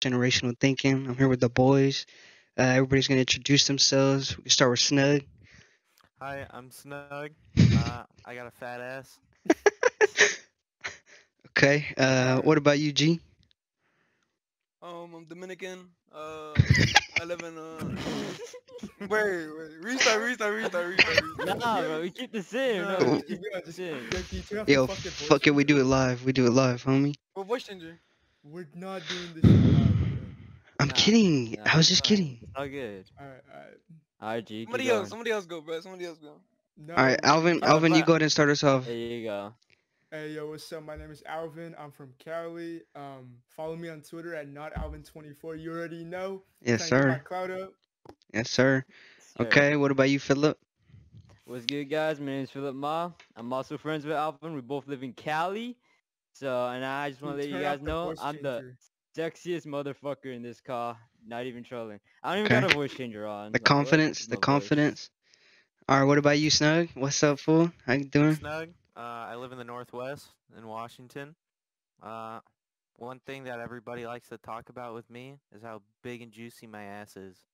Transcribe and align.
generational 0.00 0.58
thinking. 0.58 1.06
I'm 1.06 1.16
here 1.16 1.28
with 1.28 1.40
the 1.40 1.48
boys. 1.48 2.06
Uh, 2.58 2.62
everybody's 2.62 3.08
gonna 3.08 3.20
introduce 3.20 3.66
themselves. 3.66 4.36
We 4.36 4.44
can 4.44 4.50
start 4.50 4.70
with 4.70 4.80
Snug. 4.80 5.22
Hi, 6.20 6.46
I'm 6.50 6.70
Snug. 6.70 7.30
Uh, 7.76 8.04
I 8.24 8.34
got 8.34 8.46
a 8.46 8.50
fat 8.50 8.80
ass. 8.80 9.18
Okay. 11.56 11.86
Uh, 11.96 12.42
what 12.42 12.58
about 12.58 12.78
you, 12.78 12.92
G? 12.92 13.18
Um, 14.82 15.14
I'm 15.14 15.24
Dominican. 15.24 15.88
Uh, 16.14 16.52
I 17.20 17.24
live 17.24 17.40
in 17.40 17.56
uh. 17.56 17.96
wait, 19.00 19.08
wait, 19.08 19.48
restart, 19.80 20.20
restart, 20.20 20.54
restart, 20.54 20.86
restart. 20.86 21.22
restart. 21.38 21.58
Nah, 21.58 21.80
bro, 21.80 22.00
we 22.02 22.10
keep 22.10 22.30
the 22.30 22.42
same. 22.42 22.82
No, 22.82 22.98
No, 22.98 23.12
we 23.14 23.22
keep 23.22 23.40
the 23.64 23.72
same. 23.72 23.96
yeah, 24.12 24.20
can 24.20 24.24
you 24.36 24.42
turn 24.42 24.58
off 24.58 24.68
Yo, 24.68 24.74
your 24.80 24.86
fucking 24.88 25.10
voice 25.12 25.28
fuck 25.28 25.46
it. 25.46 25.52
We 25.52 25.64
do 25.64 25.80
it 25.80 25.84
live. 25.84 26.24
We 26.26 26.32
do 26.34 26.46
it 26.46 26.50
live, 26.52 26.84
homie. 26.84 27.14
What 27.32 27.46
voice 27.46 27.62
changer? 27.64 27.98
We're 28.44 28.68
not 28.74 29.00
doing 29.08 29.32
this 29.34 29.50
shit 29.50 29.64
live, 29.64 29.75
I'm 30.80 30.90
Nah, 30.90 30.96
kidding. 30.96 31.56
nah, 31.56 31.64
I 31.64 31.76
was 31.76 31.88
just 31.88 32.02
it's 32.02 32.16
fine. 32.16 32.16
kidding. 32.16 32.40
It's 32.42 32.52
all 32.56 32.68
good. 32.68 33.04
bro. 33.16 33.24
Alright, 33.26 33.42
alright. 33.52 33.78
Alright, 34.22 34.46
G. 34.46 34.66
Somebody 34.66 34.88
else, 34.90 35.08
going. 35.08 35.10
somebody 35.10 35.30
else 35.30 35.46
go, 35.46 35.60
bro. 35.60 35.80
Somebody 35.80 36.06
else 36.06 36.18
go. 36.18 36.40
No, 36.76 36.94
All 36.96 37.04
right, 37.04 37.18
Alvin. 37.24 37.60
Alvin, 37.64 37.94
you 37.94 38.02
go 38.04 38.12
ahead 38.14 38.22
and 38.22 38.32
start 38.32 38.50
us 38.50 38.62
off. 38.64 38.86
There 38.86 38.94
you 38.94 39.12
go. 39.14 39.42
Hey, 40.10 40.32
yo, 40.32 40.48
what's 40.50 40.70
up? 40.72 40.82
My 40.82 40.96
name 40.96 41.10
is 41.10 41.22
Alvin. 41.26 41.74
I'm 41.78 41.90
from 41.90 42.12
Cali. 42.18 42.82
Um, 42.94 43.38
follow 43.48 43.76
me 43.76 43.88
on 43.88 44.02
Twitter 44.02 44.34
at 44.34 44.48
notalvin24. 44.48 45.60
You 45.60 45.72
already 45.72 46.04
know. 46.04 46.42
Yes, 46.60 46.82
Trying 46.82 46.92
to 46.92 47.00
get 47.00 47.22
sir. 47.22 47.24
cloud 47.24 47.50
up. 47.50 47.72
Yes, 48.32 48.50
sir. 48.50 48.84
Sure. 49.36 49.40
Okay. 49.40 49.76
What 49.76 49.90
about 49.90 50.10
you, 50.10 50.18
Philip? 50.18 50.58
What's 51.44 51.66
good, 51.66 51.84
guys? 51.86 52.20
My 52.20 52.26
name 52.26 52.44
is 52.44 52.50
Philip 52.50 52.74
Ma. 52.74 53.12
I'm 53.36 53.52
also 53.52 53.78
friends 53.78 54.04
with 54.06 54.16
Alvin. 54.16 54.46
We 54.46 54.54
both 54.54 54.80
live 54.80 54.94
in 54.94 55.04
Cali. 55.04 55.70
So, 56.32 56.66
and 56.68 56.84
I 56.84 57.08
just 57.10 57.20
want 57.22 57.34
to 57.34 57.38
let 57.38 57.48
you 57.48 57.58
guys 57.58 57.80
know 57.80 58.14
I'm 58.18 58.40
the 58.40 58.64
changer. 58.64 58.76
Sexiest 59.16 59.66
motherfucker 59.66 60.34
in 60.34 60.42
this 60.42 60.60
car. 60.60 60.98
Not 61.26 61.46
even 61.46 61.64
trolling. 61.64 62.00
I 62.22 62.30
don't 62.34 62.40
even 62.40 62.50
Okay. 62.50 62.60
got 62.60 62.64
a 62.64 62.68
voice 62.70 62.92
changer 62.94 63.26
on. 63.26 63.52
The 63.52 63.60
like, 63.60 63.74
confidence. 63.74 64.26
The 64.26 64.36
No 64.36 64.40
voice. 64.40 64.74
confidence. 64.76 65.10
All 65.88 65.98
right. 66.00 66.04
What 66.06 66.18
about 66.18 66.38
you, 66.38 66.50
Snug? 66.50 66.88
What's 66.94 67.22
up, 67.22 67.38
fool? 67.40 67.72
How 67.86 67.94
you 67.94 68.04
doing? 68.04 68.38
Snug. 68.38 68.70
Uh, 68.96 69.00
I 69.30 69.36
live 69.36 69.52
in 69.52 69.58
the 69.58 69.64
Northwest 69.64 70.32
in 70.56 70.66
Washington. 70.66 71.34
Uh, 72.02 72.40
one 72.96 73.20
thing 73.20 73.44
that 73.44 73.60
everybody 73.60 74.06
likes 74.06 74.28
to 74.28 74.38
talk 74.38 74.68
about 74.68 74.94
with 74.94 75.08
me 75.10 75.38
is 75.54 75.62
how 75.62 75.82
big 76.02 76.22
and 76.22 76.32
juicy 76.32 76.66
my 76.66 76.82
ass 76.84 77.16
is. 77.16 77.46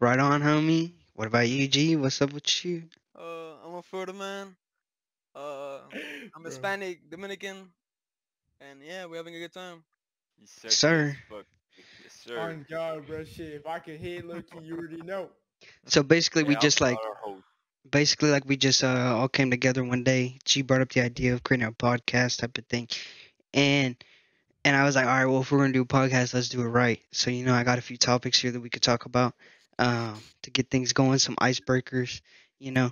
Right 0.00 0.18
on, 0.18 0.42
homie. 0.42 0.94
What 1.14 1.26
about 1.28 1.48
you, 1.48 1.68
G? 1.68 1.96
What's 1.96 2.20
up 2.20 2.32
with 2.32 2.64
you? 2.64 2.84
Uh, 3.16 3.54
I'm 3.64 3.74
a 3.74 3.82
Florida 3.82 4.12
man. 4.12 4.56
Uh, 5.34 5.80
I'm 6.34 6.44
Bro. 6.44 6.54
Hispanic, 6.54 7.10
Dominican, 7.10 7.72
and 8.60 8.82
yeah, 8.82 9.06
we're 9.06 9.16
having 9.16 9.34
a 9.34 9.38
good 9.38 9.52
time. 9.52 9.84
Sir. 10.44 11.16
Yes, 12.02 12.38
On 12.38 12.66
God, 12.68 13.06
bro. 13.06 13.24
Shit, 13.24 13.54
if 13.54 13.66
I 13.66 13.78
could 13.78 13.98
hit 13.98 14.24
Loki, 14.24 14.58
you 14.62 14.76
already 14.76 15.02
know. 15.02 15.28
So 15.86 16.02
basically, 16.02 16.44
we 16.44 16.56
just 16.56 16.80
I'm 16.80 16.88
like 16.88 16.98
basically 17.90 18.30
like 18.30 18.44
we 18.46 18.56
just 18.56 18.82
uh 18.82 19.14
all 19.16 19.28
came 19.28 19.50
together 19.50 19.84
one 19.84 20.04
day. 20.04 20.38
She 20.46 20.62
brought 20.62 20.80
up 20.80 20.90
the 20.90 21.02
idea 21.02 21.34
of 21.34 21.42
creating 21.42 21.66
a 21.68 21.72
podcast 21.72 22.38
type 22.38 22.56
of 22.56 22.64
thing, 22.66 22.88
and 23.52 23.94
and 24.64 24.76
I 24.76 24.84
was 24.84 24.96
like, 24.96 25.06
all 25.06 25.12
right, 25.12 25.26
well, 25.26 25.42
if 25.42 25.52
we're 25.52 25.58
gonna 25.58 25.72
do 25.72 25.82
a 25.82 25.86
podcast, 25.86 26.34
let's 26.34 26.48
do 26.48 26.62
it 26.62 26.66
right. 26.68 27.00
So 27.12 27.30
you 27.30 27.44
know, 27.44 27.54
I 27.54 27.64
got 27.64 27.78
a 27.78 27.82
few 27.82 27.98
topics 27.98 28.40
here 28.40 28.50
that 28.50 28.60
we 28.60 28.70
could 28.70 28.82
talk 28.82 29.04
about, 29.04 29.34
um, 29.78 30.20
to 30.42 30.50
get 30.50 30.70
things 30.70 30.92
going, 30.94 31.18
some 31.18 31.36
icebreakers. 31.36 32.20
You 32.58 32.72
know, 32.72 32.90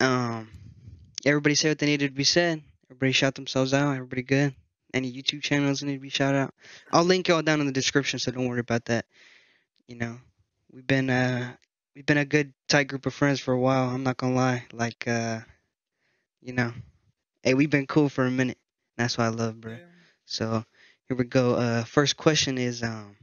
um, 0.00 0.48
everybody 1.24 1.54
said 1.54 1.70
what 1.70 1.78
they 1.78 1.86
needed 1.86 2.08
to 2.08 2.14
be 2.14 2.24
said. 2.24 2.62
Everybody 2.90 3.12
shout 3.12 3.34
themselves 3.34 3.72
out. 3.74 3.94
Everybody 3.94 4.22
good. 4.22 4.54
Any 4.94 5.12
YouTube 5.12 5.42
channels 5.42 5.82
need 5.82 5.94
to 5.94 5.98
be 5.98 6.08
shout 6.08 6.36
out. 6.36 6.54
I'll 6.92 7.02
link 7.02 7.26
y'all 7.26 7.42
down 7.42 7.60
in 7.60 7.66
the 7.66 7.72
description, 7.72 8.20
so 8.20 8.30
don't 8.30 8.46
worry 8.46 8.60
about 8.60 8.84
that. 8.84 9.06
You 9.88 9.96
know, 9.96 10.18
we've 10.72 10.86
been 10.86 11.10
uh 11.10 11.52
we've 11.96 12.06
been 12.06 12.18
a 12.18 12.24
good 12.24 12.54
tight 12.68 12.86
group 12.86 13.04
of 13.04 13.12
friends 13.12 13.40
for 13.40 13.52
a 13.52 13.58
while. 13.58 13.88
I'm 13.88 14.04
not 14.04 14.18
gonna 14.18 14.36
lie. 14.36 14.64
Like 14.72 15.08
uh, 15.08 15.40
you 16.40 16.52
know, 16.52 16.72
hey, 17.42 17.54
we've 17.54 17.70
been 17.70 17.88
cool 17.88 18.08
for 18.08 18.24
a 18.24 18.30
minute. 18.30 18.58
That's 18.96 19.18
what 19.18 19.24
I 19.24 19.28
love, 19.30 19.60
bro. 19.60 19.72
Yeah. 19.72 19.78
So 20.26 20.64
here 21.08 21.16
we 21.16 21.24
go. 21.24 21.56
Uh, 21.56 21.82
first 21.82 22.16
question 22.16 22.56
is 22.56 22.84
um, 22.84 23.16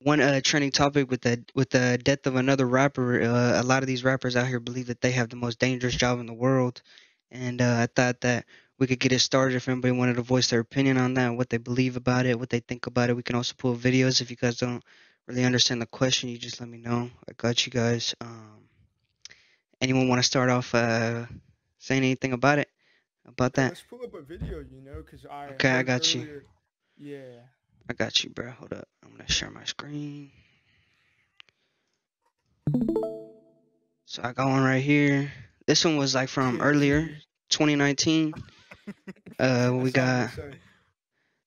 one 0.00 0.20
uh 0.20 0.40
trending 0.42 0.72
topic 0.72 1.10
with 1.12 1.20
the 1.20 1.44
with 1.54 1.70
the 1.70 1.96
death 2.02 2.26
of 2.26 2.34
another 2.34 2.66
rapper. 2.66 3.22
Uh, 3.22 3.60
a 3.60 3.62
lot 3.62 3.84
of 3.84 3.86
these 3.86 4.02
rappers 4.02 4.34
out 4.34 4.48
here 4.48 4.58
believe 4.58 4.88
that 4.88 5.00
they 5.00 5.12
have 5.12 5.28
the 5.28 5.36
most 5.36 5.60
dangerous 5.60 5.94
job 5.94 6.18
in 6.18 6.26
the 6.26 6.32
world, 6.32 6.82
and 7.30 7.62
uh, 7.62 7.76
I 7.78 7.86
thought 7.86 8.20
that 8.22 8.46
we 8.82 8.88
could 8.88 8.98
get 8.98 9.12
it 9.12 9.20
started 9.20 9.54
if 9.54 9.68
anybody 9.68 9.92
wanted 9.92 10.16
to 10.16 10.22
voice 10.22 10.50
their 10.50 10.58
opinion 10.58 10.98
on 10.98 11.14
that, 11.14 11.36
what 11.36 11.48
they 11.48 11.56
believe 11.56 11.96
about 11.96 12.26
it, 12.26 12.36
what 12.36 12.50
they 12.50 12.58
think 12.58 12.88
about 12.88 13.10
it. 13.10 13.14
We 13.14 13.22
can 13.22 13.36
also 13.36 13.54
pull 13.56 13.76
videos 13.76 14.20
if 14.20 14.28
you 14.28 14.34
guys 14.36 14.56
don't 14.56 14.82
really 15.28 15.44
understand 15.44 15.80
the 15.80 15.86
question. 15.86 16.30
You 16.30 16.36
just 16.36 16.58
let 16.58 16.68
me 16.68 16.78
know. 16.78 17.08
I 17.28 17.32
got 17.36 17.64
you 17.64 17.70
guys. 17.70 18.12
Um, 18.20 18.64
anyone 19.80 20.08
want 20.08 20.18
to 20.18 20.24
start 20.24 20.50
off 20.50 20.74
uh, 20.74 21.26
saying 21.78 22.02
anything 22.02 22.32
about 22.32 22.58
it? 22.58 22.68
About 23.24 23.52
that? 23.52 23.68
Let's 23.68 23.82
pull 23.88 24.02
up 24.02 24.14
a 24.14 24.22
video, 24.22 24.64
you 24.68 24.80
know, 24.80 25.00
because 25.00 25.24
I. 25.26 25.50
Okay, 25.50 25.70
I 25.70 25.84
got 25.84 26.12
you. 26.12 26.22
earlier- 26.22 26.44
Yeah. 26.98 27.38
I 27.88 27.92
got 27.92 28.24
you, 28.24 28.30
bro. 28.30 28.50
Hold 28.50 28.72
up. 28.72 28.88
I'm 29.04 29.12
gonna 29.12 29.30
share 29.30 29.52
my 29.52 29.62
screen. 29.62 30.32
So 34.06 34.22
I 34.24 34.32
got 34.32 34.48
one 34.48 34.64
right 34.64 34.82
here. 34.82 35.30
This 35.68 35.84
one 35.84 35.98
was 35.98 36.16
like 36.16 36.28
from 36.28 36.60
earlier, 36.60 37.06
2019. 37.50 38.34
Uh, 39.38 39.70
we 39.74 39.90
That's 39.90 40.36
all 40.38 40.44
I'm 40.44 40.50
got 40.50 40.58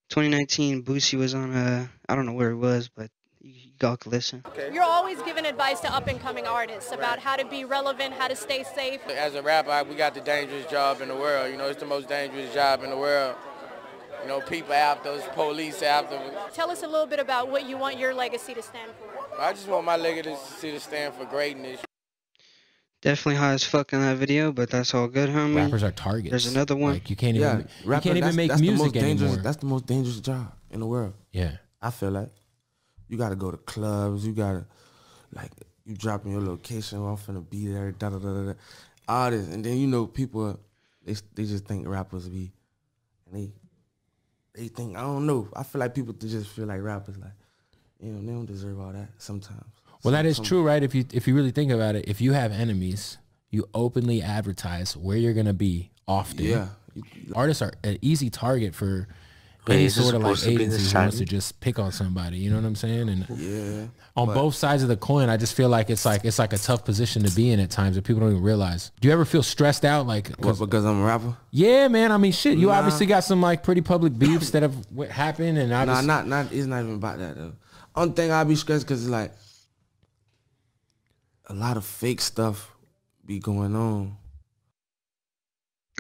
2019. 0.10 0.84
Boosie 0.84 1.18
was 1.18 1.34
on. 1.34 1.54
Uh, 1.54 1.88
I 2.08 2.16
don't 2.16 2.26
know 2.26 2.34
where 2.34 2.50
he 2.50 2.56
was, 2.56 2.90
but 2.90 3.10
you, 3.42 3.54
you 3.54 3.88
all 3.88 3.98
can 3.98 4.12
listen. 4.12 4.44
You're 4.72 4.84
always 4.84 5.22
giving 5.24 5.46
advice 5.46 5.80
to 5.82 5.94
up 5.94 6.08
and 6.08 6.20
coming 6.20 6.46
artists 6.46 6.92
about 6.92 7.20
how 7.20 7.36
to 7.36 7.46
be 7.46 7.66
relevant, 7.66 8.14
how 8.14 8.28
to 8.28 8.36
stay 8.36 8.64
safe. 8.64 9.02
As 9.10 9.36
a 9.36 9.42
rapper, 9.42 9.88
we 9.90 9.96
got 9.96 10.14
the 10.14 10.22
dangerous 10.22 10.66
job 10.68 11.02
in 11.02 11.10
the 11.10 11.16
world. 11.16 11.52
You 11.52 11.58
know, 11.58 11.68
it's 11.68 11.80
the 11.80 11.86
most 11.86 12.08
dangerous 12.08 12.54
job 12.54 12.84
in 12.84 12.90
the 12.90 12.98
world. 12.98 13.36
You 14.22 14.30
know, 14.30 14.42
people 14.42 14.74
after 14.74 15.10
us, 15.10 15.24
police 15.34 15.84
after 15.84 16.16
us. 16.16 16.56
Tell 16.56 16.72
us 16.72 16.82
a 16.82 16.88
little 16.88 17.06
bit 17.06 17.20
about 17.20 17.52
what 17.52 17.68
you 17.68 17.78
want 17.78 18.00
your 18.00 18.14
legacy 18.14 18.56
to 18.56 18.62
stand 18.62 18.92
for. 19.00 19.40
I 19.40 19.54
just 19.54 19.68
want 19.68 19.86
my 19.86 19.98
legacy 19.98 20.72
to 20.72 20.80
stand 20.80 21.14
for 21.14 21.26
greatness. 21.26 21.80
Definitely 23.06 23.36
high 23.36 23.54
as 23.54 23.64
fuck 23.64 23.94
in 23.94 24.02
that 24.02 24.18
video, 24.18 24.52
but 24.52 24.70
that's 24.72 24.94
all 24.96 25.08
good, 25.08 25.30
homie. 25.30 25.58
Rappers 25.58 25.84
are 25.84 25.92
targets. 25.92 26.32
There's 26.32 26.48
another 26.48 26.76
one. 26.76 26.94
Like 26.94 27.10
you 27.10 27.16
can't 27.16 27.38
Yeah, 27.38 27.54
even 27.54 27.68
you 27.86 27.92
can't 27.92 28.06
even 28.08 28.22
that's, 28.22 28.36
make 28.36 28.50
that's 28.50 28.62
the 28.62 28.68
most 28.72 28.78
music 28.80 28.94
dangerous. 28.94 29.30
anymore. 29.30 29.44
That's 29.44 29.58
the 29.58 29.66
most 29.68 29.86
dangerous 29.86 30.20
job 30.22 30.52
in 30.72 30.80
the 30.80 30.88
world. 30.88 31.14
yeah. 31.32 31.58
I 31.82 31.92
feel 31.92 32.10
like 32.10 32.30
you 33.08 33.16
got 33.16 33.30
to 33.30 33.36
go 33.36 33.52
to 33.52 33.58
clubs. 33.58 34.26
You 34.26 34.34
got 34.34 34.54
to 34.54 34.66
like 35.34 35.52
you 35.86 35.96
dropping 35.96 36.32
your 36.32 36.42
location. 36.42 36.98
Oh, 36.98 37.06
I'm 37.10 37.18
finna 37.18 37.48
be 37.48 37.68
there. 37.68 37.92
Da 37.92 38.10
da 38.10 38.18
da 38.18 38.34
da. 38.34 38.44
da. 38.48 38.54
All 39.08 39.30
this, 39.30 39.48
and 39.54 39.64
then 39.64 39.78
you 39.78 39.86
know 39.86 40.08
people 40.08 40.60
they 41.04 41.14
they 41.36 41.44
just 41.46 41.66
think 41.66 41.88
rappers 41.88 42.28
be, 42.28 42.52
and 43.28 43.36
they 43.36 43.52
they 44.60 44.68
think 44.70 44.98
I 44.98 45.02
don't 45.02 45.28
know. 45.28 45.48
I 45.56 45.62
feel 45.62 45.80
like 45.80 45.94
people 45.94 46.14
just 46.14 46.50
feel 46.50 46.66
like 46.66 46.82
rappers 46.82 47.18
like, 47.20 47.38
you 48.00 48.12
know, 48.12 48.20
they 48.26 48.32
don't 48.34 48.48
deserve 48.48 48.80
all 48.80 48.92
that 48.94 49.10
sometimes. 49.20 49.70
Well, 50.06 50.12
that 50.14 50.20
Some- 50.20 50.26
is 50.28 50.36
some- 50.38 50.46
true, 50.46 50.64
right? 50.64 50.82
If 50.84 50.96
you 50.96 51.06
if 51.12 51.28
you 51.28 51.36
really 51.36 51.52
think 51.52 51.72
about 51.72 51.96
it, 51.96 52.06
if 52.08 52.22
you 52.22 52.34
have 52.34 52.52
enemies, 52.52 53.18
you 53.50 53.68
openly 53.74 54.22
advertise 54.22 54.96
where 54.96 55.18
you're 55.18 55.34
gonna 55.34 55.54
be 55.54 55.92
often. 56.08 56.46
Yeah. 56.46 56.68
Artists 57.36 57.62
are 57.62 57.74
an 57.84 57.98
easy 58.02 58.30
target 58.30 58.74
for 58.76 59.08
any 59.68 59.86
is 59.86 59.96
sort 59.96 60.14
of 60.14 60.22
like 60.22 60.36
supposed 60.38 60.44
to 60.44 60.50
be 60.50 60.64
agency 60.64 60.92
who 60.94 61.00
wants 61.00 61.18
to 61.18 61.26
just 61.26 61.60
pick 61.60 61.80
on 61.80 61.92
somebody. 61.92 62.38
You 62.38 62.52
know 62.52 62.58
what 62.58 62.66
I'm 62.66 62.76
saying? 62.76 63.10
And 63.10 63.26
Yeah. 63.36 63.88
on 64.16 64.28
but- 64.28 64.36
both 64.36 64.54
sides 64.54 64.84
of 64.84 64.90
the 64.90 64.96
coin, 64.96 65.28
I 65.28 65.38
just 65.38 65.56
feel 65.56 65.70
like 65.70 65.90
it's 65.90 66.06
like 66.06 66.24
it's 66.24 66.38
like 66.38 66.54
a 66.54 66.58
tough 66.60 66.86
position 66.86 67.24
to 67.24 67.32
be 67.36 67.50
in 67.52 67.60
at 67.60 67.72
times 67.72 67.96
that 67.96 68.04
people 68.04 68.20
don't 68.22 68.30
even 68.32 68.44
realize. 68.44 68.92
Do 69.02 69.08
you 69.08 69.12
ever 69.14 69.26
feel 69.26 69.42
stressed 69.42 69.84
out? 69.84 70.06
Like, 70.06 70.38
'cause- 70.40 70.60
What, 70.60 70.70
because 70.70 70.86
I'm 70.86 71.02
a 71.02 71.06
rapper? 71.06 71.36
yeah, 71.50 71.88
man. 71.88 72.12
I 72.12 72.18
mean, 72.18 72.32
shit. 72.32 72.60
You 72.60 72.68
Nah. 72.68 72.74
obviously 72.74 73.08
got 73.08 73.24
some 73.24 73.42
like 73.42 73.64
pretty 73.64 73.82
public 73.82 74.18
beefs 74.20 74.52
that 74.52 74.62
have 74.62 74.76
happened, 75.10 75.58
and 75.58 75.74
I 75.74 75.86
Nah, 75.86 75.96
just 75.96 76.08
not 76.08 76.28
not. 76.28 76.52
It's 76.54 76.68
not 76.68 76.84
even 76.84 76.96
about 76.96 77.18
that 77.18 77.36
though. 77.36 77.54
Only 77.96 78.14
thing 78.14 78.32
I 78.32 78.44
be 78.44 78.56
stressed 78.56 78.86
because 78.86 79.02
it's 79.02 79.10
like 79.10 79.34
a 81.48 81.54
lot 81.54 81.78
of 81.78 81.86
fake 81.86 82.22
stuff 82.22 82.76
be 83.26 83.40
going 83.40 83.76
on. 83.76 84.18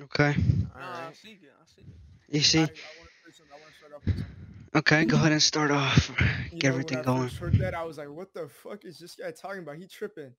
Okay. 0.01 0.35
Nah, 0.73 1.07
I 1.07 1.11
see 1.13 1.33
it. 1.33 1.53
I 1.61 1.65
see 1.65 1.81
it. 1.81 1.97
You 2.29 2.41
see? 2.41 2.67
I 2.83 2.91
want 2.97 3.09
to 3.09 3.43
I 3.51 3.57
want 3.57 3.71
to 3.71 3.77
start 3.77 3.93
off 3.93 4.03
with 4.05 4.15
something. 4.17 4.47
Okay, 4.75 5.05
go 5.05 5.17
ahead 5.17 5.31
and 5.31 5.41
start 5.41 5.71
off. 5.71 6.11
You 6.51 6.61
Get 6.61 6.69
know, 6.69 6.73
everything 6.73 6.97
when 6.97 6.99
I 6.99 7.03
going. 7.03 7.29
first 7.29 7.37
heard 7.37 7.57
that, 7.59 7.73
I 7.73 7.83
was 7.83 7.97
like, 7.97 8.09
"What 8.09 8.33
the 8.33 8.47
fuck 8.47 8.85
is 8.85 8.99
this 8.99 9.15
guy 9.15 9.31
talking 9.31 9.59
about? 9.63 9.77
He 9.77 9.87
tripping." 9.87 10.33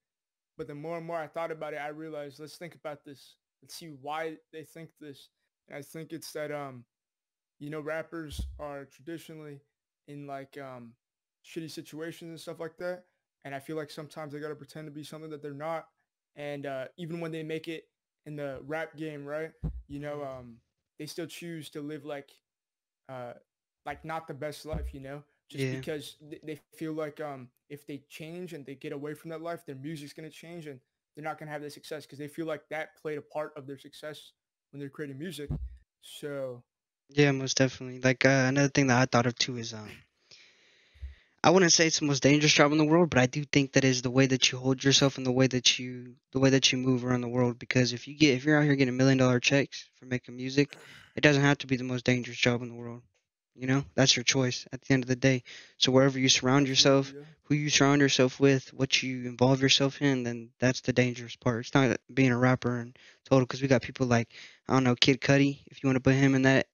But 0.57 0.67
the 0.69 0.75
more 0.75 0.97
and 0.99 1.07
more 1.07 1.19
I 1.19 1.27
thought 1.29 1.51
about 1.51 1.75
it, 1.75 1.79
I 1.79 1.89
realized, 1.89 2.39
let's 2.41 2.57
think 2.57 2.75
about 2.75 3.05
this. 3.05 3.37
Let's 3.63 3.75
see 3.75 3.89
why 4.01 4.37
they 4.53 4.65
think 4.65 4.91
this. 5.01 5.31
And 5.69 5.79
I 5.79 5.83
think 5.83 6.13
it's 6.13 6.33
that 6.33 6.51
um, 6.53 6.85
you 7.59 7.71
know, 7.71 7.81
rappers 7.81 8.41
are 8.59 8.85
traditionally 8.87 9.61
in 10.09 10.27
like 10.27 10.57
um 10.59 10.93
shitty 11.45 11.71
situations 11.71 12.31
and 12.31 12.41
stuff 12.41 12.61
like 12.61 12.77
that. 12.79 13.05
And 13.47 13.57
I 13.57 13.61
feel 13.61 13.79
like 13.79 13.91
sometimes 13.91 14.35
they 14.35 14.41
gotta 14.41 14.57
pretend 14.57 14.89
to 14.89 14.93
be 14.93 15.05
something 15.05 15.31
that 15.31 15.43
they're 15.43 15.55
not. 15.55 15.89
And 16.37 16.67
uh, 16.67 16.87
even 16.99 17.21
when 17.21 17.33
they 17.33 17.45
make 17.45 17.69
it 17.69 17.85
in 18.27 18.37
the 18.37 18.61
rap 18.67 18.97
game, 18.97 19.27
right? 19.27 19.53
You 19.89 20.01
know, 20.01 20.25
um, 20.25 20.61
they 20.99 21.07
still 21.07 21.27
choose 21.27 21.71
to 21.73 21.83
live 21.83 22.05
like 22.07 22.31
uh 23.09 23.35
like 23.87 24.05
not 24.05 24.29
the 24.29 24.35
best 24.35 24.67
life, 24.67 24.95
you 24.95 25.01
know, 25.01 25.25
just 25.51 25.71
Yeah. 25.71 25.83
because 25.83 26.17
th- 26.31 26.43
they 26.45 26.57
feel 26.57 26.79
like 26.79 27.07
um 27.07 27.35
if 27.57 27.73
they 27.73 27.87
change 27.97 28.39
and 28.39 28.55
they 28.55 28.63
get 28.63 28.93
away 28.93 29.15
from 29.15 29.31
that 29.31 29.41
life, 29.43 29.65
their 29.67 29.77
music's 29.77 30.13
gonna 30.13 30.31
change 30.31 30.67
and 30.67 30.81
they're 31.15 31.25
not 31.25 31.39
gonna 31.39 31.51
have 31.51 31.63
the 31.63 31.71
success 31.71 32.05
because 32.07 32.19
they 32.19 32.29
feel 32.29 32.47
like 32.47 32.69
that 32.71 32.97
played 32.97 33.19
a 33.19 33.23
part 33.23 33.53
of 33.57 33.67
their 33.67 33.79
success 33.79 34.33
when 34.71 34.81
they're 34.81 34.91
creating 34.91 35.19
music. 35.19 35.53
So 36.03 36.65
Yeah, 37.09 37.33
most 37.33 37.57
definitely. 37.57 38.01
Like 38.01 38.25
uh, 38.25 38.47
another 38.49 38.69
thing 38.69 38.87
that 38.89 39.01
I 39.01 39.07
thought 39.07 39.27
of 39.27 39.37
too 39.37 39.57
is 39.57 39.75
um, 39.75 39.91
I 41.47 41.51
wouldn't 41.51 41.71
say 41.71 41.87
it's 41.87 42.01
the 42.01 42.07
most 42.07 42.25
dangerous 42.25 42.53
job 42.53 42.73
in 42.73 42.79
the 42.79 42.85
world, 42.85 43.09
but 43.09 43.21
I 43.21 43.27
do 43.27 43.45
think 43.45 43.75
that 43.75 43.85
is 43.85 44.03
the 44.03 44.11
way 44.11 44.27
that 44.27 44.51
you 44.51 44.59
hold 44.59 44.83
yourself 44.83 45.17
and 45.17 45.25
the 45.25 45.31
way 45.31 45.47
that 45.47 45.79
you 45.79 46.17
the 46.33 46.41
way 46.41 46.51
that 46.51 46.73
you 46.73 46.79
move 46.79 47.05
around 47.05 47.21
the 47.21 47.29
world. 47.29 47.57
Because 47.57 47.93
if 47.93 48.09
you 48.09 48.19
get 48.19 48.35
if 48.35 48.45
you're 48.45 48.59
out 48.59 48.65
here 48.65 48.75
getting 48.75 48.97
million 48.97 49.17
dollar 49.17 49.39
checks 49.39 49.89
for 49.95 50.07
making 50.07 50.35
music, 50.35 50.75
it 51.15 51.21
doesn't 51.21 51.45
have 51.45 51.59
to 51.59 51.69
be 51.69 51.77
the 51.77 51.85
most 51.85 52.05
dangerous 52.05 52.37
job 52.37 52.63
in 52.63 52.69
the 52.69 52.75
world. 52.75 53.03
You 53.55 53.69
know, 53.69 53.85
that's 53.95 54.17
your 54.17 54.25
choice 54.25 54.67
at 54.73 54.83
the 54.83 54.93
end 54.93 55.05
of 55.05 55.09
the 55.09 55.15
day. 55.15 55.45
So 55.79 55.93
wherever 55.93 56.19
you 56.19 56.29
surround 56.29 56.67
yourself, 56.67 57.15
who 57.45 57.55
you 57.55 57.71
surround 57.71 58.01
yourself 58.01 58.41
with, 58.41 58.75
what 58.75 59.01
you 59.05 59.29
involve 59.29 59.63
yourself 59.63 60.03
in, 60.03 60.25
then 60.25 60.51
that's 60.59 60.81
the 60.81 60.93
dangerous 60.93 61.37
part. 61.37 61.61
It's 61.61 61.75
not 61.75 61.97
being 62.13 62.33
a 62.33 62.37
rapper 62.37 62.81
and 62.81 62.99
total, 63.25 63.47
because 63.47 63.63
we 63.63 63.69
got 63.69 63.83
people 63.83 64.09
like 64.09 64.33
I 64.69 64.73
don't 64.73 64.83
know 64.83 64.97
Kid 64.97 65.21
Cudi, 65.21 65.61
if 65.67 65.81
you 65.81 65.87
want 65.87 65.95
to 65.95 66.01
put 66.01 66.17
him 66.17 66.35
in 66.35 66.43
that 66.43 66.67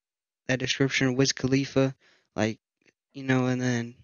that 0.46 0.60
description, 0.60 1.14
Wiz 1.14 1.32
Khalifa, 1.32 1.94
like 2.34 2.58
you 3.12 3.24
know, 3.24 3.44
and 3.44 3.60
then 3.60 3.96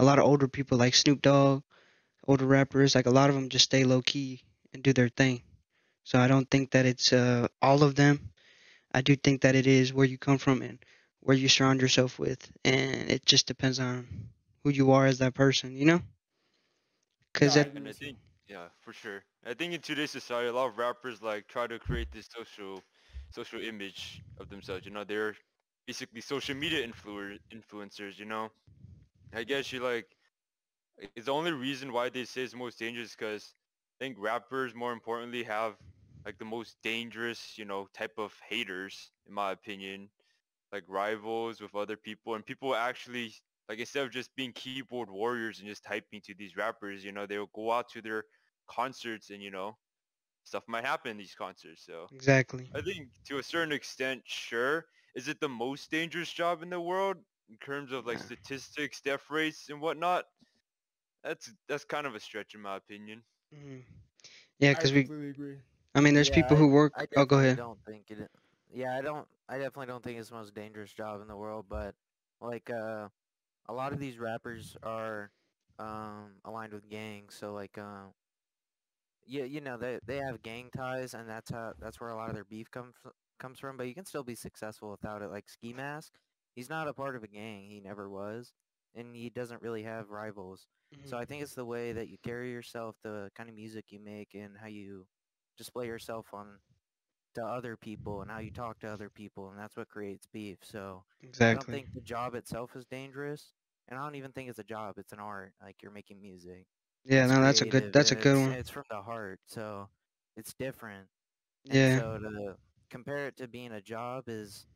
a 0.00 0.04
lot 0.04 0.18
of 0.18 0.24
older 0.24 0.48
people 0.48 0.78
like 0.78 0.94
Snoop 0.94 1.22
Dogg, 1.22 1.62
older 2.26 2.46
rappers, 2.46 2.94
like 2.94 3.06
a 3.06 3.10
lot 3.10 3.30
of 3.30 3.36
them 3.36 3.48
just 3.50 3.66
stay 3.66 3.84
low 3.84 4.02
key 4.02 4.42
and 4.72 4.82
do 4.82 4.92
their 4.92 5.08
thing. 5.08 5.42
So 6.04 6.18
I 6.18 6.28
don't 6.28 6.50
think 6.50 6.70
that 6.72 6.86
it's 6.86 7.12
uh, 7.12 7.48
all 7.62 7.82
of 7.84 7.94
them. 7.96 8.30
I 8.92 9.02
do 9.02 9.16
think 9.16 9.42
that 9.42 9.56
it 9.56 9.66
is 9.66 9.92
where 9.94 10.06
you 10.06 10.18
come 10.18 10.38
from 10.38 10.62
and 10.62 10.78
where 11.20 11.36
you 11.36 11.48
surround 11.48 11.80
yourself 11.82 12.18
with, 12.18 12.50
and 12.64 13.10
it 13.10 13.26
just 13.26 13.46
depends 13.46 13.80
on 13.80 14.06
who 14.64 14.70
you 14.70 14.92
are 14.92 15.06
as 15.06 15.18
that 15.18 15.34
person, 15.34 15.76
you 15.76 15.86
know? 15.86 16.02
Because 17.32 17.56
No, 17.56 17.60
I 17.60 17.64
at 17.64 17.68
agree 17.68 17.80
And 17.80 17.88
I 17.88 17.92
think, 17.94 18.18
yeah, 18.48 18.68
for 18.80 18.92
sure. 18.92 19.24
I 19.46 19.54
think 19.54 19.74
in 19.74 19.80
today's 19.80 20.10
society, 20.10 20.48
a 20.48 20.52
lot 20.52 20.68
of 20.68 20.78
rappers 20.78 21.22
like 21.22 21.48
try 21.48 21.66
to 21.66 21.78
create 21.78 22.12
this 22.12 22.28
social, 22.28 22.84
social 23.30 23.60
image 23.60 24.22
of 24.38 24.48
themselves. 24.50 24.84
You 24.86 24.92
know, 24.92 25.04
they're 25.04 25.36
basically 25.86 26.20
social 26.20 26.54
media 26.56 26.86
influ- 26.86 27.38
influencers. 27.52 28.18
You 28.18 28.26
know, 28.26 28.50
I 29.34 29.44
guess 29.44 29.72
you 29.72 29.80
like. 29.80 30.06
It's 30.98 31.14
the 31.14 31.20
only 31.20 31.40
reason 31.42 31.82
why 31.82 31.98
they 31.98 32.12
say 32.12 32.30
it's 32.30 32.44
most 32.44 32.68
dangerous 32.70 33.06
because 33.06 33.54
I 34.00 34.04
think 34.04 34.16
rappers, 34.18 34.74
more 34.74 34.92
importantly, 34.92 35.42
have 35.44 35.76
like 36.24 36.38
the 36.38 36.44
most 36.44 36.76
dangerous, 36.82 37.56
you 37.58 37.64
know, 37.64 37.88
type 37.94 38.18
of 38.18 38.38
haters, 38.48 39.10
in 39.26 39.34
my 39.34 39.52
opinion, 39.52 40.10
like 40.72 40.84
rivals 40.88 41.60
with 41.60 41.74
other 41.74 41.96
people, 41.96 42.34
and 42.34 42.44
people 42.46 42.74
actually 42.74 43.32
like 43.68 43.78
instead 43.78 44.04
of 44.04 44.12
just 44.12 44.34
being 44.36 44.52
keyboard 44.52 45.02
warriors 45.02 45.52
and 45.52 45.60
just 45.60 45.76
typing 45.76 46.12
to 46.14 46.26
these 46.26 46.48
rappers, 46.50 46.98
you 46.98 47.04
know, 47.06 47.20
they 47.20 47.32
will 47.38 47.50
go 47.54 47.70
out 47.70 47.88
to 47.90 48.00
their 48.00 48.24
concerts 48.68 49.30
and 49.30 49.42
you 49.42 49.50
know, 49.50 49.76
stuff 50.44 50.64
might 50.68 50.84
happen 50.84 51.12
in 51.12 51.18
these 51.18 51.34
concerts. 51.34 51.84
So 51.84 52.10
exactly. 52.12 52.70
I 52.74 52.80
think 52.82 53.08
to 53.26 53.38
a 53.38 53.42
certain 53.42 53.72
extent, 53.72 54.22
sure. 54.26 54.86
Is 55.14 55.28
it 55.28 55.40
the 55.40 55.48
most 55.48 55.90
dangerous 55.90 56.32
job 56.32 56.62
in 56.62 56.70
the 56.70 56.80
world 56.80 57.18
in 57.50 57.58
terms 57.58 57.92
of 57.92 58.06
like 58.06 58.18
statistics, 58.20 59.02
death 59.02 59.30
rates, 59.30 59.68
and 59.70 59.80
whatnot? 59.82 60.26
That's 61.24 61.52
that's 61.68 61.84
kind 61.84 62.06
of 62.06 62.14
a 62.14 62.20
stretch 62.20 62.54
in 62.54 62.60
my 62.62 62.76
opinion. 62.76 63.24
Mhm. 63.54 63.84
Yeah, 64.58 64.72
because 64.72 64.92
we, 64.92 65.10
agree. 65.30 65.60
I 65.94 66.00
mean, 66.00 66.14
there's 66.14 66.30
Yeah, 66.30 66.30
people 66.30 66.56
I- 66.56 66.58
who 66.58 66.68
work. 66.68 66.94
I 67.02 67.06
Oh, 67.16 67.24
go 67.26 67.38
ahead. 67.38 67.60
don't 67.60 67.82
think 67.84 68.10
it. 68.10 68.30
Yeah, 68.72 68.96
I 68.96 69.02
don't. 69.02 69.28
I 69.48 69.56
definitely 69.58 69.86
don't 69.86 70.02
think 70.02 70.18
it's 70.18 70.30
the 70.30 70.36
most 70.36 70.54
dangerous 70.54 70.92
job 70.92 71.20
in 71.22 71.28
the 71.28 71.36
world. 71.36 71.66
But 71.68 71.94
like, 72.40 72.70
uh, 72.70 73.08
a 73.66 73.72
lot 73.72 73.92
of 73.92 74.00
these 74.00 74.18
rappers 74.18 74.76
are 74.82 75.32
um 75.78 76.40
aligned 76.44 76.72
with 76.74 76.88
gangs. 76.88 77.34
So 77.34 77.52
like, 77.54 77.78
uh, 77.78 78.06
yeah, 79.26 79.44
you 79.44 79.60
know, 79.60 79.76
they 79.76 79.98
they 80.06 80.18
have 80.18 80.42
gang 80.42 80.70
ties, 80.74 81.14
and 81.14 81.28
that's 81.28 81.50
how 81.50 81.74
that's 81.78 82.00
where 82.00 82.10
a 82.10 82.16
lot 82.16 82.28
of 82.28 82.34
their 82.34 82.44
beef 82.44 82.70
comes 82.70 82.94
comes 83.38 83.58
from. 83.58 83.76
But 83.76 83.88
you 83.88 83.94
can 83.94 84.04
still 84.04 84.24
be 84.24 84.34
successful 84.34 84.90
without 84.90 85.22
it. 85.22 85.28
Like 85.30 85.48
Ski 85.48 85.72
Mask, 85.72 86.12
he's 86.54 86.70
not 86.70 86.88
a 86.88 86.94
part 86.94 87.16
of 87.16 87.22
a 87.22 87.28
gang. 87.28 87.68
He 87.68 87.80
never 87.80 88.08
was, 88.08 88.52
and 88.94 89.14
he 89.14 89.30
doesn't 89.30 89.62
really 89.62 89.82
have 89.82 90.10
rivals. 90.10 90.66
So 91.04 91.16
I 91.16 91.20
mm-hmm. 91.20 91.28
think 91.28 91.42
it's 91.42 91.54
the 91.54 91.64
way 91.64 91.92
that 91.92 92.08
you 92.08 92.16
carry 92.24 92.50
yourself, 92.50 92.96
the 93.04 93.30
kind 93.36 93.48
of 93.48 93.54
music 93.54 93.86
you 93.90 94.00
make, 94.00 94.34
and 94.34 94.56
how 94.60 94.66
you 94.66 95.06
display 95.56 95.86
yourself 95.86 96.26
on 96.32 96.46
to 97.34 97.44
other 97.44 97.76
people 97.76 98.22
and 98.22 98.30
how 98.30 98.38
you 98.38 98.50
talk 98.50 98.80
to 98.80 98.88
other 98.88 99.08
people, 99.08 99.50
and 99.50 99.58
that's 99.58 99.76
what 99.76 99.88
creates 99.88 100.26
beef. 100.32 100.58
So 100.62 101.04
I 101.40 101.54
don't 101.54 101.64
think 101.64 101.92
the 101.94 102.00
job 102.00 102.34
itself 102.34 102.74
is 102.74 102.84
dangerous, 102.86 103.52
and 103.88 103.98
I 103.98 104.02
don't 104.02 104.16
even 104.16 104.32
think 104.32 104.48
it's 104.48 104.58
a 104.58 104.64
job. 104.64 104.94
It's 104.98 105.12
an 105.12 105.20
art. 105.20 105.52
Like 105.62 105.76
you're 105.82 105.92
making 105.92 106.20
music. 106.20 106.66
Yeah, 107.04 107.24
It's 107.24 107.32
no, 107.32 107.40
that's 107.40 107.60
a 107.62 107.66
good. 107.66 107.92
That's 107.92 108.10
a 108.10 108.16
good 108.16 108.36
it's, 108.36 108.48
one. 108.48 108.52
It's 108.52 108.70
from 108.70 108.84
the 108.90 109.00
heart, 109.00 109.40
so 109.46 109.88
it's 110.36 110.54
different. 110.54 111.06
And 111.66 111.74
Yeah. 111.74 111.98
so 111.98 112.18
to 112.18 112.56
compare 112.90 113.28
it 113.28 113.36
to 113.36 113.46
being 113.46 113.72
a 113.72 113.80
job 113.80 114.24
is, 114.28 114.66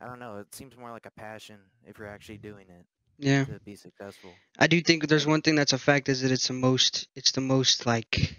I 0.00 0.06
don't 0.06 0.18
know. 0.18 0.38
It 0.38 0.54
seems 0.54 0.76
more 0.76 0.90
like 0.90 1.06
a 1.06 1.10
passion 1.10 1.58
if 1.86 1.98
you're 1.98 2.08
actually 2.08 2.38
doing 2.38 2.68
it 2.68 2.86
Yeah. 3.18 3.46
to 3.46 3.58
be 3.60 3.74
successful. 3.76 4.40
I 4.58 4.66
do 4.66 4.80
think 4.80 5.06
there's 5.08 5.26
one 5.26 5.42
thing 5.42 5.54
that's 5.56 5.72
a 5.72 5.78
fact 5.78 6.08
is 6.08 6.20
that 6.22 6.30
it's 6.30 6.46
the 6.48 6.52
most 6.52 7.08
it's 7.14 7.32
the 7.32 7.40
most 7.40 7.86
like 7.86 8.36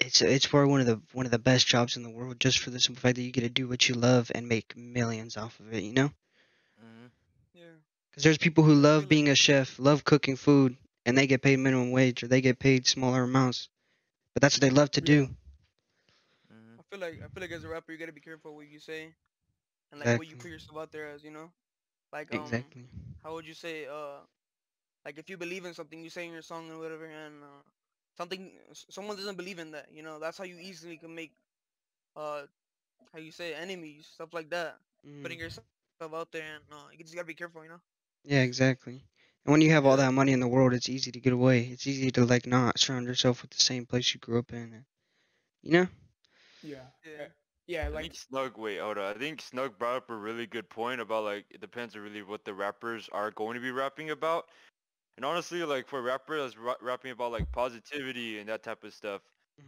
it's 0.00 0.20
it's 0.22 0.46
for 0.46 0.66
one 0.66 0.80
of 0.80 0.86
the 0.86 1.00
one 1.12 1.26
of 1.26 1.32
the 1.32 1.38
best 1.38 1.66
jobs 1.66 1.96
in 1.96 2.02
the 2.02 2.10
world 2.10 2.40
just 2.40 2.58
for 2.58 2.70
the 2.70 2.80
simple 2.80 3.00
fact 3.00 3.16
that 3.16 3.22
you 3.22 3.30
get 3.32 3.40
to 3.42 3.48
do 3.48 3.68
what 3.68 3.88
you 3.88 3.94
love 3.94 4.30
and 4.34 4.48
make 4.48 4.76
millions 4.76 5.36
off 5.36 5.58
of 5.60 5.72
it, 5.72 5.82
you 5.82 5.92
know? 5.92 6.10
hmm 6.78 7.06
Yeah. 7.54 7.76
Cuz 8.12 8.22
there's 8.22 8.38
people 8.38 8.64
who 8.64 8.74
love 8.74 9.08
being 9.08 9.28
a 9.28 9.34
chef, 9.34 9.78
love 9.78 10.04
cooking 10.04 10.36
food 10.36 10.76
and 11.04 11.16
they 11.18 11.26
get 11.26 11.42
paid 11.42 11.56
minimum 11.58 11.90
wage 11.90 12.22
or 12.22 12.28
they 12.28 12.40
get 12.40 12.58
paid 12.58 12.86
smaller 12.86 13.22
amounts. 13.24 13.68
But 14.34 14.42
that's 14.42 14.56
what 14.56 14.60
they 14.62 14.70
love 14.70 14.90
to 14.92 15.00
do. 15.00 15.34
hmm 16.48 16.76
I 16.78 16.82
feel 16.90 16.98
like 17.00 17.20
I 17.24 17.28
feel 17.28 17.42
like 17.42 17.50
as 17.52 17.64
a 17.64 17.68
rapper, 17.68 17.92
you 17.92 17.98
gotta 17.98 18.12
be 18.12 18.20
careful 18.20 18.54
what 18.56 18.68
you 18.68 18.78
say, 18.78 19.12
and 19.92 20.00
like 20.00 20.14
what 20.14 20.26
you 20.26 20.36
put 20.36 20.50
yourself 20.50 20.78
out 20.78 20.92
there 20.92 21.08
as. 21.08 21.22
You 21.22 21.30
know, 21.30 21.50
like 22.12 22.32
um, 22.32 22.56
Exactly. 22.58 22.88
how 23.22 23.32
would 23.34 23.46
you 23.46 23.54
say 23.54 23.86
uh, 23.86 24.20
like 25.04 25.18
if 25.18 25.28
you 25.30 25.36
believe 25.36 25.64
in 25.64 25.74
something, 25.74 26.02
you 26.02 26.10
say 26.10 26.26
in 26.26 26.32
your 26.32 26.42
song 26.42 26.70
and 26.70 26.78
whatever, 26.78 27.06
and 27.06 27.42
uh, 27.42 27.62
something 28.16 28.52
someone 28.72 29.16
doesn't 29.16 29.36
believe 29.36 29.58
in 29.58 29.70
that. 29.72 29.88
You 29.92 30.02
know, 30.02 30.18
that's 30.18 30.38
how 30.38 30.44
you 30.44 30.58
easily 30.58 30.96
can 30.96 31.14
make 31.14 31.32
uh, 32.16 32.42
how 33.12 33.18
you 33.18 33.30
say 33.32 33.54
enemies, 33.54 34.08
stuff 34.14 34.32
like 34.34 34.50
that. 34.50 34.76
Putting 35.22 35.38
Mhm. 35.38 35.40
yourself 35.40 35.66
out 35.66 35.86
there, 35.88 36.10
and 36.14 36.24
uh, 36.28 36.44
you 36.54 36.54
just 36.56 36.72
gotta 36.72 36.82
be 36.82 36.94
careful. 36.94 37.18
You 37.22 37.34
know. 37.34 37.44
Yeah, 38.24 38.42
exactly. 38.42 39.06
And 39.44 39.52
when 39.52 39.60
you 39.60 39.70
have 39.70 39.84
all 39.86 39.96
that 39.96 40.12
money 40.12 40.32
in 40.32 40.40
the 40.40 40.48
world, 40.48 40.72
it's 40.72 40.88
easy 40.88 41.10
to 41.12 41.20
get 41.20 41.32
away. 41.32 41.64
It's 41.66 41.86
easy 41.86 42.10
to 42.12 42.24
like 42.24 42.46
not 42.46 42.78
surround 42.78 43.06
yourself 43.06 43.42
with 43.42 43.50
the 43.50 43.60
same 43.62 43.86
place 43.86 44.12
you 44.14 44.20
grew 44.20 44.38
up 44.38 44.52
in. 44.52 44.72
and- 44.74 44.84
You 45.62 45.72
know? 45.72 45.88
Yeah. 46.62 46.90
Yeah. 47.04 47.28
Yeah, 47.70 47.86
I 47.86 47.90
like 47.90 48.02
think 48.02 48.14
Snug, 48.16 48.58
wait, 48.58 48.80
hold 48.80 48.98
on. 48.98 49.14
I 49.14 49.18
think 49.18 49.40
Snug 49.40 49.78
brought 49.78 49.96
up 49.96 50.10
a 50.10 50.16
really 50.16 50.46
good 50.46 50.68
point 50.68 51.00
about 51.00 51.24
like 51.24 51.46
it 51.50 51.60
depends 51.60 51.94
on 51.94 52.02
really 52.02 52.22
what 52.22 52.44
the 52.44 52.52
rappers 52.52 53.08
are 53.12 53.30
going 53.30 53.54
to 53.54 53.60
be 53.60 53.70
rapping 53.70 54.10
about. 54.10 54.46
And 55.16 55.24
honestly, 55.24 55.62
like 55.62 55.86
for 55.88 56.02
rappers 56.02 56.42
that's 56.42 56.58
ra- 56.58 56.74
rapping 56.80 57.12
about 57.12 57.32
like 57.32 57.52
positivity 57.52 58.38
and 58.40 58.48
that 58.48 58.62
type 58.64 58.82
of 58.84 58.92
stuff, 58.94 59.22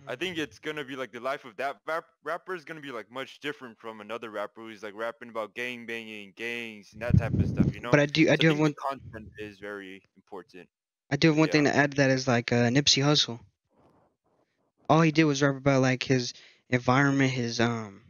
I 0.06 0.16
think 0.16 0.38
it's 0.38 0.58
gonna 0.58 0.84
be 0.84 0.96
like 0.96 1.12
the 1.12 1.20
life 1.20 1.44
of 1.44 1.56
that 1.58 1.76
rap- 1.86 2.06
rapper 2.24 2.54
is 2.54 2.64
gonna 2.64 2.80
be 2.80 2.90
like 2.90 3.10
much 3.10 3.40
different 3.40 3.78
from 3.78 4.00
another 4.00 4.30
rapper 4.30 4.62
who's 4.62 4.82
like 4.82 4.94
rapping 4.94 5.28
about 5.28 5.54
gang 5.54 5.86
banging, 5.86 6.32
gangs, 6.36 6.92
and 6.94 7.02
that 7.02 7.16
type 7.16 7.38
of 7.38 7.48
stuff. 7.48 7.72
You 7.74 7.80
know. 7.80 7.90
But 7.92 8.00
I 8.00 8.06
do 8.06 8.28
I 8.30 8.36
So 8.36 8.36
do 8.36 8.48
have 8.48 8.58
one 8.58 8.74
content 8.74 9.28
is 9.38 9.58
very 9.60 10.02
important. 10.16 10.68
I 11.10 11.16
do 11.16 11.28
have 11.28 11.38
one 11.38 11.48
thing 11.48 11.64
to 11.64 11.74
add 11.74 11.92
to 11.92 11.96
that 11.98 12.10
is 12.10 12.26
like 12.26 12.52
uh, 12.52 12.68
Nipsey 12.70 13.02
Hussle. 13.04 13.40
All 14.88 15.00
he 15.02 15.12
did 15.12 15.24
was 15.24 15.42
rap 15.42 15.56
about 15.56 15.82
like 15.82 16.02
his 16.02 16.34
environment, 16.72 17.30
his 17.30 17.60
um, 17.60 18.02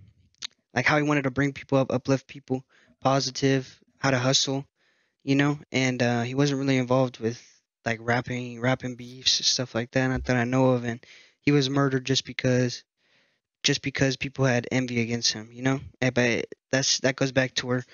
like 0.74 0.86
how 0.86 0.96
he 0.96 1.02
wanted 1.02 1.24
to 1.24 1.30
bring 1.30 1.52
people 1.52 1.78
up, 1.78 1.92
uplift 1.92 2.26
people, 2.26 2.64
positive, 3.00 3.80
how 3.98 4.10
to 4.10 4.18
hustle, 4.18 4.64
you 5.22 5.34
know. 5.34 5.58
And 5.70 6.02
uh, 6.02 6.22
he 6.22 6.34
wasn't 6.34 6.60
really 6.60 6.78
involved 6.78 7.18
with 7.18 7.42
like 7.84 7.98
rapping, 8.00 8.60
rapping 8.60 8.94
beefs, 8.94 9.44
stuff 9.46 9.74
like 9.74 9.90
that. 9.92 10.06
Not 10.06 10.24
that 10.24 10.36
I 10.36 10.44
know 10.44 10.70
of. 10.70 10.84
And 10.84 11.04
he 11.40 11.52
was 11.52 11.68
murdered 11.68 12.06
just 12.06 12.24
because, 12.24 12.84
just 13.62 13.82
because 13.82 14.16
people 14.16 14.44
had 14.44 14.68
envy 14.70 15.00
against 15.02 15.32
him, 15.32 15.50
you 15.52 15.62
know. 15.62 15.80
And, 16.00 16.14
but 16.14 16.46
that's 16.70 17.00
that 17.00 17.16
goes 17.16 17.32
back 17.32 17.54
to 17.56 17.66
where 17.66 17.84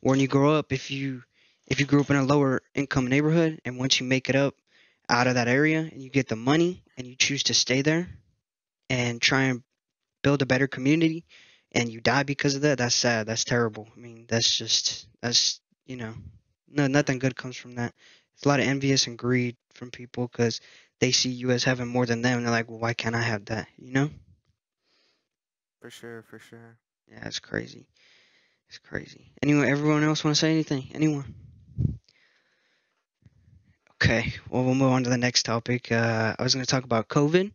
when 0.00 0.20
you 0.20 0.28
grow 0.28 0.54
up, 0.54 0.72
if 0.72 0.90
you 0.90 1.22
if 1.66 1.80
you 1.80 1.86
grew 1.86 2.00
up 2.00 2.10
in 2.10 2.16
a 2.16 2.24
lower 2.24 2.62
income 2.74 3.06
neighborhood 3.06 3.60
and 3.64 3.78
once 3.78 4.00
you 4.00 4.06
make 4.06 4.28
it 4.28 4.36
up 4.36 4.54
out 5.08 5.26
of 5.26 5.34
that 5.34 5.48
area 5.48 5.80
and 5.80 6.02
you 6.02 6.10
get 6.10 6.28
the 6.28 6.36
money 6.36 6.82
and 6.96 7.06
you 7.06 7.16
choose 7.16 7.44
to 7.44 7.54
stay 7.54 7.82
there 7.82 8.08
and 8.88 9.20
try 9.20 9.42
and 9.42 9.62
build 10.22 10.42
a 10.42 10.46
better 10.46 10.66
community 10.66 11.24
and 11.72 11.90
you 11.90 12.00
die 12.00 12.22
because 12.22 12.54
of 12.54 12.62
that, 12.62 12.78
that's 12.78 12.94
sad. 12.94 13.26
That's 13.26 13.44
terrible. 13.44 13.88
I 13.94 13.98
mean, 13.98 14.26
that's 14.28 14.56
just 14.56 15.06
that's 15.20 15.60
you 15.86 15.96
know, 15.96 16.14
no 16.68 16.86
nothing 16.86 17.18
good 17.18 17.36
comes 17.36 17.56
from 17.56 17.76
that. 17.76 17.94
It's 18.34 18.44
a 18.44 18.48
lot 18.48 18.60
of 18.60 18.66
envious 18.66 19.06
and 19.06 19.18
greed 19.18 19.56
from 19.74 19.90
people 19.90 20.28
because 20.28 20.60
they 21.00 21.12
see 21.12 21.30
you 21.30 21.50
as 21.50 21.64
having 21.64 21.88
more 21.88 22.06
than 22.06 22.22
them 22.22 22.38
and 22.38 22.46
they're 22.46 22.52
like, 22.52 22.68
well, 22.68 22.78
why 22.78 22.94
can't 22.94 23.14
I 23.14 23.22
have 23.22 23.46
that? 23.46 23.68
You 23.76 23.92
know? 23.92 24.10
For 25.80 25.90
sure, 25.90 26.22
for 26.22 26.38
sure. 26.38 26.78
Yeah, 27.10 27.26
it's 27.26 27.40
crazy. 27.40 27.86
It's 28.68 28.78
crazy. 28.78 29.32
Anyone, 29.42 29.66
everyone 29.66 30.02
else 30.04 30.24
want 30.24 30.36
to 30.36 30.40
say 30.40 30.50
anything? 30.50 30.88
Anyone? 30.94 31.34
Okay, 33.94 34.32
well, 34.48 34.64
we'll 34.64 34.74
move 34.74 34.92
on 34.92 35.04
to 35.04 35.10
the 35.10 35.18
next 35.18 35.44
topic. 35.44 35.92
Uh, 35.92 36.34
I 36.38 36.42
was 36.42 36.54
going 36.54 36.64
to 36.64 36.70
talk 36.70 36.84
about 36.84 37.08
COVID 37.08 37.52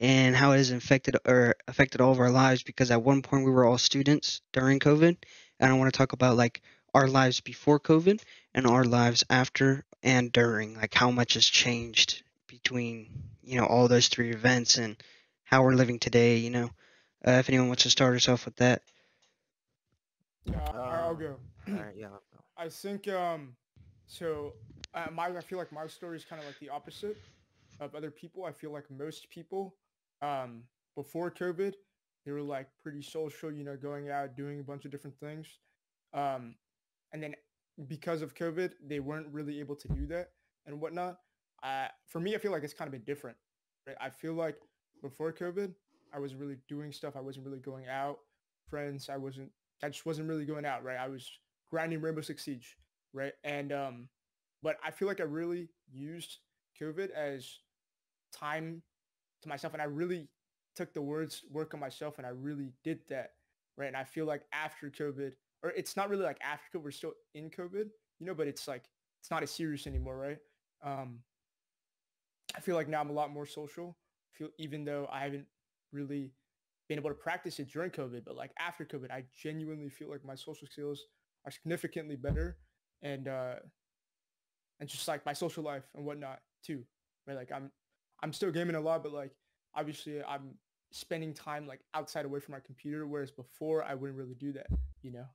and 0.00 0.34
how 0.34 0.52
it 0.52 0.56
has 0.56 0.70
affected 0.70 1.16
or 1.26 1.54
affected 1.68 2.00
all 2.00 2.12
of 2.12 2.20
our 2.20 2.30
lives 2.30 2.62
because 2.62 2.90
at 2.90 3.02
one 3.02 3.22
point 3.22 3.44
we 3.44 3.50
were 3.50 3.66
all 3.66 3.78
students 3.78 4.40
during 4.52 4.80
COVID, 4.80 5.16
and 5.60 5.70
I 5.72 5.76
want 5.76 5.92
to 5.92 5.96
talk 5.96 6.12
about 6.12 6.36
like 6.36 6.62
our 6.94 7.06
lives 7.06 7.40
before 7.40 7.78
COVID 7.78 8.20
and 8.54 8.66
our 8.66 8.84
lives 8.84 9.24
after 9.30 9.84
and 10.02 10.32
during, 10.32 10.74
like 10.74 10.94
how 10.94 11.10
much 11.10 11.34
has 11.34 11.46
changed 11.46 12.22
between 12.46 13.08
you 13.42 13.60
know 13.60 13.66
all 13.66 13.88
those 13.88 14.08
three 14.08 14.30
events 14.30 14.78
and 14.78 14.96
how 15.44 15.62
we're 15.62 15.74
living 15.74 15.98
today. 15.98 16.36
You 16.38 16.50
know, 16.50 16.70
uh, 17.26 17.32
if 17.32 17.48
anyone 17.48 17.68
wants 17.68 17.82
to 17.84 17.90
start 17.90 18.16
us 18.16 18.28
off 18.28 18.46
with 18.46 18.56
that. 18.56 18.82
Yeah, 20.44 20.58
I- 20.72 21.02
I'll 21.02 21.14
go. 21.14 21.36
Alright, 21.68 21.96
yeah. 21.96 22.08
go. 22.08 22.40
I 22.56 22.68
think 22.68 23.08
um, 23.08 23.54
so. 24.06 24.54
Uh, 24.92 25.06
my 25.12 25.26
I 25.26 25.40
feel 25.40 25.58
like 25.58 25.70
my 25.70 25.86
story 25.86 26.16
is 26.16 26.24
kind 26.24 26.40
of 26.40 26.46
like 26.48 26.58
the 26.58 26.68
opposite 26.68 27.16
of 27.78 27.94
other 27.94 28.10
people. 28.10 28.44
I 28.44 28.50
feel 28.52 28.72
like 28.72 28.90
most 28.90 29.30
people, 29.30 29.74
um, 30.22 30.62
before 30.96 31.30
COVID, 31.30 31.74
they 32.24 32.32
were 32.32 32.42
like 32.42 32.68
pretty 32.82 33.02
social. 33.02 33.52
You 33.52 33.64
know, 33.64 33.76
going 33.76 34.10
out, 34.10 34.36
doing 34.36 34.60
a 34.60 34.62
bunch 34.62 34.84
of 34.84 34.90
different 34.90 35.18
things, 35.18 35.46
um, 36.12 36.54
and 37.12 37.22
then 37.22 37.34
because 37.88 38.22
of 38.22 38.34
COVID, 38.34 38.72
they 38.86 39.00
weren't 39.00 39.26
really 39.32 39.60
able 39.60 39.76
to 39.76 39.88
do 39.88 40.06
that 40.06 40.30
and 40.66 40.80
whatnot. 40.80 41.18
Uh, 41.62 41.88
for 42.06 42.20
me, 42.20 42.34
I 42.34 42.38
feel 42.38 42.52
like 42.52 42.62
it's 42.62 42.74
kind 42.74 42.88
of 42.88 42.92
been 42.92 43.04
different. 43.04 43.36
Right? 43.86 43.96
I 44.00 44.10
feel 44.10 44.34
like 44.34 44.56
before 45.02 45.32
COVID, 45.32 45.72
I 46.14 46.18
was 46.18 46.34
really 46.34 46.56
doing 46.68 46.92
stuff. 46.92 47.16
I 47.16 47.20
wasn't 47.20 47.46
really 47.46 47.58
going 47.58 47.88
out, 47.88 48.18
friends. 48.68 49.08
I 49.08 49.16
wasn't. 49.16 49.50
I 49.82 49.88
just 49.88 50.04
wasn't 50.04 50.28
really 50.28 50.44
going 50.44 50.66
out. 50.66 50.84
Right? 50.84 50.98
I 50.98 51.08
was 51.08 51.30
grinding 51.70 52.00
Rainbow 52.00 52.20
Six 52.20 52.44
Siege. 52.44 52.76
Right? 53.12 53.32
And 53.44 53.72
um, 53.72 54.08
but 54.62 54.76
I 54.84 54.90
feel 54.90 55.08
like 55.08 55.20
I 55.20 55.24
really 55.24 55.68
used 55.90 56.38
COVID 56.80 57.10
as 57.10 57.58
time 58.32 58.82
to 59.42 59.48
myself, 59.48 59.72
and 59.72 59.82
I 59.82 59.86
really 59.86 60.28
took 60.76 60.92
the 60.92 61.02
words 61.02 61.42
work 61.50 61.74
on 61.74 61.80
myself, 61.80 62.18
and 62.18 62.26
I 62.26 62.30
really 62.30 62.72
did 62.84 63.00
that. 63.08 63.32
Right? 63.76 63.86
And 63.86 63.96
I 63.96 64.04
feel 64.04 64.26
like 64.26 64.42
after 64.52 64.90
COVID, 64.90 65.32
or 65.62 65.70
it's 65.70 65.96
not 65.96 66.10
really 66.10 66.24
like 66.24 66.38
after 66.42 66.78
COVID, 66.78 66.82
we're 66.82 66.90
still 66.90 67.14
in 67.34 67.50
COVID, 67.50 67.88
you 68.18 68.26
know, 68.26 68.34
but 68.34 68.46
it's 68.46 68.68
like 68.68 68.84
it's 69.20 69.30
not 69.30 69.42
as 69.42 69.50
serious 69.50 69.86
anymore, 69.86 70.16
right? 70.16 70.38
Um, 70.82 71.20
I 72.56 72.60
feel 72.60 72.74
like 72.74 72.88
now 72.88 73.00
I'm 73.00 73.10
a 73.10 73.14
lot 73.14 73.32
more 73.32 73.46
social. 73.46 73.96
I 74.34 74.38
feel 74.38 74.48
even 74.58 74.84
though 74.84 75.08
I 75.10 75.20
haven't 75.20 75.46
really 75.92 76.32
been 76.88 76.98
able 76.98 77.10
to 77.10 77.14
practice 77.14 77.58
it 77.58 77.70
during 77.70 77.90
COVID, 77.90 78.22
but 78.24 78.36
like 78.36 78.52
after 78.58 78.84
COVID, 78.84 79.10
I 79.10 79.24
genuinely 79.40 79.88
feel 79.88 80.10
like 80.10 80.24
my 80.24 80.34
social 80.34 80.66
skills 80.66 81.04
are 81.44 81.50
significantly 81.50 82.16
better, 82.16 82.56
and 83.02 83.28
uh, 83.28 83.54
and 84.80 84.88
just 84.88 85.06
like 85.08 85.24
my 85.24 85.32
social 85.32 85.62
life 85.62 85.84
and 85.94 86.04
whatnot 86.04 86.40
too. 86.64 86.82
Right? 87.26 87.36
Like 87.36 87.52
I'm 87.52 87.70
I'm 88.22 88.32
still 88.32 88.50
gaming 88.50 88.76
a 88.76 88.80
lot, 88.80 89.02
but 89.02 89.12
like 89.12 89.32
obviously 89.74 90.22
I'm 90.22 90.54
spending 90.92 91.32
time 91.32 91.66
like 91.66 91.80
outside 91.94 92.24
away 92.24 92.40
from 92.40 92.52
my 92.52 92.60
computer, 92.60 93.06
whereas 93.06 93.30
before 93.30 93.84
I 93.84 93.94
wouldn't 93.94 94.18
really 94.18 94.34
do 94.34 94.52
that. 94.52 94.66
You 95.02 95.12
know? 95.12 95.26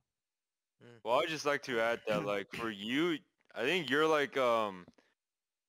Well, 1.04 1.20
I'd 1.20 1.28
just 1.28 1.46
like 1.46 1.62
to 1.64 1.80
add 1.80 2.00
that, 2.06 2.24
like, 2.24 2.52
for 2.52 2.70
you, 2.70 3.18
I 3.54 3.62
think 3.62 3.88
you're 3.88 4.06
like, 4.06 4.36
um, 4.36 4.84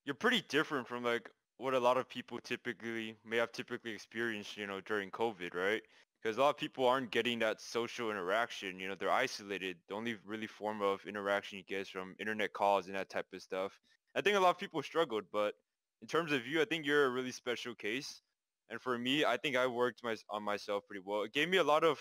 you're 0.06 0.16
pretty 0.16 0.44
different 0.50 0.88
from 0.88 1.04
like 1.04 1.30
what 1.58 1.74
a 1.74 1.80
lot 1.80 1.98
of 1.98 2.08
people 2.08 2.40
typically 2.40 3.18
may 3.26 3.38
have 3.38 3.52
typically 3.52 3.92
experienced, 3.92 4.58
you 4.58 4.68
know, 4.68 4.82
during 4.82 5.10
COVID, 5.12 5.56
right? 5.56 5.82
Because 6.22 6.38
a 6.38 6.42
lot 6.42 6.50
of 6.50 6.58
people 6.58 6.88
aren't 6.88 7.12
getting 7.12 7.40
that 7.40 7.62
social 7.62 8.12
interaction. 8.12 8.80
You 8.80 8.90
know, 8.90 8.96
they're 8.96 9.12
isolated. 9.12 9.78
The 9.88 9.96
only 9.96 10.18
really 10.26 10.48
form 10.48 10.82
of 10.82 11.06
interaction 11.06 11.58
you 11.58 11.64
get 11.64 11.82
is 11.82 11.90
from 11.90 12.16
internet 12.20 12.54
calls 12.54 12.88
and 12.88 12.96
that 12.96 13.10
type 13.10 13.28
of 13.34 13.42
stuff. 13.42 13.80
I 14.16 14.22
think 14.22 14.36
a 14.36 14.40
lot 14.40 14.50
of 14.50 14.58
people 14.58 14.82
struggled, 14.84 15.26
but 15.32 15.56
in 16.02 16.08
terms 16.08 16.32
of 16.32 16.46
you, 16.46 16.62
I 16.62 16.66
think 16.66 16.86
you're 16.86 17.06
a 17.06 17.10
really 17.10 17.32
special 17.32 17.76
case. 17.76 18.22
And 18.70 18.82
for 18.82 18.98
me, 18.98 19.26
I 19.26 19.38
think 19.38 19.56
I 19.56 19.68
worked 19.68 20.04
my, 20.04 20.16
on 20.30 20.44
myself 20.44 20.84
pretty 20.88 21.02
well. 21.06 21.24
It 21.24 21.34
gave 21.34 21.50
me 21.50 21.58
a 21.58 21.64
lot 21.64 21.84
of 21.84 22.00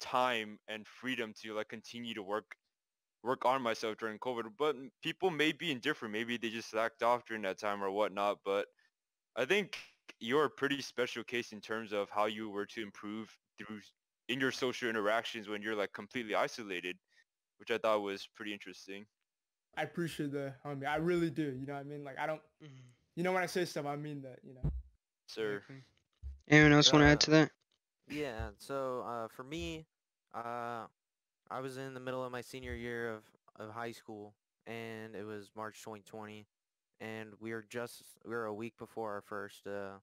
time 0.00 0.58
and 0.68 0.86
freedom 0.86 1.32
to 1.42 1.54
like 1.54 1.68
continue 1.68 2.14
to 2.14 2.22
work 2.22 2.44
work 3.22 3.44
on 3.44 3.62
myself 3.62 3.96
during 3.98 4.18
COVID. 4.18 4.44
But 4.58 4.76
people 5.02 5.30
may 5.30 5.52
be 5.52 5.72
indifferent. 5.72 6.12
Maybe 6.12 6.36
they 6.36 6.50
just 6.50 6.70
slacked 6.70 7.02
off 7.02 7.24
during 7.26 7.42
that 7.42 7.58
time 7.58 7.82
or 7.82 7.90
whatnot. 7.90 8.38
But 8.44 8.66
I 9.36 9.44
think 9.44 9.76
you're 10.20 10.44
a 10.44 10.50
pretty 10.50 10.80
special 10.82 11.24
case 11.24 11.52
in 11.52 11.60
terms 11.60 11.92
of 11.92 12.08
how 12.10 12.26
you 12.26 12.50
were 12.50 12.66
to 12.66 12.82
improve 12.82 13.36
through 13.58 13.80
in 14.28 14.40
your 14.40 14.52
social 14.52 14.88
interactions 14.88 15.48
when 15.48 15.62
you're 15.62 15.76
like 15.76 15.92
completely 15.92 16.34
isolated, 16.34 16.96
which 17.58 17.70
I 17.70 17.78
thought 17.78 18.02
was 18.02 18.28
pretty 18.34 18.52
interesting. 18.52 19.06
I 19.76 19.82
appreciate 19.82 20.32
that, 20.32 20.54
homie. 20.64 20.86
I 20.86 20.96
really 20.96 21.30
do. 21.30 21.42
You 21.42 21.66
know 21.66 21.74
what 21.74 21.80
I 21.80 21.84
mean? 21.84 22.02
Like 22.04 22.18
I 22.18 22.26
don't. 22.26 22.40
Mm-hmm. 22.62 22.95
You 23.16 23.22
know 23.22 23.32
when 23.32 23.42
I 23.42 23.46
say 23.46 23.64
stuff, 23.64 23.86
I 23.86 23.96
mean 23.96 24.22
that. 24.22 24.38
You 24.46 24.54
know. 24.54 24.70
Sir. 25.26 25.62
Anyone 26.48 26.72
else 26.74 26.92
want 26.92 27.02
to 27.02 27.08
add 27.08 27.20
to 27.20 27.30
that? 27.32 27.50
Yeah, 28.08 28.50
so 28.58 29.04
uh, 29.06 29.28
for 29.28 29.42
me, 29.42 29.86
uh, 30.32 30.84
I 31.50 31.60
was 31.60 31.76
in 31.76 31.94
the 31.94 32.00
middle 32.00 32.24
of 32.24 32.30
my 32.30 32.40
senior 32.40 32.74
year 32.74 33.12
of, 33.12 33.24
of 33.58 33.74
high 33.74 33.90
school, 33.90 34.34
and 34.66 35.16
it 35.16 35.24
was 35.24 35.50
March 35.56 35.80
2020, 35.82 36.46
and 37.00 37.30
we 37.40 37.52
were 37.52 37.64
just 37.68 38.02
we 38.24 38.30
were 38.30 38.44
a 38.44 38.54
week 38.54 38.74
before 38.78 39.14
our 39.14 39.22
first 39.22 39.66
uh, 39.66 39.98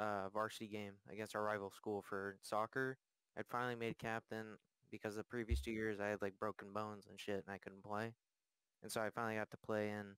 uh, 0.00 0.28
varsity 0.32 0.68
game 0.68 0.92
against 1.10 1.34
our 1.34 1.42
rival 1.42 1.70
school 1.70 2.02
for 2.02 2.36
soccer. 2.42 2.98
I'd 3.36 3.46
finally 3.46 3.74
made 3.74 3.98
captain 3.98 4.58
because 4.90 5.16
the 5.16 5.24
previous 5.24 5.60
two 5.60 5.72
years 5.72 5.98
I 6.00 6.08
had 6.08 6.22
like 6.22 6.38
broken 6.38 6.68
bones 6.72 7.06
and 7.08 7.18
shit, 7.18 7.42
and 7.46 7.52
I 7.52 7.58
couldn't 7.58 7.82
play, 7.82 8.12
and 8.82 8.92
so 8.92 9.00
I 9.00 9.10
finally 9.10 9.36
got 9.36 9.50
to 9.50 9.56
play. 9.56 9.90
And 9.90 10.10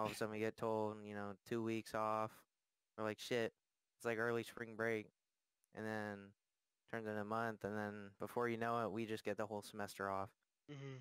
all 0.00 0.06
of 0.06 0.12
a 0.12 0.14
sudden 0.14 0.32
we 0.32 0.38
get 0.40 0.56
told, 0.56 0.96
you 1.04 1.14
know, 1.14 1.32
two 1.48 1.62
weeks 1.62 1.94
off. 1.94 2.30
We're 2.96 3.04
like, 3.04 3.18
shit, 3.18 3.52
it's 3.96 4.04
like 4.04 4.18
early 4.18 4.42
spring 4.42 4.74
break 4.76 5.06
and 5.76 5.86
then 5.86 6.18
turns 6.90 7.06
into 7.06 7.20
a 7.20 7.24
month, 7.24 7.64
and 7.64 7.76
then 7.76 8.10
before 8.18 8.48
you 8.48 8.56
know 8.56 8.80
it, 8.84 8.90
we 8.90 9.06
just 9.06 9.24
get 9.24 9.36
the 9.36 9.46
whole 9.46 9.62
semester 9.62 10.10
off. 10.10 10.30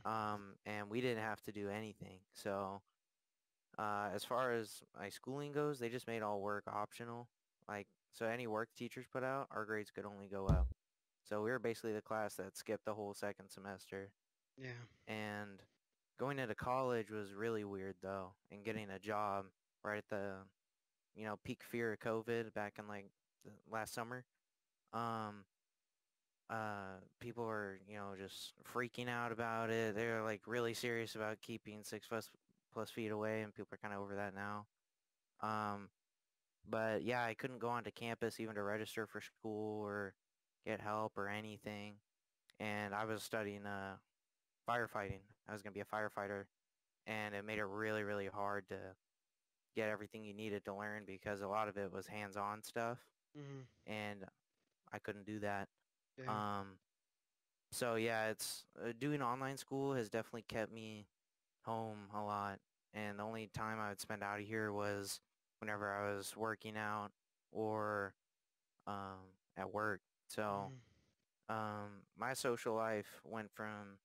Um, 0.06 0.42
and 0.66 0.90
we 0.90 1.02
didn't 1.02 1.24
have 1.24 1.42
to 1.44 1.52
do 1.52 1.70
anything. 1.70 2.20
So, 2.34 2.82
uh, 3.78 4.10
as 4.14 4.24
far 4.24 4.54
as 4.54 4.82
my 4.98 5.10
schooling 5.10 5.52
goes, 5.52 5.80
they 5.80 5.90
just 5.90 6.08
made 6.08 6.22
all 6.22 6.42
work 6.42 6.66
optional. 6.68 7.28
Like, 7.68 7.88
so 8.14 8.26
any 8.26 8.48
work 8.48 8.70
teachers 8.78 9.06
put 9.12 9.24
out, 9.24 9.48
our 9.52 9.66
grades 9.66 9.92
could 9.92 10.06
only 10.06 10.28
go 10.28 10.46
up. 10.48 10.68
So 11.28 11.42
we 11.44 11.52
were 11.52 11.60
basically 11.60 11.94
the 11.94 12.02
class 12.02 12.36
that 12.36 12.58
skipped 12.58 12.86
the 12.86 12.94
whole 12.94 13.14
second 13.14 13.50
semester. 13.50 14.12
Yeah. 14.58 14.70
And 15.08 15.62
going 16.20 16.38
into 16.38 16.54
college 16.54 17.10
was 17.10 17.34
really 17.34 17.64
weird 17.64 17.96
though, 18.04 18.34
and 18.52 18.64
getting 18.64 18.90
a 18.90 19.00
job 19.00 19.46
right 19.84 19.98
at 19.98 20.10
the, 20.10 20.34
you 21.16 21.26
know, 21.26 21.40
peak 21.44 21.62
fear 21.64 21.94
of 21.94 22.00
COVID 22.00 22.54
back 22.54 22.76
in 22.78 22.88
like 22.88 23.10
the 23.46 23.52
last 23.72 23.94
summer. 23.94 24.26
Um, 24.94 25.46
uh, 26.50 27.00
people 27.20 27.46
were, 27.46 27.80
you 27.88 27.96
know, 27.96 28.14
just 28.20 28.54
freaking 28.74 29.08
out 29.08 29.32
about 29.32 29.70
it. 29.70 29.96
They 29.96 30.08
were 30.08 30.22
like 30.24 30.42
really 30.46 30.74
serious 30.74 31.16
about 31.16 31.42
keeping 31.42 31.84
six 31.84 32.08
plus 32.08 32.30
plus 32.74 32.90
feet 32.90 33.12
away, 33.12 33.42
and 33.42 33.54
people 33.54 33.74
are 33.74 33.78
kind 33.78 33.94
of 33.94 34.02
over 34.02 34.16
that 34.16 34.34
now. 34.36 34.66
Um, 35.42 35.90
but 36.70 37.04
yeah, 37.04 37.24
I 37.24 37.34
couldn't 37.34 37.60
go 37.60 37.70
onto 37.70 37.92
campus 37.92 38.40
even 38.40 38.56
to 38.56 38.64
register 38.64 39.08
for 39.08 39.22
school 39.22 39.84
or 39.84 40.14
get 40.66 40.82
help 40.82 41.18
or 41.18 41.30
anything. 41.30 41.96
And 42.60 42.94
I 42.94 43.06
was 43.06 43.24
studying 43.24 43.66
uh 43.66 43.96
firefighting. 44.70 45.22
I 45.48 45.54
was 45.54 45.62
gonna 45.62 45.74
be 45.74 45.82
a 45.82 45.86
firefighter, 45.86 46.46
and 47.08 47.36
it 47.36 47.46
made 47.46 47.60
it 47.60 47.66
really, 47.66 48.04
really 48.04 48.28
hard 48.28 48.68
to 48.70 48.78
get 49.76 49.90
everything 49.90 50.24
you 50.24 50.34
needed 50.34 50.66
to 50.66 50.74
learn 50.74 51.04
because 51.06 51.42
a 51.42 51.48
lot 51.48 51.68
of 51.68 51.78
it 51.78 51.92
was 51.92 52.08
hands-on 52.08 52.64
stuff, 52.64 53.00
Mhm. 53.36 53.68
and 53.88 54.26
I 54.92 55.00
couldn't 55.00 55.26
do 55.26 55.40
that. 55.40 55.70
Um, 56.28 56.80
so 57.72 57.96
yeah, 57.96 58.30
it's 58.30 58.66
uh, 58.84 58.94
doing 59.00 59.22
online 59.22 59.58
school 59.58 59.94
has 59.94 60.10
definitely 60.10 60.44
kept 60.48 60.72
me 60.72 61.08
home 61.66 62.10
a 62.14 62.22
lot, 62.22 62.60
and 62.94 63.20
the 63.20 63.24
only 63.24 63.50
time 63.54 63.80
I 63.80 63.90
would 63.90 64.02
spend 64.02 64.24
out 64.24 64.40
of 64.40 64.46
here 64.48 64.72
was 64.72 65.20
whenever 65.60 65.92
I 65.92 66.16
was 66.16 66.36
working 66.38 66.78
out 66.78 67.12
or 67.52 68.14
um, 68.88 69.18
at 69.58 69.72
work. 69.72 70.02
So 70.28 70.72
um, 71.50 72.04
my 72.18 72.34
social 72.34 72.76
life 72.76 73.22
went 73.24 73.52
from 73.54 73.98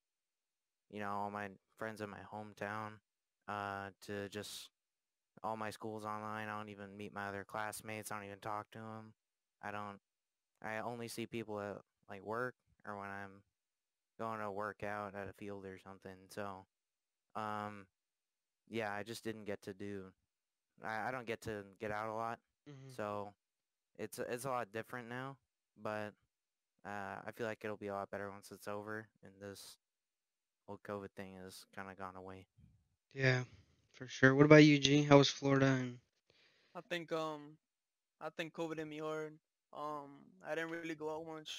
you 0.90 1.00
know 1.00 1.10
all 1.10 1.30
my 1.30 1.48
friends 1.78 2.00
in 2.00 2.10
my 2.10 2.20
hometown 2.32 2.92
uh, 3.48 3.90
to 4.06 4.28
just 4.28 4.70
all 5.42 5.56
my 5.56 5.70
schools 5.70 6.04
online. 6.04 6.48
I 6.48 6.56
don't 6.58 6.68
even 6.70 6.96
meet 6.96 7.14
my 7.14 7.28
other 7.28 7.44
classmates. 7.46 8.10
I 8.10 8.16
don't 8.16 8.26
even 8.26 8.40
talk 8.40 8.70
to 8.72 8.78
them. 8.78 9.12
I 9.62 9.70
don't. 9.70 9.98
I 10.62 10.78
only 10.78 11.08
see 11.08 11.26
people 11.26 11.60
at 11.60 11.78
like 12.10 12.24
work 12.24 12.54
or 12.86 12.98
when 12.98 13.08
I'm 13.08 13.42
going 14.18 14.40
to 14.40 14.50
work 14.50 14.82
out 14.82 15.14
at 15.14 15.28
a 15.28 15.32
field 15.32 15.64
or 15.66 15.78
something. 15.78 16.16
So, 16.30 16.66
um, 17.36 17.86
yeah, 18.68 18.92
I 18.92 19.02
just 19.02 19.24
didn't 19.24 19.44
get 19.44 19.62
to 19.62 19.74
do. 19.74 20.04
I, 20.84 21.08
I 21.08 21.10
don't 21.12 21.26
get 21.26 21.42
to 21.42 21.64
get 21.80 21.90
out 21.90 22.08
a 22.08 22.14
lot. 22.14 22.38
Mhm. 22.68 22.94
So, 22.96 23.34
it's 23.98 24.18
it's 24.18 24.44
a 24.46 24.50
lot 24.50 24.72
different 24.72 25.08
now. 25.08 25.36
But 25.82 26.12
uh, 26.86 27.16
I 27.26 27.32
feel 27.34 27.46
like 27.46 27.60
it'll 27.64 27.76
be 27.76 27.88
a 27.88 27.94
lot 27.94 28.10
better 28.10 28.30
once 28.30 28.50
it's 28.52 28.68
over 28.68 29.08
and 29.24 29.32
this 29.40 29.78
whole 30.66 30.78
COVID 30.86 31.10
thing 31.16 31.34
has 31.42 31.64
kind 31.74 31.90
of 31.90 31.98
gone 31.98 32.16
away. 32.16 32.46
Yeah. 33.14 33.44
For 33.94 34.06
sure. 34.08 34.34
What 34.34 34.46
about 34.46 34.64
you, 34.64 34.78
G? 34.78 35.02
How 35.04 35.18
was 35.18 35.28
Florida? 35.28 35.66
And 35.66 35.98
I 36.74 36.80
think 36.88 37.12
um, 37.12 37.56
I 38.20 38.30
think 38.30 38.54
COVID 38.54 38.78
hit 38.78 38.86
me 38.88 38.98
hard. 38.98 39.34
Um, 39.72 40.24
I 40.46 40.54
didn't 40.54 40.70
really 40.70 40.86
go 40.86 41.02
out 41.04 41.16
much. 41.16 41.56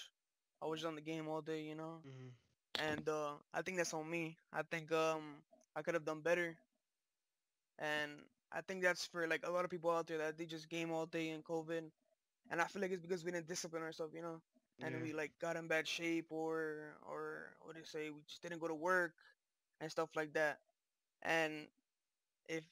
I 0.51 0.57
was 0.57 0.73
on 0.73 0.85
the 0.87 0.91
game 0.91 1.19
all 1.19 1.41
day, 1.41 1.61
you 1.61 1.75
know. 1.75 2.01
Mhm. 2.05 2.31
And 2.79 3.07
uh, 3.07 3.33
I 3.53 3.61
think 3.61 3.77
that's 3.77 3.93
on 3.93 4.09
me. 4.09 4.37
I 4.51 4.61
think 4.63 4.91
um, 4.91 5.43
I 5.75 5.81
could 5.81 5.93
have 5.95 6.05
done 6.05 6.21
better. 6.21 6.57
And 7.79 8.11
I 8.51 8.61
think 8.61 8.81
that's 8.83 9.05
for 9.05 9.27
like 9.27 9.45
a 9.45 9.51
lot 9.51 9.65
of 9.65 9.71
people 9.71 9.91
out 9.91 10.07
there 10.07 10.17
that 10.19 10.37
they 10.37 10.45
just 10.45 10.69
game 10.69 10.91
all 10.91 11.05
day 11.05 11.29
in 11.29 11.41
COVID. 11.43 11.83
And 12.49 12.61
I 12.61 12.65
feel 12.65 12.81
like 12.81 12.91
it's 12.91 13.01
because 13.01 13.23
we 13.23 13.31
didn't 13.31 13.47
discipline 13.47 13.83
ourselves, 13.83 14.13
you 14.13 14.21
know. 14.21 14.41
And 14.81 14.95
Yeah. 14.95 15.01
we 15.01 15.13
like 15.13 15.31
got 15.39 15.55
in 15.55 15.67
bad 15.67 15.87
shape 15.87 16.27
or 16.31 16.95
or 17.07 17.53
what 17.61 17.73
do 17.73 17.79
you 17.79 17.85
say? 17.85 18.09
We 18.09 18.21
just 18.27 18.41
didn't 18.41 18.59
go 18.59 18.67
to 18.67 18.75
work 18.75 19.13
and 19.81 19.91
stuff 19.91 20.09
like 20.15 20.33
that. 20.33 20.59
And 21.23 21.67
if 22.47 22.63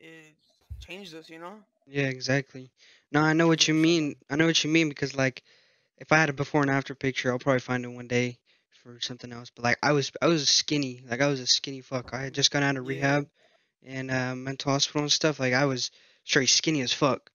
it 0.00 0.34
changed 0.80 1.14
us, 1.14 1.28
you 1.30 1.38
know. 1.38 1.56
yeah, 1.86 2.06
exactly. 2.06 2.70
No, 3.12 3.20
I 3.20 3.32
know 3.32 3.46
what 3.48 3.66
you 3.68 3.74
mean. 3.74 4.16
I 4.30 4.36
know 4.36 4.46
what 4.46 4.62
you 4.64 4.70
mean 4.70 4.88
because 4.88 5.14
like, 5.16 5.42
if 5.98 6.12
I 6.12 6.16
had 6.18 6.30
a 6.30 6.32
before 6.32 6.62
and 6.62 6.70
after 6.70 6.94
picture, 6.94 7.30
I'll 7.32 7.38
probably 7.38 7.60
find 7.60 7.84
it 7.84 7.88
one 7.88 8.08
day 8.08 8.38
for 8.82 9.00
something 9.00 9.32
else. 9.32 9.50
But 9.54 9.64
like, 9.64 9.78
I 9.82 9.92
was 9.92 10.12
I 10.22 10.26
was 10.26 10.48
skinny. 10.48 11.02
Like 11.08 11.20
I 11.20 11.28
was 11.28 11.40
a 11.40 11.46
skinny 11.46 11.80
fuck. 11.80 12.10
I 12.12 12.22
had 12.22 12.34
just 12.34 12.50
gone 12.50 12.62
out 12.62 12.76
of 12.76 12.86
Yeah. 12.86 12.86
rehab 12.86 13.28
and 13.84 14.10
uh, 14.10 14.34
mental 14.34 14.72
hospital 14.72 15.02
and 15.02 15.12
stuff. 15.12 15.40
Like 15.40 15.54
I 15.54 15.66
was 15.66 15.90
straight 16.24 16.48
skinny 16.50 16.82
as 16.82 16.92
fuck. 16.92 17.30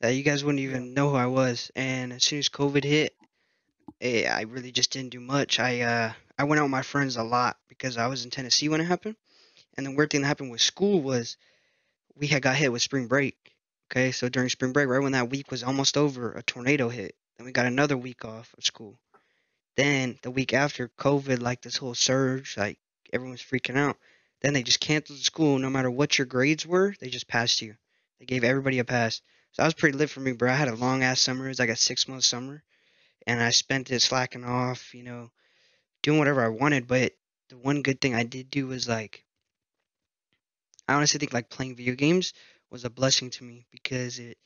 That 0.00 0.10
you 0.10 0.22
guys 0.22 0.44
wouldn't 0.44 0.60
even 0.62 0.94
know 0.94 1.10
who 1.10 1.16
I 1.16 1.26
was. 1.26 1.70
And 1.76 2.12
as 2.12 2.24
soon 2.24 2.38
as 2.40 2.48
COVID 2.48 2.84
hit, 2.84 3.14
eh, 4.00 4.28
I 4.28 4.42
really 4.42 4.72
just 4.72 4.92
didn't 4.92 5.10
do 5.10 5.20
much. 5.20 5.58
I 5.58 5.80
uh 5.80 6.12
I 6.38 6.44
went 6.44 6.60
out 6.60 6.64
with 6.64 6.70
my 6.70 6.82
friends 6.82 7.16
a 7.16 7.22
lot 7.22 7.56
because 7.68 7.96
I 7.96 8.06
was 8.06 8.24
in 8.24 8.30
Tennessee 8.30 8.68
when 8.68 8.80
it 8.80 8.84
happened. 8.84 9.16
And 9.76 9.86
the 9.86 9.94
weird 9.94 10.10
thing 10.10 10.22
that 10.22 10.28
happened 10.28 10.50
with 10.50 10.60
school 10.60 11.02
was 11.02 11.36
we 12.14 12.26
had 12.26 12.42
got 12.42 12.56
hit 12.56 12.72
with 12.72 12.82
spring 12.82 13.06
break. 13.06 13.36
Okay, 13.90 14.12
so 14.12 14.28
during 14.28 14.48
spring 14.48 14.72
break, 14.72 14.88
right 14.88 15.02
when 15.02 15.12
that 15.12 15.30
week 15.30 15.50
was 15.50 15.62
almost 15.62 15.96
over, 15.96 16.32
a 16.32 16.42
tornado 16.42 16.88
hit. 16.88 17.14
Then 17.36 17.46
we 17.46 17.52
got 17.52 17.66
another 17.66 17.96
week 17.96 18.24
off 18.24 18.52
of 18.58 18.64
school. 18.64 18.98
Then 19.76 20.18
the 20.22 20.30
week 20.30 20.52
after, 20.52 20.90
COVID, 20.98 21.40
like 21.40 21.62
this 21.62 21.76
whole 21.76 21.94
surge, 21.94 22.56
like 22.56 22.78
everyone's 23.12 23.42
freaking 23.42 23.76
out. 23.76 23.96
Then 24.40 24.52
they 24.52 24.62
just 24.62 24.80
canceled 24.80 25.20
school. 25.20 25.58
No 25.58 25.70
matter 25.70 25.90
what 25.90 26.18
your 26.18 26.26
grades 26.26 26.66
were, 26.66 26.94
they 27.00 27.08
just 27.08 27.28
passed 27.28 27.62
you. 27.62 27.76
They 28.18 28.26
gave 28.26 28.44
everybody 28.44 28.80
a 28.80 28.84
pass. 28.84 29.22
So 29.52 29.62
that 29.62 29.66
was 29.66 29.74
pretty 29.74 29.96
lit 29.96 30.10
for 30.10 30.20
me, 30.20 30.32
bro. 30.32 30.50
I 30.50 30.56
had 30.56 30.68
a 30.68 30.74
long 30.74 31.02
ass 31.02 31.20
summer. 31.20 31.46
It 31.46 31.50
was 31.50 31.58
like 31.58 31.68
a 31.68 31.76
six 31.76 32.08
month 32.08 32.24
summer, 32.24 32.62
and 33.28 33.42
I 33.42 33.50
spent 33.50 33.90
it 33.90 34.00
slacking 34.00 34.44
off, 34.44 34.94
you 34.94 35.02
know, 35.02 35.30
doing 36.02 36.18
whatever 36.18 36.42
I 36.42 36.48
wanted. 36.48 36.88
But 36.88 37.12
the 37.50 37.58
one 37.58 37.82
good 37.82 38.00
thing 38.00 38.14
I 38.14 38.24
did 38.24 38.50
do 38.50 38.66
was 38.66 38.88
like, 38.88 39.24
I 40.88 40.94
honestly 40.94 41.18
think 41.18 41.34
like 41.34 41.50
playing 41.50 41.76
video 41.76 41.94
games 41.94 42.32
was 42.70 42.84
a 42.84 42.90
blessing 42.90 43.28
to 43.30 43.44
me 43.44 43.66
because 43.70 44.18
it 44.18 44.38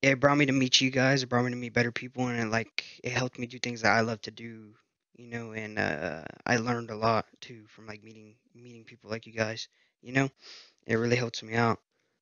it 0.00 0.20
brought 0.20 0.38
me 0.38 0.46
to 0.46 0.52
meet 0.52 0.80
you 0.80 0.90
guys. 0.90 1.22
It 1.24 1.28
brought 1.28 1.44
me 1.44 1.50
to 1.50 1.56
meet 1.56 1.72
better 1.72 1.90
people, 1.90 2.28
and 2.28 2.38
it, 2.38 2.46
like 2.46 2.84
it 3.02 3.10
helped 3.10 3.38
me 3.38 3.46
do 3.46 3.58
things 3.58 3.82
that 3.82 3.92
I 3.92 4.02
love 4.02 4.20
to 4.22 4.30
do, 4.30 4.74
you 5.16 5.26
know. 5.26 5.52
And 5.52 5.78
uh, 5.78 6.22
I 6.46 6.58
learned 6.58 6.90
a 6.90 6.96
lot 6.96 7.26
too 7.40 7.64
from 7.68 7.86
like 7.88 8.04
meeting 8.04 8.36
meeting 8.54 8.84
people 8.84 9.10
like 9.10 9.26
you 9.26 9.32
guys. 9.32 9.66
You 10.02 10.12
know, 10.12 10.30
it 10.86 10.96
really 10.96 11.16
helps 11.16 11.42
me 11.42 11.54
out 11.54 11.80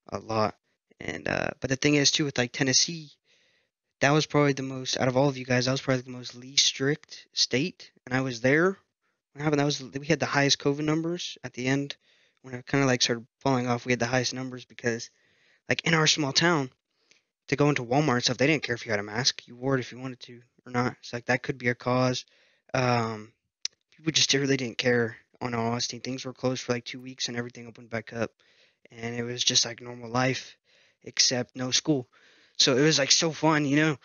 a 0.08 0.18
lot. 0.18 0.56
And 1.00 1.28
uh, 1.28 1.50
but 1.60 1.68
the 1.68 1.76
thing 1.76 1.96
is 1.96 2.10
too 2.10 2.24
with 2.24 2.38
like 2.38 2.52
Tennessee, 2.52 3.10
that 4.00 4.10
was 4.10 4.26
probably 4.26 4.52
the 4.52 4.62
most 4.62 4.98
out 4.98 5.08
of 5.08 5.16
all 5.16 5.28
of 5.28 5.36
you 5.36 5.44
guys. 5.44 5.66
That 5.66 5.72
was 5.72 5.80
probably 5.80 6.02
the 6.02 6.10
most 6.10 6.34
least 6.34 6.66
strict 6.66 7.26
state, 7.32 7.90
and 8.06 8.14
I 8.14 8.20
was 8.20 8.40
there. 8.40 8.78
What 9.32 9.42
happened? 9.42 9.60
That 9.60 9.64
was 9.64 9.82
we 9.82 10.06
had 10.06 10.20
the 10.20 10.26
highest 10.26 10.58
COVID 10.58 10.84
numbers 10.84 11.38
at 11.42 11.54
the 11.54 11.66
end 11.66 11.96
when 12.42 12.54
it 12.54 12.66
kind 12.66 12.82
of 12.82 12.88
like 12.88 13.02
started 13.02 13.26
falling 13.40 13.66
off. 13.66 13.86
We 13.86 13.92
had 13.92 14.00
the 14.00 14.06
highest 14.06 14.34
numbers 14.34 14.64
because 14.64 15.10
like 15.68 15.84
in 15.84 15.94
our 15.94 16.06
small 16.06 16.32
town 16.32 16.70
to 17.48 17.57
go 17.57 17.68
into 17.68 17.85
Walmart 17.85 18.14
and 18.14 18.24
stuff, 18.24 18.37
they 18.37 18.46
didn't 18.46 18.62
care 18.62 18.74
if 18.74 18.85
you 18.85 18.90
had 18.90 19.00
a 19.00 19.04
mask. 19.04 19.46
You 19.46 19.57
wore 19.57 19.76
it 19.76 19.80
if 19.80 19.92
you 19.92 19.98
wanted 19.98 20.20
to 20.20 20.40
or 20.66 20.72
not. 20.72 20.96
It's 21.00 21.12
like 21.12 21.26
that 21.26 21.42
could 21.42 21.59
be 21.59 21.68
a 21.68 21.74
cause. 21.74 22.24
Um, 22.72 23.33
people 23.96 24.12
just 24.12 24.33
really 24.35 24.57
didn't 24.57 24.78
care. 24.78 25.16
On 25.40 25.52
honesty, 25.52 25.98
things 25.98 26.24
were 26.24 26.33
closed 26.33 26.62
for 26.62 26.72
like 26.72 26.85
two 26.85 27.00
weeks 27.00 27.28
and 27.28 27.37
everything 27.37 27.66
opened 27.66 27.90
back 27.90 28.14
up, 28.14 28.30
and 28.90 29.14
it 29.14 29.24
was 29.24 29.44
just 29.44 29.66
like 29.66 29.83
normal 29.83 30.09
life, 30.09 30.57
except 31.02 31.54
no 31.54 31.70
school. 31.70 32.09
So 32.56 32.76
it 32.76 32.82
was 32.82 32.98
like 32.98 33.10
so 33.10 33.32
fun, 33.32 33.64
you 33.64 33.76
know, 33.76 33.96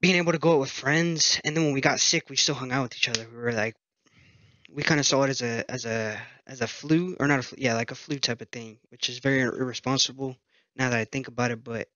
being 0.00 0.16
able 0.16 0.32
to 0.32 0.38
go 0.38 0.54
out 0.54 0.60
with 0.60 0.70
friends. 0.70 1.40
And 1.44 1.56
then 1.56 1.64
when 1.64 1.74
we 1.74 1.80
got 1.80 2.00
sick, 2.00 2.28
we 2.28 2.36
still 2.36 2.54
hung 2.54 2.72
out 2.72 2.82
with 2.82 2.96
each 2.96 3.08
other. 3.08 3.26
We 3.30 3.38
were 3.38 3.52
like, 3.52 3.76
we 4.74 4.82
kind 4.82 5.00
of 5.00 5.06
saw 5.06 5.22
it 5.22 5.30
as 5.30 5.42
a 5.42 5.70
as 5.70 5.84
a 5.84 6.20
as 6.46 6.60
a 6.60 6.66
flu 6.66 7.16
or 7.20 7.28
not 7.28 7.38
a 7.38 7.42
flu, 7.42 7.58
yeah, 7.60 7.74
like 7.74 7.90
a 7.90 7.94
flu 7.94 8.18
type 8.18 8.40
of 8.40 8.48
thing, 8.48 8.78
which 8.90 9.08
is 9.08 9.18
very 9.18 9.40
irresponsible 9.40 10.36
now 10.76 10.90
that 10.90 10.98
I 10.98 11.04
think 11.04 11.28
about 11.28 11.52
it. 11.52 11.62
But 11.62 11.88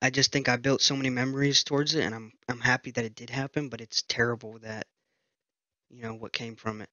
I 0.00 0.10
just 0.10 0.30
think 0.32 0.48
I 0.48 0.56
built 0.56 0.82
so 0.82 0.94
many 0.94 1.10
memories 1.10 1.64
towards 1.64 1.94
it, 1.94 2.04
and 2.04 2.14
I'm 2.14 2.32
I'm 2.48 2.60
happy 2.60 2.90
that 2.92 3.04
it 3.04 3.14
did 3.14 3.30
happen. 3.30 3.68
But 3.70 3.80
it's 3.80 4.02
terrible 4.02 4.58
that 4.58 4.86
you 5.88 6.02
know 6.02 6.14
what 6.14 6.32
came 6.32 6.56
from 6.56 6.82
it, 6.82 6.90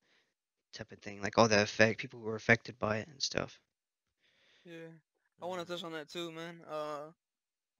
type 0.74 0.92
of 0.92 1.00
thing, 1.00 1.22
like 1.22 1.38
all 1.38 1.48
the 1.48 1.62
effect 1.62 2.00
people 2.00 2.20
who 2.20 2.28
were 2.28 2.36
affected 2.36 2.80
by 2.80 2.98
it 2.98 3.08
and 3.08 3.22
stuff. 3.22 3.60
Yeah, 4.64 4.94
I 5.42 5.46
want 5.46 5.66
to 5.66 5.74
touch 5.74 5.84
on 5.84 5.92
that 5.94 6.10
too, 6.10 6.32
man. 6.32 6.62
Uh, 6.70 7.12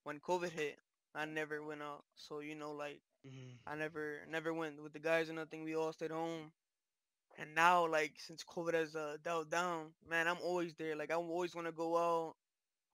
when 0.10 0.20
COVID 0.22 0.52
hit, 0.52 0.80
I 1.16 1.26
never 1.26 1.64
went 1.64 1.84
out, 1.84 2.06
so 2.16 2.40
you 2.42 2.56
know, 2.56 2.74
like 2.74 3.02
hmm 3.24 3.60
I 3.68 3.76
never 3.76 4.20
never 4.30 4.54
went 4.54 4.82
with 4.84 4.94
the 4.94 5.00
guys 5.00 5.30
or 5.30 5.34
nothing. 5.34 5.64
We 5.64 5.76
all 5.76 5.94
stayed 5.94 6.12
home. 6.12 6.52
And 7.38 7.56
now, 7.56 7.88
like 7.88 8.20
since 8.20 8.44
COVID 8.44 8.74
has 8.76 8.96
uh 8.96 9.18
dialed 9.24 9.52
down, 9.52 9.94
man, 10.10 10.28
I'm 10.28 10.42
always 10.44 10.76
there. 10.76 10.96
Like 10.96 11.12
I 11.12 11.16
always 11.16 11.56
want 11.56 11.68
to 11.68 11.74
go 11.74 11.98
out, 11.98 12.36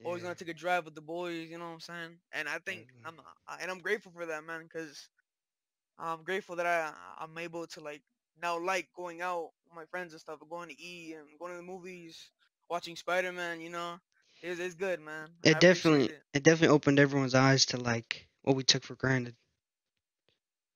always 0.04 0.23
Yeah, 0.23 0.34
want 0.34 0.38
to 0.38 0.45
take 0.45 0.54
a 0.56 0.58
drive 0.58 0.86
with 0.86 0.95
the 0.95 1.01
boys. 1.01 1.49
You 1.49 1.60
know 1.60 1.65
what 1.65 1.73
I'm 1.73 1.82
saying? 1.82 2.17
And 2.34 2.49
I 2.49 2.60
think 2.60 2.88
exactly. 2.89 3.06
I'm 3.06 3.19
I, 3.47 3.58
and 3.62 3.71
I'm 3.71 3.80
grateful 3.80 4.12
for 4.13 4.25
that, 4.28 4.43
man, 4.43 4.63
because 4.63 5.10
I'm 5.99 6.23
grateful 6.23 6.58
that 6.58 6.67
I 6.67 6.93
I'm 7.19 7.38
able 7.38 7.67
to 7.67 7.82
like 7.82 8.04
now 8.41 8.60
like 8.60 8.89
going 8.95 9.21
out 9.21 9.51
with 9.65 9.75
my 9.75 9.86
friends 9.86 10.13
and 10.13 10.21
stuff, 10.21 10.39
going 10.49 10.69
to 10.69 10.82
eat 10.82 11.15
and 11.15 11.39
going 11.39 11.51
to 11.51 11.58
the 11.58 11.63
movies, 11.63 12.32
watching 12.69 12.95
Spider 12.95 13.34
Man. 13.34 13.62
You 13.62 13.69
know, 13.69 13.99
it's 14.41 14.60
it's 14.60 14.76
good, 14.76 15.00
man. 15.00 15.30
It 15.43 15.60
appreciate 15.60 15.60
definitely 15.60 16.12
it. 16.12 16.24
it 16.34 16.43
definitely 16.43 16.76
opened 16.76 17.00
everyone's 17.00 17.36
eyes 17.36 17.65
to 17.67 17.78
like 17.78 18.28
what 18.41 18.56
we 18.56 18.63
took 18.63 18.84
for 18.84 18.95
granted. 18.95 19.36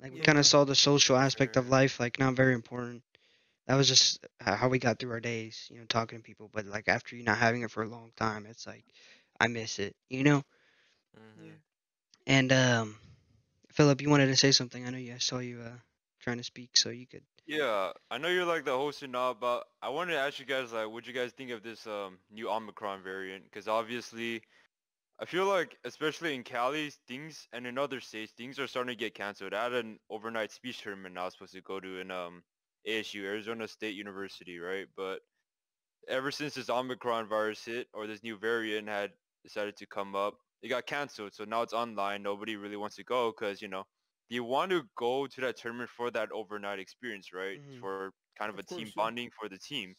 Like 0.01 0.13
we 0.13 0.19
kind 0.19 0.37
of 0.37 0.45
saw 0.45 0.63
the 0.63 0.75
social 0.75 1.15
aspect 1.17 1.55
of 1.57 1.69
life 1.69 1.99
like 1.99 2.19
not 2.19 2.35
very 2.35 2.53
important. 2.53 3.03
That 3.67 3.75
was 3.75 3.87
just 3.87 4.25
how 4.39 4.67
we 4.69 4.79
got 4.79 4.99
through 4.99 5.11
our 5.11 5.19
days, 5.19 5.67
you 5.71 5.79
know, 5.79 5.85
talking 5.85 6.19
to 6.19 6.23
people. 6.23 6.49
But 6.51 6.65
like 6.65 6.87
after 6.87 7.15
you 7.15 7.23
not 7.23 7.37
having 7.37 7.61
it 7.61 7.71
for 7.71 7.83
a 7.83 7.87
long 7.89 8.11
time, 8.15 8.45
it's 8.45 8.65
like 8.67 8.85
I 9.39 9.47
miss 9.47 9.79
it, 9.79 9.95
you 10.09 10.23
know. 10.23 10.43
hmm 11.15 11.53
And 12.27 12.51
um, 12.51 12.97
Philip, 13.73 14.01
you 14.01 14.09
wanted 14.09 14.27
to 14.27 14.35
say 14.37 14.51
something. 14.51 14.85
I 14.85 14.89
know 14.91 14.97
you. 14.97 15.13
I 15.15 15.19
saw 15.19 15.39
you 15.39 15.61
uh 15.61 15.77
trying 16.19 16.37
to 16.37 16.43
speak, 16.43 16.77
so 16.77 16.89
you 16.89 17.07
could. 17.07 17.23
Yeah, 17.49 17.93
I 18.11 18.19
know 18.19 18.27
you're 18.27 18.45
like 18.45 18.63
the 18.65 18.77
host 18.77 19.01
and 19.01 19.15
all, 19.15 19.33
but 19.33 19.65
I 19.81 19.89
wanted 19.89 20.13
to 20.13 20.19
ask 20.19 20.37
you 20.39 20.45
guys 20.45 20.71
like, 20.71 20.87
what 20.87 21.07
you 21.07 21.13
guys 21.13 21.33
think 21.33 21.49
of 21.49 21.63
this 21.63 21.87
um 21.87 22.19
new 22.29 22.47
Omicron 22.49 23.01
variant? 23.03 23.45
Because 23.45 23.67
obviously, 23.67 24.43
I 25.19 25.25
feel 25.25 25.45
like 25.47 25.77
especially 25.85 26.35
in 26.35 26.43
Cali, 26.43 26.91
things 27.07 27.47
and 27.53 27.67
in 27.67 27.77
other 27.79 28.01
states, 28.01 28.33
things 28.33 28.59
are 28.59 28.67
starting 28.67 28.95
to 28.95 28.99
get 28.99 29.15
canceled. 29.15 29.53
I 29.55 29.63
had 29.65 29.73
an 29.73 29.99
overnight 30.09 30.51
speech 30.51 30.81
tournament 30.83 31.17
I 31.17 31.25
was 31.25 31.33
supposed 31.33 31.53
to 31.53 31.61
go 31.61 31.79
to 31.79 31.99
in 31.99 32.11
um 32.11 32.43
ASU, 32.87 33.25
Arizona 33.25 33.67
State 33.67 33.95
University, 33.95 34.59
right? 34.59 34.87
But 34.95 35.21
ever 36.07 36.31
since 36.31 36.55
this 36.55 36.69
Omicron 36.69 37.27
virus 37.29 37.65
hit 37.65 37.87
or 37.93 38.07
this 38.07 38.23
new 38.23 38.37
variant 38.37 38.87
had 38.89 39.11
decided 39.43 39.77
to 39.77 39.87
come 39.87 40.15
up, 40.15 40.35
it 40.61 40.69
got 40.69 40.85
canceled. 40.87 41.33
So 41.33 41.45
now 41.45 41.61
it's 41.61 41.73
online. 41.73 42.23
Nobody 42.23 42.55
really 42.57 42.77
wants 42.77 42.95
to 42.97 43.03
go 43.03 43.31
because 43.31 43.61
you 43.61 43.67
know 43.69 43.85
you 44.29 44.43
want 44.43 44.71
to 44.71 44.83
go 44.95 45.27
to 45.27 45.41
that 45.41 45.57
tournament 45.57 45.89
for 45.89 46.11
that 46.11 46.31
overnight 46.31 46.79
experience, 46.79 47.33
right? 47.33 47.59
Mhm. 47.59 47.79
For 47.79 48.13
kind 48.37 48.49
of, 48.51 48.57
Of 48.57 48.59
a 48.59 48.63
team 48.63 48.91
yeah. 48.95 48.95
bonding 48.95 49.31
for 49.31 49.49
the 49.49 49.57
team. 49.59 49.95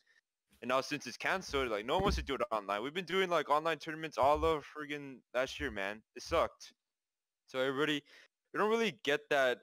And 0.62 0.68
now 0.68 0.80
since 0.82 1.06
it's 1.06 1.16
canceled, 1.16 1.70
like 1.70 1.86
no 1.86 1.94
one 1.96 2.04
wants 2.04 2.16
to 2.16 2.22
do 2.22 2.34
it 2.36 2.42
online. 2.52 2.82
We've 2.82 2.94
been 2.94 3.04
doing 3.06 3.30
like 3.30 3.50
online 3.50 3.78
tournaments 3.78 4.18
all 4.18 4.44
of 4.44 4.64
friggin' 4.66 5.22
last 5.34 5.60
year, 5.60 5.70
man. 5.70 6.02
It 6.16 6.22
sucked. 6.22 6.72
So 7.46 7.60
everybody, 7.60 8.02
we 8.52 8.58
don't 8.58 8.70
really 8.70 8.92
get 9.04 9.28
that 9.30 9.60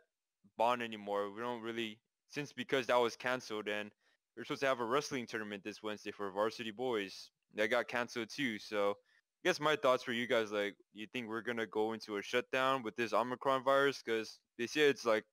bond 0.58 0.82
anymore. 0.84 1.32
We 1.32 1.42
don't 1.42 1.62
really 1.62 2.02
since 2.30 2.54
because 2.54 2.88
that 2.88 2.98
was 2.98 3.16
canceled 3.16 3.68
and 3.70 3.92
we 4.36 4.42
are 4.42 4.46
supposed 4.46 4.62
to 4.62 4.68
have 4.68 4.80
a 4.80 4.86
wrestling 4.86 5.28
tournament 5.28 5.64
this 5.64 5.82
Wednesday 5.84 6.12
for 6.12 6.32
varsity 6.32 6.72
boys. 6.72 7.32
That 7.54 7.68
got 7.68 7.88
canceled 7.88 8.30
too. 8.30 8.60
So 8.60 8.96
I 9.44 9.50
guess 9.50 9.60
my 9.60 9.76
thoughts 9.76 10.04
for 10.04 10.12
you 10.12 10.28
guys, 10.28 10.52
like, 10.52 10.76
you 10.94 11.08
think 11.14 11.28
we're 11.28 11.42
gonna 11.42 11.68
go 11.68 11.94
into 11.94 12.18
a 12.18 12.22
shutdown 12.22 12.84
with 12.84 12.96
this 12.96 13.14
Omicron 13.14 13.64
virus? 13.64 14.02
Because 14.04 14.40
they 14.58 14.68
say 14.68 14.82
it's 14.82 15.06
like 15.06 15.24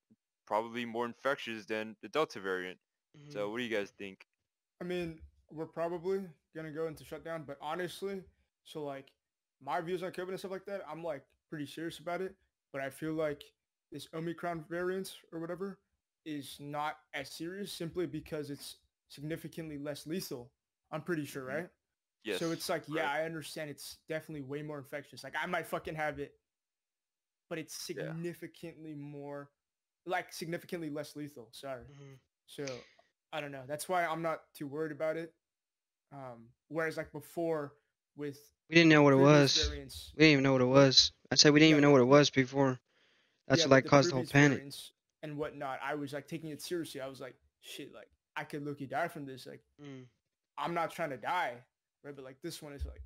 probably 0.45 0.85
more 0.85 1.05
infectious 1.05 1.65
than 1.65 1.95
the 2.01 2.09
Delta 2.09 2.39
variant. 2.39 2.77
Mm-hmm. 3.17 3.31
So 3.31 3.49
what 3.49 3.57
do 3.57 3.63
you 3.63 3.75
guys 3.75 3.91
think? 3.97 4.25
I 4.81 4.85
mean, 4.85 5.19
we're 5.51 5.65
probably 5.65 6.21
gonna 6.55 6.71
go 6.71 6.87
into 6.87 7.03
shutdown, 7.03 7.43
but 7.45 7.57
honestly, 7.61 8.21
so 8.63 8.83
like 8.83 9.11
my 9.63 9.81
views 9.81 10.03
on 10.03 10.11
COVID 10.11 10.29
and 10.29 10.39
stuff 10.39 10.51
like 10.51 10.65
that, 10.65 10.81
I'm 10.89 11.03
like 11.03 11.23
pretty 11.49 11.65
serious 11.65 11.99
about 11.99 12.21
it. 12.21 12.35
But 12.71 12.81
I 12.81 12.89
feel 12.89 13.13
like 13.13 13.43
this 13.91 14.07
Omicron 14.13 14.65
variant 14.69 15.13
or 15.31 15.39
whatever 15.39 15.79
is 16.25 16.57
not 16.59 16.97
as 17.13 17.29
serious 17.29 17.71
simply 17.71 18.05
because 18.05 18.49
it's 18.49 18.77
significantly 19.07 19.77
less 19.77 20.07
lethal 20.07 20.51
I'm 20.91 21.01
pretty 21.01 21.25
sure, 21.25 21.43
right? 21.43 21.67
Yes. 22.25 22.39
So 22.39 22.51
it's 22.51 22.67
like, 22.67 22.83
yeah, 22.87 23.03
correct. 23.03 23.09
I 23.09 23.25
understand 23.25 23.69
it's 23.69 23.97
definitely 24.09 24.41
way 24.41 24.63
more 24.63 24.79
infectious. 24.79 25.23
Like 25.23 25.35
I 25.41 25.45
might 25.45 25.67
fucking 25.67 25.95
have 25.95 26.19
it, 26.19 26.33
but 27.49 27.59
it's 27.59 27.87
Yeah. 27.89 28.11
significantly 28.11 28.95
more, 28.95 29.51
like 30.05 30.33
significantly 30.33 30.89
less 30.89 31.15
lethal. 31.15 31.49
Sorry. 31.51 31.85
Mhm. 31.85 32.19
So 32.47 32.65
I 33.31 33.41
don't 33.41 33.51
know. 33.51 33.63
That's 33.67 33.87
why 33.87 34.05
I'm 34.05 34.21
not 34.23 34.41
too 34.53 34.67
worried 34.67 34.91
about 34.91 35.17
it. 35.17 35.33
Um, 36.11 36.49
whereas 36.69 36.97
like 36.97 37.11
before 37.11 37.73
with 38.15 38.39
We 38.69 38.75
didn't 38.75 38.89
know 38.89 39.03
what 39.03 39.13
it 39.13 39.17
was. 39.17 39.67
variants, 39.67 40.11
We 40.15 40.21
didn't 40.21 40.31
even 40.33 40.43
know 40.43 40.53
what 40.53 40.61
it 40.61 40.65
was. 40.65 41.11
I 41.31 41.35
said 41.35 41.53
we 41.53 41.59
didn't 41.59 41.69
Yeah, 41.69 41.75
even 41.75 41.81
know 41.83 41.91
what 41.91 42.01
it 42.01 42.05
was 42.05 42.29
before. 42.31 42.79
That's 43.47 43.59
yeah, 43.61 43.65
what 43.65 43.71
like 43.71 43.85
caused 43.85 44.09
the 44.09 44.15
whole 44.15 44.25
panic. 44.25 44.71
and 45.21 45.37
whatnot. 45.37 45.79
I 45.83 45.93
was 45.95 46.13
like 46.13 46.27
taking 46.27 46.49
it 46.49 46.61
seriously. 46.61 47.01
I 47.01 47.07
was 47.07 47.19
like, 47.21 47.35
shit, 47.61 47.93
like 47.93 48.09
I 48.35 48.43
could 48.45 48.63
look 48.63 48.79
you 48.81 48.87
die 48.87 49.09
from 49.09 49.25
this. 49.25 49.45
Like 49.45 49.63
Mm. 49.79 50.07
I'm 50.57 50.73
not 50.73 50.91
trying 50.91 51.09
to 51.11 51.17
die, 51.17 51.63
right? 52.05 52.15
But 52.15 52.25
like 52.25 52.41
this 52.41 52.61
one 52.61 52.73
is 52.73 52.85
like, 52.85 53.01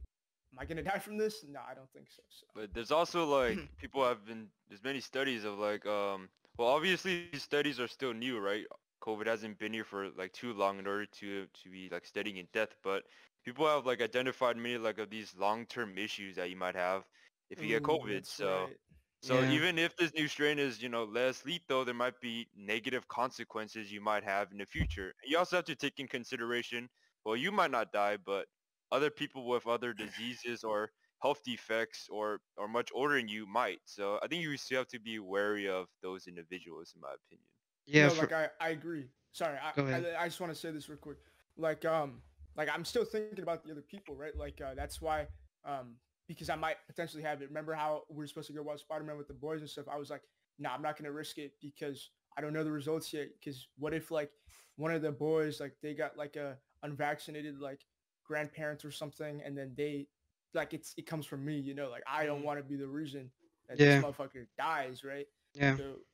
am 0.53 0.59
I 0.59 0.65
gonna 0.65 0.83
die 0.83 0.99
from 0.99 1.17
this? 1.17 1.43
No, 1.47 1.61
I 1.67 1.73
don't 1.73 1.91
think 1.91 2.09
so. 2.11 2.23
so. 2.29 2.47
But 2.53 2.73
there's 2.73 2.91
also 2.91 3.25
like 3.25 3.61
people 3.79 4.03
have 4.03 4.25
been 4.25 4.49
there's 4.67 4.83
many 4.83 4.99
studies 4.99 5.43
of 5.45 5.57
like 5.57 5.85
um 5.85 6.29
well 6.57 6.69
obviously 6.69 7.29
these 7.31 7.43
studies 7.43 7.79
are 7.79 7.87
still 7.87 8.13
new, 8.13 8.39
right? 8.39 8.65
COVID 9.01 9.27
hasn't 9.27 9.59
been 9.59 9.73
here 9.73 9.85
for 9.85 10.09
like 10.11 10.33
too 10.33 10.53
long 10.53 10.79
in 10.79 10.87
order 10.87 11.05
to 11.05 11.47
to 11.47 11.69
be 11.69 11.89
like 11.89 12.05
studying 12.05 12.37
in 12.37 12.47
depth, 12.53 12.77
but 12.83 13.03
people 13.45 13.65
have 13.67 13.85
like 13.85 14.01
identified 14.01 14.57
many 14.57 14.77
like 14.77 14.99
of 14.99 15.09
these 15.09 15.35
long 15.35 15.65
term 15.65 15.97
issues 15.97 16.35
that 16.35 16.49
you 16.49 16.57
might 16.57 16.75
have 16.75 17.03
if 17.49 17.61
you 17.61 17.67
get 17.69 17.83
COVID. 17.83 18.25
So 18.25 18.67
right. 18.67 18.77
so 19.21 19.43
Yeah. 19.43 19.45
even 19.45 19.77
if 19.77 19.95
this 19.97 20.13
new 20.13 20.27
strain 20.27 20.59
is, 20.59 20.81
you 20.81 20.89
know, 20.89 21.03
less 21.03 21.45
lethal, 21.45 21.83
there 21.85 21.93
might 21.93 22.19
be 22.21 22.49
negative 22.55 23.07
consequences 23.07 23.91
you 23.91 24.01
might 24.01 24.23
have 24.23 24.51
in 24.51 24.57
the 24.57 24.65
future. 24.65 25.13
You 25.25 25.37
also 25.37 25.57
have 25.57 25.65
to 25.65 25.75
take 25.75 25.99
in 25.99 26.07
consideration, 26.07 26.89
well, 27.25 27.35
you 27.35 27.51
might 27.51 27.71
not 27.71 27.91
die, 27.91 28.17
but 28.17 28.47
other 28.91 29.09
people 29.09 29.47
with 29.47 29.67
other 29.67 29.93
diseases 30.05 30.63
or 30.63 30.91
health 31.21 31.41
defects 31.43 32.07
or 32.09 32.39
or 32.57 32.67
much 32.67 32.89
older 32.93 33.15
than 33.15 33.27
you 33.27 33.45
might. 33.45 33.79
So 33.85 34.19
I 34.23 34.27
think 34.27 34.43
you 34.43 34.55
still 34.57 34.79
have 34.79 34.87
to 34.89 34.99
be 34.99 35.19
wary 35.19 35.67
of 35.69 35.87
those 36.01 36.27
individuals, 36.27 36.93
in 36.95 37.01
my 37.01 37.09
opinion. 37.09 37.45
Yeah, 37.85 38.07
no, 38.07 38.13
for, 38.13 38.21
like 38.21 38.33
I, 38.33 38.65
I 38.65 38.69
agree. 38.69 39.07
Sorry, 39.31 39.57
I, 39.57 39.81
I, 39.81 40.23
I 40.23 40.27
just 40.27 40.39
want 40.39 40.53
to 40.53 40.57
say 40.59 40.71
this 40.71 40.89
real 40.89 40.97
quick. 40.97 41.17
Like, 41.57 41.85
um, 41.85 42.21
like 42.55 42.69
I'm 42.73 42.85
still 42.85 43.05
thinking 43.05 43.43
about 43.43 43.63
the 43.63 43.71
other 43.71 43.81
people, 43.81 44.15
right? 44.15 44.35
Like, 44.35 44.59
uh, 44.61 44.73
that's 44.75 45.01
why, 45.01 45.27
um, 45.65 45.95
because 46.27 46.49
I 46.49 46.55
might 46.55 46.77
potentially 46.87 47.23
have 47.23 47.41
it. 47.41 47.49
Remember 47.49 47.73
how 47.73 48.03
we 48.09 48.17
were 48.17 48.27
supposed 48.27 48.47
to 48.47 48.53
go 48.53 48.61
watch 48.61 48.81
Spider-Man 48.81 49.17
with 49.17 49.27
the 49.27 49.33
boys 49.33 49.61
and 49.61 49.69
stuff? 49.69 49.85
I 49.91 49.97
was 49.97 50.09
like, 50.09 50.21
nah, 50.57 50.73
I'm 50.73 50.81
not 50.81 50.97
gonna 50.97 51.11
risk 51.11 51.37
it 51.37 51.53
because 51.61 52.09
I 52.37 52.41
don't 52.41 52.53
know 52.53 52.63
the 52.63 52.71
results 52.71 53.13
yet. 53.13 53.29
Because 53.39 53.67
what 53.77 53.93
if 53.93 54.11
like 54.11 54.31
one 54.77 54.93
of 54.93 55.01
the 55.01 55.11
boys 55.11 55.59
like 55.59 55.75
they 55.81 55.93
got 55.93 56.17
like 56.17 56.35
a 56.35 56.57
unvaccinated 56.83 57.59
like 57.59 57.81
grandparents 58.29 58.85
or 58.85 58.91
something, 58.91 59.41
and 59.45 59.57
then 59.57 59.73
they 59.75 60.07
like 60.53 60.73
it's 60.73 60.93
it 60.97 61.07
comes 61.07 61.25
from 61.25 61.45
me, 61.45 61.59
you 61.59 61.75
know? 61.75 61.89
Like 61.89 62.03
I 62.07 62.25
don't 62.25 62.43
Mhm. 62.43 62.45
want 62.45 62.59
to 62.59 62.63
be 62.63 62.77
the 62.77 62.87
reason 62.87 63.31
that 63.69 63.79
Yeah. 63.79 64.01
this 64.01 64.03
motherfucker 64.05 64.47
dies, 64.57 65.03
right? 65.03 65.27
yeah. 65.55 65.77
So, 65.77 66.05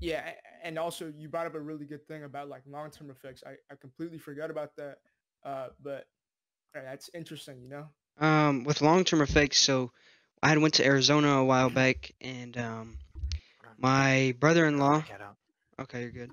yeah, 0.00 0.34
and 0.62 0.78
also 0.78 1.12
you 1.16 1.28
brought 1.28 1.46
up 1.46 1.54
a 1.54 1.60
really 1.60 1.86
good 1.86 2.06
thing 2.06 2.24
about 2.24 2.48
like 2.48 2.62
long-term 2.66 3.10
effects. 3.10 3.42
I, 3.46 3.52
I 3.72 3.76
completely 3.76 4.18
forgot 4.18 4.50
about 4.50 4.76
that. 4.76 4.98
Uh, 5.44 5.68
but 5.82 6.06
uh, 6.76 6.82
that's 6.82 7.10
interesting, 7.14 7.62
you 7.62 7.68
know. 7.68 7.88
Um, 8.18 8.64
with 8.64 8.82
long-term 8.82 9.22
effects, 9.22 9.58
so 9.58 9.92
I 10.42 10.48
had 10.50 10.58
went 10.58 10.74
to 10.74 10.86
Arizona 10.86 11.38
a 11.38 11.44
while 11.44 11.70
back, 11.70 12.12
and 12.20 12.56
um, 12.58 12.98
my 13.78 14.34
brother-in-law. 14.38 15.04
Okay, 15.80 16.02
you're 16.02 16.10
good. 16.10 16.32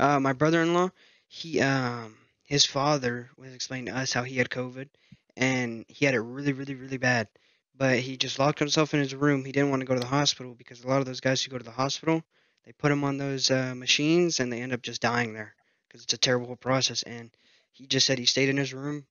Uh, 0.00 0.20
my 0.20 0.32
brother-in-law, 0.32 0.90
he 1.28 1.60
um, 1.60 2.16
his 2.52 2.66
father 2.66 3.30
was 3.38 3.54
explaining 3.54 3.86
to 3.86 3.98
us 3.98 4.12
how 4.12 4.24
he 4.24 4.36
had 4.36 4.50
COVID, 4.50 4.90
and 5.38 5.86
he 5.88 6.04
had 6.04 6.14
it 6.14 6.20
really, 6.20 6.52
really, 6.52 6.74
really 6.74 6.98
bad. 6.98 7.26
But 7.74 8.00
he 8.00 8.18
just 8.18 8.38
locked 8.38 8.58
himself 8.58 8.92
in 8.92 9.00
his 9.00 9.14
room. 9.14 9.46
He 9.46 9.52
didn't 9.52 9.70
want 9.70 9.80
to 9.80 9.86
go 9.86 9.94
to 9.94 10.00
the 10.00 10.06
hospital 10.06 10.54
because 10.54 10.84
a 10.84 10.86
lot 10.86 11.00
of 11.00 11.06
those 11.06 11.20
guys 11.20 11.42
who 11.42 11.50
go 11.50 11.56
to 11.56 11.64
the 11.64 11.70
hospital, 11.70 12.22
they 12.66 12.72
put 12.72 12.92
him 12.92 13.04
on 13.04 13.16
those 13.16 13.50
uh, 13.50 13.74
machines 13.74 14.38
and 14.38 14.52
they 14.52 14.60
end 14.60 14.74
up 14.74 14.82
just 14.82 15.00
dying 15.00 15.32
there 15.32 15.54
because 15.88 16.02
it's 16.02 16.12
a 16.12 16.18
terrible 16.18 16.54
process. 16.56 17.02
And 17.04 17.30
he 17.72 17.86
just 17.86 18.06
said 18.06 18.18
he 18.18 18.26
stayed 18.26 18.50
in 18.50 18.58
his 18.58 18.74
room. 18.74 19.06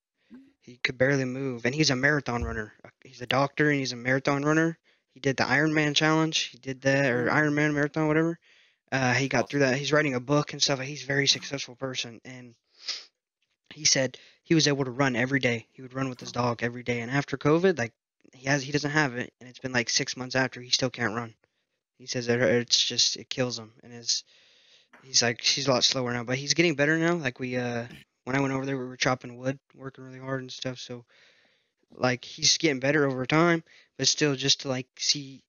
He 0.61 0.77
could 0.77 0.99
barely 0.99 1.25
move, 1.25 1.65
and 1.65 1.73
he's 1.73 1.89
a 1.89 1.95
marathon 1.95 2.43
runner. 2.43 2.73
Uh, 2.85 2.89
He's 3.03 3.21
a 3.21 3.25
doctor 3.25 3.71
and 3.71 3.79
he's 3.79 3.93
a 3.93 3.95
marathon 3.95 4.43
runner. 4.45 4.77
He 5.15 5.19
did 5.19 5.37
the 5.37 5.45
Ironman 5.45 5.95
challenge. 5.95 6.49
He 6.51 6.59
did 6.59 6.81
that 6.81 7.11
or 7.11 7.25
Ooh. 7.25 7.31
Ironman 7.31 7.73
marathon, 7.73 8.07
whatever. 8.07 8.37
Uh, 8.91 9.13
he 9.13 9.29
got 9.29 9.49
through 9.49 9.61
that. 9.61 9.77
He's 9.77 9.91
writing 9.91 10.13
a 10.13 10.19
book 10.19 10.53
and 10.53 10.61
stuff. 10.61 10.79
He's 10.79 11.05
a 11.05 11.07
very 11.07 11.25
successful 11.25 11.75
person, 11.75 12.21
and 12.23 12.53
he 13.73 13.85
said 13.85 14.17
he 14.43 14.55
was 14.55 14.67
able 14.67 14.85
to 14.85 14.91
run 14.91 15.15
every 15.15 15.39
day. 15.39 15.67
He 15.71 15.81
would 15.81 15.93
run 15.93 16.09
with 16.09 16.19
his 16.19 16.31
dog 16.31 16.63
every 16.63 16.83
day. 16.83 17.01
And 17.01 17.11
after 17.11 17.37
COVID, 17.37 17.77
like 17.77 17.93
he 18.33 18.47
has, 18.47 18.63
he 18.63 18.71
doesn't 18.71 18.91
have 18.91 19.15
it, 19.15 19.33
and 19.39 19.49
it's 19.49 19.59
been 19.59 19.73
like 19.73 19.89
six 19.89 20.15
months 20.15 20.35
after 20.35 20.61
he 20.61 20.69
still 20.69 20.89
can't 20.89 21.15
run. 21.15 21.33
He 21.97 22.05
says 22.07 22.27
that 22.27 22.39
it's 22.39 22.83
just 22.83 23.17
it 23.17 23.29
kills 23.29 23.59
him, 23.59 23.73
and 23.83 23.93
his 23.93 24.23
he's 25.03 25.21
like 25.21 25.41
he's 25.41 25.67
a 25.67 25.71
lot 25.71 25.83
slower 25.83 26.13
now, 26.13 26.23
but 26.23 26.37
he's 26.37 26.53
getting 26.53 26.75
better 26.75 26.97
now. 26.97 27.15
Like 27.15 27.39
we 27.39 27.57
uh 27.57 27.85
when 28.23 28.35
I 28.35 28.41
went 28.41 28.53
over 28.53 28.65
there, 28.65 28.77
we 28.77 28.85
were 28.85 28.97
chopping 28.97 29.37
wood, 29.37 29.59
working 29.75 30.03
really 30.03 30.19
hard 30.19 30.41
and 30.41 30.51
stuff. 30.51 30.79
So 30.79 31.05
like 31.95 32.23
he's 32.23 32.57
getting 32.57 32.79
better 32.79 33.05
over 33.05 33.25
time, 33.25 33.63
but 33.97 34.07
still 34.07 34.35
just 34.35 34.61
to 34.61 34.69
like 34.69 34.87
see 34.97 35.43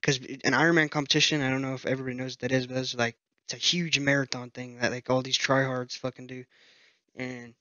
because 0.00 0.18
an 0.18 0.52
Ironman 0.52 0.90
competition, 0.90 1.42
I 1.42 1.50
don't 1.50 1.62
know 1.62 1.74
if 1.74 1.86
everybody 1.86 2.16
knows 2.16 2.32
what 2.32 2.40
that 2.40 2.52
is, 2.52 2.66
but 2.66 2.76
it's 2.76 2.94
like 2.94 3.16
it's 3.46 3.54
a 3.54 3.56
huge 3.56 3.98
marathon 3.98 4.50
thing 4.50 4.78
that 4.78 4.92
like 4.92 5.10
all 5.10 5.22
these 5.22 5.38
tryhards 5.38 5.96
fucking 5.98 6.26
do, 6.26 6.44
and 7.16 7.54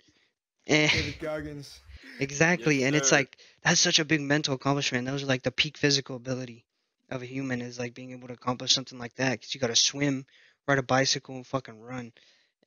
and 0.67 0.91
David 0.91 1.19
Goggins. 1.19 1.79
exactly, 2.19 2.83
and 2.83 2.95
it's 2.95 3.11
like 3.11 3.37
that's 3.63 3.81
such 3.81 3.99
a 3.99 4.05
big 4.05 4.21
mental 4.21 4.55
accomplishment. 4.55 5.07
Those 5.07 5.23
are 5.23 5.27
like 5.27 5.43
the 5.43 5.51
peak 5.51 5.77
physical 5.77 6.15
ability 6.15 6.65
of 7.09 7.21
a 7.23 7.25
human 7.25 7.61
is 7.61 7.79
like 7.79 7.93
being 7.95 8.11
able 8.11 8.27
to 8.29 8.33
accomplish 8.35 8.73
something 8.73 8.99
like 8.99 9.15
that 9.15 9.33
because 9.33 9.53
you 9.55 9.61
got 9.61 9.67
to 9.67 9.75
swim, 9.75 10.25
ride 10.67 10.79
a 10.79 10.83
bicycle, 10.83 11.35
and 11.35 11.47
fucking 11.47 11.81
run, 11.81 12.13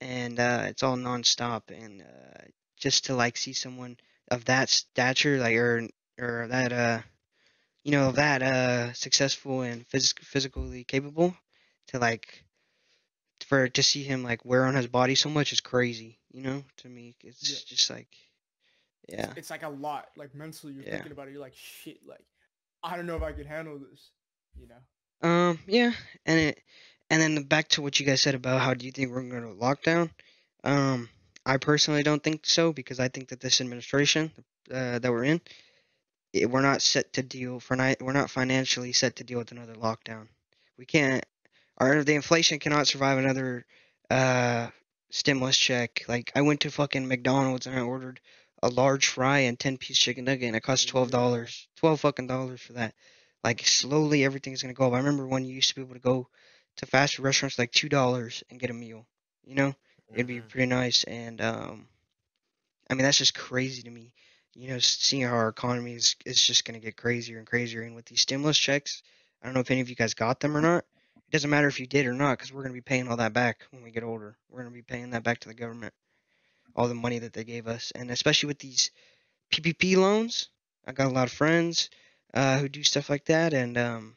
and 0.00 0.38
uh, 0.40 0.64
it's 0.66 0.82
all 0.84 0.96
nonstop. 0.96 1.62
And 1.70 2.02
uh, 2.02 2.42
just 2.78 3.06
to 3.06 3.16
like 3.16 3.36
see 3.36 3.54
someone 3.54 3.98
of 4.30 4.46
that 4.46 4.70
stature, 4.70 5.38
like 5.38 5.56
or 5.56 5.88
or 6.20 6.48
that 6.48 6.72
uh, 6.72 7.00
you 7.84 7.92
know, 7.92 8.12
that 8.12 8.42
uh, 8.42 8.92
successful 8.94 9.62
and 9.62 9.88
phys- 9.88 10.18
physically 10.20 10.84
capable, 10.84 11.36
to 11.88 11.98
like 11.98 12.44
for 13.46 13.68
to 13.68 13.82
see 13.82 14.04
him 14.04 14.22
like 14.24 14.44
wear 14.46 14.66
on 14.66 14.76
his 14.76 14.86
body 14.88 15.16
so 15.16 15.30
much 15.30 15.52
is 15.52 15.60
crazy. 15.60 16.19
You 16.32 16.42
know, 16.42 16.64
to 16.78 16.88
me, 16.88 17.16
it's 17.24 17.50
Yeah. 17.50 17.58
just 17.66 17.90
like, 17.90 18.08
yeah. 19.08 19.32
It's 19.36 19.50
like 19.50 19.62
a 19.64 19.68
lot. 19.68 20.08
Like 20.16 20.34
mentally, 20.34 20.74
you're 20.74 20.84
Yeah. 20.84 20.92
thinking 20.92 21.12
about 21.12 21.28
it. 21.28 21.32
You're 21.32 21.40
like, 21.40 21.56
shit. 21.56 21.98
Like, 22.06 22.24
I 22.82 22.96
don't 22.96 23.06
know 23.06 23.16
if 23.16 23.22
I 23.22 23.32
can 23.32 23.46
handle 23.46 23.78
this. 23.78 24.10
You 24.58 24.68
know. 24.68 25.28
Um, 25.28 25.58
yeah, 25.66 25.92
and 26.24 26.38
it, 26.38 26.62
and 27.10 27.20
then 27.20 27.42
back 27.44 27.68
to 27.70 27.82
what 27.82 28.00
you 28.00 28.06
guys 28.06 28.22
said 28.22 28.34
about 28.34 28.60
how 28.60 28.74
do 28.74 28.86
you 28.86 28.92
think 28.92 29.10
we're 29.10 29.22
going 29.22 29.42
to 29.42 29.60
lockdown? 29.60 30.10
Um, 30.64 31.08
I 31.44 31.58
personally 31.58 32.02
don't 32.02 32.22
think 32.22 32.46
so 32.46 32.72
because 32.72 33.00
I 33.00 33.08
think 33.08 33.28
that 33.28 33.40
this 33.40 33.60
administration 33.60 34.32
uh, 34.72 34.98
that 34.98 35.10
we're 35.10 35.24
in, 35.24 35.40
it, 36.32 36.50
we're 36.50 36.62
not 36.62 36.82
set 36.82 37.12
to 37.14 37.22
deal 37.22 37.60
for 37.60 37.76
ni- 37.76 37.96
we're 38.00 38.12
not 38.12 38.30
financially 38.30 38.92
set 38.92 39.16
to 39.16 39.24
deal 39.24 39.38
with 39.38 39.52
another 39.52 39.74
lockdown. 39.74 40.28
We 40.78 40.86
can't. 40.86 41.24
Our 41.78 42.04
the 42.04 42.14
inflation 42.14 42.58
cannot 42.58 42.86
survive 42.86 43.18
another 43.18 43.64
uh 44.10 44.68
stimulus 45.10 45.56
check. 45.56 46.04
Like 46.08 46.32
I 46.34 46.42
went 46.42 46.60
to 46.60 46.70
fucking 46.70 47.06
McDonald's 47.08 47.66
and 47.66 47.76
I 47.78 47.82
ordered 47.82 48.20
a 48.62 48.68
large 48.68 49.08
fry 49.08 49.40
and 49.40 49.58
ten 49.58 49.76
piece 49.78 49.98
chicken 49.98 50.24
nugget 50.24 50.46
and 50.48 50.56
it 50.56 50.62
cost 50.62 50.88
twelve 50.88 51.10
dollars. 51.10 51.68
Twelve 51.76 52.00
fucking 52.00 52.26
dollars 52.26 52.60
for 52.62 52.74
that 52.74 52.94
like 53.44 53.66
slowly 53.66 54.24
everything's 54.24 54.62
gonna 54.62 54.74
go 54.74 54.86
up. 54.86 54.92
I 54.92 54.98
remember 54.98 55.26
when 55.26 55.44
you 55.44 55.54
used 55.54 55.70
to 55.70 55.74
be 55.74 55.82
able 55.82 55.94
to 55.94 56.00
go 56.00 56.28
to 56.76 56.86
fast 56.86 57.16
food 57.16 57.24
restaurants 57.24 57.58
like 57.58 57.72
two 57.72 57.88
dollars 57.88 58.42
and 58.50 58.60
get 58.60 58.70
a 58.70 58.74
meal. 58.74 59.06
You 59.44 59.54
know, 59.54 59.74
it'd 60.12 60.26
be 60.26 60.40
Mhm. 60.40 60.48
pretty 60.48 60.66
nice. 60.66 61.04
And 61.04 61.40
um, 61.40 61.88
I 62.88 62.94
mean 62.94 63.04
that's 63.04 63.18
just 63.18 63.34
crazy 63.34 63.82
to 63.82 63.90
me. 63.90 64.12
You 64.54 64.68
know, 64.70 64.78
seeing 64.78 65.22
how 65.22 65.34
our 65.34 65.48
economy 65.48 65.94
is 65.94 66.16
is 66.26 66.44
just 66.44 66.64
gonna 66.64 66.80
get 66.80 66.96
crazier 66.96 67.38
and 67.38 67.46
crazier. 67.46 67.82
And 67.82 67.94
with 67.94 68.06
these 68.06 68.20
stimulus 68.20 68.58
checks, 68.58 69.02
I 69.42 69.46
don't 69.46 69.54
know 69.54 69.60
if 69.60 69.70
any 69.70 69.80
of 69.80 69.88
you 69.88 69.96
guys 69.96 70.14
got 70.14 70.40
them 70.40 70.56
or 70.56 70.60
not. 70.60 70.84
It 71.30 71.34
doesn't 71.34 71.50
matter 71.50 71.68
if 71.68 71.78
you 71.78 71.86
did 71.86 72.06
or 72.06 72.12
not, 72.12 72.38
because 72.38 72.52
we're 72.52 72.64
gonna 72.64 72.74
be 72.74 72.80
paying 72.80 73.06
all 73.06 73.18
that 73.18 73.32
back 73.32 73.64
when 73.70 73.84
we 73.84 73.92
get 73.92 74.02
older. 74.02 74.36
We're 74.48 74.64
gonna 74.64 74.74
be 74.74 74.82
paying 74.82 75.10
that 75.10 75.22
back 75.22 75.38
to 75.38 75.48
the 75.48 75.54
government, 75.54 75.94
all 76.74 76.88
the 76.88 76.94
money 76.94 77.20
that 77.20 77.32
they 77.32 77.44
gave 77.44 77.68
us, 77.68 77.92
and 77.92 78.10
especially 78.10 78.48
with 78.48 78.58
these 78.58 78.90
PPP 79.52 79.96
loans. 79.96 80.48
I 80.84 80.90
got 80.90 81.06
a 81.06 81.14
lot 81.14 81.28
of 81.28 81.32
friends 81.32 81.88
uh, 82.34 82.58
who 82.58 82.68
do 82.68 82.82
stuff 82.82 83.08
like 83.08 83.26
that, 83.26 83.54
and 83.54 83.78
um, 83.78 84.16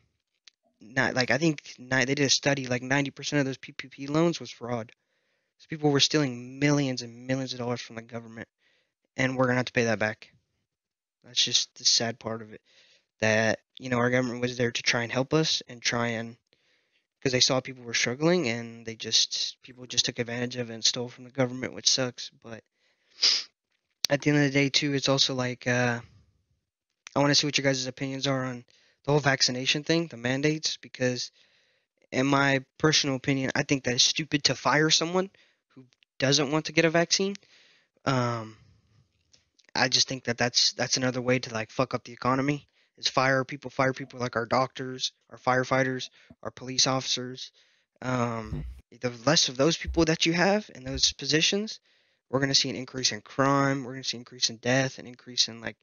not 0.81 1.13
like 1.13 1.29
I 1.29 1.37
think 1.37 1.75
ni- 1.77 2.03
they 2.05 2.15
did 2.15 2.21
a 2.21 2.29
study 2.31 2.65
like 2.65 2.81
ninety 2.81 3.11
percent 3.11 3.41
of 3.41 3.45
those 3.45 3.59
PPP 3.59 4.09
loans 4.09 4.39
was 4.39 4.49
fraud. 4.49 4.91
So 5.59 5.67
people 5.69 5.91
were 5.91 5.99
stealing 5.99 6.57
millions 6.57 7.03
and 7.03 7.27
millions 7.27 7.53
of 7.53 7.59
dollars 7.59 7.81
from 7.81 7.95
the 7.95 8.01
government, 8.01 8.47
and 9.17 9.37
we're 9.37 9.45
gonna 9.45 9.57
have 9.57 9.65
to 9.65 9.73
pay 9.73 9.85
that 9.85 9.99
back. 9.99 10.33
That's 11.23 11.43
just 11.45 11.75
the 11.75 11.85
sad 11.85 12.17
part 12.17 12.41
of 12.41 12.53
it. 12.53 12.61
That 13.19 13.59
you 13.77 13.89
know 13.89 13.99
our 13.99 14.09
government 14.09 14.41
was 14.41 14.57
there 14.57 14.71
to 14.71 14.81
try 14.81 15.03
and 15.03 15.11
help 15.11 15.31
us 15.31 15.61
and 15.67 15.79
try 15.79 16.07
and 16.07 16.37
because 17.23 17.31
they 17.31 17.39
saw 17.39 17.61
people 17.61 17.85
were 17.85 17.93
struggling 17.93 18.49
and 18.49 18.85
they 18.85 18.95
just 18.95 19.55
people 19.63 19.85
just 19.85 20.03
took 20.03 20.19
advantage 20.19 20.57
of 20.57 20.69
it 20.69 20.73
and 20.73 20.83
stole 20.83 21.07
from 21.07 21.23
the 21.23 21.29
government, 21.29 21.73
which 21.73 21.89
sucks. 21.89 22.29
But 22.43 22.65
at 24.09 24.21
the 24.21 24.29
end 24.29 24.39
of 24.39 24.43
the 24.43 24.51
day 24.51 24.67
too, 24.67 24.93
it's 24.93 25.07
also 25.07 25.33
like 25.33 25.65
uh, 25.65 26.01
I 27.15 27.19
want 27.19 27.31
to 27.31 27.35
see 27.35 27.47
what 27.47 27.57
your 27.57 27.63
guys' 27.63 27.87
opinions 27.87 28.27
are 28.27 28.43
on 28.43 28.65
the 29.05 29.11
whole 29.11 29.21
vaccination 29.21 29.85
thing, 29.85 30.07
the 30.07 30.17
mandates, 30.17 30.75
because 30.75 31.31
in 32.11 32.25
my 32.27 32.65
personal 32.77 33.15
opinion, 33.15 33.51
I 33.55 33.63
think 33.63 33.85
that 33.85 33.93
it's 33.93 34.03
stupid 34.03 34.43
to 34.45 34.55
fire 34.55 34.89
someone 34.89 35.29
who 35.75 35.85
doesn't 36.19 36.51
want 36.51 36.65
to 36.65 36.73
get 36.73 36.83
a 36.83 36.89
vaccine. 36.89 37.35
Um, 38.03 38.57
I 39.73 39.87
just 39.87 40.09
think 40.09 40.25
that 40.25 40.37
that's 40.37 40.73
that's 40.73 40.97
another 40.97 41.21
way 41.21 41.39
to 41.39 41.53
like 41.53 41.71
fuck 41.71 41.93
up 41.93 42.03
the 42.03 42.11
economy. 42.11 42.67
Is 42.97 43.07
fire 43.07 43.43
people, 43.43 43.71
fire 43.71 43.93
people 43.93 44.19
like 44.19 44.35
our 44.35 44.45
doctors, 44.45 45.13
our 45.29 45.37
firefighters, 45.37 46.09
our 46.43 46.51
police 46.51 46.85
officers. 46.85 47.51
Um, 48.01 48.65
the 49.01 49.09
less 49.25 49.49
of 49.49 49.57
those 49.57 49.77
people 49.77 50.05
that 50.05 50.25
you 50.25 50.33
have 50.33 50.69
in 50.75 50.83
those 50.83 51.11
positions, 51.13 51.79
we're 52.29 52.39
gonna 52.39 52.53
see 52.53 52.69
an 52.69 52.75
increase 52.75 53.11
in 53.11 53.21
crime. 53.21 53.83
We're 53.83 53.93
gonna 53.93 54.03
see 54.03 54.17
an 54.17 54.21
increase 54.21 54.49
in 54.49 54.57
death, 54.57 54.99
an 54.99 55.07
increase 55.07 55.47
in 55.47 55.59
like 55.59 55.77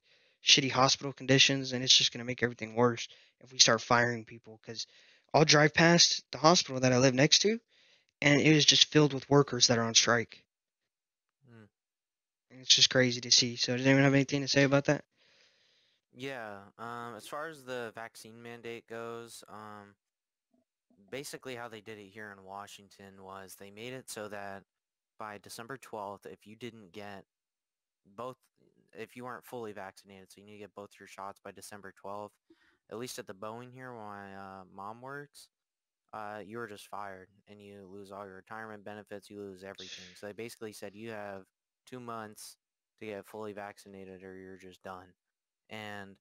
shitty 0.45 0.71
hospital 0.71 1.13
conditions, 1.13 1.73
and 1.73 1.83
it's 1.83 1.97
just 1.97 2.13
gonna 2.13 2.25
make 2.25 2.43
everything 2.43 2.75
worse 2.75 3.09
if 3.41 3.53
we 3.53 3.59
start 3.59 3.81
firing 3.81 4.25
people. 4.25 4.61
Because 4.63 4.87
I'll 5.35 5.45
drive 5.45 5.75
past 5.75 6.25
the 6.31 6.39
hospital 6.39 6.81
that 6.81 6.93
I 6.93 6.99
live 6.99 7.15
next 7.15 7.41
to, 7.41 7.59
and 8.21 8.41
it 8.41 8.47
is 8.47 8.65
just 8.65 8.87
filled 8.87 9.15
with 9.15 9.29
workers 9.31 9.67
that 9.67 9.79
are 9.79 9.85
on 9.85 9.95
strike. 9.95 10.45
Mm. 11.51 11.69
It's 12.51 12.75
just 12.75 12.91
crazy 12.91 13.21
to 13.23 13.31
see. 13.31 13.57
So, 13.57 13.77
does 13.77 13.87
anyone 13.87 14.05
have 14.05 14.15
anything 14.15 14.43
to 14.43 14.49
say 14.49 14.63
about 14.63 14.87
that? 14.87 15.05
Yeah, 16.13 16.59
um, 16.79 17.15
as 17.17 17.27
far 17.27 17.49
as 17.49 17.63
the 17.63 17.93
vaccine 17.95 18.43
mandate 18.43 18.87
goes, 18.89 19.45
um, 19.49 19.95
basically 21.11 21.55
how 21.55 21.69
they 21.69 21.81
did 21.81 21.99
it 21.99 22.09
here 22.09 22.35
in 22.37 22.45
Washington 22.45 23.23
was 23.23 23.55
they 23.55 23.71
made 23.71 23.93
it 23.93 24.11
so 24.11 24.29
that 24.29 24.65
by 25.19 25.39
December 25.39 25.79
12th, 25.79 26.27
if 26.27 26.47
you 26.47 26.57
didn't 26.57 26.93
get 26.93 27.25
both, 28.17 28.37
if 28.99 29.17
you 29.17 29.25
weren't 29.25 29.45
fully 29.45 29.73
vaccinated, 29.73 30.31
so 30.31 30.41
you 30.41 30.47
need 30.47 30.55
to 30.55 30.59
get 30.59 30.75
both 30.75 30.91
your 30.99 31.07
shots 31.07 31.41
by 31.45 31.53
December 31.53 31.93
12th, 32.05 32.31
at 32.91 32.99
least 32.99 33.19
at 33.19 33.27
the 33.27 33.35
Boeing 33.35 33.73
here 33.73 33.95
where 33.95 34.05
my 34.05 34.35
uh, 34.35 34.63
mom 34.75 35.01
works, 35.01 35.49
uh, 36.13 36.41
you 36.45 36.59
were 36.59 36.67
just 36.67 36.89
fired 36.89 37.29
and 37.49 37.61
you 37.61 37.89
lose 37.91 38.11
all 38.11 38.25
your 38.25 38.37
retirement 38.37 38.85
benefits, 38.85 39.31
you 39.31 39.39
lose 39.41 39.63
everything. 39.63 40.05
So 40.17 40.27
they 40.27 40.33
basically 40.33 40.73
said 40.73 40.95
you 40.95 41.11
have 41.11 41.45
two 41.87 42.01
months 42.01 42.57
to 42.99 43.07
get 43.07 43.27
fully 43.27 43.53
vaccinated 43.53 44.25
or 44.25 44.37
you're 44.37 44.57
just 44.57 44.83
done. 44.83 45.07
And 45.71 46.17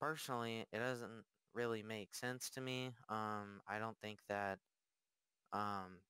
personally, 0.00 0.66
it 0.72 0.78
doesn't 0.78 1.24
really 1.54 1.82
make 1.82 2.14
sense 2.14 2.50
to 2.50 2.62
me. 2.62 2.92
Um, 3.08 3.62
I 3.68 3.78
don't 3.78 3.98
think 4.00 4.20
that 4.28 4.60
um, 5.52 6.00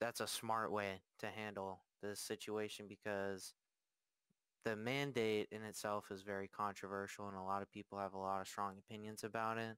that's 0.00 0.20
a 0.20 0.28
smart 0.28 0.72
way 0.72 1.02
to 1.20 1.28
handle 1.28 1.80
this 2.02 2.20
situation 2.20 2.86
because 2.88 3.54
the 4.64 4.76
mandate 4.76 5.48
in 5.52 5.62
itself 5.62 6.10
is 6.10 6.22
very 6.22 6.48
controversial 6.48 7.28
and 7.28 7.36
a 7.36 7.42
lot 7.42 7.62
of 7.62 7.70
people 7.70 7.98
have 7.98 8.14
a 8.14 8.18
lot 8.18 8.40
of 8.40 8.48
strong 8.48 8.78
opinions 8.78 9.24
about 9.24 9.58
it. 9.58 9.76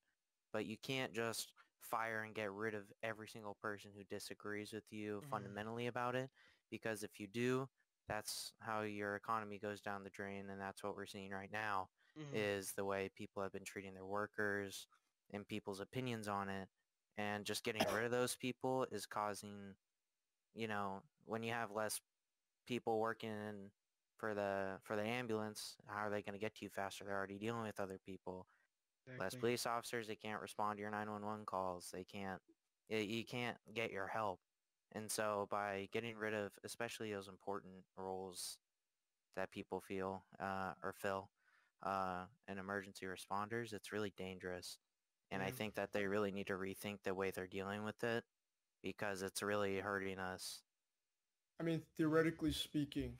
But 0.52 0.66
you 0.66 0.76
can't 0.78 1.12
just 1.12 1.52
fire 1.80 2.22
and 2.22 2.34
get 2.34 2.52
rid 2.52 2.74
of 2.74 2.92
every 3.02 3.28
single 3.28 3.54
person 3.54 3.92
who 3.96 4.04
disagrees 4.04 4.72
with 4.72 4.84
you 4.90 5.22
Mhm. 5.22 5.30
fundamentally 5.30 5.86
about 5.86 6.16
it 6.16 6.30
because 6.70 7.02
if 7.04 7.20
you 7.20 7.26
do, 7.28 7.68
that's 8.08 8.52
how 8.60 8.82
your 8.82 9.16
economy 9.16 9.58
goes 9.58 9.80
down 9.80 10.04
the 10.04 10.10
drain 10.10 10.48
and 10.50 10.60
that's 10.60 10.82
what 10.82 10.96
we're 10.96 11.06
seeing 11.06 11.30
right 11.30 11.50
now 11.52 11.88
is 12.32 12.72
the 12.72 12.84
way 12.84 13.10
people 13.14 13.42
have 13.42 13.52
been 13.52 13.64
treating 13.64 13.94
their 13.94 14.04
workers 14.04 14.86
and 15.32 15.46
people's 15.46 15.80
opinions 15.80 16.28
on 16.28 16.48
it. 16.48 16.68
And 17.18 17.44
just 17.44 17.64
getting 17.64 17.82
rid 17.94 18.04
of 18.04 18.10
those 18.10 18.36
people 18.36 18.86
is 18.90 19.06
causing, 19.06 19.74
you 20.54 20.68
know, 20.68 21.02
when 21.24 21.42
you 21.42 21.52
have 21.52 21.70
less 21.70 22.00
people 22.66 22.98
working 23.00 23.70
for 24.18 24.34
the 24.34 24.78
for 24.82 24.96
the 24.96 25.02
ambulance, 25.02 25.76
how 25.86 26.06
are 26.06 26.10
they 26.10 26.22
going 26.22 26.34
to 26.34 26.38
get 26.38 26.54
to 26.56 26.64
you 26.64 26.70
faster? 26.70 27.04
They're 27.04 27.16
already 27.16 27.38
dealing 27.38 27.62
with 27.62 27.80
other 27.80 27.98
people. 28.04 28.46
Less 29.20 29.34
police 29.34 29.66
officers, 29.66 30.08
they 30.08 30.16
can't 30.16 30.40
respond 30.42 30.76
to 30.76 30.82
your 30.82 30.90
911 30.90 31.46
calls. 31.46 31.90
They 31.92 32.04
can't, 32.04 32.40
you 32.88 33.24
can't 33.24 33.56
get 33.72 33.92
your 33.92 34.08
help. 34.08 34.40
And 34.92 35.10
so 35.10 35.46
by 35.50 35.88
getting 35.92 36.16
rid 36.16 36.34
of 36.34 36.52
especially 36.64 37.12
those 37.12 37.28
important 37.28 37.84
roles 37.96 38.58
that 39.36 39.52
people 39.52 39.80
feel 39.80 40.24
uh, 40.40 40.72
or 40.82 40.92
fill 40.92 41.30
uh, 41.86 42.24
in 42.48 42.58
emergency 42.58 43.06
responders, 43.06 43.72
it's 43.72 43.92
really 43.92 44.12
dangerous. 44.16 44.78
And 45.30 45.42
I 45.42 45.50
think 45.50 45.74
that 45.74 45.92
they 45.92 46.06
really 46.06 46.30
need 46.30 46.46
to 46.48 46.54
rethink 46.54 46.98
the 47.02 47.14
way 47.14 47.30
they're 47.30 47.46
dealing 47.46 47.84
with 47.84 48.02
it 48.04 48.24
because 48.82 49.22
it's 49.22 49.42
really 49.42 49.78
hurting 49.78 50.18
us. 50.18 50.62
I 51.60 51.64
mean, 51.64 51.82
theoretically 51.96 52.52
speaking, 52.52 53.14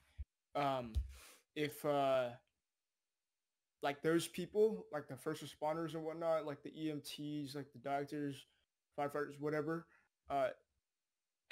um, 0.54 0.92
if 1.54 1.84
uh, 1.84 2.28
like 3.82 4.02
those 4.02 4.28
people, 4.28 4.86
like 4.92 5.08
the 5.08 5.16
first 5.16 5.44
responders 5.44 5.94
and 5.94 6.04
whatnot, 6.04 6.46
like 6.46 6.62
the 6.62 6.70
EMTs, 6.70 7.56
like 7.56 7.72
the 7.72 7.78
doctors, 7.78 8.46
firefighters, 8.98 9.40
whatever, 9.40 9.86
uh, 10.30 10.48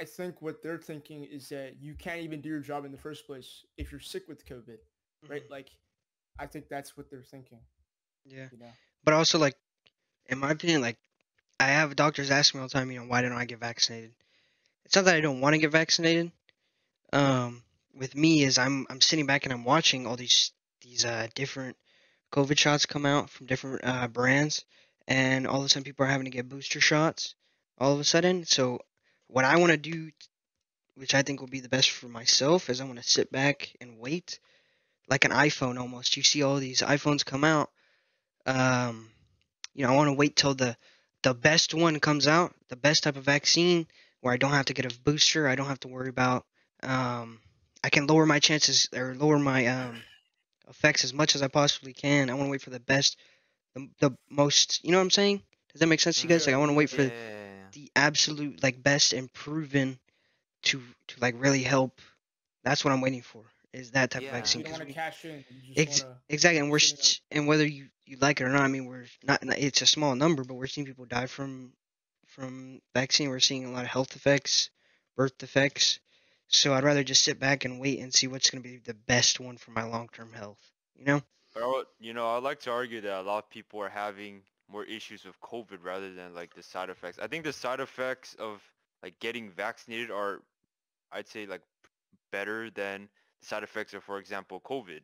I 0.01 0.05
think 0.05 0.43
what 0.43 0.63
they're 0.63 0.79
thinking 0.79 1.25
is 1.25 1.49
that 1.51 1.81
you 1.81 1.95
can't 1.95 2.21
even 2.21 2.41
do 2.41 2.49
your 2.49 2.61
job 2.61 2.85
in 2.85 2.93
the 2.93 2.99
first 2.99 3.27
place 3.27 3.65
if 3.77 3.93
you're 3.93 4.01
sick 4.01 4.29
with 4.29 4.45
COVID, 4.47 4.79
right? 5.29 5.45
Mhm. 5.47 5.51
Like, 5.51 5.71
I 6.39 6.47
think 6.47 6.69
that's 6.69 6.97
what 6.97 7.11
they're 7.11 7.23
thinking. 7.23 7.61
Yeah. 8.25 8.49
You 8.53 8.59
know, 8.59 8.73
But 9.05 9.15
also, 9.15 9.39
like, 9.39 9.55
in 10.27 10.39
my 10.39 10.51
opinion, 10.51 10.81
like, 10.81 10.99
I 11.61 11.69
have 11.69 11.95
doctors 11.97 12.31
ask 12.31 12.55
me 12.55 12.61
all 12.61 12.67
the 12.67 12.73
time, 12.73 12.91
you 12.91 13.01
know, 13.01 13.07
why 13.07 13.23
don't 13.23 13.33
I 13.33 13.45
get 13.45 13.61
vaccinated? 13.61 14.13
It's 14.85 14.97
not 14.97 15.05
that 15.07 15.15
I 15.15 15.21
don't 15.21 15.41
want 15.41 15.55
to 15.55 15.61
get 15.61 15.71
vaccinated. 15.71 16.33
Um, 17.13 17.63
with 17.95 18.17
me 18.17 18.43
is 18.43 18.59
I'm 18.59 18.87
I'm 18.91 19.01
sitting 19.01 19.27
back 19.27 19.45
and 19.45 19.53
I'm 19.53 19.65
watching 19.65 20.07
all 20.07 20.17
these 20.17 20.53
these 20.83 21.05
uh 21.05 21.29
different 21.35 21.77
COVID 22.33 22.59
shots 22.59 22.87
come 22.87 23.07
out 23.07 23.31
from 23.31 23.47
different 23.47 23.83
uh 23.85 24.09
brands, 24.09 24.65
and 25.07 25.47
all 25.47 25.61
of 25.61 25.67
a 25.67 25.69
sudden 25.69 25.85
people 25.85 26.05
are 26.05 26.09
having 26.09 26.25
to 26.25 26.31
get 26.31 26.49
booster 26.49 26.81
shots 26.81 27.35
all 27.79 27.93
of 27.93 28.01
a 28.01 28.05
sudden. 28.05 28.45
So 28.45 28.81
what 29.29 29.45
I 29.45 29.57
want 29.57 29.73
to 29.73 29.79
do, 29.79 30.11
which 30.97 31.15
I 31.15 31.23
think 31.23 31.41
will 31.41 31.49
be 31.49 31.61
the 31.61 31.69
best 31.69 31.91
for 31.91 32.09
myself, 32.09 32.69
is 32.69 32.81
I 32.81 32.85
want 32.85 32.99
to 32.99 33.09
sit 33.09 33.31
back 33.33 33.75
and 33.81 33.99
wait, 33.99 34.39
like 35.09 35.25
an 35.25 35.31
iPhone 35.33 35.79
almost. 35.79 36.17
You 36.17 36.23
see 36.23 36.43
all 36.43 36.57
these 36.57 36.81
iPhones 36.83 37.25
come 37.25 37.45
out. 37.45 37.71
Um, 38.47 39.11
you 39.75 39.85
know, 39.87 39.93
I 39.93 39.97
want 39.97 40.09
to 40.09 40.15
wait 40.15 40.37
till 40.37 40.55
the 40.55 40.77
the 41.23 41.35
best 41.35 41.75
one 41.75 42.01
comes 42.01 42.27
out, 42.27 42.55
the 42.69 42.77
best 42.77 43.03
type 43.05 43.17
of 43.17 43.25
vaccine, 43.25 43.87
where 44.21 44.33
I 44.33 44.37
don't 44.37 44.51
have 44.53 44.67
to 44.67 44.75
get 44.75 44.85
a 44.93 45.01
booster. 45.01 45.49
I 45.49 45.55
don't 45.55 45.67
have 45.69 45.81
to 45.81 45.89
worry 45.89 46.09
about. 46.09 46.45
Um, 46.83 47.41
I 47.83 47.91
can 47.91 48.07
lower 48.07 48.27
my 48.27 48.39
chances 48.41 48.89
or 48.95 49.15
lower 49.15 49.39
my 49.39 49.67
um 49.67 50.03
effects 50.69 51.05
as 51.05 51.13
much 51.13 51.35
as 51.35 51.43
I 51.43 51.49
possibly 51.49 51.93
can. 51.93 52.31
I 52.31 52.35
want 52.35 52.47
to 52.47 52.51
wait 52.51 52.63
for 52.63 52.71
the 52.71 52.81
best, 52.81 53.17
the, 53.75 53.89
the 54.01 54.17
most. 54.31 54.85
You 54.85 54.91
know 54.93 54.99
what 54.99 55.05
I'm 55.05 55.11
saying? 55.11 55.43
Does 55.73 55.81
that 55.81 55.87
make 55.87 56.01
sense 56.01 56.21
to 56.21 56.27
you 56.27 56.29
guys? 56.35 56.47
Like 56.47 56.55
I 56.55 56.59
want 56.59 56.71
to 56.71 56.77
wait 56.77 56.91
for 56.91 57.03
Yeah, 57.03 57.09
yeah, 57.09 57.11
yeah. 57.11 57.67
the 57.73 57.91
absolute 57.97 58.63
like 58.63 58.83
best 58.83 59.13
and 59.13 59.33
proven 59.33 59.99
to 60.65 60.83
to 61.09 61.21
like 61.21 61.35
really 61.39 61.63
help. 61.63 62.01
That's 62.65 62.85
what 62.85 62.93
I'm 62.93 63.01
waiting 63.01 63.23
for. 63.23 63.45
Is 63.75 63.91
that 63.93 64.11
type 64.11 64.23
Yeah. 64.23 64.29
of 64.29 64.35
vaccine? 64.35 64.61
you 64.61 64.65
don't 64.65 64.73
'cause 64.73 64.81
want 64.81 64.89
to 64.89 64.95
cash 64.95 65.25
in. 65.25 65.45
You 65.51 65.75
just 65.75 65.79
Ex- 65.79 66.03
want 66.05 66.19
exactly, 66.29 66.59
and 66.61 66.71
we're 66.71 66.79
st- 66.79 67.21
and 67.31 67.47
whether 67.47 67.67
you, 67.67 67.91
you 68.07 68.17
like 68.19 68.41
it 68.41 68.45
or 68.45 68.49
not, 68.51 68.63
I 68.63 68.69
mean, 68.69 68.87
we're 68.87 69.07
not. 69.23 69.43
not- 69.43 69.59
It's 69.59 69.83
a 69.83 69.87
small 69.87 70.15
number, 70.15 70.45
but 70.45 70.55
we're 70.55 70.67
seeing 70.67 70.87
people 70.87 71.05
die 71.07 71.27
from 71.27 71.73
from 72.27 72.81
vaccine. 72.95 73.29
We're 73.29 73.39
seeing 73.41 73.65
a 73.65 73.71
lot 73.71 73.85
of 73.85 73.91
health 73.91 74.17
effects, 74.17 74.71
birth 75.17 75.37
defects. 75.39 76.01
So 76.49 76.75
I'd 76.75 76.85
rather 76.85 77.05
just 77.05 77.23
sit 77.23 77.39
back 77.39 77.65
and 77.65 77.81
wait 77.81 78.01
and 78.01 78.13
see 78.13 78.27
what's 78.27 78.51
going 78.51 78.63
to 78.63 78.69
be 78.69 78.79
the 78.79 78.95
best 78.95 79.39
one 79.41 79.57
for 79.57 79.71
my 79.71 79.85
long 79.85 80.09
term 80.09 80.33
health. 80.33 80.59
You 80.97 81.05
know? 81.05 81.23
But 81.53 81.63
I 81.63 81.67
would, 81.67 81.87
you 82.01 82.13
know, 82.13 82.29
I'd 82.37 82.43
like 82.43 82.61
to 82.61 82.71
argue 82.71 83.01
that 83.03 83.21
a 83.21 83.23
lot 83.23 83.45
of 83.45 83.51
people 83.51 83.81
are 83.81 83.89
having 83.89 84.43
more 84.69 84.85
issues 84.85 85.25
with 85.25 85.39
COVID 85.41 85.83
rather 85.83 86.13
than 86.13 86.35
like 86.35 86.55
the 86.55 86.63
side 86.63 86.91
effects. 86.91 87.19
I 87.19 87.27
think 87.29 87.45
the 87.45 87.53
side 87.53 87.81
effects 87.81 88.35
of 88.35 88.61
like 89.03 89.19
getting 89.21 89.51
vaccinated 89.51 90.11
are, 90.11 90.43
I'd 91.13 91.29
say, 91.29 91.47
like 91.47 91.63
better 92.33 92.71
than 92.71 93.03
the 93.03 93.09
side 93.45 93.63
effects 93.63 93.95
of, 93.95 94.03
for 94.05 94.19
example, 94.19 94.61
COVID. 94.61 95.01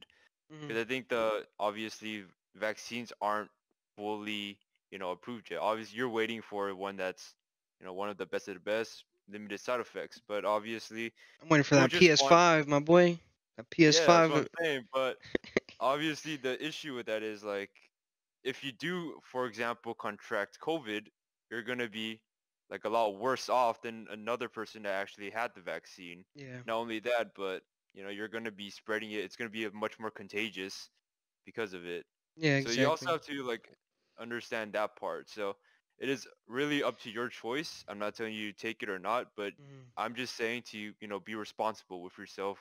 Because 0.50 0.68
mm-hmm. 0.68 0.78
I 0.78 0.84
think 0.84 1.08
the 1.08 1.46
obviously 1.58 2.24
vaccines 2.56 3.12
aren't 3.20 3.50
fully, 3.96 4.58
you 4.90 4.98
know, 4.98 5.12
approved 5.12 5.50
yet. 5.50 5.60
Obviously, 5.60 5.96
you're 5.96 6.08
waiting 6.08 6.42
for 6.42 6.74
one 6.74 6.96
that's, 6.96 7.34
you 7.78 7.86
know, 7.86 7.92
one 7.92 8.08
of 8.08 8.16
the 8.16 8.26
best 8.26 8.48
of 8.48 8.54
the 8.54 8.60
best, 8.60 9.04
limited 9.30 9.60
side 9.60 9.80
effects. 9.80 10.20
But 10.26 10.44
obviously, 10.44 11.12
I'm 11.42 11.48
waiting 11.48 11.64
for 11.64 11.76
that 11.76 11.90
PS5, 11.90 12.66
my 12.66 12.80
boy. 12.80 13.18
That 13.56 13.66
yeah, 13.76 13.86
that's 13.88 14.00
PS5. 14.00 14.30
what 14.30 14.38
I'm 14.38 14.46
saying. 14.60 14.84
But 14.92 15.18
obviously, 15.80 16.36
the 16.36 16.64
issue 16.64 16.94
with 16.94 17.06
that 17.06 17.22
is 17.22 17.44
like, 17.44 17.70
if 18.42 18.64
you 18.64 18.72
do, 18.72 19.20
for 19.22 19.46
example, 19.46 19.94
contract 19.94 20.58
COVID, 20.60 21.06
you're 21.50 21.62
gonna 21.62 21.88
be 21.88 22.20
like 22.70 22.84
a 22.84 22.88
lot 22.88 23.18
worse 23.18 23.48
off 23.48 23.82
than 23.82 24.06
another 24.10 24.48
person 24.48 24.82
that 24.84 24.92
actually 24.92 25.30
had 25.30 25.50
the 25.54 25.60
vaccine. 25.60 26.24
yeah. 26.34 26.58
Not 26.66 26.76
only 26.76 27.00
that, 27.00 27.34
but 27.36 27.62
you 27.94 28.02
know, 28.02 28.10
you're 28.10 28.28
gonna 28.28 28.50
be 28.52 28.70
spreading 28.70 29.12
it. 29.12 29.24
It's 29.24 29.36
gonna 29.36 29.50
be 29.50 29.68
much 29.70 29.98
more 29.98 30.10
contagious 30.10 30.90
because 31.44 31.72
of 31.74 31.86
it. 31.86 32.04
Yeah. 32.36 32.56
exactly. 32.56 32.74
So 32.74 32.80
you 32.80 32.88
also 32.88 33.10
have 33.12 33.22
to 33.22 33.42
like 33.42 33.68
understand 34.20 34.72
that 34.74 34.96
part. 34.96 35.28
So 35.30 35.56
it 35.98 36.08
is 36.08 36.26
really 36.46 36.82
up 36.82 36.98
to 37.00 37.10
your 37.10 37.28
choice. 37.28 37.84
I'm 37.88 37.98
not 37.98 38.14
telling 38.14 38.34
you 38.34 38.52
to 38.52 38.58
take 38.58 38.82
it 38.82 38.88
or 38.90 38.98
not, 38.98 39.28
but 39.36 39.52
Mhm. 39.58 39.92
I'm 39.96 40.14
just 40.14 40.36
saying 40.36 40.62
to 40.70 40.78
you, 40.78 40.94
you 41.00 41.08
know, 41.08 41.20
be 41.20 41.34
responsible 41.34 42.02
with 42.02 42.16
yourself 42.18 42.58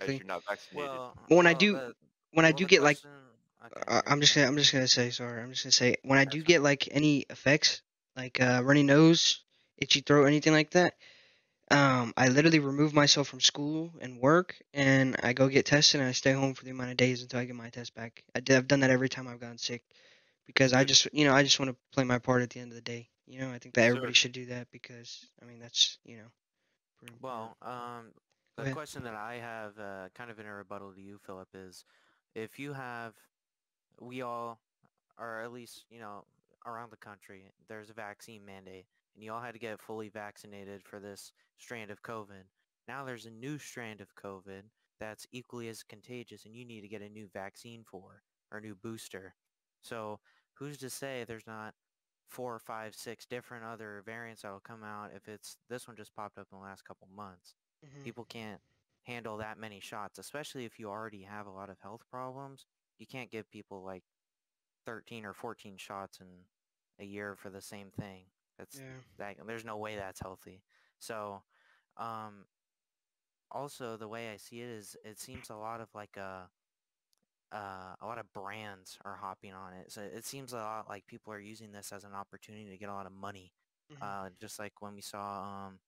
as 0.00 0.10
Exactly. 0.10 0.18
you're 0.18 0.26
not 0.26 0.42
vaccinated. 0.48 1.02
Well, 1.08 1.16
When 1.28 1.46
I 1.46 1.54
do- 1.54 1.80
the- 1.80 1.94
When 2.32 2.44
I 2.44 2.52
do 2.52 2.66
get 2.66 2.82
like 2.82 3.00
question- 3.00 3.38
okay, 3.64 3.86
Uh, 3.86 4.02
I'm 4.06 4.20
just 4.20 4.34
gonna 4.34 4.46
I'm 4.48 4.56
just 4.56 4.72
gonna 4.72 4.88
say 4.88 5.10
sorry. 5.10 5.42
I'm 5.42 5.50
just 5.50 5.64
gonna 5.64 5.72
say 5.72 5.96
when 6.02 6.18
I 6.18 6.24
do 6.24 6.42
get 6.42 6.62
like 6.62 6.88
any 6.92 7.26
effects, 7.30 7.82
like 8.16 8.40
uh, 8.40 8.62
runny 8.64 8.82
nose, 8.82 9.42
itchy 9.78 10.00
throat, 10.00 10.26
anything 10.26 10.52
like 10.52 10.70
that, 10.72 10.94
um, 11.70 12.12
I 12.16 12.28
literally 12.28 12.58
remove 12.60 12.92
myself 12.94 13.28
from 13.28 13.40
school 13.40 13.92
and 14.00 14.18
work, 14.20 14.56
and 14.74 15.16
I 15.22 15.32
go 15.32 15.48
get 15.48 15.66
tested, 15.66 16.00
and 16.00 16.08
I 16.08 16.12
stay 16.12 16.32
home 16.32 16.54
for 16.54 16.64
the 16.64 16.70
amount 16.70 16.90
of 16.90 16.96
days 16.96 17.22
until 17.22 17.40
I 17.40 17.44
get 17.44 17.54
my 17.56 17.70
test 17.70 17.94
back. 17.94 18.22
I 18.34 18.40
did, 18.40 18.56
I've 18.56 18.68
done 18.68 18.80
that 18.80 18.90
every 18.90 19.08
time 19.08 19.26
I've 19.28 19.40
gotten 19.40 19.58
sick, 19.58 19.82
because 20.46 20.72
I 20.72 20.84
just 20.84 21.08
you 21.12 21.24
know 21.24 21.34
I 21.34 21.42
just 21.42 21.58
want 21.60 21.70
to 21.70 21.76
play 21.92 22.04
my 22.04 22.18
part 22.18 22.42
at 22.42 22.50
the 22.50 22.60
end 22.60 22.72
of 22.72 22.76
the 22.76 22.82
day. 22.82 23.08
You 23.26 23.40
know 23.40 23.50
I 23.50 23.58
think 23.58 23.74
that 23.74 23.84
Yes, 23.92 24.00
everybody 24.00 24.12
should 24.14 24.32
do 24.32 24.46
that 24.46 24.68
because 24.72 25.26
I 25.42 25.46
mean 25.46 25.58
that's 25.60 25.98
you 26.04 26.16
know. 26.18 26.28
pretty- 26.98 27.18
you 27.34 27.42
know. 27.42 27.50
Well, 27.50 27.56
um, 27.62 28.12
the 28.56 28.66
question 28.66 29.02
that 29.04 29.14
I 29.14 29.34
have, 29.36 29.78
uh, 29.78 30.08
kind 30.14 30.30
of 30.30 30.38
in 30.38 30.46
a 30.46 30.54
rebuttal 30.54 30.92
to 30.92 31.00
you, 31.00 31.18
Philip, 31.24 31.48
is 31.54 31.84
if 32.34 32.58
you 32.58 32.72
have, 32.72 33.14
we 34.00 34.22
all, 34.22 34.58
or 35.18 35.40
at 35.42 35.52
least, 35.52 35.84
you 35.90 36.00
know, 36.00 36.24
around 36.66 36.90
the 36.90 36.96
country, 36.96 37.50
there's 37.68 37.90
a 37.90 37.94
vaccine 37.94 38.44
mandate, 38.44 38.86
and 39.18 39.24
you 39.24 39.32
all 39.32 39.40
had 39.40 39.54
to 39.54 39.58
get 39.58 39.80
fully 39.82 40.08
vaccinated 40.08 40.84
for 40.84 41.00
this 41.00 41.32
strand 41.58 41.90
of 41.90 42.02
COVID. 42.02 42.44
Now 42.86 43.04
there's 43.04 43.26
a 43.26 43.32
new 43.32 43.58
strand 43.58 44.00
of 44.00 44.14
COVID 44.14 44.62
that's 45.00 45.26
equally 45.32 45.66
as 45.68 45.82
contagious, 45.82 46.44
and 46.44 46.54
you 46.54 46.64
need 46.64 46.82
to 46.82 46.88
get 46.88 47.02
a 47.02 47.08
new 47.08 47.28
vaccine 47.28 47.82
for, 47.82 48.22
or 48.52 48.58
a 48.58 48.60
new 48.60 48.76
booster. 48.76 49.34
So 49.82 50.20
who's 50.54 50.78
to 50.78 50.88
say 50.88 51.24
there's 51.24 51.48
not 51.48 51.74
four 52.28 52.54
or 52.54 52.60
five, 52.60 52.94
six 52.94 53.26
different 53.26 53.64
other 53.64 54.02
variants 54.06 54.42
that 54.42 54.52
will 54.52 54.60
come 54.60 54.84
out 54.84 55.10
if 55.12 55.26
it's 55.26 55.58
this 55.68 55.88
one 55.88 55.96
just 55.96 56.14
popped 56.14 56.38
up 56.38 56.46
in 56.52 56.58
the 56.58 56.62
last 56.62 56.84
couple 56.84 57.08
months. 57.08 57.56
Mhm. 57.84 58.04
People 58.04 58.24
can't 58.24 58.62
handle 59.02 59.36
that 59.38 59.58
many 59.58 59.80
shots, 59.80 60.18
especially 60.18 60.64
if 60.64 60.78
you 60.78 60.88
already 60.88 61.22
have 61.22 61.48
a 61.48 61.50
lot 61.50 61.70
of 61.70 61.80
health 61.80 62.08
problems. 62.08 62.66
You 62.98 63.06
can't 63.08 63.32
give 63.32 63.50
people 63.50 63.82
like 63.82 64.04
13 64.86 65.24
or 65.24 65.34
14 65.34 65.76
shots 65.76 66.20
in 66.20 66.48
a 67.00 67.04
year 67.04 67.34
for 67.34 67.50
the 67.50 67.60
same 67.60 67.90
thing. 67.90 68.30
That's 68.58 68.82
Yeah. 68.82 69.00
that 69.18 69.36
there's 69.46 69.64
no 69.64 69.76
way 69.78 69.96
that's 69.96 70.20
healthy. 70.20 70.64
So, 70.98 71.42
um 71.96 72.46
also 73.50 73.96
the 73.96 74.08
way 74.08 74.30
I 74.30 74.36
see 74.36 74.60
it 74.60 74.68
is 74.68 74.96
it 75.04 75.18
seems 75.18 75.50
a 75.50 75.56
lot 75.56 75.80
of 75.80 75.88
like 75.94 76.16
a 76.16 76.50
uh, 77.52 77.94
a 78.00 78.06
lot 78.06 78.18
of 78.18 78.32
brands 78.32 78.98
are 79.04 79.16
hopping 79.16 79.52
on 79.54 79.72
it. 79.72 79.90
So 79.90 80.02
it 80.02 80.24
seems 80.24 80.52
a 80.52 80.56
lot 80.56 80.88
like 80.88 81.06
people 81.06 81.32
are 81.32 81.40
using 81.40 81.72
this 81.72 81.92
as 81.92 82.04
an 82.04 82.12
opportunity 82.12 82.68
to 82.70 82.76
get 82.78 82.90
a 82.90 82.94
lot 82.94 83.06
of 83.06 83.12
money. 83.12 83.52
Mhm. 83.90 83.98
Uh, 84.00 84.30
just 84.40 84.58
like 84.58 84.82
when 84.82 84.94
we 84.94 85.00
saw, 85.00 85.66
um, 85.68 85.80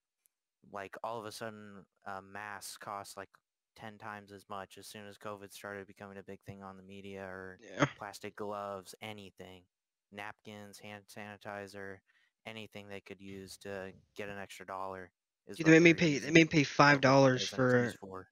like 0.72 0.96
all 1.04 1.18
of 1.20 1.26
a 1.26 1.32
sudden, 1.32 1.86
uh, 2.06 2.20
masks 2.22 2.78
cost 2.78 3.16
like 3.16 3.30
ten 3.76 3.98
times 3.98 4.32
as 4.32 4.46
much 4.48 4.78
as 4.78 4.86
soon 4.88 5.06
as 5.06 5.18
COVID 5.18 5.52
started 5.52 5.86
becoming 5.86 6.18
a 6.18 6.22
big 6.24 6.40
thing 6.46 6.62
on 6.62 6.76
the 6.76 6.82
media, 6.84 7.24
or 7.24 7.60
Yeah. 7.60 7.86
plastic 7.98 8.36
gloves, 8.36 8.94
anything, 9.02 9.64
napkins, 10.12 10.78
hand 10.80 11.04
sanitizer, 11.08 11.98
anything 12.46 12.88
they 12.88 13.00
could 13.00 13.20
use 13.20 13.56
to 13.58 13.92
get 14.16 14.28
an 14.28 14.38
extra 14.38 14.66
dollar. 14.66 15.10
Is 15.46 15.56
Dude, 15.56 15.66
they 15.66 15.72
made 15.72 15.82
me 15.82 15.94
pay. 15.94 16.18
They 16.18 16.30
made 16.30 16.44
me 16.44 16.44
pay 16.44 16.64
five 16.64 17.00
dollars 17.00 17.48
for. 17.48 17.92
for. 18.00 18.28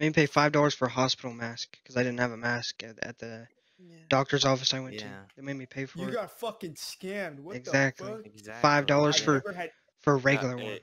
Made 0.00 0.08
me 0.08 0.12
pay 0.12 0.26
five 0.26 0.52
dollars 0.52 0.74
for 0.74 0.86
a 0.86 0.90
hospital 0.90 1.32
mask 1.32 1.76
because 1.82 1.96
I 1.96 2.02
didn't 2.02 2.20
have 2.20 2.32
a 2.32 2.36
mask 2.36 2.82
at, 2.82 2.98
at 3.02 3.18
the 3.18 3.46
Yeah. 3.78 3.96
doctor's 4.08 4.44
office 4.44 4.72
I 4.74 4.80
went 4.80 4.94
Yeah. 4.94 5.00
to. 5.00 5.26
They 5.36 5.42
made 5.42 5.56
me 5.56 5.66
pay 5.66 5.86
for 5.86 5.98
You 6.00 6.08
it. 6.08 6.14
got 6.14 6.30
fucking 6.40 6.74
scammed. 6.74 7.40
What 7.40 7.56
Exactly. 7.56 8.08
the 8.08 8.16
fuck? 8.16 8.26
Exactly. 8.26 8.62
Five 8.62 8.86
dollars 8.86 9.18
for 9.20 9.42
had. 9.52 9.72
for 10.00 10.14
a 10.14 10.16
regular 10.16 10.58
eh, 10.58 10.64
one. 10.64 10.78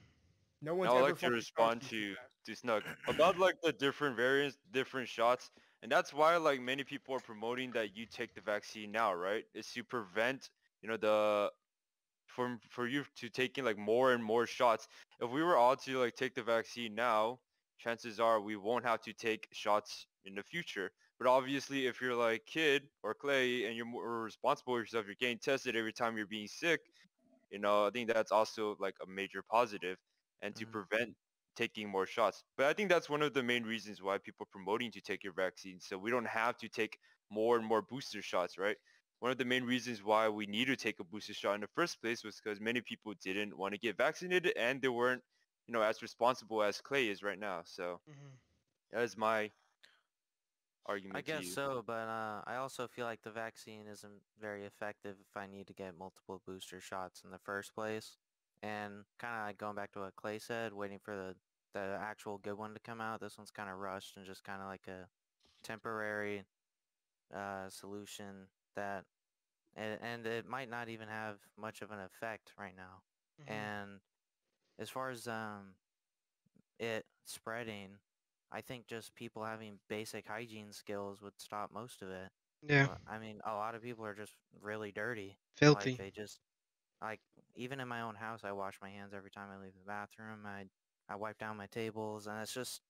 No 0.62 0.76
one's 0.76 0.90
Now 0.90 0.98
I'd 0.98 1.00
ever 1.00 1.10
like 1.10 1.20
to 1.20 1.32
respond 1.32 1.82
to 1.84 2.16
for 2.16 2.22
that. 2.22 2.30
to 2.46 2.56
Snug 2.56 2.84
about 3.08 3.38
like 3.38 3.56
the 3.62 3.72
different 3.74 4.16
variants, 4.16 4.58
different 4.72 5.08
shots, 5.08 5.50
and 5.82 5.92
that's 5.92 6.14
why 6.14 6.36
like 6.38 6.62
many 6.62 6.84
people 6.84 7.16
are 7.16 7.20
promoting 7.20 7.72
that 7.72 7.96
you 7.96 8.06
take 8.06 8.34
the 8.36 8.42
vaccine 8.42 8.92
now, 8.92 9.14
right? 9.14 9.46
Is 9.54 9.72
to 9.74 9.84
prevent 9.84 10.50
you 10.82 10.90
know 10.90 10.98
the 10.98 11.52
from 12.30 12.60
for 12.70 12.88
you 12.88 13.06
to 13.16 13.30
taking 13.30 13.64
like 13.66 13.78
more 13.78 14.14
and 14.14 14.24
more 14.24 14.46
shots. 14.48 14.88
If 15.20 15.30
we 15.32 15.44
were 15.44 15.58
all 15.58 15.76
to 15.78 16.00
like 16.00 16.16
take 16.16 16.36
the 16.36 16.44
vaccine 16.44 16.96
now, 16.96 17.40
chances 17.78 18.20
are 18.20 18.42
we 18.42 18.56
won't 18.56 18.86
have 18.86 19.02
to 19.02 19.14
take 19.14 19.48
shots 19.54 20.08
in 20.26 20.36
the 20.36 20.44
future. 20.44 20.92
But 21.20 21.28
obviously, 21.28 21.88
if 21.88 22.02
you're 22.02 22.16
like 22.16 22.46
kid 22.46 22.90
or 23.04 23.14
Clay 23.16 23.66
and 23.66 23.76
you're 23.76 23.86
more 23.86 24.24
responsible 24.24 24.74
for 24.76 24.80
yourself, 24.80 25.06
you're 25.06 25.16
getting 25.16 25.40
tested 25.40 25.76
every 25.76 25.94
time 25.94 26.18
you're 26.18 26.28
being 26.28 26.48
sick. 26.48 26.82
You 27.52 27.60
know, 27.60 27.86
I 27.88 27.90
think 27.92 28.10
that's 28.12 28.32
also 28.32 28.76
like 28.80 28.96
a 29.02 29.08
major 29.08 29.44
positive, 29.44 29.98
and 30.42 30.56
to 30.58 30.66
Mhm. 30.66 30.68
prevent 30.68 31.16
taking 31.56 31.90
more 31.90 32.06
shots. 32.06 32.44
But 32.58 32.68
I 32.68 32.74
think 32.74 32.90
that's 32.90 33.10
one 33.10 33.22
of 33.22 33.34
the 33.34 33.44
main 33.44 33.64
reasons 33.64 34.02
why 34.02 34.18
people 34.20 34.44
are 34.46 34.52
promoting 34.52 34.92
to 34.94 35.02
take 35.02 35.24
your 35.24 35.34
vaccine, 35.34 35.80
so 35.80 35.98
we 35.98 36.12
don't 36.12 36.26
have 36.28 36.58
to 36.58 36.70
take 36.70 36.98
more 37.30 37.58
and 37.58 37.66
more 37.66 37.82
booster 37.82 38.22
shots, 38.22 38.58
right? 38.58 38.78
One 39.20 39.32
of 39.32 39.38
the 39.38 39.46
main 39.46 39.64
reasons 39.64 40.04
why 40.04 40.30
we 40.30 40.46
need 40.46 40.66
to 40.66 40.76
take 40.76 41.00
a 41.00 41.04
booster 41.04 41.34
shot 41.34 41.56
in 41.56 41.62
the 41.62 41.68
first 41.68 42.02
place 42.02 42.24
was 42.24 42.40
because 42.42 42.60
many 42.60 42.82
people 42.82 43.14
didn't 43.22 43.58
want 43.58 43.74
to 43.74 43.80
get 43.80 43.98
vaccinated 43.98 44.54
and 44.58 44.82
they 44.82 44.88
weren't, 44.90 45.24
you 45.68 45.74
know, 45.74 45.82
as 45.82 46.02
responsible 46.02 46.64
as 46.64 46.82
Clay 46.82 47.10
is 47.10 47.24
right 47.24 47.40
now. 47.40 47.62
So 47.66 48.02
Mhm. 48.08 48.40
that 48.92 49.04
is 49.04 49.18
my 49.18 49.52
argument. 50.86 51.18
I 51.18 51.22
guess 51.22 51.48
so, 51.48 51.84
but 51.86 52.08
uh, 52.08 52.42
I 52.46 52.56
also 52.58 52.88
feel 52.88 53.06
like 53.06 53.22
the 53.24 53.32
vaccine 53.32 53.88
isn't 53.88 54.22
very 54.40 54.66
effective 54.66 55.18
if 55.20 55.36
I 55.38 55.48
need 55.48 55.68
to 55.68 55.74
get 55.74 55.98
multiple 55.98 56.42
booster 56.46 56.80
shots 56.80 57.24
in 57.24 57.32
the 57.32 57.40
first 57.40 57.74
place. 57.74 58.18
And 58.62 59.06
kind 59.18 59.36
of 59.40 59.46
like 59.48 59.58
going 59.58 59.76
back 59.76 59.92
to 59.94 60.00
what 60.00 60.16
Clay 60.16 60.40
said, 60.40 60.74
waiting 60.74 61.00
for 61.00 61.16
the, 61.16 61.36
the 61.74 61.98
actual 62.02 62.38
good 62.38 62.58
one 62.58 62.74
to 62.74 62.80
come 62.80 63.02
out. 63.02 63.22
This 63.22 63.38
one's 63.38 63.52
kind 63.52 63.70
of 63.70 63.78
rushed 63.78 64.18
and 64.18 64.26
just 64.26 64.44
kind 64.44 64.62
of 64.62 64.68
like 64.68 64.88
a 64.88 65.08
temporary 65.64 66.44
uh, 67.36 67.70
solution 67.70 68.48
that, 68.80 69.06
and, 69.76 70.00
and 70.02 70.28
it 70.28 70.48
might 70.48 70.70
not 70.70 70.90
even 70.90 71.10
have 71.10 71.40
much 71.58 71.82
of 71.84 71.92
an 71.92 72.00
effect 72.00 72.54
right 72.58 72.76
now. 72.76 73.04
Mhm. 73.38 73.48
And 73.48 74.02
as 74.80 74.90
far 74.90 75.10
as 75.12 75.28
um, 75.28 75.76
it 76.80 77.06
spreading, 77.26 77.98
I 78.52 78.62
think 78.62 78.88
just 78.88 79.16
people 79.16 79.44
having 79.44 79.80
basic 79.90 80.28
hygiene 80.28 80.72
skills 80.72 81.22
would 81.22 81.40
stop 81.40 81.72
most 81.72 82.02
of 82.02 82.10
it. 82.10 82.32
Yeah. 82.62 82.90
I 83.08 83.20
mean, 83.20 83.42
a 83.46 83.54
lot 83.54 83.76
of 83.76 83.84
people 83.84 84.06
are 84.06 84.16
just 84.16 84.36
really 84.62 84.92
dirty. 84.92 85.40
Filthy. 85.56 85.74
Like 85.74 85.98
they 85.98 86.12
just 86.12 86.42
like 87.02 87.22
even 87.56 87.80
in 87.82 87.88
my 87.90 88.02
own 88.02 88.16
house, 88.16 88.44
I 88.44 88.54
wash 88.54 88.80
my 88.82 88.90
hands 88.92 89.14
every 89.14 89.32
time 89.32 89.50
I 89.52 89.60
leave 89.64 89.76
the 89.76 89.86
bathroom. 89.86 90.46
I 90.46 90.68
I 91.10 91.16
wipe 91.18 91.40
down 91.40 91.58
my 91.58 91.68
tables, 91.68 92.28
and 92.28 92.40
it's 92.42 92.54
just 92.54 92.82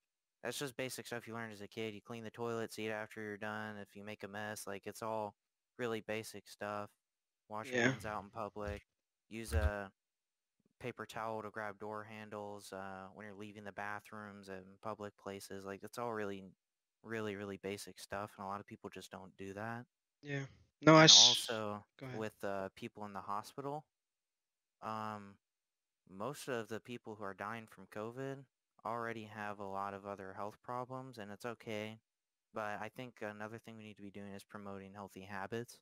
that's 0.43 0.59
just 0.59 0.77
basic 0.77 1.07
stuff 1.07 1.27
you 1.27 1.33
learn 1.35 1.51
as 1.51 1.61
a 1.61 1.67
kid. 1.69 1.95
You 1.95 2.01
clean 2.01 2.23
the 2.23 2.31
toilet 2.31 2.73
seat 2.73 2.91
after 2.91 3.21
you're 3.21 3.37
done. 3.37 3.77
If 3.77 3.95
you 3.95 4.03
make 4.05 4.23
a 4.23 4.29
mess, 4.29 4.67
like 4.67 4.87
it's 4.87 5.03
all 5.03 5.35
really 5.79 6.01
basic 6.01 6.47
stuff. 6.47 6.91
Wash 7.49 7.73
your 7.73 7.81
Yeah. 7.81 7.93
hands 7.93 8.05
out 8.05 8.23
in 8.23 8.29
public. 8.31 8.83
Use 9.29 9.53
a 9.53 9.91
paper 10.79 11.05
towel 11.05 11.41
to 11.43 11.49
grab 11.51 11.79
door 11.79 12.03
handles 12.05 12.71
uh, 12.73 13.07
when 13.13 13.25
you're 13.25 13.35
leaving 13.35 13.63
the 13.65 13.71
bathrooms 13.71 14.49
and 14.49 14.79
public 14.81 15.17
places. 15.17 15.65
Like 15.65 15.83
it's 15.83 15.97
all 15.97 16.13
really, 16.13 16.53
really, 17.03 17.35
really 17.35 17.57
basic 17.57 17.99
stuff, 17.99 18.33
and 18.37 18.45
a 18.45 18.49
lot 18.49 18.59
of 18.61 18.67
people 18.67 18.89
just 18.89 19.11
don't 19.11 19.35
do 19.37 19.53
that. 19.55 19.85
Yeah. 20.21 20.45
No, 20.81 20.95
I 20.95 21.03
and 21.03 21.11
s- 21.11 21.51
also 21.51 21.85
with 22.11 22.43
uh, 22.43 22.69
people 22.75 23.05
in 23.05 23.13
the 23.13 23.21
hospital, 23.21 23.85
um, 24.81 25.37
most 26.09 26.49
of 26.49 26.69
the 26.69 26.79
people 26.81 27.15
who 27.15 27.23
are 27.23 27.33
dying 27.35 27.67
from 27.67 27.87
COVID 27.87 28.45
already 28.85 29.25
have 29.25 29.59
a 29.59 29.65
lot 29.65 29.93
of 29.93 30.05
other 30.05 30.33
health 30.33 30.61
problems, 30.63 31.17
and 31.19 31.31
it's 31.31 31.45
okay. 31.45 31.99
But 32.53 32.79
I 32.81 32.89
think 32.95 33.21
another 33.21 33.59
thing 33.59 33.77
we 33.77 33.83
need 33.83 33.97
to 33.97 34.03
be 34.03 34.11
doing 34.11 34.33
is 34.33 34.43
promoting 34.43 34.93
healthy 34.93 35.21
habits. 35.23 35.79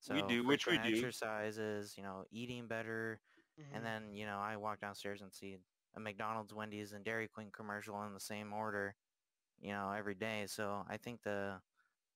So 0.00 0.14
We 0.14 0.22
do, 0.22 0.44
which 0.44 0.68
we 0.68 0.76
frequent 0.76 0.84
do. 0.84 1.08
Exercises, 1.10 1.96
you 1.96 2.02
know, 2.02 2.24
eating 2.30 2.68
better, 2.68 3.20
Mhm. 3.56 3.64
and 3.72 3.84
then 3.84 4.14
you 4.14 4.26
know 4.26 4.38
I 4.38 4.56
walk 4.56 4.80
downstairs 4.80 5.22
and 5.22 5.32
see 5.34 5.58
a 5.94 6.00
McDonald's, 6.00 6.54
Wendy's, 6.54 6.92
and 6.92 7.04
Dairy 7.04 7.28
Queen 7.28 7.50
commercial 7.52 8.02
in 8.04 8.14
the 8.14 8.20
same 8.20 8.52
order, 8.52 8.96
you 9.60 9.72
know, 9.72 9.92
every 9.92 10.14
day. 10.14 10.46
So 10.48 10.84
I 10.88 10.98
think 10.98 11.22
the 11.22 11.62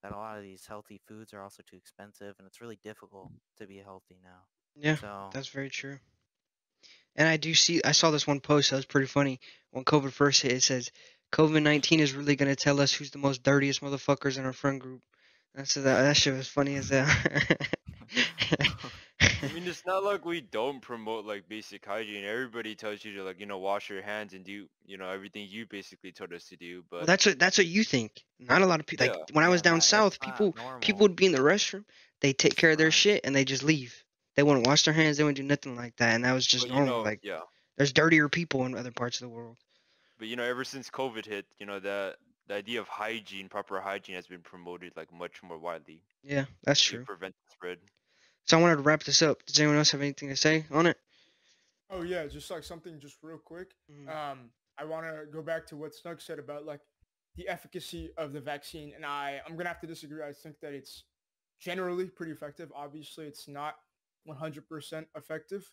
that 0.03 0.13
a 0.13 0.17
lot 0.17 0.37
of 0.39 0.45
these 0.45 0.67
healthy 0.67 0.99
foods 1.07 1.33
are 1.35 1.43
also 1.43 1.63
too 1.65 1.77
expensive, 1.77 2.37
and 2.39 2.47
it's 2.49 2.61
really 2.61 2.77
difficult 2.77 3.33
to 3.59 3.67
be 3.67 3.79
healthy 3.79 4.21
now. 4.23 4.47
Yeah, 4.75 4.99
So 4.99 5.31
that's 5.31 5.49
very 5.49 5.71
true. 5.71 5.99
And 7.17 7.27
I 7.27 7.39
do 7.39 7.55
see. 7.55 7.83
I 7.85 7.93
saw 7.93 8.11
this 8.11 8.27
one 8.27 8.41
post 8.41 8.69
that 8.71 8.77
was 8.77 8.85
pretty 8.85 9.07
funny. 9.07 9.41
When 9.71 9.85
COVID 9.85 10.13
first 10.13 10.43
hit, 10.43 10.53
it 10.53 10.63
says 10.63 10.91
COVID 11.33 11.63
nineteen 11.63 12.01
is 12.01 12.15
really 12.15 12.37
gonna 12.37 12.57
tell 12.57 12.81
us 12.81 12.93
who's 12.93 13.11
the 13.11 13.19
most 13.19 13.43
dirtiest 13.43 13.81
motherfuckers 13.81 14.39
in 14.39 14.45
our 14.45 14.53
friend 14.53 14.81
group. 14.81 15.01
That's 15.55 15.75
that. 15.75 15.83
That 15.83 16.17
shit 16.17 16.35
was 16.35 16.49
funny 16.49 16.77
as 16.77 16.89
hell. 16.91 17.07
I 19.21 19.53
mean, 19.53 19.67
it's 19.67 19.85
not 19.87 20.05
like 20.05 20.25
we 20.25 20.41
don't 20.41 20.81
promote 20.81 21.25
like 21.25 21.49
basic 21.49 21.85
hygiene. 21.85 22.25
Everybody 22.25 22.75
tells 22.75 23.05
you 23.05 23.15
to 23.17 23.23
like, 23.25 23.41
you 23.41 23.47
know, 23.47 23.59
wash 23.59 23.89
your 23.91 24.03
hands 24.03 24.35
and 24.35 24.45
do, 24.45 24.67
you 24.85 24.99
know, 24.99 25.09
everything 25.09 25.47
you 25.49 25.67
basically 25.67 26.13
told 26.13 26.33
us 26.33 26.45
to 26.49 26.57
do. 26.57 26.83
But 26.91 26.97
well, 26.99 27.07
that's 27.07 27.27
what 27.27 27.39
that's 27.39 27.59
what 27.59 27.67
you 27.67 27.83
think. 27.85 28.23
Not 28.39 28.63
a 28.63 28.67
lot 28.67 28.81
of 28.81 28.87
people. 28.87 29.07
Yeah. 29.07 29.13
Like 29.13 29.31
when 29.33 29.45
I 29.45 29.49
was 29.49 29.63
down 29.63 29.81
south, 29.81 30.21
people 30.21 30.55
people 30.81 31.03
would 31.03 31.17
be 31.17 31.27
in 31.27 31.33
the 31.33 31.39
restroom. 31.39 31.85
They 32.21 32.33
take 32.33 32.57
care 32.57 32.71
of 32.73 32.79
their 32.79 32.91
shit 32.91 33.23
and 33.25 33.35
they 33.35 33.45
just 33.45 33.63
leave. 33.63 33.95
they 34.37 34.43
wouldn't 34.43 34.67
wash 34.67 34.85
their 34.85 34.95
hands, 34.95 35.17
they 35.17 35.25
wouldn't 35.25 35.37
do 35.37 35.43
nothing 35.43 35.77
like 35.77 35.97
that, 35.97 36.15
and 36.15 36.25
that 36.25 36.33
was 36.33 36.47
just 36.47 36.65
But, 36.69 36.75
you 36.75 36.81
normal. 36.81 36.99
know, 36.99 37.03
like 37.03 37.21
yeah. 37.23 37.41
there's 37.77 37.93
dirtier 37.93 38.29
people 38.29 38.65
in 38.67 38.77
other 38.77 38.93
parts 38.93 39.21
of 39.21 39.29
the 39.29 39.35
world. 39.35 39.57
But 40.23 40.29
you 40.29 40.37
know, 40.37 40.45
ever 40.45 40.63
since 40.63 40.89
COVID 40.89 41.27
hit, 41.27 41.47
you 41.59 41.67
know 41.67 41.81
that 41.81 42.15
the 42.47 42.55
idea 42.55 42.79
of 42.79 42.87
hygiene, 42.87 43.49
proper 43.49 43.81
hygiene, 43.81 44.15
has 44.15 44.29
been 44.29 44.39
promoted 44.39 44.93
like 44.97 45.13
much 45.13 45.43
more 45.43 45.59
widely 45.59 46.05
Yeah, 46.23 46.45
that's 46.63 46.81
to 46.85 46.91
true. 46.93 47.05
prevent 47.05 47.35
the 47.35 47.53
spread. 47.53 47.79
So 48.45 48.57
I 48.57 48.61
wanted 48.61 48.77
to 48.77 48.83
wrap 48.83 49.03
this 49.03 49.21
up. 49.21 49.45
Does 49.47 49.59
anyone 49.59 49.79
else 49.79 49.91
have 49.91 50.01
anything 50.01 50.29
to 50.29 50.37
say 50.37 50.65
on 50.71 50.87
it? 50.87 50.97
Oh 51.91 52.03
yeah, 52.03 52.25
just 52.29 52.49
like 52.53 52.63
something 52.63 53.01
just 53.01 53.17
real 53.25 53.37
quick. 53.37 53.75
Mhm. 53.91 54.09
Um, 54.09 54.51
I 54.79 54.85
want 54.85 55.07
to 55.07 55.27
go 55.27 55.43
back 55.43 55.67
to 55.67 55.77
what 55.77 55.93
Snug 55.93 56.21
said 56.21 56.39
about 56.39 56.65
like 56.65 56.83
the 57.35 57.49
efficacy 57.49 58.13
of 58.17 58.33
the 58.33 58.41
vaccine, 58.41 58.93
and 58.95 59.05
I 59.05 59.41
I'm 59.45 59.57
gonna 59.57 59.71
have 59.71 59.81
to 59.81 59.89
disagree. 59.89 60.23
I 60.23 60.33
think 60.33 60.61
that 60.61 60.73
it's 60.73 61.03
generally 61.59 62.07
pretty 62.07 62.31
effective. 62.31 62.71
Obviously, 62.77 63.27
it's 63.27 63.49
not 63.49 63.75
100% 64.29 65.09
effective, 65.17 65.69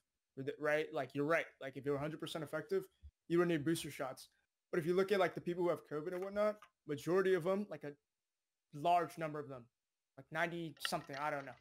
right? 0.60 0.91
Like 0.91 1.14
you're 1.14 1.26
right. 1.26 1.45
Like 1.62 1.78
if 1.78 1.86
you're 1.86 2.00
100% 2.00 2.41
effective, 2.41 2.86
you 3.28 3.38
don't 3.38 3.47
need 3.47 3.64
booster 3.64 3.91
shots. 3.91 4.30
But 4.72 4.80
if 4.80 4.86
you 4.86 4.93
look 4.93 5.11
at 5.11 5.20
like 5.20 5.36
the 5.36 5.41
people 5.41 5.63
who 5.63 5.70
have 5.70 5.88
COVID 5.91 6.13
and 6.13 6.24
whatnot, 6.24 6.57
majority 6.88 7.34
of 7.34 7.43
them, 7.43 7.65
like 7.70 7.84
a 7.84 7.91
large 8.74 9.17
number 9.17 9.39
of 9.39 9.47
them, 9.49 9.63
like 10.17 10.26
90 10.32 10.76
something, 10.88 11.15
I 11.15 11.30
don't 11.32 11.45
know, 11.45 11.53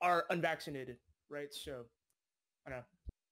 are 0.00 0.24
unvaccinated, 0.30 0.96
right? 1.30 1.52
So 1.52 1.84
I 2.66 2.70
don't 2.70 2.78
know. 2.78 2.84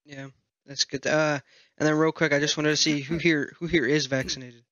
Yeah, 0.05 0.27
that's 0.67 0.85
good. 0.85 1.07
Uh, 1.07 1.41
and 1.79 1.89
then 1.89 1.97
real 1.97 2.13
quick, 2.13 2.33
I 2.33 2.39
just 2.39 2.57
wanted 2.57 2.71
to 2.71 2.77
see 2.77 3.01
who 3.01 3.19
here 3.19 3.53
who 3.59 3.67
here 3.67 3.87
is 3.87 4.07
vaccinated. 4.07 4.63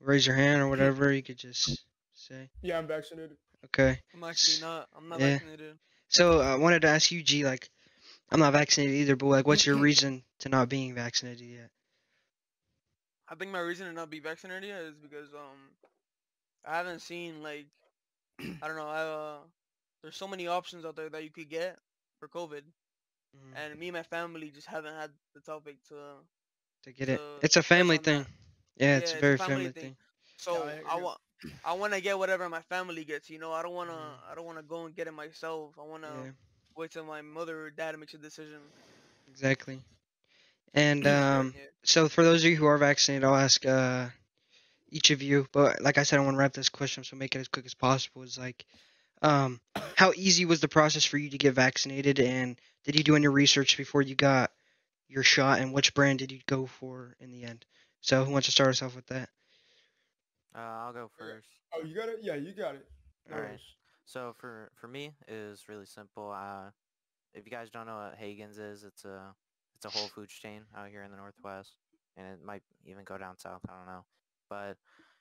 Raise 0.00 0.26
your 0.26 0.36
hand 0.36 0.62
or 0.62 0.68
whatever. 0.68 1.12
You 1.12 1.22
could 1.22 1.38
just 1.38 1.84
say. 2.14 2.50
Yeah, 2.62 2.78
I'm 2.78 2.86
vaccinated. 2.86 3.36
Okay. 3.66 3.98
I'm 4.14 4.24
actually 4.24 4.60
not. 4.60 4.88
I'm 4.96 5.08
not 5.08 5.20
Yeah. 5.20 5.30
vaccinated. 5.30 5.78
So 6.08 6.40
I 6.40 6.54
wanted 6.56 6.82
to 6.82 6.88
ask 6.88 7.10
you, 7.10 7.22
G. 7.22 7.44
Like, 7.44 7.68
I'm 8.30 8.40
not 8.40 8.52
vaccinated 8.52 8.96
either, 8.96 9.16
but 9.16 9.26
like, 9.26 9.46
what's 9.46 9.66
your 9.66 9.76
reason 9.76 10.22
to 10.40 10.48
not 10.48 10.68
being 10.68 10.94
vaccinated 10.94 11.46
yet? 11.46 11.70
I 13.30 13.34
think 13.34 13.50
my 13.50 13.60
reason 13.60 13.86
to 13.86 13.92
not 13.92 14.10
be 14.10 14.20
vaccinated 14.20 14.68
yet 14.68 14.82
is 14.82 14.96
because 14.96 15.32
um 15.34 15.70
I 16.64 16.76
haven't 16.76 17.00
seen 17.00 17.42
like 17.42 17.66
I 18.62 18.66
don't 18.68 18.76
know 18.76 18.88
I 18.88 19.00
uh 19.02 19.38
there's 20.02 20.16
so 20.16 20.28
many 20.28 20.46
options 20.46 20.84
out 20.84 20.96
there 20.96 21.08
that 21.10 21.24
you 21.24 21.30
could 21.30 21.48
get 21.48 21.78
for 22.18 22.28
COVID, 22.28 22.62
Mhm. 23.34 23.54
and 23.54 23.78
me 23.78 23.88
and 23.88 23.96
my 23.96 24.02
family 24.02 24.50
just 24.50 24.66
haven't 24.68 24.94
had 24.94 25.10
the 25.34 25.40
topic 25.40 25.76
to. 25.88 25.94
To 26.84 26.92
get 26.92 27.08
it, 27.08 27.22
it's 27.40 27.56
a 27.56 27.62
family 27.62 27.98
thing. 27.98 28.24
that. 28.24 28.28
Yeah, 28.76 28.96
it's 28.98 29.12
a 29.14 29.16
Yeah, 29.16 29.20
very 29.20 29.38
family 29.38 29.72
thing. 29.72 29.96
So 30.36 30.62
I 30.62 30.94
I 30.94 30.96
want 30.96 31.18
I 31.64 31.72
want 31.74 31.92
to 31.94 32.00
get 32.00 32.18
whatever 32.18 32.48
my 32.48 32.62
family 32.62 33.04
gets. 33.04 33.30
You 33.30 33.38
know, 33.38 33.52
I 33.52 33.62
don't 33.62 33.74
wanna 33.74 33.92
Mhm. 33.92 34.18
I 34.30 34.34
don't 34.34 34.46
wanna 34.46 34.62
go 34.62 34.84
and 34.86 34.94
get 34.94 35.06
it 35.08 35.12
myself. 35.12 35.74
I 35.78 35.82
wanna 35.84 36.24
Yeah, 36.24 36.32
wait 36.76 36.90
till 36.92 37.04
my 37.04 37.22
mother 37.22 37.66
or 37.66 37.70
dad 37.70 37.98
makes 37.98 38.14
a 38.14 38.18
decision. 38.18 38.60
exactly. 39.28 39.82
And 40.74 41.06
um, 41.06 41.54
so 41.84 42.08
for 42.08 42.22
those 42.24 42.44
of 42.44 42.50
you 42.50 42.56
who 42.56 42.66
are 42.66 42.78
vaccinated, 42.78 43.24
I'll 43.24 43.34
ask 43.36 43.64
uh 43.66 44.08
each 44.90 45.10
of 45.10 45.22
you. 45.22 45.46
But 45.52 45.80
like 45.82 45.98
I 45.98 46.02
said, 46.04 46.18
I 46.18 46.22
want 46.22 46.34
to 46.34 46.38
wrap 46.38 46.52
this 46.52 46.68
question, 46.68 47.04
so 47.04 47.16
make 47.16 47.34
it 47.34 47.40
as 47.40 47.48
quick 47.48 47.66
as 47.66 47.74
possible. 47.74 48.22
Is 48.22 48.38
like, 48.38 48.64
um, 49.22 49.60
how 49.96 50.12
easy 50.16 50.44
was 50.44 50.60
the 50.60 50.68
process 50.68 51.04
for 51.04 51.18
you 51.18 51.30
to 51.30 51.38
get 51.38 51.54
vaccinated, 51.54 52.20
and 52.20 52.58
did 52.84 52.96
you 52.96 53.04
do 53.04 53.16
any 53.16 53.28
research 53.28 53.76
before 53.76 54.02
you 54.02 54.14
got 54.14 54.52
your 55.08 55.22
shot, 55.22 55.60
and 55.60 55.72
which 55.72 55.94
brand 55.94 56.18
did 56.20 56.32
you 56.32 56.40
go 56.46 56.66
for 56.66 57.16
in 57.20 57.30
the 57.30 57.44
end? 57.44 57.64
So 58.00 58.24
who 58.24 58.32
wants 58.32 58.46
to 58.46 58.52
start 58.52 58.70
us 58.70 58.82
off 58.82 58.94
with 58.96 59.06
that? 59.08 59.28
Uh, 60.54 60.58
I'll 60.58 60.92
go 60.92 61.10
first. 61.18 61.48
Oh, 61.74 61.82
you 61.82 61.94
got 61.94 62.08
it? 62.08 62.18
Yeah, 62.22 62.34
you 62.34 62.52
got 62.52 62.74
it. 62.74 62.86
No 63.28 63.36
All 63.36 63.42
right. 63.42 63.50
worries. 63.50 63.60
So 64.04 64.34
for 64.38 64.70
for 64.74 64.88
me, 64.88 65.12
it 65.26 65.48
was 65.50 65.68
really 65.68 65.86
simple. 65.86 66.30
Uh, 66.30 66.70
if 67.34 67.44
you 67.44 67.50
guys 67.50 67.70
don't 67.70 67.86
know 67.86 67.96
what 67.96 68.18
Haggen's 68.18 68.58
is, 68.58 68.84
it's 68.84 69.04
a 69.04 69.34
it's 69.78 69.94
a 69.94 69.96
Whole 69.96 70.08
Foods 70.08 70.32
chain 70.32 70.62
out 70.76 70.88
here 70.88 71.04
in 71.04 71.10
the 71.10 71.16
Northwest, 71.16 71.76
and 72.16 72.26
it 72.26 72.40
might 72.44 72.62
even 72.84 73.04
go 73.04 73.16
down 73.16 73.38
south. 73.38 73.60
I 73.68 73.76
don't 73.76 73.86
know, 73.86 74.04
but 74.50 74.76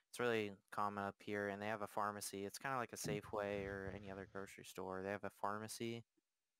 it's 0.09 0.19
really 0.19 0.51
common 0.71 1.03
up 1.03 1.15
here. 1.19 1.49
And 1.49 1.61
they 1.61 1.67
have 1.67 1.83
a 1.83 1.87
pharmacy. 1.87 2.43
It's 2.43 2.57
kind 2.57 2.73
of 2.73 2.79
like 2.79 2.93
a 2.93 2.95
Safeway 2.95 3.65
or 3.65 3.93
any 3.95 4.09
other 4.09 4.27
grocery 4.31 4.65
store. 4.65 5.01
They 5.03 5.11
have 5.11 5.23
a 5.23 5.31
pharmacy, 5.39 6.03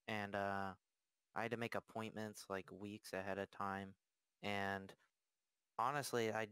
and 0.08 0.36
uh, 0.36 0.74
I 1.36 1.41
had 1.41 1.52
to 1.52 1.58
make 1.58 1.74
appointments 1.74 2.45
like 2.50 2.70
weeks 2.72 3.14
ahead 3.14 3.39
of 3.39 3.50
time. 3.50 3.95
And 4.43 4.93
honestly, 5.80 6.32
I 6.32 6.48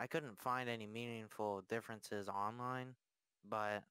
I 0.00 0.08
couldn't 0.08 0.40
find 0.42 0.68
any 0.68 0.86
meaningful 0.86 1.62
differences 1.68 2.28
online, 2.28 2.96
but 3.48 3.84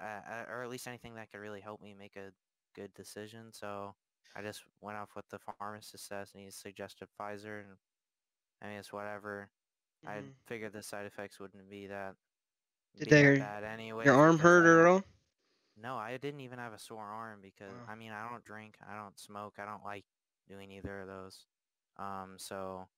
uh, 0.00 0.20
uh, 0.30 0.44
or 0.48 0.62
at 0.62 0.70
least 0.70 0.86
anything 0.86 1.16
that 1.16 1.32
could 1.32 1.40
really 1.40 1.60
help 1.60 1.82
me 1.82 1.94
make 1.98 2.14
a 2.14 2.30
good 2.76 2.94
decision. 2.94 3.52
So 3.52 3.96
I 4.34 4.42
just 4.42 4.62
went 4.80 4.98
off 4.98 5.10
what 5.14 5.28
the 5.30 5.38
pharmacist 5.38 6.06
says, 6.06 6.32
and 6.34 6.42
he 6.44 6.50
suggested 6.50 7.08
Pfizer, 7.18 7.60
and 7.60 7.76
I 8.62 8.66
mean 8.68 8.78
it's 8.78 8.92
whatever. 8.92 9.50
I 10.06 10.18
Mhm. 10.18 10.34
figured 10.46 10.72
the 10.72 10.82
side 10.82 11.06
effects 11.06 11.38
wouldn't 11.38 11.68
be 11.70 11.86
that 11.86 12.16
Did 12.96 13.04
be 13.06 13.10
that 13.10 13.22
they- 13.22 13.38
bad 13.38 13.64
anyway. 13.64 14.04
Your 14.04 14.14
arm 14.16 14.38
hurt 14.38 14.66
at 14.66 14.86
all? 14.86 15.04
No, 15.76 15.96
I 15.96 16.16
didn't 16.16 16.40
even 16.40 16.58
have 16.58 16.72
a 16.72 16.78
sore 16.78 17.04
arm 17.04 17.40
because 17.40 17.74
Wow. 17.74 17.86
I 17.88 17.94
mean 17.94 18.12
I 18.12 18.28
don't 18.28 18.44
drink, 18.44 18.78
I 18.86 18.94
don't 18.96 19.18
smoke, 19.18 19.58
I 19.58 19.64
don't 19.64 19.84
like 19.84 20.06
doing 20.46 20.70
either 20.70 21.00
of 21.00 21.06
those. 21.06 21.46
Um, 21.96 22.38
so 22.38 22.88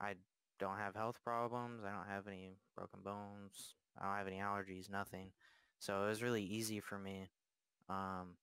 I 0.00 0.16
don't 0.58 0.78
have 0.78 0.94
health 0.94 1.22
problems. 1.22 1.84
I 1.84 1.92
don't 1.92 2.06
have 2.08 2.26
any 2.26 2.56
broken 2.74 3.02
bones. 3.02 3.74
I 3.96 4.04
don't 4.04 4.16
have 4.16 4.26
any 4.26 4.38
allergies. 4.38 4.88
Nothing. 4.90 5.32
So 5.78 6.04
it 6.04 6.08
was 6.08 6.22
really 6.22 6.42
easy 6.42 6.80
for 6.80 6.98
me. 6.98 7.30
Um, 7.88 8.36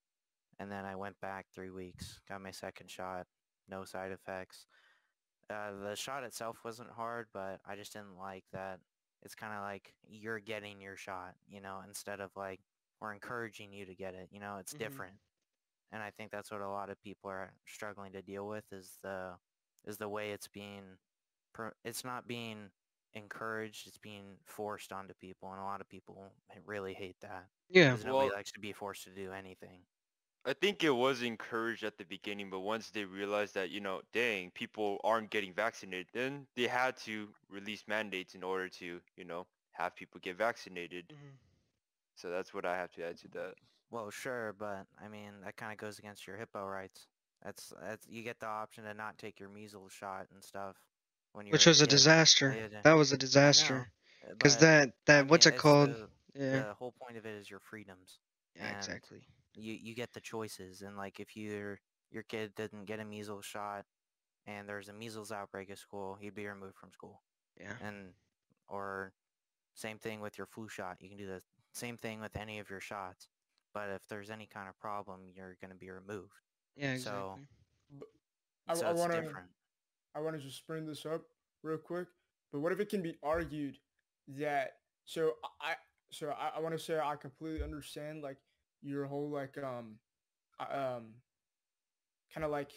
and 0.59 0.71
then 0.71 0.85
I 0.85 0.95
went 0.95 1.19
back 1.21 1.47
three 1.53 1.69
weeks, 1.71 2.21
got 2.27 2.41
my 2.41 2.51
second 2.51 2.89
shot, 2.89 3.27
no 3.67 3.83
side 3.85 4.11
effects. 4.11 4.67
Uh, 5.49 5.71
the 5.83 5.95
shot 5.95 6.23
itself 6.23 6.57
wasn't 6.63 6.89
hard, 6.91 7.27
but 7.33 7.59
I 7.65 7.75
just 7.75 7.93
didn't 7.93 8.17
like 8.17 8.45
that. 8.51 8.79
It's 9.21 9.35
kind 9.35 9.53
of 9.53 9.61
like 9.61 9.93
you're 10.07 10.39
getting 10.39 10.81
your 10.81 10.97
shot, 10.97 11.35
you 11.47 11.61
know, 11.61 11.81
instead 11.87 12.19
of 12.19 12.31
like 12.35 12.61
we're 12.99 13.13
encouraging 13.13 13.71
you 13.73 13.85
to 13.85 13.95
get 13.95 14.15
it. 14.15 14.29
You 14.31 14.39
know, 14.39 14.57
it's 14.57 14.73
Mhm. 14.73 14.79
different. 14.79 15.19
And 15.91 16.01
I 16.03 16.11
think 16.11 16.31
that's 16.31 16.51
what 16.51 16.61
a 16.61 16.69
lot 16.69 16.89
of 16.89 16.99
people 17.01 17.29
are 17.29 17.53
struggling 17.65 18.13
to 18.13 18.21
deal 18.21 18.47
with 18.47 18.71
is 18.71 18.97
the 19.01 19.39
is 19.85 19.97
the 19.97 20.09
way 20.09 20.31
it's 20.31 20.47
being 20.47 20.97
it's 21.83 22.03
not 22.03 22.27
being 22.27 22.71
encouraged, 23.13 23.87
it's 23.87 23.97
being 23.97 24.37
forced 24.45 24.91
onto 24.91 25.13
people 25.15 25.51
and 25.51 25.61
a 25.61 25.63
lot 25.63 25.81
of 25.81 25.87
people 25.89 26.35
really 26.65 26.93
hate 26.93 27.19
that. 27.21 27.49
Yeah. 27.69 27.91
Because 27.91 28.05
nobody 28.05 28.27
Well- 28.29 28.35
likes 28.37 28.51
to 28.53 28.59
be 28.59 28.73
forced 28.73 29.03
to 29.05 29.13
do 29.15 29.31
anything. 29.31 29.85
I 30.45 30.53
think 30.53 30.83
it 30.83 30.91
was 30.91 31.21
encouraged 31.21 31.83
at 31.83 31.97
the 31.97 32.05
beginning, 32.05 32.49
but 32.49 32.59
once 32.59 32.89
they 32.91 33.03
realized 33.05 33.55
that, 33.55 33.69
you 33.69 33.81
know, 33.81 34.01
dang, 34.13 34.51
people 34.51 34.99
aren't 35.03 35.29
getting 35.31 35.53
vaccinated, 35.53 36.07
then 36.13 36.47
they 36.55 36.67
had 36.67 36.97
to 36.97 37.33
release 37.49 37.87
mandates 37.87 38.35
in 38.35 38.43
order 38.43 38.69
to, 38.69 39.01
you 39.17 39.25
know, 39.25 39.47
have 39.71 39.95
people 39.95 40.19
get 40.21 40.37
vaccinated. 40.37 41.11
Mhm. 41.11 41.37
So 42.15 42.29
that's 42.29 42.53
what 42.53 42.65
I 42.65 42.75
have 42.77 42.91
to 42.93 43.03
add 43.05 43.17
to 43.19 43.27
that. 43.29 43.55
Well, 43.89 44.09
sure, 44.11 44.53
but 44.53 44.87
I 45.01 45.07
mean 45.07 45.41
that 45.43 45.57
kind 45.57 45.71
of 45.71 45.77
goes 45.77 45.99
against 45.99 46.27
your 46.27 46.37
HIPAA 46.37 46.69
rights. 46.69 47.07
That's 47.43 47.73
that's 47.81 48.07
you 48.07 48.23
get 48.23 48.39
the 48.39 48.47
option 48.47 48.83
to 48.85 48.93
not 48.93 49.17
take 49.17 49.39
your 49.39 49.49
measles 49.49 49.91
shot 49.93 50.27
and 50.33 50.43
stuff 50.43 50.75
when 51.33 51.45
you're 51.47 51.53
Which 51.53 51.65
was 51.65 51.81
a 51.81 51.87
kid. 51.87 51.91
disaster. 51.91 52.55
Yeah, 52.55 52.67
yeah. 52.71 52.81
That 52.83 52.93
was 52.93 53.11
a 53.11 53.17
disaster. 53.17 53.87
Because 54.37 54.57
but, 54.57 54.59
that 54.59 54.93
I 55.15 55.23
that 55.23 55.27
what's 55.27 55.45
mean, 55.45 55.47
it 55.47 55.55
called? 55.57 55.89
The, 55.89 56.09
Yeah. 56.35 56.65
the 56.67 56.73
whole 56.73 56.91
point 56.91 57.17
of 57.17 57.25
it 57.25 57.35
is 57.35 57.49
your 57.49 57.59
freedoms. 57.59 58.19
Yeah, 58.55 58.69
and 58.69 58.77
exactly. 58.77 59.21
You 59.55 59.73
you 59.73 59.95
get 59.95 60.13
the 60.13 60.21
choices, 60.21 60.81
and 60.81 60.97
like 60.97 61.19
if 61.19 61.35
your 61.35 61.79
your 62.11 62.23
kid 62.23 62.53
didn't 62.55 62.85
get 62.85 62.99
a 62.99 63.05
measles 63.05 63.45
shot, 63.45 63.85
and 64.45 64.67
there's 64.67 64.89
a 64.89 64.93
measles 64.93 65.31
outbreak 65.31 65.69
at 65.69 65.77
school, 65.77 66.17
he'd 66.19 66.35
be 66.35 66.47
removed 66.47 66.75
from 66.75 66.91
school. 66.91 67.21
Yeah. 67.59 67.73
And 67.81 68.13
or 68.67 69.13
same 69.75 69.97
thing 69.97 70.21
with 70.21 70.37
your 70.37 70.47
flu 70.47 70.67
shot. 70.67 70.97
You 70.99 71.09
can 71.09 71.17
do 71.17 71.27
the 71.27 71.41
same 71.73 71.97
thing 71.97 72.21
with 72.21 72.35
any 72.35 72.59
of 72.59 72.69
your 72.69 72.81
shots. 72.81 73.27
But 73.73 73.89
if 73.89 74.07
there's 74.07 74.29
any 74.29 74.47
kind 74.47 74.69
of 74.69 74.79
problem, 74.79 75.21
you're 75.35 75.57
going 75.59 75.71
to 75.71 75.77
be 75.77 75.89
removed. 75.89 76.31
Yeah, 76.77 76.95
So, 76.97 77.37
exactly. 77.91 78.07
I, 78.67 78.73
so 78.73 78.87
I 78.87 78.91
it's 78.91 78.99
want 78.99 79.11
to 79.11 79.21
different. 79.21 79.47
I 80.15 80.21
want 80.21 80.37
to 80.37 80.41
just 80.41 80.65
bring 80.65 80.85
this 80.85 81.05
up 81.05 81.21
real 81.61 81.77
quick. 81.77 82.07
But 82.51 82.61
what 82.61 82.71
if 82.71 82.79
it 82.79 82.89
can 82.89 83.01
be 83.01 83.17
argued 83.21 83.77
that 84.27 84.77
so 85.03 85.33
I 85.61 85.73
so 86.11 86.29
I, 86.29 86.57
I 86.57 86.59
want 86.61 86.77
to 86.77 86.83
say 86.83 86.97
I 86.97 87.15
completely 87.15 87.61
understand 87.61 88.23
like 88.23 88.37
your 88.85 89.05
whole 89.05 89.29
like 89.29 89.57
um 89.57 89.95
uh, 90.59 90.97
um 90.97 91.05
kind 92.33 92.45
of 92.45 92.51
like 92.51 92.71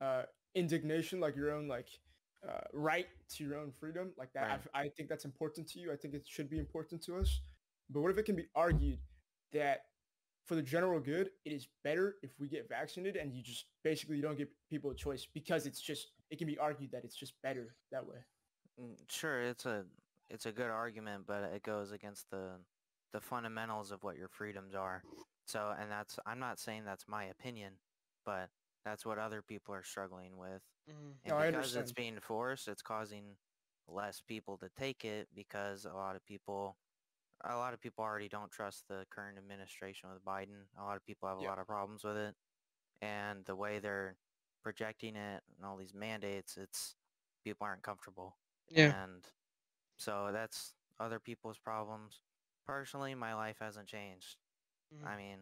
uh 0.00 0.22
indignation 0.54 1.20
like 1.20 1.36
your 1.36 1.50
own 1.52 1.68
like 1.68 1.88
uh, 2.48 2.60
right 2.72 3.06
to 3.28 3.44
your 3.44 3.56
own 3.56 3.72
freedom 3.78 4.12
like 4.18 4.32
that 4.32 4.48
Right. 4.48 4.60
I, 4.74 4.80
I 4.82 4.88
think 4.88 5.08
that's 5.08 5.24
important 5.24 5.68
to 5.70 5.80
you 5.80 5.92
I 5.92 5.96
think 5.96 6.14
it 6.14 6.26
should 6.26 6.50
be 6.50 6.58
important 6.58 7.02
to 7.04 7.16
us 7.16 7.40
but 7.90 8.00
what 8.00 8.10
if 8.10 8.18
it 8.18 8.24
can 8.24 8.36
be 8.36 8.46
argued 8.54 8.98
that 9.52 9.84
for 10.44 10.56
the 10.56 10.62
general 10.62 10.98
good 10.98 11.30
it 11.44 11.52
is 11.52 11.68
better 11.84 12.16
if 12.22 12.30
we 12.40 12.48
get 12.48 12.68
vaccinated 12.68 13.16
and 13.16 13.32
you 13.32 13.42
just 13.42 13.66
basically 13.84 14.16
you 14.16 14.22
don't 14.22 14.36
give 14.36 14.48
people 14.68 14.90
a 14.90 14.94
choice 14.94 15.26
because 15.32 15.66
it's 15.66 15.80
just 15.80 16.08
it 16.30 16.38
can 16.38 16.48
be 16.48 16.58
argued 16.58 16.90
that 16.90 17.04
it's 17.04 17.16
just 17.16 17.34
better 17.42 17.76
that 17.92 18.06
way 18.06 18.18
Mm, 18.80 18.96
Sure, 19.08 19.42
it's 19.42 19.66
a 19.66 19.84
it's 20.30 20.46
a 20.46 20.52
good 20.52 20.70
argument, 20.70 21.24
but 21.26 21.42
it 21.54 21.62
goes 21.62 21.92
against 21.92 22.30
the 22.30 22.52
the 23.12 23.20
fundamentals 23.20 23.90
of 23.92 24.02
what 24.02 24.16
your 24.16 24.28
freedoms 24.28 24.74
are. 24.74 25.04
So, 25.46 25.74
and 25.78 25.90
that's 25.90 26.18
I'm 26.26 26.38
not 26.38 26.58
saying 26.58 26.84
that's 26.84 27.08
my 27.08 27.24
opinion. 27.26 27.78
but 28.24 28.50
that's 28.84 29.04
what 29.06 29.18
other 29.18 29.42
people 29.42 29.74
are 29.74 29.82
struggling 29.82 30.36
with. 30.38 30.62
Mhm. 30.88 31.18
And 31.24 31.32
No, 31.32 31.38
I 31.38 31.50
because 31.50 31.74
it's 31.76 31.92
being 31.92 32.20
forced, 32.20 32.68
it's 32.68 32.82
causing 32.82 33.36
less 33.88 34.20
people 34.20 34.58
to 34.58 34.68
take 34.70 35.04
it 35.04 35.28
because 35.34 35.84
a 35.86 35.92
lot 35.94 36.16
of 36.16 36.24
people 36.24 36.78
a 37.44 37.56
lot 37.56 37.74
of 37.74 37.80
people 37.80 38.04
already 38.04 38.28
don't 38.28 38.52
trust 38.52 38.88
the 38.88 39.06
current 39.10 39.38
administration 39.38 40.10
with 40.12 40.24
Biden. 40.24 40.68
A 40.78 40.84
lot 40.84 40.96
of 40.96 41.04
people 41.04 41.28
have 41.28 41.38
a 41.38 41.42
Yeah. 41.42 41.48
lot 41.48 41.58
of 41.58 41.66
problems 41.66 42.04
with 42.04 42.16
it. 42.16 42.36
And 43.02 43.44
the 43.46 43.56
way 43.56 43.78
they're 43.80 44.18
projecting 44.62 45.16
it 45.16 45.44
and 45.56 45.64
all 45.66 45.76
these 45.76 45.94
mandates, 45.94 46.56
it's 46.58 46.96
people 47.44 47.66
aren't 47.66 47.82
comfortable. 47.84 48.38
Yeah. 48.70 48.94
And 48.94 49.28
so 49.98 50.32
that's 50.32 50.76
other 51.00 51.20
people's 51.20 51.58
problems. 51.58 52.22
Personally, 52.66 53.14
my 53.14 53.34
life 53.34 53.58
hasn't 53.60 53.88
changed. 53.88 54.38
I 55.06 55.16
mean, 55.16 55.38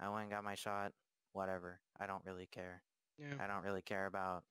I 0.00 0.08
went 0.08 0.22
and 0.22 0.30
got 0.30 0.44
my 0.44 0.54
shot, 0.54 0.92
whatever. 1.32 1.80
I 2.00 2.06
don't 2.06 2.24
really 2.24 2.48
care. 2.50 2.82
Yeah. 3.18 3.42
I 3.42 3.46
don't 3.46 3.64
really 3.64 3.82
care 3.82 4.06
about 4.06 4.44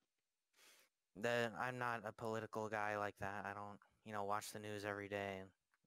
the 1.16 1.52
I'm 1.60 1.78
not 1.78 2.02
a 2.06 2.12
political 2.12 2.70
guy 2.70 2.98
like 2.98 3.16
that. 3.20 3.46
I 3.46 3.54
don't, 3.54 3.80
you 4.06 4.14
know, 4.14 4.24
watch 4.24 4.52
the 4.52 4.60
news 4.60 4.86
every 4.86 5.10
day 5.10 5.42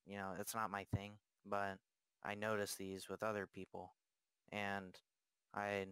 you 0.07 0.17
know, 0.17 0.33
it's 0.39 0.55
not 0.55 0.71
my 0.71 0.85
thing, 0.95 1.13
but 1.47 1.79
I 2.23 2.35
notice 2.35 2.75
these 2.75 3.09
with 3.09 3.23
other 3.23 3.47
people 3.47 3.95
and 4.53 4.95
I 5.55 5.87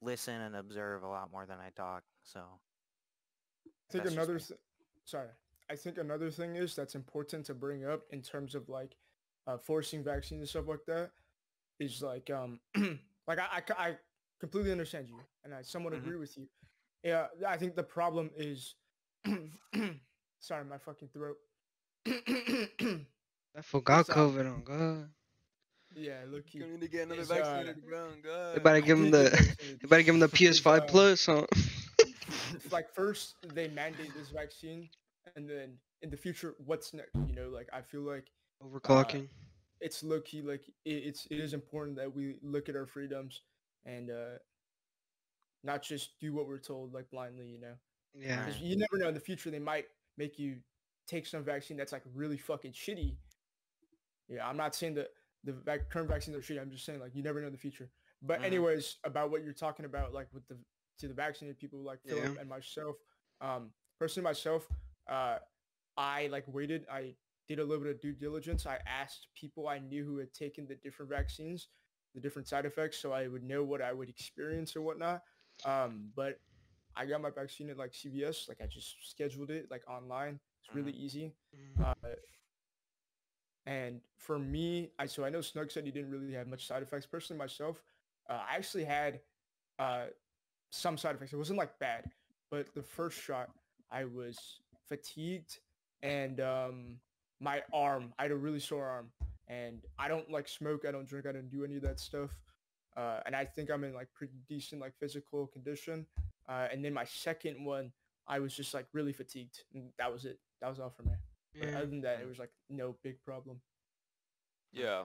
listen 0.00 0.40
and 0.40 0.56
observe 0.56 1.02
a 1.02 1.08
lot 1.08 1.30
more 1.32 1.46
than 1.46 1.58
I 1.58 1.70
talk. 1.76 2.02
So 2.22 2.40
I 3.66 3.92
think 3.92 4.06
another 4.06 4.38
th- 4.38 4.60
sorry. 5.04 5.28
I 5.70 5.76
think 5.76 5.98
another 5.98 6.30
thing 6.30 6.56
is 6.56 6.74
that's 6.74 6.94
important 6.94 7.44
to 7.46 7.54
bring 7.54 7.84
up 7.84 8.02
in 8.10 8.22
terms 8.22 8.54
of 8.54 8.68
like 8.68 8.96
uh, 9.46 9.58
forcing 9.58 10.02
vaccines 10.02 10.40
and 10.40 10.48
stuff 10.48 10.68
like 10.68 10.86
that 10.86 11.10
is 11.80 12.02
like 12.02 12.30
um 12.30 12.60
like 13.26 13.38
I 13.38 13.96
completely 14.40 14.72
understand 14.72 15.08
you 15.08 15.20
and 15.44 15.54
I 15.54 15.62
somewhat 15.62 15.92
Mhm. 15.92 15.98
agree 15.98 16.16
with 16.16 16.36
you. 16.36 16.46
Yeah, 17.02 17.26
I 17.46 17.56
think 17.56 17.74
the 17.76 17.82
problem 17.82 18.30
is 18.36 18.74
sorry, 20.40 20.64
my 20.64 20.78
fucking 20.78 21.08
throat. 21.08 21.36
I 22.06 23.62
forgot 23.62 24.06
It's, 24.06 24.10
um, 24.10 24.16
COVID 24.16 24.46
on 24.54 24.64
God. 24.64 25.10
yeah, 25.94 26.22
look 26.26 26.46
here. 26.48 26.66
Going 26.66 26.80
to 26.80 26.88
get 26.88 27.02
another 27.04 27.22
Is, 27.22 27.30
vaccine 27.30 27.66
uh, 27.66 27.72
in 27.72 27.80
ground, 27.80 28.22
God. 28.22 28.54
They 28.54 28.60
better 28.60 28.80
give 28.80 28.98
him 28.98 29.10
the. 29.10 29.30
vaccinated. 29.30 29.80
They 29.82 29.88
better 29.88 30.02
give 30.02 30.14
him 30.14 30.20
the 30.20 30.28
PS5 30.28 30.86
uh, 30.86 30.86
Plus, 30.86 31.26
huh? 31.26 31.46
it's 32.52 32.72
like 32.72 32.88
first 32.94 33.36
they 33.42 33.68
mandate 33.68 34.14
this 34.14 34.30
vaccine 34.30 34.88
and 35.36 35.48
then 35.48 35.78
in 36.02 36.10
the 36.10 36.16
future 36.16 36.54
what's 36.64 36.92
next 36.94 37.12
you 37.26 37.34
know 37.34 37.48
like 37.48 37.68
i 37.72 37.80
feel 37.80 38.02
like 38.02 38.30
Overclocking. 38.62 39.28
It's 39.80 40.02
low 40.02 40.20
key 40.20 40.42
like 40.42 40.62
it, 40.84 40.90
it's 40.90 41.26
it 41.30 41.38
is 41.38 41.54
important 41.54 41.96
that 41.96 42.12
we 42.14 42.36
look 42.42 42.68
at 42.68 42.76
our 42.76 42.86
freedoms 42.86 43.42
and 43.84 44.10
uh 44.10 44.36
not 45.64 45.82
just 45.82 46.18
do 46.20 46.32
what 46.32 46.46
we're 46.48 46.58
told 46.58 46.92
like 46.94 47.10
blindly 47.10 47.46
you 47.46 47.60
know 47.60 47.74
Yeah. 48.14 48.46
You 48.60 48.76
never 48.76 48.96
know 48.96 49.08
in 49.08 49.14
the 49.14 49.20
future 49.20 49.50
they 49.50 49.58
might 49.58 49.86
make 50.16 50.38
you 50.38 50.56
take 51.06 51.26
some 51.26 51.42
vaccine 51.44 51.76
that's 51.76 51.92
like 51.92 52.02
really 52.14 52.36
fucking 52.36 52.72
shitty 52.72 53.16
yeah 54.28 54.46
i'm 54.46 54.56
not 54.56 54.74
saying 54.74 54.94
that 54.94 55.08
the 55.44 55.52
vac- 55.52 55.88
current 55.90 56.08
vaccines 56.08 56.36
are 56.36 56.40
shitty 56.40 56.60
i'm 56.60 56.70
just 56.70 56.84
saying 56.84 57.00
like 57.00 57.14
you 57.14 57.22
never 57.22 57.40
know 57.40 57.46
in 57.46 57.52
the 57.52 57.58
future 57.58 57.88
but 58.22 58.40
Mhm. 58.40 58.44
anyways 58.44 58.96
about 59.04 59.30
what 59.30 59.42
you're 59.44 59.52
talking 59.52 59.84
about 59.84 60.12
like 60.12 60.28
with 60.32 60.46
the 60.48 60.56
to 60.98 61.06
the 61.08 61.14
vaccinated 61.14 61.58
people 61.58 61.78
like 61.80 62.00
Philip 62.02 62.34
Yeah. 62.34 62.40
and 62.40 62.48
myself 62.48 62.96
um 63.40 63.70
personally 63.98 64.24
myself 64.24 64.68
uh 65.08 65.38
i 65.96 66.26
like 66.26 66.44
waited 66.48 66.84
i 66.90 67.14
did 67.48 67.58
a 67.58 67.64
little 67.64 67.82
bit 67.82 67.94
of 67.94 68.00
due 68.00 68.12
diligence 68.12 68.66
i 68.66 68.78
asked 68.86 69.28
people 69.34 69.68
i 69.68 69.78
knew 69.78 70.04
who 70.04 70.18
had 70.18 70.32
taken 70.34 70.66
the 70.66 70.74
different 70.76 71.10
vaccines 71.10 71.68
the 72.14 72.20
different 72.20 72.48
side 72.48 72.66
effects 72.66 72.98
so 72.98 73.12
i 73.12 73.26
would 73.28 73.42
know 73.42 73.62
what 73.64 73.82
i 73.82 73.92
would 73.92 74.08
experience 74.08 74.76
or 74.76 74.82
whatnot 74.82 75.22
um 75.64 76.10
but 76.16 76.40
i 76.96 77.04
got 77.06 77.20
my 77.20 77.30
vaccine 77.30 77.70
at 77.70 77.78
like 77.78 77.92
cvs 77.92 78.48
like 78.48 78.58
i 78.62 78.66
just 78.66 78.96
scheduled 79.08 79.50
it 79.50 79.66
like 79.70 79.82
online 79.88 80.38
it's 80.62 80.74
really 80.74 80.92
easy 80.92 81.34
Mhm. 81.54 81.84
uh, 81.84 82.08
and 83.66 84.00
for 84.16 84.38
me, 84.38 84.90
I 84.98 85.06
so 85.06 85.24
I 85.24 85.30
know 85.30 85.40
Snug 85.40 85.70
said 85.70 85.84
he 85.84 85.90
didn't 85.90 86.10
really 86.10 86.32
have 86.34 86.46
much 86.46 86.66
side 86.66 86.82
effects. 86.82 87.06
Personally, 87.06 87.38
myself, 87.38 87.82
uh, 88.28 88.40
I 88.50 88.56
actually 88.56 88.84
had 88.84 89.20
uh, 89.78 90.06
some 90.70 90.96
side 90.98 91.14
effects. 91.14 91.32
It 91.32 91.36
wasn't 91.36 91.58
like 91.58 91.78
bad, 91.78 92.04
but 92.50 92.74
the 92.74 92.82
first 92.82 93.20
shot, 93.20 93.50
I 93.90 94.04
was 94.04 94.60
fatigued 94.88 95.58
and 96.02 96.40
um, 96.40 96.96
my 97.40 97.62
arm, 97.72 98.12
I 98.18 98.22
had 98.22 98.32
a 98.32 98.36
really 98.36 98.60
sore 98.60 98.86
arm. 98.86 99.10
And 99.48 99.82
I 99.98 100.08
don't 100.08 100.30
like 100.30 100.46
smoke. 100.46 100.84
I 100.86 100.92
don't 100.92 101.08
drink. 101.08 101.26
I 101.26 101.32
don't 101.32 101.50
do 101.50 101.64
any 101.64 101.76
of 101.76 101.82
that 101.82 101.98
stuff. 101.98 102.30
Uh, 102.96 103.20
and 103.24 103.34
I 103.34 103.44
think 103.44 103.70
I'm 103.70 103.84
in 103.84 103.94
like 103.94 104.08
pretty 104.12 104.40
decent 104.48 104.80
like 104.80 104.92
physical 104.98 105.46
condition. 105.46 106.06
Uh, 106.48 106.68
and 106.70 106.84
then 106.84 106.92
my 106.92 107.04
second 107.04 107.64
one, 107.64 107.92
I 108.26 108.40
was 108.40 108.54
just 108.54 108.74
like 108.74 108.86
really 108.92 109.12
fatigued. 109.12 109.64
And 109.72 109.90
that 109.98 110.12
was 110.12 110.26
it. 110.26 110.38
That 110.60 110.68
was 110.68 110.80
all 110.80 110.90
for 110.90 111.02
me. 111.02 111.12
But 111.58 111.74
other 111.74 111.86
than 111.86 112.02
that, 112.02 112.20
it 112.20 112.28
was 112.28 112.38
like 112.38 112.50
no 112.68 112.96
big 113.02 113.22
problem. 113.24 113.60
Yeah. 114.72 115.04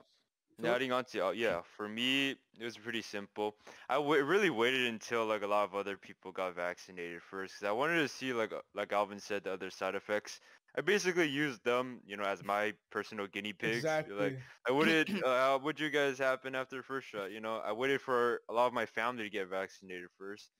Adding 0.62 0.92
on 0.92 1.04
to 1.06 1.26
uh, 1.26 1.30
yeah, 1.32 1.62
for 1.62 1.88
me 1.88 2.30
it 2.30 2.64
was 2.64 2.78
pretty 2.78 3.02
simple. 3.02 3.56
I 3.88 3.96
really 3.96 4.50
waited 4.50 4.86
until 4.86 5.26
like 5.26 5.42
a 5.42 5.46
lot 5.46 5.64
of 5.64 5.74
other 5.74 5.96
people 5.96 6.32
got 6.32 6.54
vaccinated 6.54 7.22
first 7.22 7.54
because 7.54 7.68
I 7.68 7.72
wanted 7.72 7.96
to 7.96 8.08
see 8.08 8.32
like 8.32 8.52
uh, 8.52 8.62
like 8.74 8.92
Alvin 8.92 9.18
said 9.18 9.44
the 9.44 9.52
other 9.52 9.70
side 9.70 9.94
effects. 9.94 10.40
I 10.76 10.80
basically 10.80 11.28
used 11.28 11.64
them, 11.64 12.00
you 12.06 12.16
know, 12.16 12.24
as 12.24 12.42
my 12.42 12.74
personal 12.90 13.26
guinea 13.26 13.52
pigs. 13.52 13.76
Exactly. 13.78 14.14
Like 14.14 14.38
I 14.68 14.72
waited. 14.72 15.10
uh, 15.24 15.58
what 15.58 15.80
you 15.80 15.90
guys 15.90 16.18
happen 16.18 16.54
after 16.54 16.76
the 16.76 16.82
first 16.82 17.08
shot? 17.08 17.30
You 17.32 17.40
know, 17.40 17.56
I 17.56 17.72
waited 17.72 18.00
for 18.00 18.40
a 18.48 18.52
lot 18.52 18.66
of 18.66 18.72
my 18.72 18.86
family 18.86 19.24
to 19.24 19.30
get 19.30 19.48
vaccinated 19.48 20.08
first, 20.16 20.50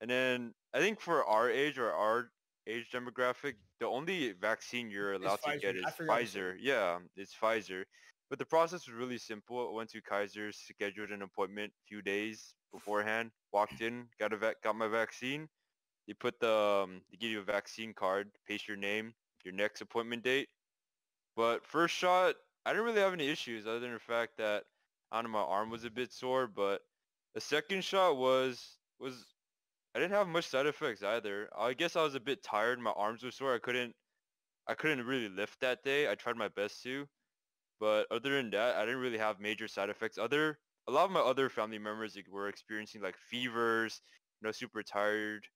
and 0.00 0.10
then 0.10 0.54
I 0.72 0.80
think 0.80 1.00
for 1.00 1.24
our 1.24 1.50
age 1.50 1.78
or 1.78 1.92
our 1.92 2.32
age 2.66 2.90
demographic, 2.90 3.54
the 3.78 3.86
only 3.86 4.32
vaccine 4.32 4.90
you're 4.90 5.12
allowed 5.14 5.42
to 5.42 5.54
get 5.54 5.76
is 5.76 5.84
I 5.84 5.90
forgot 5.90 6.20
to 6.20 6.26
say 6.26 6.40
Pfizer. 6.40 6.56
Yeah, 6.58 7.00
it's 7.16 7.34
Pfizer. 7.34 7.84
But 8.30 8.38
the 8.38 8.46
process 8.46 8.86
was 8.86 8.96
really 8.96 9.18
simple. 9.18 9.68
I 9.68 9.74
went 9.74 9.90
to 9.90 10.00
Kaiser, 10.02 10.52
scheduled 10.52 11.10
an 11.10 11.22
appointment 11.22 11.72
a 11.72 11.84
few 11.88 12.00
days 12.02 12.54
beforehand, 12.72 13.32
walked 13.52 13.80
in, 13.82 14.06
got 14.20 14.32
a 14.32 14.36
vac- 14.38 14.62
got 14.62 14.76
my 14.76 14.88
vaccine. 14.88 15.48
They 16.06 16.14
put 16.14 16.40
the 16.40 16.52
um, 16.52 17.02
they 17.10 17.16
give 17.18 17.30
you 17.30 17.40
a 17.40 17.44
vaccine 17.44 17.92
card, 17.94 18.30
paste 18.46 18.68
your 18.68 18.76
name, 18.76 19.14
your 19.44 19.54
next 19.54 19.80
appointment 19.82 20.24
date. 20.24 20.48
But 21.36 21.66
first 21.66 21.94
shot, 21.94 22.36
I 22.66 22.72
didn't 22.72 22.86
really 22.86 23.00
have 23.00 23.12
any 23.12 23.28
issues 23.28 23.66
other 23.66 23.80
than 23.80 23.92
the 23.94 23.98
fact 24.00 24.38
that 24.38 24.64
I 25.12 25.16
don't 25.22 25.32
know 25.32 25.38
my 25.38 25.44
arm 25.44 25.70
was 25.70 25.84
a 25.84 25.90
bit 25.90 26.12
sore. 26.12 26.46
But 26.46 26.82
the 27.34 27.40
second 27.40 27.84
shot 27.84 28.16
was 28.16 28.78
was 29.00 29.24
I 29.94 29.98
didn't 30.00 30.14
have 30.14 30.28
much 30.28 30.46
side 30.46 30.66
effects 30.66 31.02
either. 31.02 31.48
I 31.58 31.74
guess 31.74 31.96
I 31.96 32.02
was 32.04 32.14
a 32.14 32.20
bit 32.20 32.42
tired. 32.44 32.78
My 32.80 32.92
arms 32.92 33.24
were 33.24 33.32
sore. 33.32 33.54
I 33.54 33.58
couldn't 33.58 33.94
I 34.68 34.74
couldn't 34.74 35.06
really 35.06 35.28
lift 35.28 35.60
that 35.60 35.82
day. 35.84 36.08
I 36.10 36.14
tried 36.14 36.36
my 36.36 36.48
best 36.48 36.82
to, 36.84 37.06
but 37.80 38.06
other 38.10 38.36
than 38.36 38.50
that, 38.50 38.76
I 38.76 38.84
didn't 38.84 39.00
really 39.00 39.18
have 39.18 39.40
major 39.40 39.66
side 39.66 39.88
effects. 39.90 40.18
Other 40.18 40.58
a 40.88 40.92
lot 40.92 41.06
of 41.06 41.10
my 41.10 41.20
other 41.20 41.48
family 41.48 41.78
members 41.78 42.16
were 42.30 42.48
experiencing 42.48 43.02
like 43.02 43.16
fevers, 43.16 44.00
you 44.40 44.46
know, 44.46 44.52
super 44.52 44.82
tired 44.82 45.46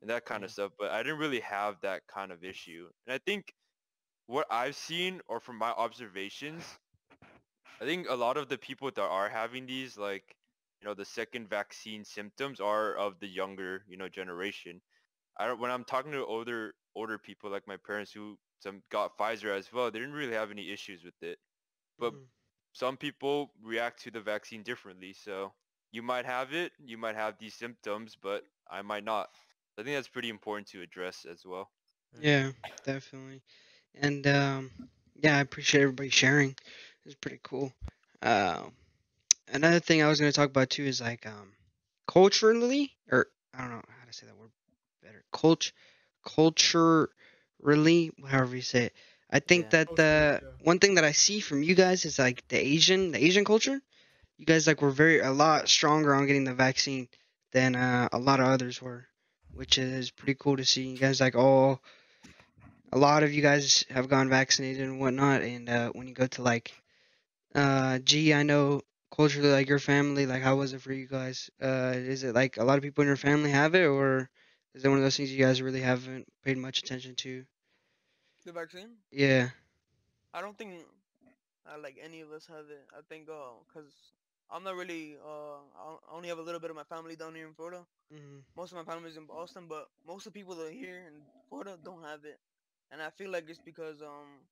and 0.00 0.10
that 0.10 0.24
kind 0.24 0.44
of 0.44 0.50
stuff. 0.50 0.72
But 0.78 0.90
I 0.90 1.02
didn't 1.02 1.18
really 1.18 1.40
have 1.40 1.76
that 1.82 2.02
kind 2.12 2.32
of 2.32 2.44
issue. 2.44 2.86
And 3.06 3.14
I 3.14 3.18
think 3.18 3.52
what 4.26 4.46
I've 4.50 4.76
seen 4.76 5.20
or 5.28 5.40
from 5.40 5.58
my 5.58 5.70
observations, 5.70 6.64
I 7.80 7.84
think 7.84 8.06
a 8.08 8.14
lot 8.14 8.36
of 8.36 8.48
the 8.48 8.58
people 8.58 8.90
that 8.90 9.02
are 9.02 9.28
having 9.28 9.66
these 9.66 9.98
like 9.98 10.24
you 10.80 10.88
know 10.88 10.94
the 10.94 11.04
second 11.04 11.48
vaccine 11.48 12.04
symptoms 12.04 12.60
are 12.60 12.94
of 12.96 13.18
the 13.20 13.28
younger 13.28 13.84
you 13.88 13.96
know 13.96 14.08
generation. 14.08 14.80
I 15.38 15.46
don't 15.46 15.60
when 15.60 15.70
I'm 15.70 15.84
talking 15.84 16.12
to 16.12 16.24
older 16.24 16.74
older 16.94 17.18
people 17.18 17.50
like 17.50 17.66
my 17.66 17.76
parents 17.86 18.12
who 18.12 18.36
some 18.60 18.82
got 18.90 19.18
Pfizer 19.18 19.56
as 19.56 19.72
well, 19.72 19.90
they 19.90 19.98
didn't 19.98 20.14
really 20.14 20.34
have 20.34 20.50
any 20.50 20.70
issues 20.70 21.04
with 21.04 21.20
it. 21.22 21.38
But 21.98 22.14
Mhm. 22.14 22.28
some 22.72 22.96
people 22.96 23.52
react 23.62 24.02
to 24.02 24.10
the 24.10 24.20
vaccine 24.20 24.62
differently. 24.62 25.12
So 25.12 25.52
you 25.92 26.02
might 26.02 26.24
have 26.26 26.52
it, 26.54 26.72
you 26.78 26.96
might 26.98 27.16
have 27.16 27.38
these 27.38 27.54
symptoms, 27.54 28.16
but 28.16 28.44
I 28.70 28.82
might 28.82 29.04
not. 29.04 29.30
I 29.78 29.82
think 29.82 29.96
that's 29.96 30.08
pretty 30.08 30.28
important 30.30 30.68
to 30.68 30.82
address 30.82 31.24
as 31.24 31.44
well. 31.44 31.70
Yeah, 32.20 32.50
definitely. 32.84 33.42
And 33.94 34.26
um, 34.26 34.70
yeah, 35.16 35.36
I 35.36 35.40
appreciate 35.40 35.82
everybody 35.82 36.10
sharing. 36.10 36.54
It's 37.04 37.14
pretty 37.14 37.40
cool. 37.42 37.72
Um, 38.22 38.72
another 39.52 39.80
thing 39.80 40.02
I 40.02 40.08
was 40.08 40.20
gonna 40.20 40.32
talk 40.32 40.48
about 40.50 40.70
too 40.70 40.84
is 40.84 41.00
like 41.00 41.26
um, 41.26 41.52
culturally, 42.06 42.92
or 43.10 43.26
I 43.54 43.60
don't 43.62 43.70
know 43.70 43.82
how 44.00 44.06
to 44.06 44.12
say 44.12 44.26
that 44.26 44.36
word 44.36 44.50
better. 45.02 45.24
Culture, 45.32 45.72
culturally, 46.26 48.10
however 48.28 48.56
you 48.56 48.62
say 48.62 48.84
it. 48.86 48.94
I 49.30 49.40
think 49.40 49.64
Yeah. 49.66 49.70
that 49.70 49.96
the 49.96 50.42
one 50.60 50.78
thing 50.78 50.94
that 50.94 51.04
I 51.04 51.12
see 51.12 51.40
from 51.40 51.62
you 51.62 51.74
guys 51.74 52.04
is 52.04 52.18
like 52.18 52.46
the 52.48 52.58
Asian, 52.58 53.12
the 53.12 53.24
Asian 53.24 53.44
culture. 53.44 53.80
You 54.38 54.46
guys 54.46 54.66
like 54.66 54.82
were 54.82 54.90
very 54.90 55.20
a 55.20 55.32
lot 55.32 55.68
stronger 55.68 56.14
on 56.14 56.26
getting 56.26 56.44
the 56.44 56.54
vaccine 56.54 57.08
than 57.52 57.76
uh, 57.76 58.08
a 58.12 58.18
lot 58.18 58.40
of 58.40 58.46
others 58.48 58.82
were, 58.82 59.06
which 59.52 59.78
is 59.78 60.10
pretty 60.10 60.34
cool 60.34 60.56
to 60.56 60.64
see. 60.64 60.88
You 60.88 60.98
guys 60.98 61.20
like 61.20 61.36
all 61.36 61.82
a 62.92 62.98
lot 62.98 63.22
of 63.22 63.32
you 63.32 63.42
guys 63.42 63.84
have 63.90 64.08
gone 64.08 64.28
vaccinated 64.28 64.82
and 64.82 65.00
whatnot 65.00 65.42
and 65.42 65.68
uh, 65.68 65.90
when 65.90 66.06
you 66.06 66.14
go 66.14 66.26
to 66.26 66.42
like 66.42 66.72
uh 67.54 67.98
gee 68.00 68.34
i 68.34 68.42
know 68.42 68.80
culturally, 69.14 69.50
like 69.50 69.68
your 69.68 69.78
family, 69.78 70.26
like 70.26 70.42
how 70.42 70.56
was 70.56 70.72
it 70.72 70.80
for 70.82 70.92
you 70.92 71.06
guys? 71.06 71.50
Uh, 71.62 71.92
is 71.96 72.24
it 72.24 72.34
like 72.34 72.56
a 72.58 72.64
lot 72.64 72.78
of 72.78 72.82
people 72.82 73.02
in 73.02 73.08
your 73.08 73.16
family 73.16 73.50
have 73.50 73.74
it, 73.74 73.84
or 73.86 74.28
is 74.74 74.84
it 74.84 74.88
one 74.88 74.98
of 74.98 75.04
those 75.04 75.16
things 75.16 75.32
you 75.32 75.44
guys 75.44 75.62
really 75.62 75.80
haven't 75.80 76.26
paid 76.44 76.58
much 76.58 76.80
attention 76.80 77.14
to? 77.16 77.44
The 78.44 78.52
vaccine? 78.52 78.90
Yeah. 79.10 79.48
I 80.32 80.40
don't 80.40 80.56
think 80.56 80.84
uh, 81.66 81.78
like 81.82 81.96
any 82.02 82.20
of 82.20 82.30
us 82.32 82.46
have 82.46 82.66
it. 82.70 82.86
I 82.96 83.00
think 83.08 83.28
uh, 83.28 83.56
cause 83.72 84.12
I'm 84.50 84.64
not 84.64 84.76
really 84.76 85.16
uh, 85.24 85.58
I 85.78 85.96
only 86.14 86.28
have 86.28 86.38
a 86.38 86.42
little 86.42 86.60
bit 86.60 86.70
of 86.70 86.76
my 86.76 86.84
family 86.84 87.16
down 87.16 87.34
here 87.34 87.46
in 87.46 87.54
Florida. 87.54 87.84
hmm 88.12 88.40
Most 88.56 88.72
of 88.72 88.78
my 88.78 88.84
family's 88.84 89.16
in 89.16 89.26
Boston, 89.26 89.64
but 89.68 89.88
most 90.06 90.26
of 90.26 90.32
the 90.32 90.38
people 90.40 90.54
that 90.56 90.66
are 90.68 90.70
here 90.84 91.04
in 91.06 91.22
Florida 91.48 91.78
don't 91.82 92.02
have 92.02 92.24
it, 92.24 92.38
and 92.90 93.00
I 93.02 93.10
feel 93.10 93.30
like 93.30 93.48
it's 93.48 93.60
because 93.60 94.02
um, 94.02 94.44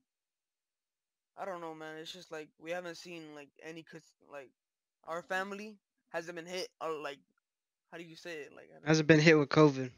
I 1.36 1.44
don't 1.44 1.60
know, 1.60 1.74
man. 1.74 1.96
It's 1.98 2.12
just 2.12 2.30
like 2.30 2.48
we 2.58 2.70
haven't 2.70 2.96
seen 2.96 3.34
like 3.34 3.48
any 3.62 3.82
cause 3.82 4.02
like 4.30 4.50
our 5.04 5.22
family 5.22 5.76
hasn't 6.10 6.36
been 6.36 6.46
hit 6.46 6.68
or 6.80 6.92
like 6.92 7.18
how 7.90 7.98
do 7.98 8.04
you 8.04 8.16
say 8.16 8.32
it 8.42 8.52
like 8.54 8.70
Hasn't 8.84 9.08
been 9.08 9.20
hit 9.20 9.38
with 9.38 9.48
COVID. 9.48 9.90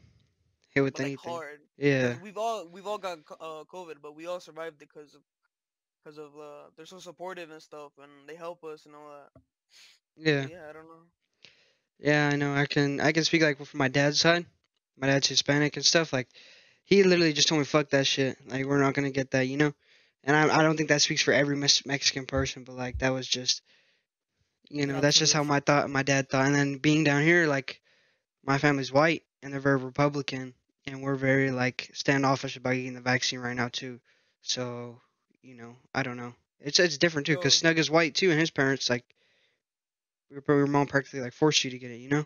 With 0.75 0.93
but, 0.93 0.99
like 0.99 1.05
anything. 1.05 1.31
hard. 1.31 1.59
Yeah. 1.77 2.15
We've 2.21 2.37
all 2.37 2.67
we've 2.67 2.85
all 2.85 2.97
got 2.97 3.19
uh 3.39 3.63
COVID, 3.71 3.95
but 4.01 4.15
we 4.15 4.27
all 4.27 4.41
survived 4.41 4.81
it 4.81 4.89
because 4.93 5.15
of 5.15 5.21
because 6.03 6.17
of 6.17 6.31
uh 6.37 6.69
they're 6.75 6.85
so 6.85 6.99
supportive 6.99 7.49
and 7.49 7.61
stuff, 7.61 7.93
and 8.01 8.11
they 8.27 8.35
help 8.35 8.63
us 8.63 8.85
and 8.85 8.93
all 8.93 9.09
that. 9.09 9.41
Yeah. 10.17 10.45
Yeah, 10.49 10.69
I 10.69 10.73
don't 10.73 10.85
know. 10.85 11.49
Yeah, 11.99 12.29
I 12.31 12.35
know. 12.35 12.53
I 12.53 12.65
can 12.65 12.99
I 12.99 13.13
can 13.13 13.23
speak 13.23 13.41
like 13.41 13.57
from 13.63 13.77
my 13.77 13.87
dad's 13.87 14.19
side. 14.19 14.45
My 14.97 15.07
dad's 15.07 15.27
Hispanic 15.27 15.75
and 15.77 15.85
stuff. 15.85 16.13
Like, 16.13 16.27
he 16.85 17.03
literally 17.03 17.33
just 17.33 17.47
told 17.47 17.59
me, 17.59 17.65
"Fuck 17.65 17.89
that 17.89 18.07
shit. 18.07 18.37
Like, 18.47 18.65
we're 18.65 18.81
not 18.81 18.93
gonna 18.93 19.11
get 19.11 19.31
that," 19.31 19.47
you 19.47 19.57
know. 19.57 19.73
And 20.23 20.35
I 20.35 20.59
I 20.59 20.63
don't 20.63 20.75
think 20.75 20.89
that 20.89 21.01
speaks 21.01 21.21
for 21.21 21.33
every 21.33 21.55
Mex- 21.55 21.85
Mexican 21.85 22.25
person, 22.25 22.63
but 22.63 22.75
like 22.75 22.99
that 22.99 23.13
was 23.13 23.27
just, 23.27 23.61
you 24.69 24.85
know, 24.85 24.99
that's 24.99 25.17
just 25.17 25.33
how 25.33 25.43
my 25.43 25.59
thought 25.59 25.89
my 25.89 26.03
dad 26.03 26.29
thought. 26.29 26.47
And 26.47 26.55
then 26.55 26.77
being 26.77 27.03
down 27.03 27.23
here, 27.23 27.47
like, 27.47 27.81
my 28.43 28.57
family's 28.57 28.91
white 28.91 29.23
and 29.41 29.53
they're 29.53 29.59
very 29.59 29.77
Republican, 29.77 30.53
and 30.87 31.01
we're 31.01 31.15
very 31.15 31.51
like 31.51 31.89
standoffish 31.93 32.57
about 32.57 32.73
getting 32.75 32.93
the 32.93 33.01
vaccine 33.01 33.39
right 33.39 33.55
now 33.55 33.69
too. 33.69 33.99
So, 34.41 34.99
you 35.41 35.55
know, 35.55 35.75
I 35.93 36.03
don't 36.03 36.17
know. 36.17 36.33
It's 36.59 36.79
it's 36.79 36.97
different 36.97 37.27
too, 37.27 37.35
cause 37.37 37.53
So- 37.55 37.59
Snug 37.61 37.77
is 37.79 37.89
white 37.89 38.15
too, 38.15 38.31
and 38.31 38.39
his 38.39 38.51
parents 38.51 38.89
like, 38.89 39.03
we 40.29 40.37
were 40.45 40.57
your 40.57 40.67
mom 40.67 40.87
practically 40.87 41.21
like 41.21 41.33
forced 41.33 41.63
you 41.63 41.71
to 41.71 41.77
get 41.79 41.91
it, 41.91 41.97
you 41.97 42.09
know. 42.09 42.25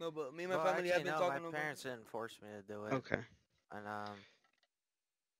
No, 0.00 0.10
but 0.10 0.34
me 0.34 0.44
and 0.44 0.52
my 0.52 0.56
Well, 0.56 0.66
family 0.74 0.90
actually, 0.90 0.92
have 0.92 1.04
been 1.04 1.12
no, 1.12 1.18
talking 1.28 1.42
my 1.42 1.48
about. 1.48 1.60
parents 1.60 1.82
didn't 1.82 2.08
force 2.08 2.38
me 2.42 2.48
to 2.56 2.62
do 2.72 2.84
it. 2.86 2.92
Okay. 2.94 3.20
And 3.70 3.86
um, 3.86 4.16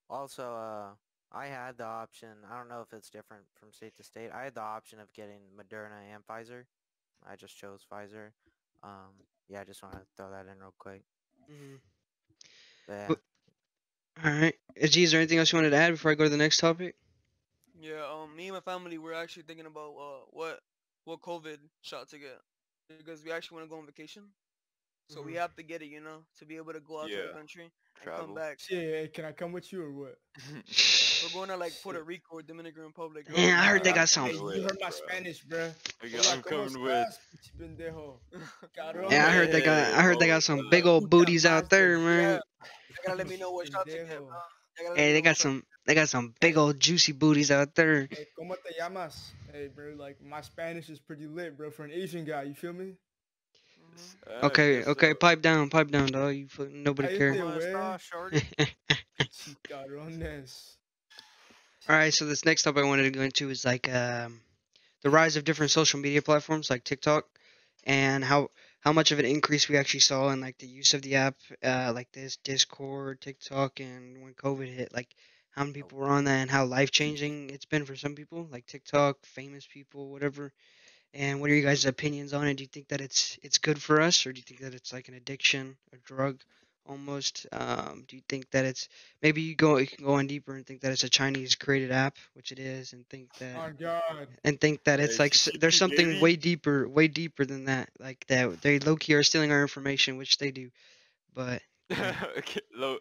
also 0.08 0.54
uh, 0.54 0.88
I 1.32 1.46
had 1.46 1.76
the 1.78 1.84
option. 1.84 2.28
I 2.50 2.56
don't 2.58 2.68
know 2.68 2.80
if 2.80 2.92
it's 2.92 3.10
different 3.10 3.44
from 3.58 3.72
state 3.72 3.96
to 3.96 4.02
state. 4.04 4.30
I 4.32 4.44
had 4.44 4.54
the 4.54 4.60
option 4.62 5.00
of 5.00 5.12
getting 5.12 5.40
Moderna 5.56 5.98
and 6.14 6.24
Pfizer. 6.26 6.64
I 7.28 7.36
just 7.36 7.56
chose 7.56 7.80
Pfizer. 7.90 8.30
Um, 8.82 9.10
yeah, 9.48 9.60
I 9.60 9.64
just 9.64 9.82
want 9.82 9.94
to 9.94 10.00
throw 10.16 10.30
that 10.30 10.46
in 10.46 10.58
real 10.60 10.74
quick. 10.78 11.02
Mhm. 11.50 11.80
But 13.06 13.18
yeah. 14.16 14.24
All 14.24 14.30
right. 14.30 14.54
Uh, 14.82 14.86
G, 14.86 15.02
is 15.02 15.10
there 15.12 15.20
anything 15.20 15.38
else 15.38 15.52
you 15.52 15.56
wanted 15.58 15.70
to 15.70 15.76
add 15.76 15.90
before 15.92 16.10
I 16.10 16.14
go 16.14 16.24
to 16.24 16.30
the 16.30 16.36
next 16.36 16.58
topic? 16.58 16.96
Yeah, 17.80 18.04
um, 18.10 18.34
me 18.36 18.48
and 18.48 18.54
my 18.54 18.60
family 18.60 18.98
we're 18.98 19.14
actually 19.14 19.44
thinking 19.44 19.66
about 19.66 19.92
uh 19.98 20.24
what 20.30 20.60
what 21.04 21.20
COVID 21.20 21.58
shot 21.82 22.08
to 22.10 22.18
get 22.18 22.38
because 22.88 23.22
we 23.24 23.32
actually 23.32 23.56
want 23.56 23.66
to 23.66 23.70
go 23.70 23.78
on 23.78 23.86
vacation. 23.86 24.24
So 25.08 25.22
we 25.22 25.32
Mhm. 25.32 25.36
have 25.36 25.54
to 25.56 25.62
get 25.62 25.82
it, 25.82 25.86
you 25.86 26.00
know, 26.00 26.24
to 26.38 26.44
be 26.44 26.56
able 26.56 26.72
to 26.72 26.80
go 26.80 27.00
out 27.00 27.12
to 27.12 27.16
Yeah. 27.16 27.22
the 27.22 27.28
country 27.28 27.70
and 28.02 28.14
come 28.14 28.34
back. 28.34 28.58
Yeah, 28.70 28.80
yeah, 28.80 29.06
can 29.08 29.24
I 29.24 29.32
come 29.32 29.52
with 29.52 29.72
you 29.72 29.82
or 29.82 29.92
what? 29.92 30.18
We're 31.22 31.28
going 31.30 31.48
to 31.48 31.56
like 31.56 31.80
Puerto 31.82 32.02
Rico 32.04 32.36
or 32.36 32.42
Dominican 32.42 32.82
Republic. 32.84 33.26
or 33.28 33.34
Man, 33.34 33.58
I 33.58 33.66
heard 33.66 33.84
they 33.84 33.92
got 33.92 34.08
some. 34.08 34.26
Hey, 34.28 34.34
you 34.34 34.62
heard 34.62 34.78
my 34.80 34.88
Bro. 34.88 34.90
Spanish, 34.90 35.44
bruh. 35.44 35.74
Okay, 36.04 36.18
I'm 36.28 36.42
coming 36.42 36.80
with. 36.80 37.08
estás, 37.08 37.18
pinche 37.30 37.52
pendejo? 37.58 38.20
Cabrón. 38.76 39.10
Yeah, 39.10 39.26
I 39.26 39.30
heard 39.32 39.50
they 39.50 39.60
got. 39.62 39.94
I 39.94 40.02
heard 40.02 40.18
they 40.18 40.26
got 40.26 40.42
some 40.42 40.68
big 40.70 40.86
old 40.86 41.10
booties 41.10 41.44
out 41.46 41.68
there, 41.70 41.98
man. 41.98 42.40
You 43.02 43.08
gotta 43.08 43.18
let 43.18 43.28
me 43.28 43.36
know 43.36 43.50
what 43.50 43.66
shot 43.68 43.88
to 43.90 43.98
get, 43.98 44.06
Pendejo. 44.08 44.28
bro. 44.28 44.38
You 44.78 44.84
gotta 44.88 45.00
let 45.00 45.06
Hey, 45.06 45.12
they 45.12 45.22
got 45.22 45.36
some. 45.36 45.64
They 45.86 45.94
got 45.94 46.08
some 46.08 46.34
big 46.40 46.56
old 46.56 46.78
juicy 46.80 47.12
booties 47.12 47.50
out 47.50 47.74
there. 47.74 48.08
Hey, 48.08 48.26
¿cómo 48.38 48.56
te 48.62 48.74
llamas? 48.78 49.32
Hey, 49.52 49.68
bro, 49.68 49.94
like 49.96 50.20
my 50.22 50.40
Spanish 50.42 50.88
is 50.90 50.98
pretty 51.00 51.26
lit, 51.26 51.56
bro, 51.56 51.70
for 51.70 51.84
an 51.84 51.90
Asian 51.92 52.24
guy. 52.24 52.42
You 52.44 52.54
feel 52.54 52.72
me? 52.72 52.96
Mhm. 53.78 54.16
Uh, 54.26 54.46
Okay, 54.46 54.84
okay, 54.84 55.14
so. 55.14 55.14
pipe 55.14 55.40
down, 55.42 55.70
pipe 55.70 55.90
down, 55.90 56.12
dog. 56.12 56.34
You 56.34 56.48
fu- 56.48 56.68
nobody 56.68 57.08
Cállate, 57.08 57.08
care. 57.08 57.34
Wanna 57.36 57.60
güey. 57.60 57.60
start, 57.60 58.00
shorty? 58.00 58.42
Chicharrones. 59.32 60.78
All 61.88 61.96
right, 61.96 62.12
so 62.14 62.24
this 62.26 62.44
next 62.44 62.62
topic 62.62 62.84
I 62.84 62.86
wanted 62.86 63.04
to 63.04 63.10
go 63.10 63.22
into 63.22 63.50
is 63.50 63.64
like 63.64 63.92
um, 63.92 64.40
the 65.02 65.10
rise 65.10 65.36
of 65.36 65.44
different 65.44 65.72
social 65.72 66.00
media 66.00 66.22
platforms 66.22 66.70
like 66.70 66.84
TikTok, 66.84 67.26
and 67.84 68.24
how 68.24 68.50
how 68.82 68.92
much 68.92 69.12
of 69.12 69.18
an 69.20 69.24
increase 69.24 69.68
we 69.68 69.76
actually 69.76 70.00
saw 70.00 70.30
in 70.30 70.40
like 70.40 70.58
the 70.58 70.66
use 70.66 70.92
of 70.92 71.02
the 71.02 71.14
app, 71.14 71.36
uh, 71.64 71.92
like 71.94 72.10
this 72.12 72.36
Discord, 72.38 73.20
TikTok, 73.20 73.80
and 73.80 74.22
when 74.22 74.34
COVID 74.34 74.68
hit, 74.68 74.92
like 74.92 75.14
how 75.52 75.62
many 75.62 75.74
people 75.74 75.98
were 75.98 76.08
on 76.08 76.24
that 76.24 76.40
and 76.42 76.50
how 76.50 76.64
life 76.64 76.90
changing 76.90 77.50
it's 77.50 77.64
been 77.64 77.86
for 77.86 77.96
some 77.96 78.14
people, 78.16 78.48
like 78.50 78.66
TikTok, 78.66 79.18
famous 79.24 79.66
people, 79.66 80.10
whatever. 80.10 80.52
And 81.14 81.40
what 81.40 81.50
are 81.50 81.54
you 81.54 81.62
guys' 81.62 81.86
opinions 81.86 82.32
on 82.32 82.46
it? 82.48 82.54
Do 82.54 82.64
you 82.64 82.68
think 82.68 82.88
that 82.88 83.00
it's 83.00 83.38
it's 83.42 83.58
good 83.58 83.80
for 83.80 84.00
us, 84.00 84.26
or 84.26 84.32
do 84.32 84.38
you 84.38 84.44
think 84.44 84.60
that 84.60 84.74
it's 84.74 84.92
like 84.92 85.08
an 85.08 85.14
addiction, 85.14 85.76
a 85.92 85.96
drug, 85.98 86.40
almost? 86.86 87.46
Um, 87.52 88.04
do 88.08 88.16
you 88.16 88.22
think 88.28 88.50
that 88.50 88.64
it's 88.64 88.88
maybe 89.22 89.42
you 89.42 89.54
go 89.54 89.76
you 89.78 89.86
can 89.86 90.04
go 90.04 90.14
on 90.14 90.26
deeper 90.26 90.54
and 90.54 90.66
think 90.66 90.80
that 90.82 90.92
it's 90.92 91.04
a 91.04 91.08
Chinese 91.08 91.54
created 91.54 91.90
app, 91.92 92.16
which 92.34 92.52
it 92.52 92.58
is, 92.58 92.92
and 92.92 93.08
think 93.08 93.32
that 93.38 93.56
Oh 93.56 93.72
God. 93.78 94.28
and 94.44 94.60
think 94.60 94.84
that 94.84 94.98
Yeah, 94.98 95.04
it's 95.06 95.18
like 95.18 95.32
it's 95.34 95.48
there's 95.60 95.76
something 95.76 96.06
baby. 96.06 96.20
way 96.20 96.36
deeper, 96.36 96.88
way 96.88 97.08
deeper 97.08 97.44
than 97.44 97.66
that. 97.66 97.90
Like 97.98 98.24
that 98.28 98.60
they 98.62 98.78
low 98.78 98.96
key 98.96 99.14
are 99.14 99.22
stealing 99.22 99.52
our 99.52 99.62
information, 99.62 100.16
which 100.16 100.38
they 100.38 100.50
do. 100.50 100.70
But 101.34 101.62
okay, 101.92 102.60
low, 102.74 102.98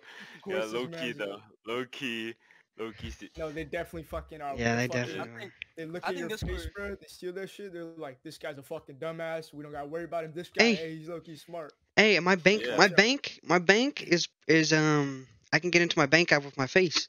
yeah, 0.47 0.59
course 0.59 0.73
low 0.73 0.87
key 0.87 1.11
though. 1.13 1.41
Low 1.67 1.85
key, 1.85 2.33
low 2.77 2.91
key. 2.97 3.09
st- 3.11 3.31
No, 3.37 3.51
they 3.51 3.63
definitely 3.63 4.03
fucking 4.03 4.41
are. 4.41 4.55
yeah, 4.57 4.75
they 4.75 4.87
Fucking- 4.87 5.01
definitely 5.01 5.19
I 5.31 5.35
are. 5.35 5.39
think 5.39 5.51
They 5.77 5.85
look 5.85 6.03
I 6.03 6.07
at 6.07 6.15
think 6.15 6.19
your 6.19 6.29
this 6.29 6.41
face, 6.41 6.51
was- 6.51 6.67
bro. 6.75 6.89
They 6.95 7.07
steal 7.07 7.33
that 7.33 7.49
shit. 7.49 7.71
They're 7.73 7.83
like, 7.85 8.21
this 8.23 8.37
guy's 8.37 8.57
a 8.57 8.63
fucking 8.63 8.95
dumbass. 8.97 9.53
We 9.53 9.63
don't 9.63 9.71
gotta 9.71 9.87
worry 9.87 10.03
about 10.05 10.25
him. 10.25 10.33
This 10.33 10.49
guy, 10.49 10.63
Hey. 10.65 10.75
hey, 10.75 10.95
he's 10.97 11.07
low 11.09 11.19
key 11.21 11.35
smart. 11.35 11.71
Hey, 11.95 12.19
my 12.19 12.35
bank, 12.35 12.63
Yeah. 12.65 12.77
my 12.77 12.87
bank, 12.87 13.39
my 13.43 13.59
bank 13.59 14.01
is 14.03 14.27
is 14.47 14.73
um 14.73 15.27
I 15.53 15.59
can 15.59 15.69
get 15.71 15.81
into 15.81 15.97
my 15.99 16.05
bank 16.05 16.31
app 16.31 16.43
with 16.43 16.57
my 16.57 16.67
face. 16.67 17.07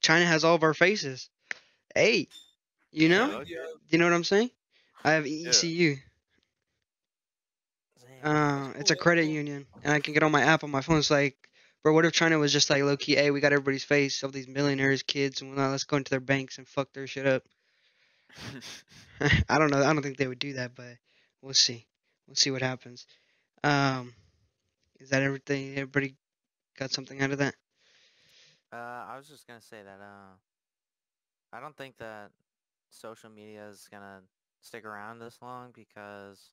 China 0.00 0.24
has 0.26 0.44
all 0.44 0.54
of 0.54 0.62
our 0.62 0.74
faces. 0.74 1.28
Hey, 1.94 2.28
you 2.92 3.08
know, 3.08 3.26
Yeah, 3.30 3.36
okay. 3.38 3.56
you 3.88 3.98
know 3.98 4.04
what 4.06 4.14
I'm 4.14 4.24
saying? 4.24 4.50
I 5.04 5.12
have 5.12 5.26
E 5.26 5.48
ECU. 5.48 5.96
Damn, 8.00 8.24
Uh, 8.24 8.66
That's 8.68 8.80
it's 8.80 8.90
a 8.90 8.96
credit 8.96 9.24
union, 9.26 9.66
and 9.82 9.92
I 9.92 10.00
can 10.00 10.14
get 10.14 10.22
on 10.22 10.32
my 10.32 10.42
app 10.42 10.64
on 10.64 10.70
my 10.70 10.80
phone. 10.80 10.98
It's 10.98 11.10
like, 11.10 11.36
bro, 11.82 11.92
what 11.92 12.04
if 12.04 12.12
China 12.12 12.38
was 12.38 12.52
just 12.52 12.70
like 12.70 12.82
low 12.82 12.96
key? 12.96 13.14
Hey, 13.16 13.30
we 13.30 13.40
got 13.40 13.52
everybody's 13.52 13.84
face, 13.84 14.22
all 14.24 14.30
these 14.30 14.48
millionaires, 14.48 15.02
kids, 15.02 15.40
and 15.40 15.50
whatnot. 15.50 15.70
Let's 15.70 15.84
go 15.84 15.96
into 15.96 16.10
their 16.10 16.20
banks 16.20 16.58
and 16.58 16.68
fuck 16.68 16.92
their 16.92 17.06
shit 17.06 17.26
up. 17.26 17.44
I 19.48 19.58
don't 19.58 19.70
know. 19.70 19.82
I 19.82 19.92
don't 19.92 20.02
think 20.02 20.16
they 20.16 20.26
would 20.26 20.38
do 20.38 20.54
that, 20.54 20.74
but 20.74 20.96
we'll 21.42 21.54
see. 21.54 21.86
We'll 22.26 22.36
see 22.36 22.50
what 22.50 22.62
happens. 22.62 23.06
Um, 23.64 24.14
is 24.98 25.10
that 25.10 25.22
everything? 25.22 25.72
Everybody 25.72 26.16
got 26.78 26.90
something 26.90 27.20
out 27.20 27.30
of 27.32 27.38
that? 27.38 27.54
Uh, 28.72 28.76
I 29.08 29.16
was 29.16 29.28
just 29.28 29.46
gonna 29.46 29.60
say 29.60 29.82
that 29.82 30.00
uh, 30.00 30.36
I 31.52 31.60
don't 31.60 31.76
think 31.76 31.96
that 31.98 32.30
social 32.90 33.30
media 33.30 33.68
is 33.68 33.88
gonna 33.90 34.22
stick 34.60 34.84
around 34.84 35.18
this 35.18 35.38
long 35.42 35.72
because 35.74 36.50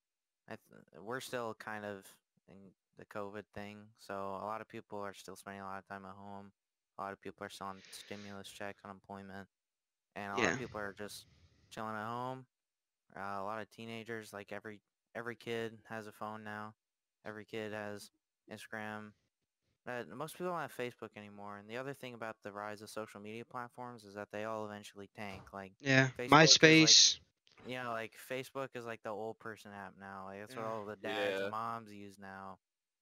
I 0.49 0.55
th- 0.55 1.01
we're 1.03 1.19
still 1.21 1.55
kind 1.59 1.85
of 1.85 2.05
in 2.49 2.55
the 2.97 3.05
COVID 3.05 3.43
thing, 3.53 3.77
so 3.99 4.13
a 4.41 4.45
lot 4.45 4.61
of 4.61 4.67
people 4.67 4.99
are 4.99 5.13
still 5.13 5.35
spending 5.35 5.61
a 5.61 5.65
lot 5.65 5.79
of 5.79 5.87
time 5.87 6.05
at 6.05 6.15
home. 6.15 6.51
A 6.97 7.01
lot 7.03 7.13
of 7.13 7.21
people 7.21 7.45
are 7.45 7.49
still 7.49 7.67
on 7.67 7.77
stimulus 7.91 8.47
checks, 8.47 8.81
unemployment, 8.83 9.47
and 10.15 10.33
a 10.33 10.37
lot 10.37 10.51
of 10.51 10.57
people 10.57 10.79
are 10.79 10.93
just 10.97 11.25
chilling 11.69 11.95
at 11.95 12.05
home. 12.05 12.45
Uh, 13.15 13.41
a 13.41 13.43
lot 13.43 13.61
of 13.61 13.69
teenagers, 13.69 14.33
like 14.33 14.51
every 14.51 14.79
every 15.15 15.35
kid 15.35 15.77
has 15.89 16.07
a 16.07 16.11
phone 16.11 16.43
now. 16.43 16.73
Every 17.27 17.45
kid 17.45 17.73
has 17.73 18.09
Instagram, 18.51 19.11
uh, 19.87 20.03
most 20.15 20.37
people 20.37 20.51
don't 20.51 20.61
have 20.61 20.75
Facebook 20.75 21.09
anymore. 21.17 21.57
And 21.57 21.69
the 21.69 21.77
other 21.77 21.93
thing 21.93 22.13
about 22.13 22.35
the 22.43 22.51
rise 22.51 22.81
of 22.81 22.89
social 22.89 23.19
media 23.19 23.43
platforms 23.45 24.03
is 24.03 24.15
that 24.15 24.29
they 24.31 24.43
all 24.45 24.65
eventually 24.65 25.09
tank. 25.15 25.41
Like, 25.53 25.73
Yeah, 25.79 26.07
Facebook 26.17 26.25
is 26.25 26.31
like- 26.31 26.49
MySpace. 26.49 27.19
you 27.65 27.75
know, 27.83 27.91
like 27.91 28.13
Facebook 28.29 28.69
is 28.75 28.85
like 28.85 29.01
the 29.03 29.09
old 29.09 29.39
person 29.39 29.71
app 29.73 29.93
now. 29.99 30.25
Like 30.25 30.39
that's 30.41 30.55
what 30.55 30.65
all 30.65 30.85
the 30.85 30.95
dads 30.95 31.35
Yeah. 31.37 31.41
and 31.43 31.51
moms 31.51 31.91
use 31.91 32.17
now. 32.19 32.59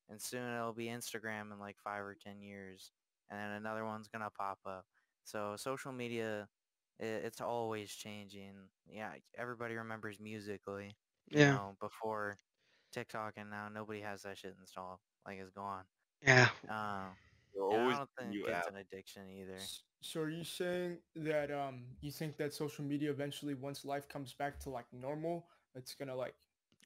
And 0.10 0.22
soon 0.22 0.54
it'll 0.54 0.74
be 0.74 0.86
Instagram 0.88 1.52
in 1.52 1.60
like 1.60 1.78
five 1.84 2.04
or 2.04 2.16
ten 2.16 2.40
years, 2.42 2.92
and 3.30 3.40
then 3.40 3.52
another 3.52 3.86
one's 3.86 4.08
gonna 4.08 4.30
pop 4.30 4.60
up. 4.66 4.86
So 5.24 5.56
social 5.58 5.92
media, 5.92 6.48
i 7.02 7.04
it's 7.04 7.42
always 7.42 7.92
changing. 7.92 8.70
Yeah, 8.88 9.14
everybody 9.38 9.76
remembers 9.76 10.20
Musical.ly. 10.20 10.96
You 11.28 11.40
Yeah. 11.40 11.52
know, 11.56 11.78
before 11.80 12.38
TikTok, 12.96 13.34
and 13.38 13.50
now 13.50 13.68
nobody 13.74 14.00
has 14.02 14.24
that 14.24 14.38
shit 14.38 14.56
installed. 14.60 15.00
Like 15.28 15.38
it's 15.39 15.52
gone. 15.52 15.84
Yeah. 16.26 16.48
There'll 17.54 17.72
I 17.72 17.76
don't 17.98 18.10
think 18.20 18.36
it's 18.36 18.50
app. 18.50 18.68
an 18.70 18.78
addiction 18.78 19.24
either. 19.30 19.58
So 20.02 20.22
are 20.22 20.30
you 20.30 20.43
saying 20.43 20.98
that 21.16 21.52
um 21.52 21.84
you 22.02 22.12
think 22.12 22.38
that 22.38 22.54
social 22.54 22.84
media 22.84 23.10
eventually, 23.12 23.54
once 23.54 23.86
life 23.86 24.08
comes 24.10 24.34
back 24.34 24.60
to 24.62 24.70
like 24.70 24.86
normal, 24.93 25.46
it's 25.76 25.93
gonna 25.96 26.16
like 26.16 26.36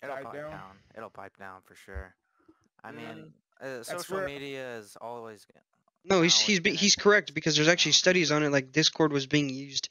It'll 0.04 0.16
die 0.16 0.24
pipe 0.24 0.34
down. 0.34 0.52
down. 0.52 0.76
It'll 0.98 1.10
pipe 1.10 1.38
down 1.38 1.62
for 1.66 1.76
sure. 1.76 2.14
I 2.84 2.92
Yeah. 2.92 2.96
mean, 3.14 3.34
uh, 3.62 3.84
social 3.84 4.18
where- 4.18 4.26
media 4.28 4.78
is 4.78 4.96
always. 5.02 5.46
g- 5.46 5.54
No, 6.06 6.22
he's 6.22 6.34
always 6.34 6.40
he's 6.40 6.60
be- 6.62 6.76
he's 6.76 6.96
correct 6.96 7.34
because 7.34 7.56
there's 7.56 7.68
actually 7.68 7.92
studies 7.94 8.32
on 8.32 8.44
it. 8.44 8.50
Like 8.50 8.72
Discord 8.72 9.12
was 9.12 9.28
being 9.28 9.50
used 9.50 9.90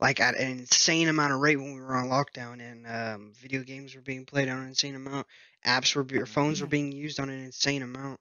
like 0.00 0.20
at 0.20 0.36
an 0.36 0.50
insane 0.60 1.08
amount 1.08 1.32
of 1.32 1.40
rate 1.40 1.56
when 1.56 1.74
we 1.74 1.80
were 1.80 1.96
on 1.96 2.06
lockdown, 2.08 2.60
and 2.60 2.86
um, 2.86 3.32
video 3.34 3.62
games 3.64 3.94
were 3.96 4.00
being 4.02 4.24
played 4.26 4.48
on 4.48 4.58
an 4.58 4.68
insane 4.68 4.94
amount. 4.94 5.26
Apps 5.66 5.94
were 5.94 6.04
be- 6.04 6.18
or 6.18 6.26
phones 6.26 6.60
were 6.60 6.66
being 6.66 6.92
used 6.92 7.18
on 7.20 7.28
an 7.30 7.42
insane 7.44 7.82
amount. 7.82 8.20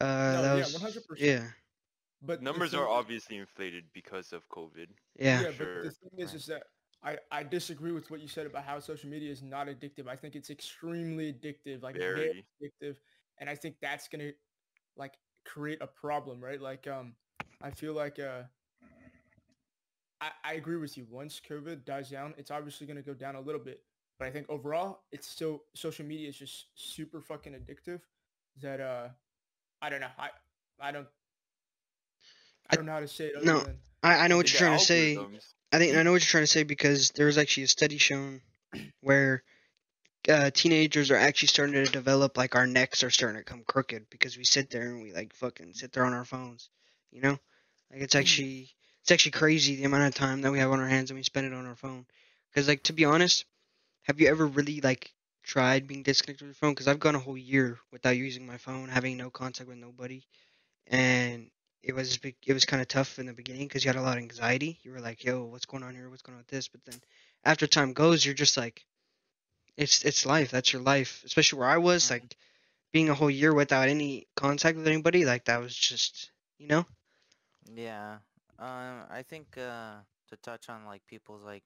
Uh, 0.00 0.04
No, 0.06 0.42
that 0.42 0.56
yeah, 0.56 0.64
was 0.64 0.74
100%. 0.74 1.18
yeah, 1.18 1.46
But 2.22 2.42
Numbers 2.42 2.72
thing 2.72 2.80
are 2.80 2.88
obviously 2.88 3.36
inflated 3.38 3.84
because 3.94 4.32
of 4.32 4.48
COVID. 4.50 4.88
yeah. 5.18 5.40
Yeah, 5.42 5.52
sure. 5.52 5.82
but 5.82 5.84
the 5.84 5.90
thing 5.90 6.18
is, 6.18 6.28
Right. 6.28 6.34
is 6.36 6.46
that 6.46 6.62
I, 7.02 7.18
I 7.30 7.42
disagree 7.44 7.92
with 7.92 8.10
what 8.10 8.20
you 8.20 8.28
said 8.28 8.46
about 8.46 8.64
how 8.64 8.78
social 8.80 9.08
media 9.08 9.30
is 9.30 9.42
not 9.42 9.68
addictive. 9.68 10.08
I 10.08 10.16
think 10.16 10.34
it's 10.34 10.50
extremely 10.50 11.32
addictive, 11.32 11.82
like 11.82 11.96
very, 11.96 12.14
Very. 12.14 12.46
addictive, 12.92 12.96
and 13.38 13.48
I 13.48 13.54
think 13.54 13.76
that's 13.80 14.08
gonna 14.08 14.32
like 14.96 15.14
create 15.44 15.78
a 15.80 15.86
problem, 15.86 16.42
right? 16.42 16.60
Like, 16.60 16.86
um, 16.86 17.14
I 17.62 17.70
feel 17.70 17.92
like 17.94 18.18
uh, 18.18 18.42
I, 20.20 20.30
I 20.44 20.52
agree 20.54 20.76
with 20.78 20.96
you. 20.96 21.06
Once 21.10 21.40
COVID 21.48 21.84
dies 21.84 22.10
down, 22.10 22.34
it's 22.38 22.50
obviously 22.50 22.86
gonna 22.86 23.02
go 23.02 23.14
down 23.14 23.36
a 23.36 23.40
little 23.40 23.60
bit, 23.60 23.82
but 24.18 24.28
I 24.28 24.30
think 24.30 24.46
overall, 24.48 25.00
it's 25.12 25.26
still 25.28 25.62
social 25.74 26.04
media 26.04 26.28
is 26.28 26.36
just 26.36 26.66
super 26.74 27.20
fucking 27.20 27.52
addictive. 27.52 28.00
That 28.62 28.80
uh, 28.80 29.08
I 29.82 29.90
don't 29.90 30.00
know. 30.00 30.08
I 30.18 30.30
I 30.80 30.92
don't. 30.92 31.06
I 32.68 32.74
I- 32.74 32.76
don't 32.76 32.86
know 32.86 32.92
how 32.92 33.00
to 33.00 33.08
say 33.08 33.26
it. 33.26 33.36
Other 33.36 33.46
no, 33.46 33.60
than, 33.60 33.78
I, 34.02 34.16
I 34.16 34.26
know 34.28 34.36
what 34.36 34.50
you're 34.50 34.58
trying 34.58 34.78
to 34.78 34.84
say. 34.84 35.18
I 35.72 35.78
think 35.78 35.96
I 35.96 36.02
know 36.02 36.12
what 36.12 36.22
you're 36.22 36.30
trying 36.30 36.44
to 36.44 36.48
say 36.48 36.62
because 36.62 37.10
there 37.10 37.26
was 37.26 37.38
actually 37.38 37.64
a 37.64 37.68
study 37.68 37.98
shown 37.98 38.40
where 39.00 39.42
uh, 40.28 40.50
teenagers 40.50 41.10
are 41.10 41.16
actually 41.16 41.48
starting 41.48 41.74
to 41.74 41.84
develop 41.84 42.36
like 42.36 42.56
our 42.56 42.66
necks 42.66 43.02
are 43.02 43.10
starting 43.10 43.38
to 43.38 43.44
come 43.44 43.62
crooked 43.66 44.06
because 44.10 44.36
we 44.36 44.44
sit 44.44 44.70
there 44.70 44.88
and 44.88 45.02
we 45.02 45.12
like 45.12 45.34
fucking 45.34 45.72
sit 45.74 45.92
there 45.92 46.04
on 46.04 46.12
our 46.12 46.24
phones, 46.24 46.70
you 47.12 47.20
know? 47.20 47.38
Like 47.90 48.00
it's 48.02 48.14
actually 48.14 48.70
it's 49.02 49.12
actually 49.12 49.32
crazy 49.32 49.76
the 49.76 49.84
amount 49.84 50.04
of 50.08 50.14
time 50.14 50.42
that 50.42 50.50
we 50.50 50.58
have 50.58 50.70
on 50.72 50.80
our 50.80 50.88
hands 50.88 51.10
and 51.10 51.18
we 51.18 51.22
spend 51.22 51.46
it 51.46 51.52
on 51.52 51.66
our 51.66 51.76
phone. 51.76 52.06
Because 52.50 52.68
like 52.68 52.82
to 52.84 52.92
be 52.92 53.04
honest, 53.04 53.44
have 54.06 54.20
you 54.20 54.28
ever 54.28 54.46
really 54.46 54.80
like 54.80 55.12
tried 55.44 55.88
being 55.88 56.02
disconnected 56.02 56.40
from 56.40 56.48
your 56.48 56.54
phone? 56.54 56.72
Because 56.74 56.88
I've 56.88 57.00
gone 57.00 57.16
a 57.16 57.20
whole 57.20 57.38
year 57.38 57.78
without 57.92 58.16
using 58.16 58.46
my 58.46 58.58
phone, 58.58 58.88
having 58.88 59.16
no 59.18 59.30
contact 59.30 59.68
with 59.68 59.78
nobody, 59.78 60.24
and 60.88 61.50
it 61.82 61.94
was 61.94 62.18
it 62.24 62.54
was 62.54 62.64
kind 62.66 62.82
of 62.82 62.88
tough 62.88 63.18
in 63.18 63.26
the 63.26 63.34
beginning 63.34 63.68
because 63.68 63.84
you 63.84 63.88
had 63.90 63.96
a 63.96 64.02
lot 64.02 64.18
of 64.18 64.22
anxiety. 64.22 64.78
You 64.82 64.92
were 64.92 65.00
like, 65.00 65.24
"Yo, 65.24 65.44
what's 65.44 65.66
going 65.66 65.84
on 65.84 65.94
here? 65.94 66.10
What's 66.10 66.22
going 66.22 66.34
on 66.36 66.40
with 66.40 66.48
this?" 66.48 66.68
But 66.68 66.84
then 66.84 67.00
after 67.44 67.66
time 67.66 67.92
goes, 67.94 68.24
you're 68.24 68.34
just 68.34 68.56
like, 68.56 68.84
it's 69.76 70.04
it's 70.04 70.26
life. 70.26 70.50
That's 70.50 70.72
your 70.72 70.82
life. 70.82 71.22
Especially 71.24 71.58
where 71.58 71.68
I 71.68 71.78
was, 71.78 72.10
like 72.10 72.36
being 72.92 73.08
a 73.10 73.14
whole 73.14 73.30
year 73.30 73.54
without 73.54 73.88
any 73.88 74.28
contact 74.36 74.76
with 74.78 74.86
anybody. 74.88 75.24
Like 75.24 75.44
that 75.46 75.60
was 75.60 75.74
just, 75.74 76.30
you 76.58 76.68
know. 76.68 76.86
Yeah. 77.74 78.18
Um, 78.58 79.04
I 79.10 79.22
think 79.26 79.56
uh, 79.58 79.96
to 80.28 80.36
touch 80.42 80.68
on 80.68 80.84
like 80.86 81.06
people's 81.06 81.44
like 81.44 81.64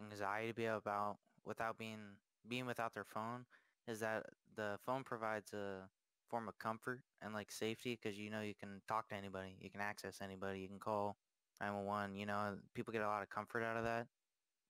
anxiety 0.00 0.52
be 0.52 0.66
about 0.66 1.18
without 1.46 1.78
being 1.78 2.18
being 2.48 2.66
without 2.66 2.94
their 2.94 3.04
phone 3.04 3.44
is 3.88 4.00
that 4.00 4.24
the 4.56 4.78
phone 4.84 5.04
provides 5.04 5.52
a 5.52 5.88
form 6.28 6.48
of 6.48 6.58
comfort 6.58 7.00
and 7.22 7.32
like 7.32 7.50
safety 7.50 7.98
because 8.00 8.18
you 8.18 8.30
know 8.30 8.40
you 8.40 8.54
can 8.54 8.80
talk 8.88 9.08
to 9.08 9.14
anybody, 9.14 9.56
you 9.60 9.70
can 9.70 9.80
access 9.80 10.18
anybody, 10.22 10.60
you 10.60 10.68
can 10.68 10.78
call 10.78 11.16
911. 11.60 12.14
You 12.16 12.26
know, 12.26 12.56
people 12.74 12.92
get 12.92 13.02
a 13.02 13.06
lot 13.06 13.22
of 13.22 13.30
comfort 13.30 13.62
out 13.62 13.76
of 13.76 13.84
that. 13.84 14.06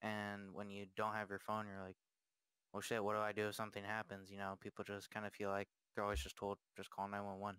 And 0.03 0.55
when 0.55 0.71
you 0.71 0.87
don't 0.97 1.15
have 1.15 1.31
your 1.31 1.39
phone, 1.39 1.67
you're 1.67 1.85
like, 1.85 1.97
well, 2.73 2.81
shit, 2.81 3.03
what 3.03 3.15
do 3.15 3.21
I 3.21 3.33
do 3.33 3.49
if 3.49 3.55
something 3.55 3.83
happens? 3.85 4.31
You 4.31 4.39
know, 4.39 4.57
people 4.61 4.85
just 4.85 5.11
kind 5.11 5.27
of 5.27 5.33
feel 5.33 5.51
like 5.51 5.69
they're 5.95 6.05
always 6.05 6.21
just 6.21 6.37
told, 6.37 6.59
just 6.77 6.91
call 6.91 7.09
911. 7.09 7.59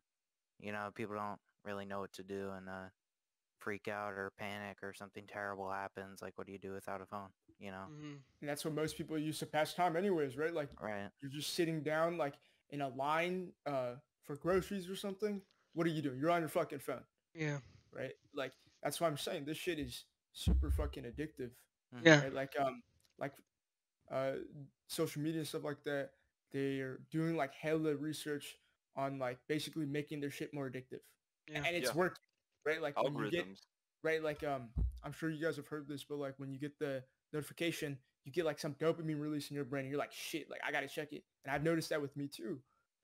You 0.60 0.72
know, 0.72 0.90
people 0.94 1.16
don't 1.16 1.40
really 1.66 1.86
know 1.86 2.00
what 2.00 2.14
to 2.14 2.24
do 2.24 2.52
and 2.56 2.70
uh, 2.70 2.90
freak 3.60 3.88
out 3.88 4.14
or 4.14 4.32
panic 4.38 4.78
or 4.84 4.94
something 4.94 5.26
terrible 5.28 5.72
happens. 5.72 6.22
Like, 6.22 6.34
what 6.36 6.48
do 6.48 6.54
you 6.54 6.60
do 6.60 6.74
without 6.74 7.02
a 7.02 7.06
phone? 7.06 7.30
You 7.60 7.72
know, 7.72 7.86
and 8.42 8.50
that's 8.50 8.64
what 8.64 8.74
most 8.76 8.98
people 8.98 9.18
use 9.18 9.40
to 9.40 9.46
pass 9.48 9.74
time, 9.74 9.96
anyways, 9.96 10.38
right? 10.38 10.54
Like 10.54 10.70
right? 10.80 11.10
you're 11.22 11.32
just 11.32 11.54
sitting 11.56 11.82
down 11.82 12.18
like 12.18 12.36
in 12.70 12.82
a 12.82 12.90
line 12.90 13.52
uh 13.66 13.94
for 14.24 14.36
groceries 14.36 14.90
or 14.90 14.96
something 14.96 15.42
what 15.74 15.88
are 15.88 15.90
you 15.90 16.02
doing 16.02 16.20
you're 16.20 16.30
on 16.32 16.42
your 16.42 16.50
fucking 16.50 16.80
phone 16.80 17.02
Yeah. 17.34 17.60
right 17.94 18.12
like 18.36 18.52
that's 18.84 19.00
why 19.00 19.08
i'm 19.08 19.16
saying 19.18 19.46
this 19.46 19.56
shit 19.58 19.80
is 19.80 20.04
super 20.34 20.70
fucking 20.70 21.04
addictive 21.04 21.52
Mhm. 21.96 22.02
Yeah. 22.06 22.24
right 22.24 22.34
like 22.34 22.60
um 22.60 22.84
like 23.18 23.32
uh 24.12 24.34
social 24.88 25.22
media 25.22 25.40
and 25.40 25.48
stuff 25.48 25.64
like 25.64 25.82
that 25.86 26.10
they're 26.52 27.00
doing 27.10 27.38
like 27.38 27.54
hella 27.54 27.96
research 27.96 28.58
on 28.98 29.18
like 29.18 29.38
basically 29.48 29.86
making 29.86 30.20
their 30.20 30.32
shit 30.32 30.54
more 30.54 30.70
addictive 30.70 31.00
Yeah. 31.48 31.64
and 31.66 31.74
it's 31.76 31.88
Yeah. 31.92 31.96
working 31.96 32.24
right 32.66 32.82
like 32.82 33.02
when 33.02 33.16
you 33.16 33.32
get 33.32 33.46
Algorithms. 33.48 33.62
right 34.04 34.22
like 34.22 34.44
um 34.44 34.70
i'm 35.04 35.14
sure 35.14 35.30
you 35.30 35.42
guys 35.42 35.56
have 35.56 35.68
heard 35.70 35.88
this 35.88 36.04
but 36.04 36.18
like 36.18 36.34
when 36.38 36.52
you 36.52 36.60
get 36.60 36.78
the 36.80 37.02
notification 37.34 37.98
you 38.26 38.32
get 38.32 38.46
like 38.46 38.60
some 38.60 38.74
dopamine 38.74 39.20
release 39.22 39.50
in 39.50 39.56
your 39.56 39.66
brain 39.66 39.86
and 39.86 39.92
you're 39.92 40.00
like 40.00 40.12
shit 40.12 40.50
like 40.50 40.60
i 40.68 40.72
gotta 40.72 40.88
check 40.88 41.14
it. 41.14 41.24
And 41.46 41.54
i've 41.54 41.64
noticed 41.64 41.90
that 41.90 42.02
with 42.02 42.16
me 42.18 42.28
too 42.28 42.60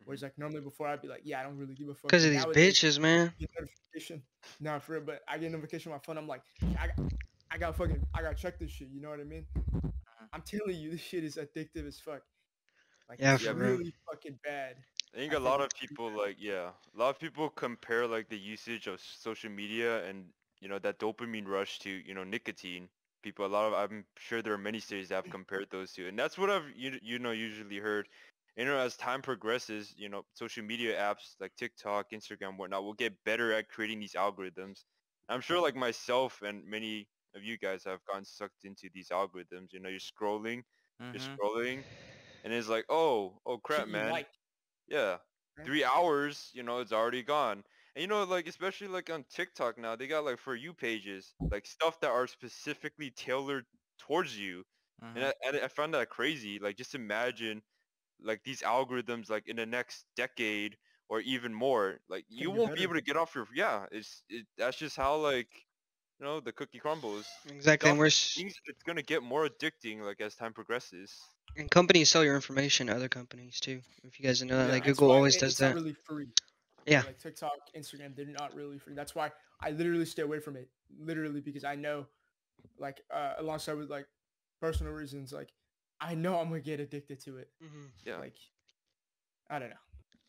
whereas 0.05 0.19
mm-hmm. 0.19 0.25
like 0.25 0.37
normally 0.37 0.61
before 0.61 0.87
i'd 0.87 1.01
be 1.01 1.07
like 1.07 1.21
yeah 1.23 1.39
i 1.39 1.43
don't 1.43 1.57
really 1.57 1.73
give 1.73 1.89
a 1.89 1.93
fuck. 1.93 2.03
Because 2.03 2.25
of 2.25 2.31
these 2.31 2.43
nowadays, 2.43 2.79
bitches, 2.79 2.99
man. 2.99 3.33
Notification. 3.39 4.21
No 4.59 4.79
for 4.79 4.93
real 4.93 5.01
but 5.05 5.21
i 5.27 5.37
get 5.37 5.47
a 5.47 5.49
notification 5.49 5.91
on 5.91 5.97
my 5.97 6.01
phone 6.05 6.17
i'm 6.17 6.27
like 6.27 6.41
i 6.79 6.87
got 6.87 7.11
i 7.51 7.57
gotta 7.57 7.73
fucking 7.73 8.05
i 8.13 8.21
gotta 8.21 8.35
check 8.35 8.59
this 8.59 8.71
shit 8.71 8.89
you 8.91 9.01
know 9.01 9.09
what 9.09 9.19
i 9.19 9.23
mean? 9.23 9.45
Uh-huh. 9.55 10.25
I'm 10.33 10.41
telling 10.41 10.75
you 10.75 10.91
this 10.91 11.01
shit 11.01 11.23
is 11.23 11.35
addictive 11.35 11.87
as 11.87 11.99
fuck. 11.99 12.21
Like 13.09 13.19
Yeah, 13.19 13.35
it's 13.35 13.43
for 13.43 13.53
real. 13.53 13.77
really 13.77 13.93
fucking 14.09 14.39
bad. 14.43 14.75
I 15.13 15.17
think 15.17 15.33
I 15.33 15.35
a 15.35 15.39
think 15.39 15.49
lot 15.49 15.61
of 15.61 15.69
people 15.79 16.11
like 16.11 16.37
yeah, 16.39 16.69
a 16.95 16.99
lot 16.99 17.09
of 17.09 17.19
people 17.19 17.49
compare 17.49 18.07
like 18.07 18.29
the 18.29 18.37
usage 18.37 18.87
of 18.87 18.99
social 18.99 19.51
media 19.51 20.03
and 20.05 20.25
you 20.59 20.67
know 20.67 20.79
that 20.79 20.99
dopamine 20.99 21.47
rush 21.47 21.79
to 21.79 21.89
you 21.89 22.13
know 22.13 22.23
nicotine. 22.23 22.89
People, 23.23 23.45
a 23.45 23.47
lot 23.47 23.67
of 23.67 23.73
I'm 23.73 24.05
sure 24.17 24.41
there 24.41 24.53
are 24.53 24.57
many 24.57 24.79
studies 24.79 25.09
that 25.09 25.15
have 25.15 25.29
compared 25.29 25.69
those 25.71 25.93
two, 25.93 26.07
and 26.07 26.19
that's 26.19 26.37
what 26.37 26.49
I've 26.49 26.69
you 26.75 26.99
you 27.01 27.19
know 27.19 27.31
usually 27.31 27.77
heard. 27.79 28.09
You 28.55 28.65
know, 28.65 28.77
as 28.77 28.97
time 28.97 29.21
progresses, 29.23 29.95
you 29.97 30.09
know, 30.09 30.25
social 30.33 30.63
media 30.63 30.99
apps 30.99 31.35
like 31.39 31.55
TikTok, 31.55 32.11
Instagram, 32.11 32.57
whatnot 32.57 32.83
will 32.83 32.93
get 32.93 33.23
better 33.23 33.51
at 33.53 33.69
creating 33.69 33.99
these 33.99 34.13
algorithms. 34.13 34.83
I'm 35.29 35.41
sure 35.41 35.59
like 35.61 35.75
myself 35.75 36.41
and 36.43 36.65
many 36.65 37.09
of 37.35 37.43
you 37.43 37.57
guys 37.57 37.83
have 37.85 38.03
gotten 38.05 38.25
sucked 38.25 38.65
into 38.65 38.89
these 38.93 39.09
algorithms. 39.09 39.73
You 39.73 39.79
know, 39.79 39.89
you're 39.89 39.99
scrolling, 39.99 40.63
you're 41.11 41.19
Mhm. 41.19 41.39
scrolling, 41.41 41.85
and 42.43 42.53
it's 42.53 42.69
like, 42.69 42.85
oh, 42.89 43.39
oh 43.45 43.59
crap, 43.59 43.89
man. 43.89 44.23
Yeah. 44.87 45.19
Three 45.65 45.83
hours, 45.83 46.51
you 46.53 46.63
know, 46.63 46.79
it's 46.79 46.91
already 46.93 47.23
gone. 47.23 47.63
And 47.95 48.01
you 48.01 48.07
know, 48.07 48.23
like 48.23 48.47
especially 48.47 48.87
like 48.87 49.09
on 49.09 49.23
TikTok 49.25 49.77
now, 49.77 49.95
they 49.95 50.07
got 50.07 50.25
like 50.25 50.39
for 50.39 50.55
you 50.55 50.73
pages, 50.73 51.35
like 51.51 51.65
stuff 51.65 51.99
that 52.01 52.11
are 52.11 52.27
specifically 52.27 53.11
tailored 53.11 53.65
towards 53.99 54.37
you. 54.37 54.65
Mhm. 55.01 55.15
And 55.15 55.25
I, 55.25 55.33
and 55.45 55.57
I 55.57 55.67
found 55.67 55.93
that 55.93 56.09
crazy. 56.09 56.59
Like 56.59 56.75
just 56.77 56.95
imagine 56.95 57.61
like 58.21 58.43
these 58.43 58.61
algorithms 58.63 59.29
like 59.29 59.47
in 59.47 59.57
the 59.57 59.65
next 59.67 60.05
decade 60.15 60.77
or 61.09 61.21
even 61.21 61.53
more, 61.53 61.99
like 62.09 62.25
you 62.29 62.51
won't 62.51 62.73
be 62.73 62.83
able 62.83 62.95
to 62.95 63.01
get 63.01 63.17
off 63.17 63.35
your 63.35 63.47
yeah, 63.55 63.87
it's 63.91 64.23
it, 64.29 64.47
that's 64.57 64.77
just 64.77 64.97
how 64.97 65.17
like 65.17 65.49
you 66.19 66.25
know, 66.25 66.39
the 66.39 66.53
cookie 66.53 66.79
crumbles. 66.79 67.41
Exactly. 67.45 67.91
And 67.91 67.97
we're 67.97 68.07
s- 68.07 68.43
things- 68.43 68.55
it's 68.65 68.83
gonna 68.83 69.03
get 69.03 69.23
more 69.23 69.47
addicting 69.47 70.01
like 70.01 70.21
as 70.21 70.35
time 70.35 70.53
progresses. 70.53 71.29
and 71.55 71.71
companies 71.71 72.09
sell 72.11 72.23
your 72.23 72.35
information 72.35 72.85
to 72.87 72.95
other 72.95 73.09
companies 73.09 73.59
too. 73.59 73.81
If 74.03 74.19
you 74.19 74.25
guys 74.25 74.43
know 74.43 74.55
that, 74.57 74.69
Yeah, 74.69 74.71
like 74.71 74.83
Google 74.83 75.09
always 75.11 75.35
does 75.37 75.57
that. 75.57 75.77
really 75.77 75.93
free 75.93 76.33
Yeah. 76.85 77.03
like 77.05 77.19
TikTok, 77.19 77.51
Instagram, 77.77 78.15
they're 78.15 78.25
not 78.25 78.55
really 78.55 78.77
free. 78.77 78.93
That's 78.93 79.15
why 79.15 79.31
I 79.61 79.71
literally 79.71 80.05
stay 80.05 80.21
away 80.21 80.39
from 80.39 80.55
it. 80.55 80.69
Literally 80.99 81.41
because 81.41 81.63
I 81.63 81.75
know, 81.75 82.05
like, 82.77 83.01
uh, 83.11 83.33
alongside 83.37 83.77
with 83.77 83.89
like 83.89 84.07
personal 84.61 84.93
reasons, 84.93 85.31
like 85.33 85.49
I 85.99 86.15
know 86.15 86.39
I'm 86.39 86.49
gonna 86.49 86.61
get 86.61 86.79
addicted 86.79 87.19
to 87.21 87.37
it. 87.37 87.49
Yeah. 88.05 88.17
Like, 88.17 88.35
I 89.49 89.59
don't 89.59 89.69
know. 89.69 89.75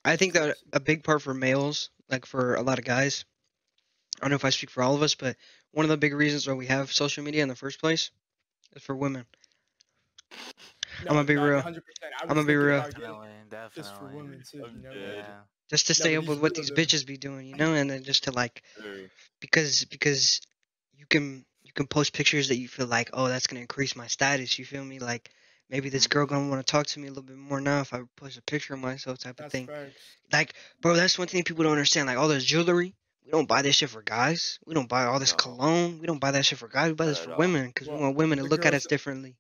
I 0.05 0.16
think 0.16 0.34
that 0.34 0.57
a 0.72 0.80
big 0.80 1.02
part 1.02 1.22
for 1.22 1.34
males, 1.34 1.90
like 2.11 2.26
for 2.26 2.55
a 2.55 2.62
lot 2.62 2.78
of 2.78 2.84
guys, 2.84 3.24
I 4.20 4.24
don't 4.24 4.30
know 4.30 4.36
if 4.36 4.44
I 4.44 4.50
speak 4.50 4.70
for 4.70 4.82
all 4.82 4.94
of 4.94 5.02
us, 5.02 5.14
but 5.14 5.36
one 5.72 5.84
of 5.84 5.90
the 5.90 5.96
big 5.96 6.14
reasons 6.14 6.46
why 6.46 6.55
we 6.55 6.66
have 6.66 6.92
social 6.92 7.24
media 7.24 7.42
in 7.42 7.48
the 7.48 7.57
first 7.57 7.80
place 7.80 8.11
is 8.76 8.82
for 8.82 8.94
women. 8.94 9.26
I'ma 11.09 11.22
be 11.24 11.36
real. 11.36 11.61
100%. 11.61 11.80
I 12.20 12.30
I'ma 12.30 12.42
be 12.44 12.55
real. 12.55 12.80
Definitely, 12.80 13.28
definitely. 13.50 13.82
just 13.82 13.96
for 13.96 14.07
women 14.07 14.42
too. 14.48 14.59
You 14.59 14.82
know, 14.82 14.94
dead. 14.94 15.24
Yeah. 15.26 15.40
Just 15.70 15.86
to 15.88 15.94
stay 15.94 16.16
up 16.16 16.26
with 16.28 16.40
what 16.40 16.54
these 16.54 16.70
bitches 16.70 17.06
be 17.06 17.16
doing, 17.16 17.46
you 17.46 17.56
know, 17.56 17.74
and 17.74 17.90
then 17.90 18.02
just 18.04 18.24
to 18.24 18.32
like 18.32 18.62
because 19.40 19.84
because 19.86 20.40
you 20.96 21.06
can 21.06 21.44
you 21.62 21.72
can 21.72 21.86
post 21.86 22.12
pictures 22.12 22.48
that 22.48 22.56
you 22.56 22.68
feel 22.68 22.86
like 22.86 23.10
oh 23.12 23.28
that's 23.28 23.46
gonna 23.46 23.60
increase 23.60 23.96
my 23.96 24.06
status. 24.06 24.58
You 24.58 24.64
feel 24.64 24.84
me? 24.84 24.98
Like 24.98 25.30
maybe 25.70 25.88
this 25.88 26.06
girl 26.06 26.26
gonna 26.26 26.48
want 26.48 26.64
to 26.64 26.70
talk 26.70 26.86
to 26.88 27.00
me 27.00 27.06
a 27.06 27.10
little 27.10 27.22
bit 27.22 27.36
more 27.36 27.60
now 27.60 27.80
if 27.80 27.94
I 27.94 28.02
post 28.16 28.38
a 28.38 28.42
picture 28.42 28.74
of 28.74 28.80
myself 28.80 29.18
type 29.18 29.40
of 29.40 29.50
thing. 29.50 29.66
facts. 29.66 29.94
Like 30.32 30.54
bro, 30.80 30.94
that's 30.94 31.18
one 31.18 31.28
thing 31.28 31.42
people 31.44 31.64
don't 31.64 31.72
understand. 31.72 32.06
Like 32.06 32.18
all 32.18 32.28
this 32.28 32.44
jewelry. 32.44 32.94
We 33.24 33.30
don't 33.30 33.48
buy 33.48 33.62
this 33.62 33.76
shit 33.76 33.88
for 33.88 34.02
guys. 34.02 34.58
We 34.66 34.74
don't 34.74 34.88
buy 34.88 35.04
all 35.04 35.18
this 35.18 35.32
No. 35.32 35.36
cologne. 35.36 35.98
We 35.98 36.06
don't 36.06 36.20
buy 36.20 36.32
that 36.32 36.44
shit 36.44 36.58
for 36.58 36.68
guys. 36.68 36.88
We 36.88 36.94
buy 36.94 37.06
this 37.06 37.18
for 37.18 37.34
women 37.36 37.68
because 37.68 37.88
we 37.88 37.96
want 37.96 38.16
women 38.16 38.36
to 38.38 38.44
look 38.44 38.66
at 38.66 38.74
us 38.74 38.84
differently. 38.84 39.36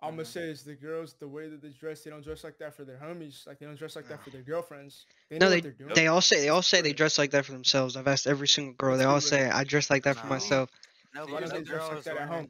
I'm 0.00 0.10
gonna 0.12 0.24
Mhm. 0.24 0.26
say 0.26 0.50
is 0.50 0.62
the 0.64 0.74
girls 0.74 1.14
the 1.14 1.28
way 1.28 1.48
that 1.48 1.60
they 1.62 1.70
dress, 1.70 2.02
they 2.04 2.10
don't 2.10 2.22
dress 2.22 2.44
like 2.44 2.58
that 2.58 2.74
for 2.74 2.84
their 2.84 2.98
homies. 2.98 3.46
Like 3.46 3.58
they 3.58 3.66
don't 3.66 3.76
dress 3.78 3.96
like 3.96 4.08
that 4.08 4.22
for 4.22 4.30
their 4.30 4.42
girlfriends. 4.42 5.06
They 5.28 5.38
No, 5.38 5.46
know 5.46 5.50
they 5.50 5.56
what 5.56 5.62
they're 5.62 5.72
doing. 5.72 5.94
they 5.94 6.06
all 6.06 6.20
say 6.20 6.40
they 6.40 6.48
all 6.48 6.62
say 6.62 6.80
they 6.82 6.92
dress 6.92 7.18
like 7.18 7.30
that 7.32 7.44
for 7.46 7.52
themselves. 7.52 7.96
I've 7.96 8.08
asked 8.08 8.26
every 8.26 8.48
single 8.48 8.74
girl. 8.74 8.96
They 8.98 9.04
all 9.04 9.20
say. 9.20 9.48
I 9.48 9.64
dress 9.64 9.90
like 9.90 10.04
that 10.04 10.16
for 10.16 10.26
myself. 10.26 10.70
No, 11.14 11.26
Why 11.26 11.40
but 11.40 11.40
don't 11.40 11.52
they 11.52 11.62
dress 11.62 11.90
like 11.90 12.02
girls 12.02 12.04
that 12.04 12.16
at 12.16 12.28
home? 12.28 12.48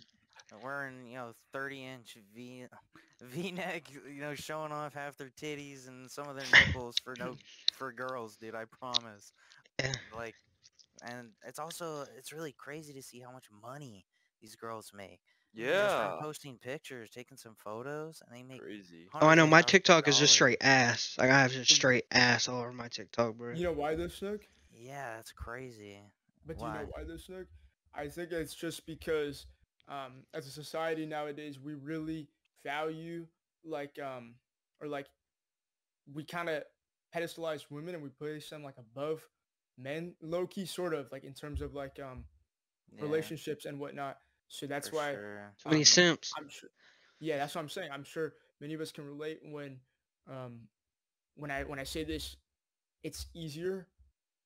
wearing, 0.52 0.62
wearing, 0.62 1.06
you 1.06 1.16
know, 1.16 1.32
30 1.52 1.84
inch 1.84 2.16
V 2.34 2.66
V-neck, 3.22 3.90
you 3.92 4.20
know, 4.20 4.34
showing 4.34 4.72
off 4.72 4.94
half 4.94 5.16
their 5.16 5.30
titties 5.30 5.88
and 5.88 6.10
some 6.10 6.28
of 6.28 6.36
their 6.36 6.46
nipples 6.48 6.98
for 6.98 7.16
no 7.16 7.36
for 7.76 7.92
girls, 7.92 8.36
dude. 8.36 8.54
I 8.54 8.64
promise. 8.64 9.32
Yeah. 9.78 9.94
Like, 10.14 10.36
and 11.02 11.30
it's 11.46 11.58
also 11.58 12.04
it's 12.16 12.32
really 12.32 12.52
crazy 12.52 12.92
to 12.94 13.02
see 13.02 13.20
how 13.20 13.32
much 13.32 13.46
money 13.50 14.06
these 14.40 14.56
girls 14.56 14.92
make. 14.94 15.20
Just 15.56 15.66
Yeah. 15.66 16.10
from 16.12 16.22
posting 16.24 16.58
pictures, 16.58 17.10
taking 17.10 17.36
some 17.36 17.54
photos, 17.56 18.22
and 18.26 18.34
they 18.36 18.42
make. 18.42 18.60
Crazy. 18.60 19.08
Oh, 19.20 19.26
I 19.28 19.34
know. 19.34 19.46
My 19.46 19.62
TikTok 19.62 20.06
is 20.08 20.18
just 20.18 20.34
straight 20.34 20.58
ass. 20.60 21.16
Like 21.18 21.30
I 21.30 21.40
have 21.40 21.52
just 21.52 21.72
straight 21.72 22.04
ass 22.10 22.48
all 22.48 22.60
over 22.60 22.72
my 22.72 22.88
TikTok, 22.88 23.36
bro. 23.36 23.54
You 23.54 23.64
know 23.64 23.72
why 23.72 23.94
this 23.94 24.16
Snook? 24.16 24.42
Yeah, 24.70 25.16
that's 25.16 25.32
crazy. 25.32 25.98
But 26.46 26.58
do 26.58 26.66
you 26.66 26.72
know 26.72 26.88
why 26.90 27.04
this 27.04 27.24
Snook? 27.26 27.46
I 27.94 28.08
think 28.08 28.32
it's 28.32 28.54
just 28.54 28.86
because 28.86 29.46
um, 29.88 30.24
as 30.34 30.46
a 30.46 30.50
society 30.50 31.06
nowadays 31.06 31.58
we 31.58 31.74
really 31.74 32.28
value 32.62 33.26
like 33.64 33.98
um 33.98 34.34
or 34.80 34.88
like 34.88 35.06
we 36.12 36.24
kind 36.24 36.48
of 36.48 36.62
pedestalize 37.14 37.66
women 37.70 37.94
and 37.94 38.02
we 38.02 38.10
place 38.10 38.48
them 38.50 38.62
like 38.62 38.76
above 38.78 39.26
men 39.76 40.14
low 40.20 40.46
key 40.46 40.66
sort 40.66 40.94
of 40.94 41.10
like 41.12 41.24
in 41.24 41.32
terms 41.32 41.60
of 41.60 41.74
like 41.74 41.98
um 42.00 42.24
Yeah, 42.96 43.02
relationships 43.02 43.64
and 43.64 43.78
whatnot 43.78 44.18
so 44.48 44.66
that's 44.66 44.88
for 44.88 44.96
why 44.96 45.12
sure. 45.12 45.52
Too 45.62 45.68
many 45.70 45.80
um, 45.80 45.84
simps. 45.84 46.32
I'm 46.38 46.48
sure. 46.48 46.70
Yeah, 47.20 47.36
that's 47.38 47.54
what 47.54 47.62
I'm 47.62 47.68
saying. 47.68 47.90
I'm 47.92 48.04
sure 48.04 48.34
many 48.60 48.74
of 48.74 48.80
us 48.80 48.92
can 48.92 49.06
relate 49.06 49.40
when, 49.42 49.78
um, 50.28 50.68
when 51.36 51.50
I 51.50 51.64
when 51.64 51.78
I 51.78 51.84
say 51.84 52.04
this, 52.04 52.36
it's 53.02 53.26
easier 53.34 53.88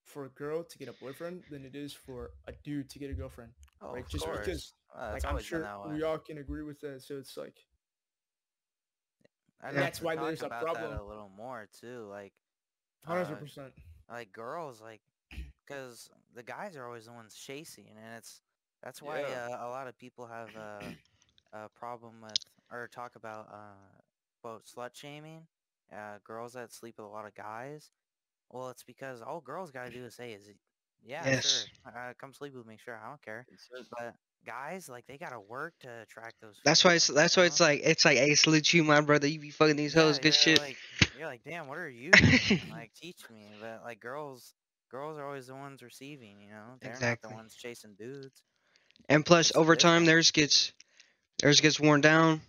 for 0.05 0.25
a 0.25 0.29
girl 0.31 0.65
to 0.65 0.79
get 0.79 0.89
a 0.89 0.93
boyfriend 0.93 1.43
than 1.51 1.65
it 1.65 1.75
is 1.75 1.93
for 1.93 2.31
a 2.47 2.53
dude 2.65 2.91
to 2.91 2.99
get 2.99 3.11
a 3.11 3.15
girlfriend. 3.15 3.53
Oh, 3.81 3.93
right? 3.93 4.05
of 4.05 4.09
Just 4.09 4.25
course. 4.25 4.47
because, 4.47 4.73
Uh, 4.95 5.11
like, 5.13 5.25
I'm 5.25 5.39
sure 5.39 5.67
we 5.89 6.03
all 6.03 6.19
can 6.19 6.39
agree 6.39 6.63
with 6.63 6.81
that. 6.81 7.03
So 7.03 7.17
it's 7.17 7.37
like, 7.37 7.57
I'd 9.63 9.75
that's 9.75 10.03
why 10.03 10.17
there's 10.17 10.43
a 10.43 10.49
problem. 10.49 10.91
That 10.91 11.01
a 11.01 11.05
little 11.05 11.31
more 11.37 11.69
too, 11.81 12.07
like 12.11 12.33
hundred 13.05 13.33
uh, 13.33 13.35
percent. 13.37 13.73
like 14.11 14.33
girls, 14.33 14.81
like 14.81 15.01
because 15.67 16.11
the 16.35 16.43
guys 16.43 16.77
are 16.77 16.87
always 16.87 17.07
the 17.07 17.13
ones 17.13 17.35
chasing, 17.35 17.87
and 17.89 18.17
it's 18.17 18.41
that's 18.83 19.03
why 19.03 19.23
Yeah. 19.23 19.35
uh, 19.35 19.67
a 19.67 19.69
lot 19.69 19.87
of 19.89 19.99
people 19.99 20.27
have 20.27 20.51
uh, 20.57 20.91
a 21.53 21.69
problem 21.71 22.21
with 22.23 22.39
or 22.71 22.89
talk 22.89 23.17
about 23.17 23.49
uh, 23.53 24.01
quote 24.43 24.65
slut 24.65 24.91
shaming, 24.95 25.47
uh, 25.95 26.19
girls 26.25 26.53
that 26.55 26.73
sleep 26.73 26.95
with 26.99 27.07
a 27.07 27.11
lot 27.11 27.27
of 27.27 27.35
guys. 27.35 27.91
Well, 28.51 28.71
it's 28.71 28.83
because 28.85 29.23
all 29.23 29.41
girls 29.41 29.71
gotta 29.71 29.91
do 29.91 30.05
is 30.05 30.15
say 30.15 30.33
is, 30.33 30.51
yeah, 31.05 31.31
Yes. 31.31 31.35
sure, 31.35 31.71
uh, 31.87 32.13
come 32.19 32.33
sleep 32.33 32.55
with 32.55 32.67
me, 32.67 32.77
sure, 32.83 32.99
I 33.03 33.09
don't 33.09 33.23
care. 33.23 33.47
But 33.91 34.15
guys, 34.47 34.89
like 34.89 35.07
they 35.07 35.19
gotta 35.19 35.41
work 35.41 35.75
to 35.81 36.03
attract 36.03 36.41
those. 36.41 36.61
That's 36.65 36.85
why 36.85 36.95
it's 36.95 37.07
that's 37.09 37.37
why 37.37 37.45
it's 37.45 37.61
like 37.61 37.81
it's 37.85 38.05
like 38.05 38.19
hey 38.19 38.35
salute 38.35 38.73
you 38.73 38.85
my 38.85 39.01
brother 39.01 39.27
you 39.27 39.39
be 39.41 39.51
fucking 39.51 39.77
these 39.77 39.95
hoes 39.95 40.19
good 40.19 40.35
shit. 40.35 40.61
Like, 40.61 40.79
you're 41.13 41.27
like, 41.27 41.43
damn, 41.45 41.67
what 41.67 41.79
are 41.79 41.89
you 41.91 42.17
doing? 42.17 42.69
like, 42.71 42.93
teach 42.95 43.29
me. 43.31 43.55
But 43.61 43.83
like, 43.85 44.01
girls, 44.01 44.55
girls 44.91 45.19
are 45.19 45.27
always 45.27 45.47
the 45.47 45.55
ones 45.55 45.83
receiving. 45.83 46.41
You 46.41 46.51
know, 46.51 46.77
they're 46.83 47.01
not 47.01 47.21
the 47.23 47.31
ones 47.31 47.55
chasing 47.55 47.95
dudes. 47.99 48.43
And 49.09 49.25
plus 49.25 49.53
over 49.55 49.77
time 49.77 50.05
theirs 50.05 50.31
gets 50.31 50.73
theirs 51.39 51.61
gets 51.61 51.79
worn 51.81 52.01
down. 52.01 52.43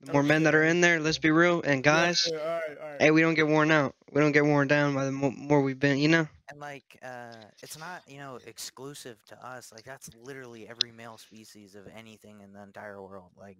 The 0.00 0.12
more 0.12 0.22
men 0.22 0.44
that 0.44 0.54
are 0.54 0.64
in 0.64 0.80
there, 0.80 1.00
let's 1.00 1.18
be 1.18 1.30
real. 1.30 1.62
And 1.62 1.82
guys, 1.82 2.30
Yeah, 2.30 2.38
all 2.38 2.46
right, 2.46 2.78
all 2.82 2.88
right. 2.90 3.00
hey, 3.00 3.10
we 3.10 3.20
don't 3.22 3.34
get 3.34 3.46
worn 3.48 3.70
out. 3.70 3.94
We 4.12 4.20
don't 4.20 4.32
get 4.32 4.44
worn 4.44 4.68
down 4.68 4.94
by 4.94 5.04
the 5.06 5.12
more 5.12 5.62
we've 5.62 5.78
been, 5.78 5.98
you 5.98 6.08
know. 6.08 6.28
And 6.50 6.60
like, 6.60 6.98
uh, 7.02 7.34
it's 7.62 7.78
not 7.78 8.02
you 8.06 8.18
know 8.18 8.38
exclusive 8.46 9.18
to 9.26 9.46
us. 9.46 9.72
Like, 9.72 9.84
that's 9.84 10.10
literally 10.14 10.68
every 10.68 10.92
male 10.92 11.18
species 11.18 11.74
of 11.74 11.86
anything 11.96 12.40
in 12.40 12.52
the 12.52 12.62
entire 12.62 13.00
world. 13.02 13.30
Like, 13.36 13.58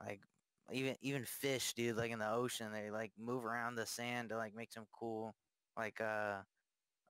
like 0.00 0.20
even 0.72 0.96
even 1.02 1.24
fish, 1.24 1.74
dude. 1.74 1.96
Like 1.96 2.10
in 2.10 2.18
the 2.18 2.30
ocean, 2.30 2.72
they 2.72 2.90
like 2.90 3.12
move 3.18 3.44
around 3.44 3.76
the 3.76 3.86
sand 3.86 4.30
to 4.30 4.36
like 4.36 4.54
make 4.54 4.72
some 4.72 4.86
cool 4.98 5.34
like 5.76 6.00
uh 6.00 6.38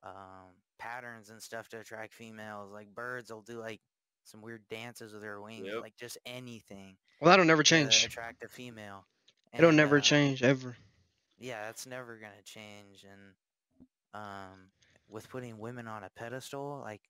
um 0.02 0.54
patterns 0.78 1.30
and 1.30 1.42
stuff 1.42 1.68
to 1.70 1.80
attract 1.80 2.14
females. 2.14 2.72
Like 2.72 2.94
birds 2.94 3.30
will 3.32 3.42
do 3.42 3.58
like 3.60 3.80
some 4.28 4.42
weird 4.42 4.62
dances 4.68 5.12
with 5.12 5.22
their 5.22 5.40
wings, 5.40 5.66
Yep. 5.66 5.82
like 5.82 5.96
just 5.96 6.18
anything 6.26 6.96
Well, 7.20 7.30
that'll 7.30 7.44
never 7.46 7.62
change. 7.62 8.04
attract 8.04 8.42
a 8.44 8.48
female. 8.48 9.06
It'll 9.52 9.72
never 9.72 9.98
uh, 9.98 10.02
change 10.02 10.42
ever. 10.42 10.76
yeah, 11.38 11.66
that's 11.66 11.86
never 11.86 12.16
gonna 12.18 12.42
change. 12.44 13.04
And 13.04 13.34
um, 14.14 14.70
with 15.08 15.28
putting 15.28 15.58
women 15.58 15.86
on 15.88 16.04
a 16.04 16.10
pedestal, 16.10 16.80
like 16.84 17.02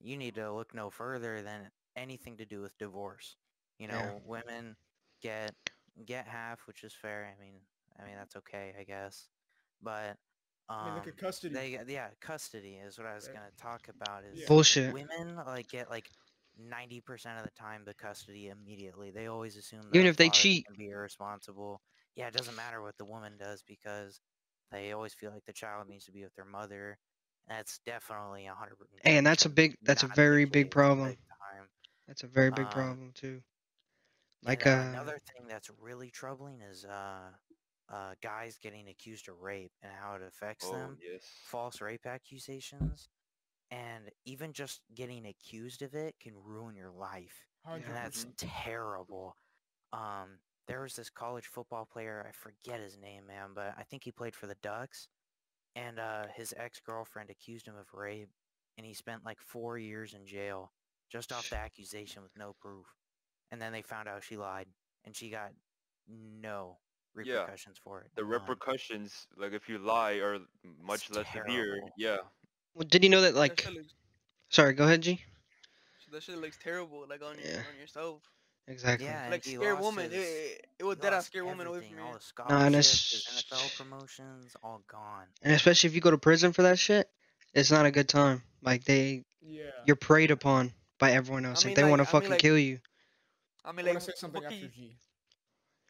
you 0.00 0.16
need 0.16 0.34
to 0.36 0.52
look 0.52 0.74
no 0.74 0.90
further 0.90 1.42
than 1.42 1.70
anything 1.96 2.36
to 2.38 2.44
do 2.44 2.60
with 2.60 2.76
divorce. 2.78 3.36
You 3.78 3.88
know, 3.88 3.94
Yeah. 3.98 4.18
women 4.24 4.76
get 5.22 5.54
get 6.04 6.26
half, 6.26 6.66
which 6.66 6.82
is 6.84 6.92
fair. 6.92 7.32
I 7.36 7.40
mean, 7.40 7.54
I 7.98 8.04
mean 8.04 8.16
that's 8.16 8.36
okay, 8.36 8.74
I 8.78 8.84
guess. 8.84 9.28
But 9.82 10.16
um, 10.68 10.76
I 10.78 10.84
mean, 10.86 10.94
look 10.96 11.06
at 11.08 11.16
custody. 11.16 11.54
they 11.54 11.78
yeah, 11.92 12.08
custody 12.20 12.74
is 12.76 12.98
what 12.98 13.06
I 13.06 13.14
was 13.14 13.26
Right. 13.28 13.36
gonna 13.36 13.50
talk 13.56 13.88
about. 13.88 14.24
Is 14.24 14.40
Yeah. 14.40 14.46
Bullshit. 14.48 14.92
women 14.92 15.36
like 15.46 15.68
get 15.68 15.90
like 15.90 16.10
ninety 16.58 17.00
percent 17.00 17.38
of 17.38 17.44
the 17.44 17.50
time 17.52 17.84
the 17.84 17.94
custody 17.94 18.48
immediately. 18.48 19.10
They 19.10 19.26
always 19.26 19.56
assume 19.56 19.90
that 19.90 19.98
Even 19.98 20.06
if 20.06 20.16
they 20.16 20.30
cheat. 20.30 20.66
can 20.66 20.76
be 20.76 20.88
irresponsible. 20.90 21.80
Yeah, 22.16 22.28
it 22.28 22.34
doesn't 22.34 22.56
matter 22.56 22.82
what 22.82 22.96
the 22.98 23.04
woman 23.04 23.36
does 23.38 23.62
because 23.62 24.20
they 24.70 24.92
always 24.92 25.14
feel 25.14 25.30
like 25.32 25.44
the 25.44 25.52
child 25.52 25.88
needs 25.88 26.04
to 26.06 26.12
be 26.12 26.24
with 26.24 26.34
their 26.34 26.44
mother. 26.44 26.98
That's 27.48 27.78
definitely 27.84 28.46
a 28.46 28.54
hundred 28.54 28.76
and 29.04 29.26
that's 29.26 29.44
a 29.44 29.48
big 29.48 29.76
that's 29.82 30.02
a 30.02 30.08
very 30.08 30.44
big 30.44 30.70
problem. 30.70 31.16
That's 32.06 32.22
a 32.22 32.26
very 32.28 32.50
big 32.50 32.70
Um, 32.70 32.70
problem 32.70 33.12
too. 33.12 33.42
And, 34.46 34.62
Like 34.62 34.66
uh, 34.66 34.66
uh, 34.66 34.84
another 34.86 35.18
thing 35.18 35.46
that's 35.48 35.70
really 35.80 36.10
troubling 36.10 36.60
is 36.60 36.84
uh, 36.84 37.30
uh, 37.88 38.14
guys 38.22 38.58
getting 38.58 38.88
accused 38.88 39.28
of 39.28 39.40
rape 39.40 39.72
and 39.82 39.92
how 39.92 40.14
it 40.14 40.22
affects 40.22 40.68
Oh 40.68 40.70
them. 40.70 40.98
yes. 41.00 41.24
false 41.42 41.80
rape 41.80 42.06
accusations, 42.06 43.08
and 43.74 44.10
even 44.24 44.52
just 44.52 44.80
getting 44.94 45.26
accused 45.26 45.82
of 45.82 45.94
it 45.94 46.14
can 46.20 46.32
ruin 46.36 46.76
your 46.76 46.90
life, 46.90 47.34
Hundred 47.64 47.86
and 47.86 47.96
that's 47.96 48.26
terrible. 48.36 49.36
Um, 49.92 50.38
there 50.68 50.82
was 50.82 50.94
this 50.94 51.10
college 51.10 51.46
football 51.46 51.86
player, 51.90 52.24
I 52.28 52.32
forget 52.32 52.80
his 52.80 52.96
name, 52.96 53.26
man, 53.26 53.50
but 53.54 53.74
I 53.78 53.82
think 53.82 54.04
he 54.04 54.12
played 54.12 54.34
for 54.34 54.46
the 54.46 54.56
Ducks, 54.62 55.08
and 55.74 55.98
uh, 55.98 56.26
his 56.34 56.54
ex-girlfriend 56.56 57.30
accused 57.30 57.66
him 57.66 57.76
of 57.76 57.92
rape, 57.92 58.30
and 58.76 58.86
he 58.86 58.94
spent 58.94 59.24
like 59.24 59.40
four 59.40 59.78
years 59.78 60.14
in 60.14 60.26
jail 60.26 60.72
just 61.10 61.32
off 61.32 61.50
the 61.50 61.56
accusation 61.56 62.22
with 62.22 62.32
no 62.36 62.54
proof, 62.60 62.86
and 63.50 63.60
then 63.60 63.72
they 63.72 63.82
found 63.82 64.08
out 64.08 64.22
she 64.22 64.36
lied, 64.36 64.66
and 65.04 65.16
she 65.16 65.30
got 65.30 65.50
no 66.08 66.78
Yeah. 67.16 67.40
repercussions 67.40 67.78
for 67.78 68.02
it. 68.02 68.10
The 68.14 68.22
none. 68.22 68.30
repercussions, 68.30 69.26
like 69.36 69.52
if 69.52 69.68
you 69.68 69.78
lie, 69.78 70.14
are 70.14 70.38
much 70.80 71.10
less 71.10 71.26
severe. 71.32 71.80
Yeah. 71.96 72.18
Well, 72.74 72.86
did 72.88 73.04
you 73.04 73.10
know 73.10 73.20
that 73.22 73.34
that 73.34 73.38
like? 73.40 73.64
looks, 73.72 73.94
Sorry, 74.50 74.72
go 74.74 74.84
ahead, 74.84 75.02
G. 75.02 75.20
that 76.12 76.22
shit 76.22 76.38
looks 76.38 76.58
terrible, 76.62 77.06
like 77.08 77.22
on 77.22 77.36
your, 77.38 77.46
Yeah. 77.52 77.58
on 77.72 77.78
yourself. 77.80 78.22
Exactly. 78.66 79.06
Yeah, 79.06 79.28
Like 79.30 79.44
scare 79.44 79.74
woman. 79.76 80.10
his- 80.10 80.22
It, 80.24 80.26
it, 80.26 80.66
it 80.78 80.84
would 80.84 80.98
He 80.98 81.02
dead 81.02 81.12
ass 81.12 81.26
scare 81.26 81.44
woman 81.44 81.66
away 81.66 81.78
everything, 81.78 81.96
from 81.96 82.06
all 82.06 82.12
you. 82.14 82.18
the 82.36 82.44
No, 82.48 82.56
and 82.66 82.74
it's- 82.74 83.44
NFL 83.52 83.76
promotions, 83.76 84.56
all 84.62 84.82
gone. 84.88 85.26
And 85.42 85.52
especially 85.52 85.88
if 85.88 85.94
you 85.94 86.00
go 86.00 86.10
to 86.10 86.16
prison 86.18 86.52
for 86.52 86.62
that 86.62 86.78
shit, 86.78 87.10
it's 87.52 87.70
not 87.70 87.84
a 87.84 87.90
good 87.90 88.08
time. 88.08 88.42
Like 88.62 88.84
they, 88.84 89.24
Yeah. 89.42 89.64
you're 89.86 89.96
preyed 89.96 90.30
upon 90.30 90.72
by 90.98 91.12
everyone 91.12 91.44
else. 91.44 91.64
I 91.64 91.68
like 91.68 91.76
mean, 91.76 91.84
they 91.84 91.90
want 91.90 92.00
to 92.00 92.04
like- 92.04 92.08
I 92.08 92.12
mean, 92.16 92.20
fucking 92.22 92.30
like- 92.30 92.40
kill 92.40 92.58
you. 92.58 92.80
I 93.64 93.68
I 93.70 93.72
mean, 93.72 93.86
like, 93.86 93.94
to 93.96 94.00
say 94.02 94.12
something 94.16 94.42
what 94.42 94.50
can, 94.50 94.60
you, 94.60 94.68
G. 94.68 94.96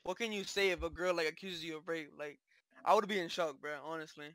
what 0.05 0.16
can 0.16 0.32
you 0.32 0.45
say 0.45 0.70
if 0.70 0.82
a 0.82 0.91
girl 0.91 1.14
like 1.14 1.28
accuses 1.28 1.62
you 1.64 1.76
of 1.76 1.87
rape? 1.87 2.12
Like, 2.18 2.39
I 2.85 2.95
would 2.95 3.07
be 3.07 3.18
in 3.20 3.28
shock, 3.28 3.61
bro. 3.61 3.78
Honestly, 3.85 4.35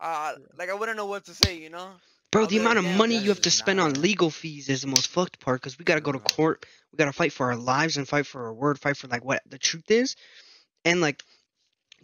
uh, 0.00 0.34
like 0.58 0.70
I 0.70 0.74
wouldn't 0.74 0.96
know 0.96 1.06
what 1.06 1.24
to 1.26 1.34
say. 1.34 1.58
You 1.58 1.70
know? 1.70 1.90
Bro, 2.30 2.46
the 2.46 2.58
amount 2.58 2.78
of 2.78 2.84
money 2.84 3.14
you 3.16 3.28
have 3.28 3.40
to 3.42 3.50
spend 3.50 3.80
on 3.80 3.94
legal 3.94 4.30
fees 4.30 4.68
is 4.68 4.80
the 4.82 4.88
most 4.88 5.06
fucked 5.08 5.38
part 5.40 5.60
because 5.60 5.78
we 5.78 5.84
gotta 5.84 6.00
go 6.00 6.12
to 6.12 6.18
court. 6.18 6.66
We 6.92 6.96
gotta 6.96 7.12
fight 7.12 7.32
for 7.32 7.46
our 7.46 7.56
lives 7.56 7.96
and 7.96 8.08
fight 8.08 8.26
for 8.26 8.46
our 8.46 8.52
word, 8.52 8.78
fight 8.78 8.96
for 8.96 9.06
like 9.08 9.24
what 9.24 9.42
the 9.46 9.58
truth 9.58 9.90
is. 9.90 10.16
And 10.84 11.00
like 11.00 11.22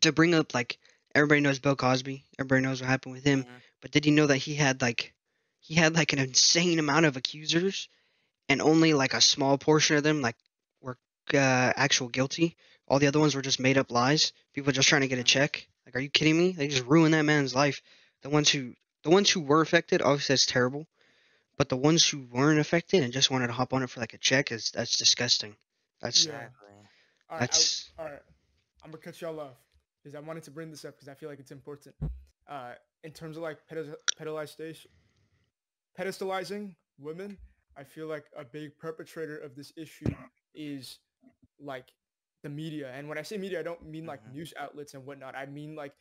to 0.03 0.13
bring 0.13 0.35
up 0.35 0.55
like 0.55 0.79
everybody 1.15 1.41
knows 1.41 1.59
Bill 1.59 1.77
Cosby. 1.77 2.25
Everybody 2.39 2.63
knows 2.63 2.81
what 2.81 2.89
happened 2.89 3.15
with 3.15 3.25
him. 3.25 3.45
Mhm. 3.45 3.63
But 3.83 3.91
did 3.93 4.07
you 4.07 4.13
know 4.13 4.27
that 4.27 4.37
he 4.39 4.55
had 4.55 4.81
like 4.83 5.15
he 5.61 5.75
had 5.75 5.95
like 5.95 6.13
an 6.13 6.19
insane 6.19 6.79
amount 6.79 7.07
of 7.07 7.17
accusers 7.17 7.89
and 8.49 8.61
only 8.63 8.95
like 8.95 9.15
a 9.15 9.21
small 9.21 9.59
portion 9.59 9.97
of 9.97 10.03
them 10.03 10.21
like 10.23 10.37
were 10.81 10.99
uh, 11.35 11.73
actual 11.77 12.09
guilty. 12.09 12.57
All 12.89 12.99
the 12.99 13.07
other 13.09 13.21
ones 13.21 13.35
were 13.35 13.43
just 13.43 13.61
made 13.61 13.79
up 13.79 13.91
lies. 13.91 14.33
People 14.55 14.73
just 14.73 14.89
trying 14.89 15.03
to 15.03 15.09
get 15.09 15.19
a 15.19 15.23
Mhm. 15.23 15.27
check. 15.27 15.69
Like, 15.87 15.97
are 15.97 16.01
you 16.01 16.11
kidding 16.11 16.39
me? 16.39 16.53
They 16.53 16.69
just 16.69 16.87
ruined 16.87 17.15
that 17.15 17.23
man's 17.25 17.55
life. 17.55 17.83
The 18.23 18.31
ones 18.31 18.51
who 18.51 18.75
the 19.03 19.11
ones 19.11 19.31
who 19.31 19.41
were 19.41 19.61
affected, 19.61 20.03
obviously 20.03 20.35
that's 20.35 20.47
terrible. 20.47 20.87
But 21.57 21.69
the 21.69 21.77
ones 21.77 22.09
who 22.09 22.27
weren't 22.31 22.61
affected 22.61 23.03
and 23.03 23.13
just 23.13 23.31
wanted 23.31 23.49
to 23.49 23.53
hop 23.53 23.75
on 23.75 23.83
it 23.83 23.91
for 23.91 24.01
like 24.01 24.15
a 24.15 24.19
check 24.19 24.53
is 24.53 24.71
that's 24.71 24.97
disgusting. 24.97 25.57
That's 26.01 26.27
Yeah. 26.27 26.49
All 27.29 27.39
right, 27.39 27.41
That's 27.41 27.91
I, 27.97 28.03
all 28.03 28.09
right. 28.09 28.23
I'm 28.83 28.91
gonna 28.91 29.03
cut 29.03 29.21
y'all 29.21 29.39
off 29.39 29.57
because 30.03 30.17
I 30.17 30.21
wanted 30.21 30.43
to 30.45 30.51
bring 30.51 30.71
this 30.71 30.85
up 30.85 30.97
because 30.97 31.09
I 31.09 31.15
feel 31.15 31.29
like 31.29 31.39
it's 31.39 31.53
important. 31.53 31.95
Uh, 32.49 32.73
in 33.05 33.13
terms 33.13 33.37
of 33.37 33.45
like 33.45 33.59
pedest- 33.69 33.97
pedestalization, 34.19 34.87
pedestalizing 35.97 36.75
women, 36.99 37.39
I 37.77 37.85
feel 37.85 38.09
like 38.09 38.25
a 38.37 38.45
big 38.45 38.77
perpetrator 38.79 39.39
of 39.39 39.55
this 39.55 39.73
issue 39.77 40.13
is 40.55 40.99
like 41.61 41.87
the 42.43 42.49
media. 42.49 42.91
And 42.95 43.09
when 43.09 43.19
I 43.19 43.23
say 43.23 43.37
media, 43.39 43.61
I 43.61 43.63
don't 43.63 43.85
mean 43.87 44.07
like 44.07 44.27
Mhm. 44.27 44.35
news 44.35 44.55
outlets 44.59 44.95
and 44.95 45.05
whatnot. 45.05 45.35
I 45.37 45.47
mean 45.47 45.75
like 45.77 45.95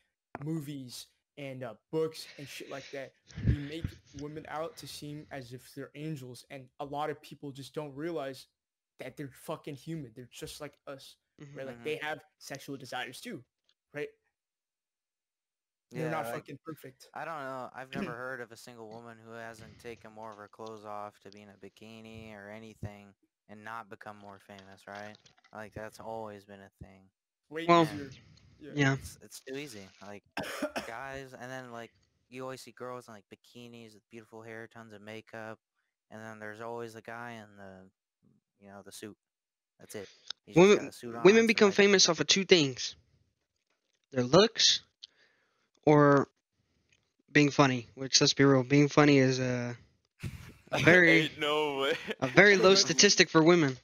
movies 0.44 1.08
and 1.38 1.64
uh, 1.64 1.76
books 1.92 2.28
and 2.38 2.48
shit 2.48 2.70
like 2.70 2.90
that. 2.92 3.14
We 3.48 3.60
make 3.60 3.86
women 4.22 4.46
out 4.50 4.78
to 4.78 4.88
seem 4.88 5.26
as 5.32 5.54
if 5.54 5.74
they're 5.76 5.92
angels, 5.96 6.46
and 6.50 6.70
a 6.80 6.86
lot 6.86 7.10
of 7.10 7.22
people 7.22 7.52
just 7.52 7.74
don't 7.74 7.96
realize 7.96 8.48
that 9.00 9.16
they're 9.16 9.30
fucking 9.30 9.76
human. 9.76 10.12
They're 10.16 10.30
just 10.32 10.60
like 10.60 10.74
us, 10.88 11.16
right? 11.56 11.66
Like 11.66 11.78
Mhm. 11.78 11.84
they 11.84 11.96
have 12.02 12.20
sexual 12.38 12.78
desires 12.78 13.22
too, 13.22 13.44
right? 13.94 14.10
They're 15.92 16.10
not 16.12 16.26
like, 16.26 16.34
fucking 16.36 16.60
perfect. 16.66 17.08
I 17.16 17.26
don't 17.26 17.40
know. 17.40 17.70
I've 17.74 17.92
never 17.94 18.12
heard 18.16 18.42
of 18.42 18.52
a 18.52 18.58
single 18.58 18.90
woman 18.90 19.18
who 19.24 19.32
hasn't 19.32 19.80
taken 19.80 20.12
more 20.12 20.32
of 20.32 20.38
her 20.38 20.48
clothes 20.48 20.86
off 20.86 21.20
to 21.22 21.32
be 21.32 21.42
in 21.42 21.50
a 21.50 21.54
bikini 21.54 22.34
or 22.36 22.50
anything 22.50 23.14
and 23.50 23.64
not 23.64 23.90
become 23.90 24.18
more 24.18 24.40
famous, 24.40 24.88
right? 24.88 25.16
Like 25.54 25.74
that's 25.74 26.00
always 26.00 26.46
been 26.46 26.60
a 26.62 26.72
thing. 26.84 27.10
Way 27.50 27.64
Well, 27.68 27.88
easier. 27.90 28.12
Yeah. 28.60 28.72
yeah. 28.74 28.98
It's 28.98 29.18
it's 29.22 29.42
too 29.42 29.56
easy. 29.56 29.90
Like 30.02 30.24
guys, 30.88 31.34
and 31.40 31.52
then 31.52 31.72
like 31.72 31.92
you 32.30 32.44
always 32.44 32.62
see 32.62 32.72
girls 32.72 33.08
in 33.08 33.14
like 33.14 33.26
bikinis 33.34 33.94
with 33.94 34.04
beautiful 34.12 34.42
hair, 34.42 34.68
tons 34.68 34.94
of 34.94 35.02
makeup, 35.02 35.60
and 36.12 36.22
then 36.22 36.40
there's 36.40 36.62
always 36.62 36.96
a 36.96 37.02
guy 37.02 37.34
in 37.34 37.58
the, 37.58 37.90
you 38.62 38.70
know, 38.70 38.82
the 38.84 38.92
suit. 38.92 39.18
That's 39.80 39.96
it. 39.96 40.10
He's 40.46 40.60
just 40.60 40.74
got 40.74 40.88
Women 40.88 40.90
a 40.90 40.92
suit 40.92 41.16
on, 41.16 41.24
women 41.24 41.48
become 41.48 41.72
nice- 41.72 41.76
famous 41.76 42.10
off 42.10 42.20
of 42.20 42.28
two 42.28 42.46
things: 42.46 42.96
their 44.12 44.24
looks 44.24 44.82
or 45.86 46.28
being 47.32 47.52
funny. 47.52 47.88
Which 47.96 48.20
let's 48.22 48.34
be 48.34 48.44
real, 48.44 48.64
being 48.64 48.88
funny 48.90 49.18
is 49.20 49.40
a 49.40 49.78
a 50.72 50.80
very 50.80 51.24
Ain't 51.24 51.40
no 51.40 51.92
a 52.20 52.28
very 52.28 52.58
low 52.58 52.76
statistic 52.76 53.30
for 53.30 53.44
women. 53.44 53.78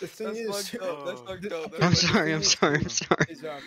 The 0.00 0.06
thing 0.06 0.26
That's 0.46 0.74
is, 0.74 0.80
up. 0.82 1.06
That's 1.06 1.20
fucked 1.20 1.52
up. 1.52 1.74
okay, 1.74 1.84
I'm 1.84 1.90
but 1.90 1.98
sorry. 1.98 2.32
I'm 2.34 2.42
sorry. 2.42 2.76
I'm 2.78 2.88
sorry. 2.88 3.26
is, 3.28 3.44
uh, 3.44 3.60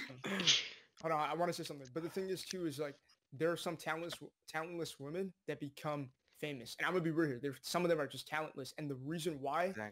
hold 1.01 1.13
on, 1.13 1.29
I 1.29 1.33
want 1.33 1.49
to 1.49 1.53
say 1.53 1.65
something. 1.67 1.87
But 1.93 2.03
the 2.03 2.09
thing 2.09 2.29
is 2.29 2.43
too 2.43 2.65
is 2.65 2.79
like 2.79 2.95
there 3.33 3.51
are 3.51 3.57
some 3.57 3.75
talentless 3.77 4.15
talentless 4.47 4.99
women 4.99 5.33
that 5.47 5.59
become 5.59 6.09
famous, 6.39 6.75
and 6.79 6.85
I'm 6.85 6.93
gonna 6.93 7.03
be 7.03 7.11
real 7.11 7.27
here. 7.29 7.39
There, 7.41 7.55
some 7.61 7.83
of 7.83 7.89
them 7.89 7.99
are 7.99 8.07
just 8.07 8.27
talentless, 8.27 8.73
and 8.77 8.89
the 8.89 8.95
reason 8.95 9.37
why, 9.41 9.65
Exactly. 9.65 9.91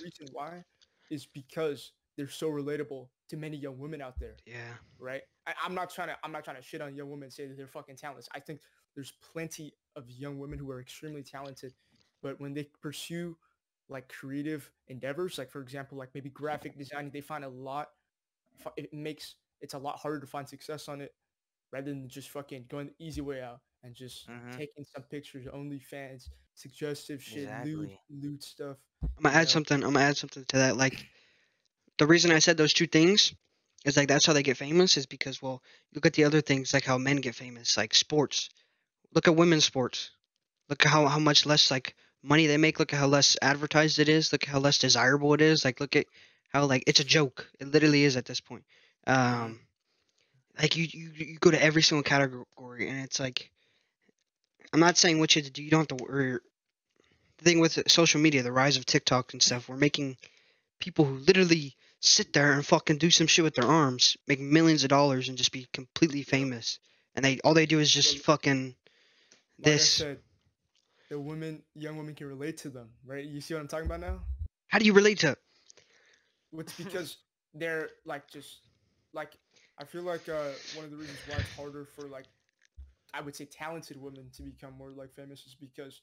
the 0.00 0.04
reason 0.04 0.34
why, 0.34 0.64
is 1.10 1.26
because 1.26 1.92
they're 2.16 2.28
so 2.28 2.50
relatable 2.50 3.08
to 3.28 3.36
many 3.36 3.56
young 3.56 3.78
women 3.78 4.02
out 4.02 4.18
there. 4.18 4.36
Yeah. 4.46 4.56
right? 4.98 5.22
I, 5.46 5.54
I'm 5.64 5.74
not 5.74 5.90
trying 5.90 6.08
to 6.08 6.16
I'm 6.24 6.32
not 6.32 6.44
trying 6.44 6.56
to 6.56 6.62
shit 6.62 6.80
on 6.80 6.94
young 6.94 7.10
women 7.10 7.24
and 7.24 7.32
say 7.32 7.46
that 7.46 7.56
they're 7.56 7.66
fucking 7.66 7.96
talentless. 7.96 8.28
I 8.34 8.40
think 8.40 8.60
there's 8.94 9.12
plenty 9.32 9.72
of 9.96 10.10
young 10.10 10.38
women 10.38 10.58
who 10.58 10.70
are 10.70 10.80
extremely 10.80 11.22
talented, 11.22 11.72
but 12.22 12.40
when 12.40 12.52
they 12.54 12.64
pursue 12.82 13.36
like 13.90 14.08
creative 14.08 14.70
endeavors, 14.88 15.36
like 15.38 15.50
for 15.50 15.60
example, 15.60 15.98
like 15.98 16.10
maybe 16.14 16.30
graphic 16.30 16.78
design, 16.78 17.10
they 17.12 17.20
find 17.20 17.44
a 17.44 17.48
lot. 17.48 17.88
It 18.76 18.92
makes 18.92 19.36
it's 19.60 19.74
a 19.74 19.78
lot 19.78 19.98
harder 19.98 20.20
to 20.20 20.26
find 20.26 20.48
success 20.48 20.88
on 20.88 21.00
it 21.00 21.12
rather 21.72 21.90
than 21.90 22.08
just 22.08 22.30
fucking 22.30 22.66
going 22.68 22.86
the 22.88 23.04
easy 23.04 23.20
way 23.20 23.42
out 23.42 23.60
and 23.82 23.94
just 23.94 24.28
Mhm. 24.28 24.52
taking 24.56 24.84
some 24.94 25.02
pictures, 25.04 25.46
only 25.52 25.78
fans 25.78 26.30
suggestive 26.54 27.22
shit, 27.22 27.44
Exactly. 27.44 28.00
lewd 28.10 28.42
stuff. 28.42 28.76
I'm 29.02 29.24
gonna 29.24 29.36
add 29.36 29.42
know? 29.42 29.46
something. 29.46 29.82
I'm 29.84 29.92
gonna 29.92 30.04
add 30.04 30.16
something 30.16 30.44
to 30.46 30.56
that. 30.58 30.76
Like 30.76 31.06
the 31.98 32.06
reason 32.06 32.30
I 32.30 32.38
said 32.38 32.56
those 32.56 32.72
two 32.72 32.86
things 32.86 33.34
is 33.84 33.96
like 33.96 34.08
that's 34.08 34.26
how 34.26 34.32
they 34.32 34.42
get 34.42 34.56
famous 34.56 34.96
is 34.96 35.06
because 35.06 35.42
well, 35.42 35.62
look 35.94 36.06
at 36.06 36.14
the 36.14 36.24
other 36.24 36.40
things 36.40 36.74
like 36.74 36.84
how 36.84 36.98
men 36.98 37.16
get 37.16 37.34
famous, 37.34 37.76
like 37.76 37.94
sports. 37.94 38.50
Look 39.14 39.28
at 39.28 39.36
women's 39.36 39.64
sports. 39.64 40.10
Look 40.68 40.84
at 40.86 40.92
how 40.92 41.06
how 41.06 41.18
much 41.18 41.46
less 41.46 41.70
like 41.70 41.96
money 42.22 42.46
they 42.46 42.56
make. 42.56 42.78
Look 42.78 42.92
at 42.92 42.98
how 42.98 43.06
less 43.06 43.36
advertised 43.40 43.98
it 43.98 44.08
is. 44.08 44.32
Look 44.32 44.44
at 44.44 44.50
how 44.50 44.58
less 44.58 44.78
desirable 44.78 45.34
it 45.34 45.40
is. 45.40 45.64
Like 45.64 45.80
look 45.80 45.96
at 45.96 46.06
how 46.52 46.64
like 46.66 46.84
it's 46.86 47.00
a 47.00 47.04
joke. 47.04 47.48
It 47.58 47.68
literally 47.68 48.04
is 48.04 48.16
at 48.16 48.24
this 48.24 48.40
point. 48.40 48.64
Um, 49.06 49.60
like 50.60 50.76
you 50.76 50.86
you 50.90 51.10
you 51.14 51.38
go 51.38 51.50
to 51.50 51.62
every 51.62 51.82
single 51.82 52.02
category 52.02 52.88
and 52.88 53.00
it's 53.04 53.20
like 53.20 53.50
I'm 54.72 54.80
not 54.80 54.96
saying 54.96 55.18
what 55.18 55.34
you 55.34 55.42
to 55.42 55.50
do. 55.50 55.62
You 55.62 55.70
don't 55.70 55.90
have 55.90 55.98
to 55.98 56.04
worry 56.04 56.38
the 57.40 57.44
thing 57.44 57.60
with 57.60 57.90
social 57.90 58.20
media, 58.20 58.42
the 58.42 58.52
rise 58.52 58.76
of 58.76 58.86
TikTok 58.86 59.32
and 59.32 59.42
stuff, 59.42 59.68
we're 59.68 59.76
making 59.76 60.16
people 60.78 61.04
who 61.04 61.14
literally 61.14 61.74
sit 62.00 62.32
there 62.32 62.52
and 62.52 62.64
fucking 62.64 62.98
do 62.98 63.10
some 63.10 63.26
shit 63.26 63.42
with 63.44 63.54
their 63.54 63.68
arms, 63.68 64.16
make 64.26 64.40
millions 64.40 64.84
of 64.84 64.90
dollars 64.90 65.28
and 65.28 65.38
just 65.38 65.52
be 65.52 65.66
completely 65.72 66.22
famous. 66.22 66.78
And 67.14 67.24
they 67.24 67.40
all 67.40 67.54
they 67.54 67.66
do 67.66 67.80
is 67.80 67.92
just 67.92 68.18
fucking 68.18 68.66
Like 68.66 69.64
this. 69.64 70.00
I 70.00 70.04
said, 70.04 70.18
the 71.10 71.18
women, 71.18 71.62
young 71.74 71.96
women 71.96 72.14
can 72.14 72.28
relate 72.28 72.56
to 72.58 72.70
them, 72.70 72.88
right? 73.04 73.24
You 73.24 73.40
see 73.40 73.52
what 73.54 73.60
I'm 73.60 73.68
talking 73.68 73.86
about 73.86 74.00
now? 74.00 74.20
How 74.68 74.78
do 74.78 74.86
you 74.86 74.92
relate 74.92 75.18
to? 75.18 75.36
It's 76.52 76.72
because 76.72 77.18
they're 77.52 77.90
like 78.06 78.28
just 78.30 78.60
like 79.12 79.32
I 79.78 79.84
feel 79.84 80.02
like 80.02 80.28
uh, 80.28 80.50
one 80.74 80.84
of 80.84 80.90
the 80.90 80.96
reasons 80.96 81.18
why 81.28 81.38
it's 81.38 81.50
harder 81.56 81.84
for 81.96 82.06
like 82.08 82.26
I 83.12 83.20
would 83.20 83.34
say 83.34 83.44
talented 83.44 84.00
women 84.00 84.30
to 84.36 84.42
become 84.42 84.74
more 84.78 84.90
like 84.90 85.12
famous 85.14 85.40
is 85.46 85.56
because 85.60 86.00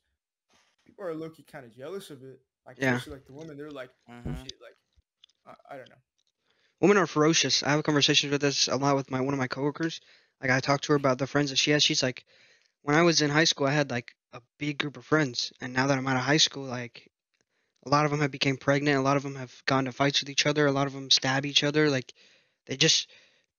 people 0.86 1.06
are 1.06 1.14
low 1.14 1.30
key 1.30 1.44
kind 1.44 1.66
of 1.66 1.76
jealous 1.76 2.10
of 2.10 2.22
it. 2.24 2.42
Like 2.66 2.78
Yeah. 2.78 2.96
especially 2.96 3.14
like 3.14 3.26
the 3.26 3.34
women, 3.34 3.56
they're 3.56 3.72
like, 3.72 3.92
oh, 4.10 4.12
Mhm. 4.12 4.44
shit, 4.44 4.56
like 4.62 4.76
I, 5.46 5.76
I 5.76 5.78
don't 5.78 5.90
know. 5.90 5.96
Women 6.82 6.98
are 6.98 7.08
ferocious. 7.08 7.64
I 7.64 7.70
have 7.72 7.84
conversations 7.84 8.32
with 8.32 8.42
this 8.42 8.68
a 8.68 8.76
lot 8.76 8.98
with 8.98 9.10
my 9.10 9.22
one 9.22 9.34
of 9.34 9.40
my 9.40 9.48
coworkers. 9.48 10.02
Like 10.42 10.52
I 10.52 10.60
talked 10.60 10.84
to 10.86 10.92
her 10.94 10.98
about 10.98 11.18
the 11.18 11.28
friends 11.28 11.50
that 11.52 11.56
she 11.58 11.72
has. 11.72 11.82
She's 11.82 12.04
like, 12.04 12.26
when 12.82 12.96
I 12.96 13.04
was 13.04 13.22
in 13.22 13.30
high 13.30 13.46
school, 13.46 13.68
I 13.68 13.72
had 13.72 13.90
like 13.90 14.14
a 14.34 14.42
big 14.58 14.78
group 14.80 14.98
of 14.98 15.06
friends, 15.06 15.52
and 15.62 15.74
now 15.74 15.88
that 15.88 15.98
I'm 15.98 16.08
out 16.08 16.16
of 16.18 16.24
high 16.24 16.38
school, 16.38 16.64
like 16.64 17.10
a 17.86 17.90
lot 17.90 18.06
of 18.06 18.12
them 18.12 18.22
have 18.22 18.32
became 18.32 18.58
pregnant. 18.58 18.98
A 18.98 19.02
lot 19.02 19.18
of 19.18 19.24
them 19.24 19.36
have 19.36 19.54
gone 19.66 19.86
to 19.86 19.92
fights 19.92 20.20
with 20.22 20.30
each 20.30 20.46
other. 20.46 20.66
A 20.66 20.72
lot 20.72 20.88
of 20.88 20.94
them 20.94 21.10
stab 21.12 21.46
each 21.46 21.64
other. 21.64 21.90
Like 21.90 22.14
they 22.66 22.78
just 22.78 23.10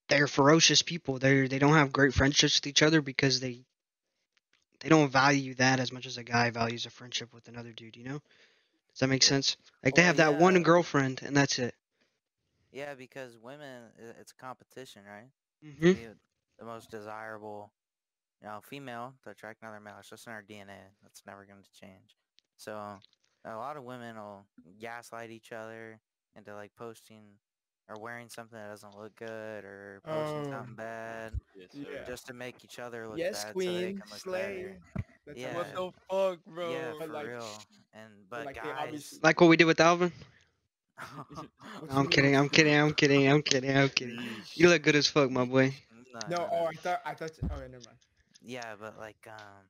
they're 0.08 0.26
ferocious 0.28 0.82
people. 0.82 1.18
They 1.18 1.46
they 1.48 1.58
don't 1.58 1.74
have 1.74 1.92
great 1.92 2.14
friendships 2.14 2.56
with 2.58 2.66
each 2.66 2.82
other 2.82 3.00
because 3.02 3.40
they 3.40 3.64
they 4.80 4.88
don't 4.88 5.10
value 5.10 5.54
that 5.54 5.78
as 5.80 5.92
much 5.92 6.06
as 6.06 6.16
a 6.18 6.22
guy 6.24 6.50
values 6.50 6.84
a 6.86 6.90
friendship 6.90 7.32
with 7.32 7.48
another 7.48 7.72
dude. 7.72 7.96
You 7.96 8.04
know? 8.04 8.18
Does 8.92 9.00
that 9.00 9.08
make 9.08 9.22
sense? 9.22 9.56
Like 9.84 9.94
they 9.94 10.02
Well, 10.02 10.04
have 10.04 10.16
that 10.16 10.34
one 10.34 10.62
girlfriend, 10.62 11.22
and 11.22 11.36
that's 11.36 11.58
it. 11.58 11.74
Yeah, 12.70 12.94
because 12.94 13.36
women, 13.38 13.90
it's 14.20 14.32
competition, 14.32 15.04
right? 15.04 15.30
hmm 15.62 15.94
To 15.94 16.14
the 16.58 16.64
most 16.64 16.90
desirable, 16.90 17.72
you 18.42 18.48
know, 18.48 18.60
female 18.62 19.14
to 19.24 19.30
attract 19.30 19.62
another 19.62 19.80
male. 19.80 19.94
It's 19.98 20.10
just 20.10 20.26
in 20.26 20.32
our 20.32 20.42
DNA. 20.42 20.78
That's 21.02 21.22
never 21.26 21.44
going 21.44 21.62
to 21.62 21.80
change. 21.80 22.16
So 22.56 22.72
a 23.44 23.56
lot 23.56 23.76
of 23.76 23.84
women 23.84 24.16
will 24.16 24.44
gaslight 24.80 25.30
each 25.30 25.52
other 25.52 26.00
into 26.36 26.54
like 26.54 26.72
posting 26.76 27.24
or 27.88 27.96
wearing 28.00 28.28
something 28.28 28.58
that 28.58 28.68
doesn't 28.68 28.94
look 28.96 29.16
good 29.16 29.64
or 29.64 30.00
posting 30.04 30.46
Oh. 30.48 30.50
something 30.58 30.74
bad 30.74 31.32
Yes, 31.56 31.68
Yeah. 31.72 32.04
just 32.06 32.26
to 32.26 32.34
make 32.34 32.62
each 32.64 32.78
other 32.78 33.08
look 33.08 33.16
yes, 33.18 33.44
bad 33.44 33.54
so 33.54 33.58
they 33.60 33.64
queen, 33.66 33.98
can 33.98 34.10
look 34.10 34.18
slay. 34.20 34.40
better. 34.42 34.78
That's 35.26 35.38
Yeah. 35.38 35.54
What 35.56 35.74
the 35.74 35.92
fuck, 36.10 36.44
bro? 36.46 36.70
Yeah, 36.70 36.92
But 36.98 37.06
for 37.06 37.12
like- 37.14 37.26
real. 37.26 37.48
And 37.94 38.28
but 38.28 38.44
like, 38.46 38.56
guys, 38.56 38.76
obviously- 38.78 39.20
Like 39.22 39.40
what 39.40 39.46
we 39.48 39.56
did 39.56 39.64
with 39.64 39.80
Alvin. 39.80 40.12
I'm 41.90 42.08
kidding. 42.08 42.36
I'm 42.36 42.48
kidding. 42.48 42.74
I'm 42.74 42.92
kidding. 42.92 43.28
I'm 43.28 43.42
kidding. 43.42 43.76
I'm 43.76 43.88
kidding. 43.88 44.18
You 44.54 44.68
look 44.68 44.82
good 44.82 44.96
as 44.96 45.06
fuck, 45.06 45.30
my 45.30 45.44
boy. 45.44 45.74
Nah, 46.12 46.20
No, 46.28 46.36
nah, 46.36 46.48
oh. 46.52 46.64
I 46.66 46.74
thought 46.74 47.00
I 47.04 47.14
thought. 47.14 47.30
Oh, 47.44 47.56
never 47.56 47.70
mind. 47.70 47.98
Yeah, 48.40 48.74
but 48.78 48.98
like 48.98 49.26
um 49.26 49.68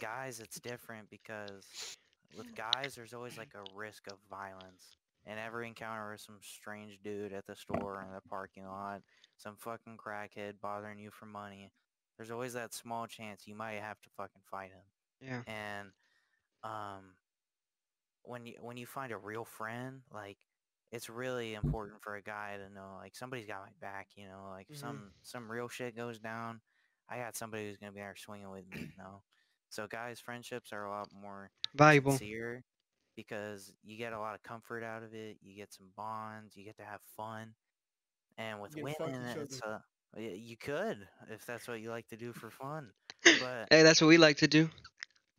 guys 0.00 0.40
it's 0.40 0.60
different 0.60 1.10
because 1.10 1.96
with 2.32 2.54
guys 2.54 2.94
there's 2.94 3.12
always 3.14 3.36
like 3.36 3.52
a 3.54 3.62
risk 3.74 4.06
of 4.08 4.18
violence. 4.30 4.96
And 5.26 5.38
every 5.38 5.66
encounter 5.68 6.10
with 6.12 6.20
some 6.20 6.38
strange 6.40 6.98
dude 7.02 7.32
at 7.32 7.46
the 7.46 7.54
store 7.56 7.98
or 7.98 8.02
in 8.02 8.12
the 8.12 8.20
parking 8.28 8.64
lot, 8.66 9.02
some 9.36 9.56
fucking 9.56 9.98
crackhead 9.98 10.54
bothering 10.60 10.98
you 10.98 11.10
for 11.10 11.26
money, 11.26 11.72
there's 12.16 12.30
always 12.30 12.54
that 12.54 12.72
small 12.72 13.06
chance 13.06 13.46
you 13.46 13.54
might 13.54 13.80
have 13.80 14.00
to 14.02 14.10
fucking 14.16 14.42
fight 14.50 14.70
him. 14.70 14.84
Yeah. 15.20 15.42
And 15.46 15.88
um 16.62 17.16
when 18.22 18.46
you 18.46 18.54
when 18.60 18.76
you 18.76 18.86
find 18.86 19.12
a 19.12 19.16
real 19.18 19.44
friend, 19.44 20.02
like 20.12 20.38
it's 20.92 21.08
really 21.08 21.54
important 21.54 22.02
for 22.02 22.16
a 22.16 22.22
guy 22.22 22.56
to 22.56 22.72
know 22.72 22.96
like 22.98 23.14
somebody's 23.14 23.46
got 23.46 23.62
my 23.62 23.72
back, 23.80 24.08
you 24.16 24.26
know, 24.26 24.48
like 24.50 24.68
if 24.70 24.76
Mhm. 24.76 24.80
some 24.80 25.12
some 25.22 25.50
real 25.50 25.68
shit 25.68 25.96
goes 25.96 26.18
down, 26.18 26.60
I 27.10 27.18
got 27.18 27.36
somebody 27.36 27.66
who's 27.68 27.76
gonna 27.76 27.92
be 27.92 28.00
there 28.00 28.14
swinging 28.16 28.50
with 28.50 28.64
me, 28.72 28.80
you 28.82 28.88
know. 28.98 29.22
So 29.68 29.86
guys, 29.86 30.20
friendships 30.20 30.72
are 30.72 30.84
a 30.84 30.90
lot 30.90 31.08
more 31.12 31.50
Valuable. 31.74 32.12
sincere 32.12 32.64
because 33.16 33.72
you 33.82 33.96
get 33.98 34.12
a 34.12 34.18
lot 34.18 34.34
of 34.34 34.42
comfort 34.42 34.82
out 34.84 35.02
of 35.02 35.12
it. 35.14 35.38
You 35.42 35.54
get 35.56 35.72
some 35.72 35.88
bonds. 35.96 36.56
You 36.56 36.64
get 36.64 36.76
to 36.78 36.84
have 36.84 37.00
fun. 37.16 37.54
And 38.38 38.60
with 38.60 38.76
You 38.76 38.84
get 38.84 38.92
to 38.92 38.98
fuck 38.98 39.06
women, 39.12 39.38
it's 39.38 39.60
other. 39.62 39.82
uh, 40.16 40.20
you 40.20 40.56
could 40.56 41.06
if 41.30 41.44
that's 41.46 41.68
what 41.68 41.80
you 41.80 41.90
like 41.90 42.08
to 42.08 42.16
do 42.16 42.32
for 42.32 42.50
fun. 42.50 42.90
But 43.24 43.66
Hey, 43.70 43.82
that's 43.82 44.00
what 44.00 44.08
we 44.08 44.16
like 44.18 44.38
to 44.38 44.48
do. 44.48 44.70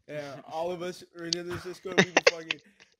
Yeah, 0.07 0.35
all 0.51 0.71
of 0.71 0.81
us 0.81 1.03
right 1.17 1.33
in 1.33 1.47
this 1.47 1.63
Discord, 1.63 1.97
we 1.97 2.05
be 2.11 2.21
fucking 2.29 2.59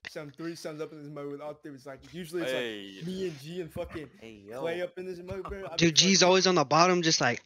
some 0.10 0.32
three 0.32 0.54
threesomes 0.54 0.82
up 0.82 0.92
in 0.92 1.02
this 1.04 1.12
mode 1.12 1.32
with 1.32 1.42
all 1.42 1.54
three. 1.54 1.74
It's 1.74 1.86
like 1.86 2.00
usually 2.14 2.42
it's 2.44 2.52
Hey. 2.52 2.94
like 2.98 3.06
me 3.08 3.28
and 3.28 3.40
G 3.40 3.62
and 3.62 3.72
fucking 3.72 4.10
Hey 4.20 4.44
Clay 4.54 4.82
up 4.82 4.98
in 4.98 5.06
this 5.06 5.20
mode, 5.20 5.44
bro. 5.44 5.66
I 5.66 5.70
be 5.72 5.76
Dude, 5.78 5.96
G's 5.96 6.20
fucking- 6.20 6.28
always 6.28 6.48
on 6.48 6.56
the 6.56 6.66
bottom, 6.66 7.02
just 7.02 7.22
like 7.22 7.44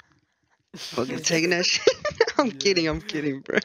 fucking 0.78 1.20
taking 1.24 1.50
that 1.52 1.66
shit. 1.66 1.84
I'm 2.38 2.48
Yeah. 2.48 2.54
kidding. 2.54 2.88
I'm 2.88 3.02
kidding, 3.02 3.42
bro. 3.42 3.60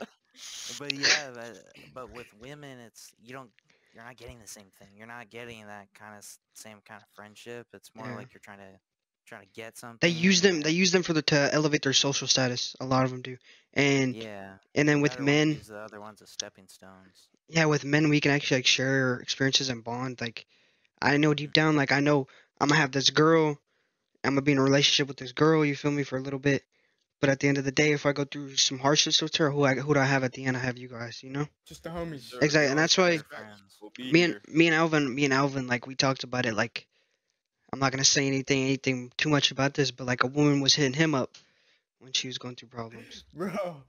But 0.79 0.95
yeah, 0.95 1.31
but, 1.35 1.63
but 1.95 2.15
with 2.15 2.27
women, 2.41 2.79
it's 2.81 3.13
you 3.23 3.33
don't 3.33 3.51
you're 3.95 4.05
not 4.05 4.17
getting 4.17 4.39
the 4.39 4.47
same 4.47 4.71
thing. 4.79 4.89
You're 4.97 5.07
not 5.09 5.31
getting 5.31 5.67
that 5.67 5.89
kind 5.95 6.17
of 6.17 6.25
same 6.55 6.79
kind 6.87 7.03
of 7.03 7.09
friendship. 7.15 7.67
It's 7.73 7.91
more 7.95 8.07
Yeah. 8.07 8.17
like 8.17 8.33
you're 8.33 8.41
trying 8.41 8.59
to 8.59 8.79
trying 9.27 9.43
to 9.43 9.49
get 9.55 9.77
something. 9.77 9.99
They 10.01 10.09
use 10.09 10.41
them. 10.41 10.61
They 10.61 10.71
use 10.71 10.93
them 10.93 11.03
for 11.03 11.13
the 11.13 11.23
to 11.23 11.53
elevate 11.53 11.83
their 11.83 11.93
social 11.93 12.27
status. 12.27 12.75
A 12.81 12.87
lot 12.87 13.05
of 13.05 13.11
them 13.11 13.23
do. 13.23 13.37
And 13.75 14.15
yeah. 14.15 14.55
and 14.75 14.89
then 14.89 14.97
the 14.97 15.03
with 15.03 15.21
men, 15.21 15.61
the 15.67 15.79
other 15.79 16.01
ones 16.01 16.23
as 16.23 16.31
stepping 16.31 16.69
stones. 16.69 17.29
yeah, 17.49 17.67
with 17.67 17.85
men 17.85 18.09
we 18.09 18.21
can 18.21 18.33
actually 18.33 18.59
like 18.59 18.67
share 18.67 19.17
experiences 19.17 19.69
and 19.69 19.85
bond. 19.85 20.21
Like 20.21 20.47
I 21.03 21.17
know 21.17 21.35
deep 21.35 21.51
mm-hmm. 21.51 21.61
down, 21.61 21.77
like 21.77 21.93
I 21.93 22.01
know 22.01 22.27
I'm 22.61 22.69
gonna 22.69 22.81
have 22.81 22.93
this 22.93 23.11
girl. 23.11 23.59
I'm 24.25 24.33
gonna 24.33 24.43
be 24.43 24.53
in 24.53 24.59
a 24.59 24.63
relationship 24.63 25.09
with 25.09 25.17
this 25.17 25.33
girl. 25.33 25.65
You 25.65 25.75
feel 25.77 25.91
me 25.91 26.03
for 26.03 26.19
a 26.19 26.23
little 26.23 26.39
bit. 26.41 26.65
But 27.21 27.29
at 27.29 27.41
the 27.41 27.49
end 27.49 27.59
of 27.59 27.65
the 27.65 27.73
day, 27.73 27.93
if 27.93 28.07
I 28.07 28.13
go 28.13 28.25
through 28.25 28.57
some 28.57 28.79
hardships 28.79 29.21
with 29.21 29.37
her, 29.37 29.51
who 29.51 29.65
I 29.65 29.75
who 29.75 29.93
do 29.95 30.01
I 30.01 30.05
have 30.05 30.25
at 30.25 30.33
the 30.33 30.45
end? 30.47 30.57
I 30.57 30.61
have 30.61 30.79
you 30.79 30.89
guys. 30.89 31.23
You 31.23 31.31
know. 31.31 31.47
just 31.67 31.83
the 31.85 31.91
homies. 31.91 32.33
Exactly, 32.41 32.69
and 32.71 32.79
that's 32.79 32.97
why- 32.97 33.21
We'll 33.81 33.93
me 33.99 34.23
and 34.23 34.33
here. 34.35 34.43
me 34.49 34.67
and 34.67 34.75
Alvin, 34.75 35.15
me 35.15 35.25
and 35.25 35.33
Alvin, 35.33 35.67
like 35.67 35.87
we 35.87 35.95
talked 35.95 36.25
about 36.25 36.45
it. 36.47 36.55
Like, 36.55 36.87
I'm 37.73 37.79
not 37.79 37.93
gonna 37.93 38.05
say 38.05 38.27
anything, 38.27 38.63
anything 38.65 39.11
too 39.17 39.29
much 39.31 39.51
about 39.51 39.75
this, 39.75 39.91
but 39.91 40.07
like 40.07 40.23
a 40.23 40.27
woman 40.27 40.61
was 40.61 40.75
hitting 40.75 40.93
him 40.93 41.15
up 41.15 41.37
when 41.99 42.13
she 42.13 42.27
was 42.27 42.39
going 42.39 42.57
through 42.57 42.69
problems. 42.69 43.25
bro. 43.35 43.83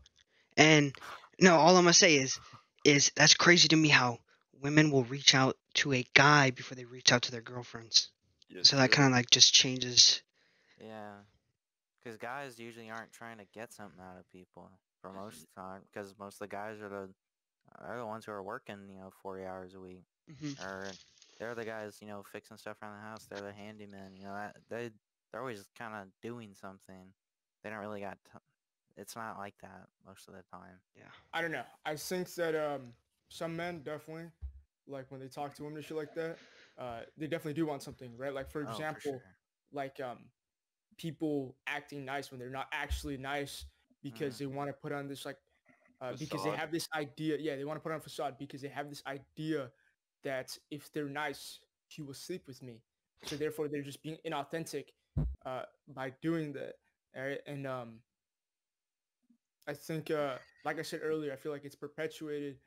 And 0.58 0.94
no, 1.40 1.56
all 1.56 1.76
I'm 1.78 1.84
gonna 1.84 1.94
say 1.94 2.16
is, 2.16 2.40
is 2.86 3.12
that's 3.16 3.34
crazy 3.34 3.68
to 3.70 3.76
me 3.76 3.90
how 3.90 4.20
women 4.62 4.92
will 4.92 5.04
reach 5.04 5.36
out 5.36 5.58
to 5.76 5.94
a 5.94 6.06
guy 6.14 6.52
before 6.52 6.76
they 6.76 6.86
reach 6.86 7.12
out 7.12 7.24
to 7.24 7.32
their 7.32 7.42
girlfriends. 7.42 8.10
Yes, 8.50 8.70
So 8.70 8.78
that 8.78 8.92
kind 8.92 9.08
of 9.08 9.14
like 9.14 9.30
just 9.30 9.54
changes. 9.54 10.22
Yeah. 10.80 11.14
Because 12.04 12.18
guys 12.18 12.58
usually 12.60 12.90
aren't 12.90 13.12
trying 13.12 13.38
to 13.38 13.46
get 13.54 13.72
something 13.74 14.00
out 14.02 14.18
of 14.18 14.30
people 14.32 14.70
for 15.02 15.12
most 15.14 15.38
of 15.44 15.46
the 15.56 15.62
time. 15.62 15.82
Because 15.92 16.16
most 16.18 16.36
of 16.36 16.40
the 16.50 16.56
guys 16.56 16.80
are 16.82 16.90
the 16.90 17.10
are 17.80 17.98
the 17.98 18.06
ones 18.06 18.26
who 18.26 18.32
are 18.32 18.44
working, 18.44 18.90
you 18.90 18.98
know, 19.00 19.12
forty 19.22 19.46
hours 19.46 19.74
a 19.76 19.80
week, 19.80 20.04
Mhm. 20.30 20.60
or 20.66 20.92
they're 21.40 21.56
the 21.56 21.64
guys, 21.66 21.98
you 22.02 22.08
know, 22.08 22.24
fixing 22.24 22.58
stuff 22.58 22.82
around 22.82 22.96
the 22.96 23.02
house. 23.02 23.26
They're 23.28 23.42
the 23.42 23.54
handyman. 23.54 24.16
You 24.16 24.24
know, 24.26 24.34
that 24.34 24.58
they 24.70 24.92
they're 25.32 25.42
always 25.42 25.68
kind 25.78 25.96
of 25.96 26.08
doing 26.22 26.54
something. 26.54 27.14
They 27.64 27.70
don't 27.70 27.80
really 27.80 28.02
got. 28.02 28.18
T- 28.26 28.40
it's 28.98 29.16
not 29.16 29.38
like 29.38 29.58
that 29.62 29.88
most 30.06 30.28
of 30.28 30.34
the 30.34 30.44
time. 30.44 30.82
Yeah. 30.96 31.04
I 31.34 31.42
don't 31.42 31.52
know. 31.52 31.64
I 31.86 31.96
think 31.96 32.34
that 32.36 32.56
um 32.56 32.94
some 33.30 33.56
men 33.56 33.84
definitely 33.84 34.30
like 34.88 35.10
when 35.10 35.22
they 35.22 35.28
talk 35.30 35.54
to 35.56 35.64
women 35.64 35.78
and 35.78 35.86
shit 35.86 35.96
like 35.96 36.14
that, 36.16 36.38
uh 36.78 37.02
they 37.16 37.28
definitely 37.28 37.54
do 37.54 37.66
want 37.66 37.82
something, 37.84 38.18
right? 38.18 38.34
Like 38.34 38.50
for 38.50 38.66
Oh, 38.66 38.70
example, 38.70 39.02
sure. 39.02 39.24
like 39.72 40.00
um 40.02 40.30
people 41.02 41.56
acting 41.68 42.06
nice 42.06 42.30
when 42.32 42.40
they're 42.40 42.50
not 42.50 42.68
actually 42.72 43.18
nice 43.18 43.66
because 44.04 44.36
Mm. 44.36 44.40
they 44.40 44.46
want 44.46 44.70
to 44.70 44.74
put 44.74 44.92
on 44.92 45.08
this 45.08 45.26
like 45.26 45.38
uh, 46.02 46.14
because 46.20 46.44
they 46.44 46.52
have 46.52 46.72
this 46.72 46.88
idea. 46.96 47.38
Yeah, 47.40 47.56
they 47.56 47.66
want 47.66 47.78
to 47.78 47.82
put 47.82 47.92
on 47.92 48.00
a 48.00 48.02
facade 48.02 48.36
because 48.40 48.62
they 48.62 48.70
have 48.70 48.90
this 48.90 49.04
idea 49.08 49.72
that 50.24 50.58
if 50.70 50.92
they're 50.94 51.10
nice, 51.10 51.60
he 51.88 52.02
will 52.02 52.14
sleep 52.14 52.44
with 52.48 52.62
me. 52.62 52.82
So 53.26 53.36
therefore, 53.36 53.68
they're 53.68 53.84
just 53.84 54.02
being 54.02 54.18
inauthentic 54.26 54.86
uh, 55.46 55.64
by 55.88 56.14
doing 56.22 56.54
that. 56.54 56.76
Alright, 57.16 57.42
and 57.46 57.68
um, 57.68 58.00
I 59.68 59.74
think, 59.74 60.10
uh, 60.12 60.36
like 60.66 60.80
I 60.80 60.82
said 60.82 61.02
earlier, 61.04 61.34
I 61.34 61.36
feel 61.36 61.52
like 61.52 61.66
it's 61.66 61.76
perpetuated 61.76 62.58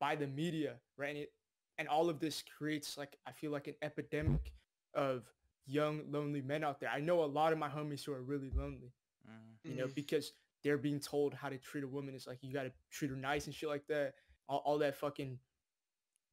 by 0.00 0.14
the 0.16 0.26
media, 0.26 0.74
right? 0.96 1.10
And, 1.10 1.18
it, 1.18 1.32
and 1.78 1.88
all 1.88 2.08
of 2.10 2.20
this 2.20 2.42
creates 2.42 2.98
like 2.98 3.16
I 3.26 3.32
feel 3.32 3.50
like 3.50 3.66
an 3.68 3.76
epidemic 3.82 4.52
of 4.94 5.24
young 5.68 6.02
lonely 6.10 6.40
men 6.42 6.64
out 6.64 6.80
there. 6.80 6.90
I 6.90 7.00
know 7.00 7.22
a 7.22 7.26
lot 7.26 7.52
of 7.52 7.58
my 7.58 7.68
homies 7.68 8.04
who 8.04 8.12
are 8.12 8.22
really 8.22 8.50
lonely, 8.50 8.92
Mm. 9.28 9.56
you 9.64 9.74
know, 9.74 9.88
because 9.94 10.32
they're 10.64 10.78
being 10.78 11.00
told 11.00 11.34
how 11.34 11.48
to 11.48 11.58
treat 11.58 11.84
a 11.84 11.88
woman. 11.88 12.14
It's 12.14 12.26
like 12.26 12.38
you 12.42 12.52
got 12.52 12.64
to 12.64 12.72
treat 12.90 13.10
her 13.10 13.16
nice 13.16 13.46
and 13.46 13.54
shit 13.54 13.68
like 13.68 13.86
that. 13.88 14.14
All, 14.48 14.62
all 14.64 14.78
that 14.78 14.96
fucking 14.96 15.38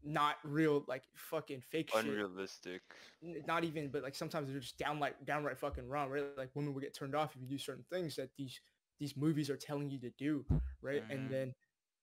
not 0.04 0.38
real, 0.44 0.84
like 0.88 1.04
fucking 1.16 1.62
fake 1.62 1.90
shit. 1.90 2.06
Unrealistic. 2.06 2.82
N- 3.24 3.44
Not 3.48 3.64
even, 3.64 3.90
but 3.90 4.04
like 4.04 4.16
sometimes 4.16 4.50
they're 4.50 4.60
just 4.60 4.78
downright, 4.78 5.26
downright 5.26 5.58
fucking 5.58 5.88
wrong, 5.88 6.10
right? 6.10 6.24
Like 6.38 6.52
women 6.54 6.74
will 6.74 6.82
get 6.82 6.94
turned 6.96 7.16
off 7.16 7.36
if 7.36 7.42
you 7.42 7.48
do 7.48 7.58
certain 7.58 7.86
things 7.92 8.16
that 8.16 8.30
these 8.38 8.60
these 9.00 9.18
movies 9.18 9.50
are 9.50 9.58
telling 9.58 9.90
you 9.90 10.00
to 10.00 10.10
do, 10.12 10.46
right? 10.82 11.04
And 11.10 11.28
Mhm. 11.28 11.30
then 11.30 11.56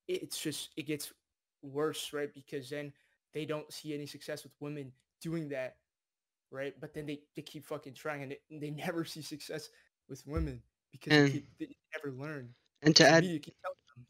it's 0.08 0.38
just 0.40 0.70
it 0.76 0.82
gets 0.86 1.12
worse, 1.62 2.12
right? 2.12 2.32
Because 2.34 2.68
then 2.68 2.92
they 3.32 3.46
don't 3.46 3.72
see 3.72 3.94
any 3.94 4.06
success 4.06 4.42
with 4.42 4.52
women 4.60 4.92
doing 5.20 5.48
that, 5.50 5.76
right? 6.52 6.74
But 6.80 6.94
then 6.94 7.06
they, 7.06 7.20
they 7.34 7.42
keep 7.42 7.64
fucking 7.66 7.94
trying 7.94 8.22
and, 8.22 8.32
it, 8.32 8.42
and 8.50 8.60
they 8.60 8.70
never 8.70 9.04
see 9.06 9.22
success 9.22 9.68
with 10.08 10.22
women 10.26 10.62
because 10.92 11.12
And- 11.12 11.28
they, 11.28 11.32
keep, 11.32 11.48
they 11.58 11.76
never 11.96 12.16
learn. 12.16 12.54
And 12.82 12.94
to 12.96 13.02
The 13.04 13.08
add 13.08 13.22
media 13.24 13.38
keep 13.40 13.54
telling 13.62 13.76
them. 13.96 14.06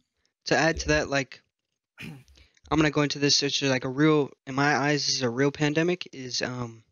to 0.47 0.57
add 0.57 0.81
to 0.81 0.89
that, 0.89 1.09
like 1.11 1.43
I'm 2.01 2.79
gonna 2.79 2.91
go 2.91 3.03
into 3.03 3.19
this. 3.19 3.43
It's 3.43 3.59
just 3.59 3.71
like 3.71 3.85
a 3.85 3.89
real, 3.89 4.31
in 4.47 4.55
my 4.55 4.75
eyes, 4.77 5.07
this 5.07 5.17
is 5.17 5.23
a 5.23 5.29
real 5.31 5.51
pandemic. 5.53 6.09
Is 6.13 6.41
um 6.43 6.83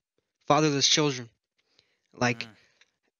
fatherless 0.46 0.88
children. 0.88 1.28
Like 2.14 2.40
Mm. 2.44 2.48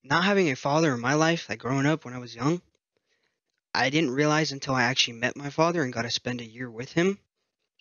not 0.05 0.24
having 0.24 0.51
a 0.51 0.57
father 0.57 0.93
in 0.95 1.01
my 1.01 1.14
life, 1.14 1.49
like 1.49 1.59
growing 1.61 1.87
up 1.87 2.05
when 2.05 2.12
I 2.14 2.18
was 2.18 2.35
young, 2.35 2.61
I 3.74 3.89
didn't 3.91 4.11
realize 4.11 4.53
until 4.53 4.74
I 4.74 4.83
actually 4.83 5.14
met 5.18 5.37
my 5.37 5.51
father 5.51 5.83
and 5.83 5.93
got 5.93 6.03
to 6.03 6.11
spend 6.11 6.41
a 6.41 6.45
year 6.45 6.70
with 6.70 6.93
him 6.93 7.18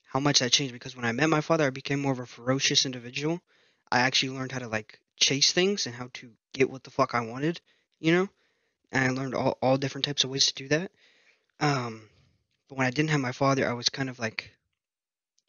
how 0.06 0.20
much 0.20 0.40
that 0.40 0.52
changed. 0.52 0.74
Because 0.74 0.96
when 0.96 1.06
I 1.06 1.12
met 1.12 1.30
my 1.30 1.42
father, 1.42 1.66
I 1.68 1.72
became 1.72 2.00
more 2.00 2.12
of 2.14 2.20
a 2.20 2.26
ferocious 2.26 2.86
individual. 2.86 3.42
I 3.92 4.00
actually 4.02 4.38
learned 4.38 4.52
how 4.52 4.60
to 4.60 4.68
like 4.68 5.00
chase 5.18 5.52
things 5.54 5.86
and 5.86 5.96
how 5.96 6.10
to 6.16 6.32
get 6.54 6.70
what 6.70 6.84
the 6.84 6.92
fuck 6.92 7.16
I 7.16 7.22
wanted, 7.22 7.62
you 8.00 8.12
know. 8.14 8.30
And 8.92 9.06
I 9.06 9.10
learned 9.22 9.36
all 9.36 9.58
all 9.62 9.78
different 9.78 10.06
types 10.06 10.24
of 10.24 10.30
ways 10.32 10.48
to 10.48 10.54
do 10.56 10.68
that. 10.70 10.92
Um, 11.60 12.10
but 12.70 12.78
when 12.78 12.88
I 12.88 12.92
didn't 12.92 13.12
have 13.12 13.22
my 13.22 13.32
father, 13.34 13.70
I 13.70 13.74
was 13.74 13.90
kind 13.90 14.10
of 14.10 14.20
like, 14.20 14.52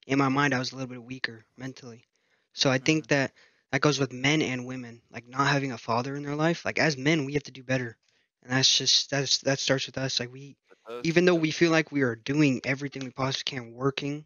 in 0.07 0.19
my 0.19 0.29
mind, 0.29 0.55
I 0.55 0.59
was 0.59 0.73
a 0.73 0.77
little 0.77 0.89
bit 0.91 1.03
weaker 1.03 1.45
mentally. 1.57 2.05
So 2.53 2.71
I 2.71 2.79
think 2.79 3.05
Mhm. 3.05 3.09
that 3.09 3.33
that 3.73 3.81
goes 3.81 3.99
with 4.01 4.13
men 4.13 4.43
and 4.43 4.67
women. 4.67 5.03
Like 5.11 5.27
not 5.29 5.47
having 5.49 5.73
a 5.73 5.79
father 5.79 6.17
in 6.17 6.23
their 6.25 6.35
life. 6.37 6.65
Like 6.65 6.79
as 6.79 6.97
men, 6.97 7.25
we 7.25 7.35
have 7.35 7.45
to 7.45 7.53
do 7.53 7.63
better, 7.63 7.97
and 8.43 8.53
that's 8.53 8.77
just 8.77 9.11
that's 9.11 9.39
that 9.39 9.59
starts 9.61 9.87
with 9.87 9.99
us. 9.99 10.19
Like 10.21 10.33
we, 10.33 10.57
even 11.03 11.25
though 11.25 11.35
we 11.37 11.51
feel 11.53 11.71
like 11.71 11.93
we 11.93 12.03
are 12.03 12.17
doing 12.17 12.61
everything 12.65 13.05
we 13.05 13.11
possibly 13.11 13.59
can, 13.59 13.73
working, 13.75 14.25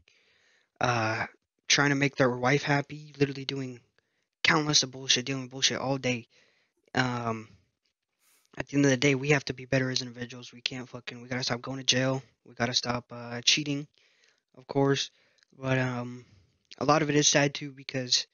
uh, 0.80 1.26
trying 1.68 1.90
to 1.90 1.96
make 1.96 2.16
their 2.16 2.30
wife 2.30 2.62
happy, 2.62 3.14
literally 3.18 3.44
doing 3.44 3.80
countless 4.44 4.84
of 4.84 4.92
bullshit, 4.92 5.24
dealing 5.24 5.42
with 5.42 5.50
bullshit 5.50 5.78
all 5.78 5.98
day. 5.98 6.28
Um, 6.94 7.48
at 8.56 8.68
the 8.68 8.76
end 8.76 8.84
of 8.84 8.90
the 8.92 8.96
day, 8.96 9.16
we 9.16 9.30
have 9.30 9.44
to 9.46 9.54
be 9.54 9.64
better 9.64 9.90
as 9.90 10.02
individuals. 10.02 10.52
We 10.52 10.60
can't 10.60 10.88
fucking. 10.88 11.20
We 11.20 11.28
gotta 11.28 11.42
stop 11.42 11.60
going 11.60 11.78
to 11.78 11.84
jail. 11.84 12.22
We 12.46 12.54
gotta 12.54 12.74
stop 12.74 13.06
uh, 13.10 13.40
cheating, 13.44 13.88
of 14.56 14.68
course. 14.68 15.10
But 15.58 15.78
um, 15.78 16.24
a 16.78 16.84
lot 16.84 17.02
of 17.02 17.10
it 17.10 17.16
is 17.16 17.26
sad 17.26 17.54
too 17.54 17.72
because 17.72 18.26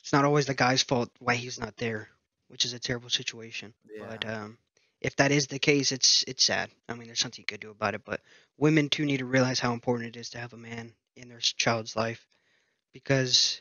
it's 0.00 0.12
not 0.12 0.24
always 0.24 0.46
the 0.46 0.54
guy's 0.54 0.82
fault 0.82 1.10
why 1.20 1.36
he's 1.36 1.60
not 1.60 1.76
there, 1.76 2.08
which 2.48 2.64
is 2.64 2.72
a 2.72 2.80
terrible 2.80 3.10
situation. 3.10 3.72
But 3.98 4.28
um, 4.28 4.58
if 5.00 5.14
that 5.16 5.30
is 5.30 5.46
the 5.46 5.58
case, 5.58 5.92
it's 5.92 6.24
it's 6.26 6.44
sad. 6.44 6.70
I 6.88 6.94
mean, 6.94 7.06
there's 7.06 7.20
something 7.20 7.42
you 7.42 7.46
could 7.46 7.60
do 7.60 7.70
about 7.70 7.94
it. 7.94 8.02
But 8.04 8.20
women 8.58 8.88
too 8.88 9.04
need 9.04 9.18
to 9.18 9.26
realize 9.26 9.60
how 9.60 9.72
important 9.74 10.16
it 10.16 10.18
is 10.18 10.30
to 10.30 10.38
have 10.38 10.52
a 10.52 10.56
man 10.56 10.92
in 11.14 11.28
their 11.28 11.38
child's 11.38 11.94
life, 11.94 12.26
because 12.92 13.60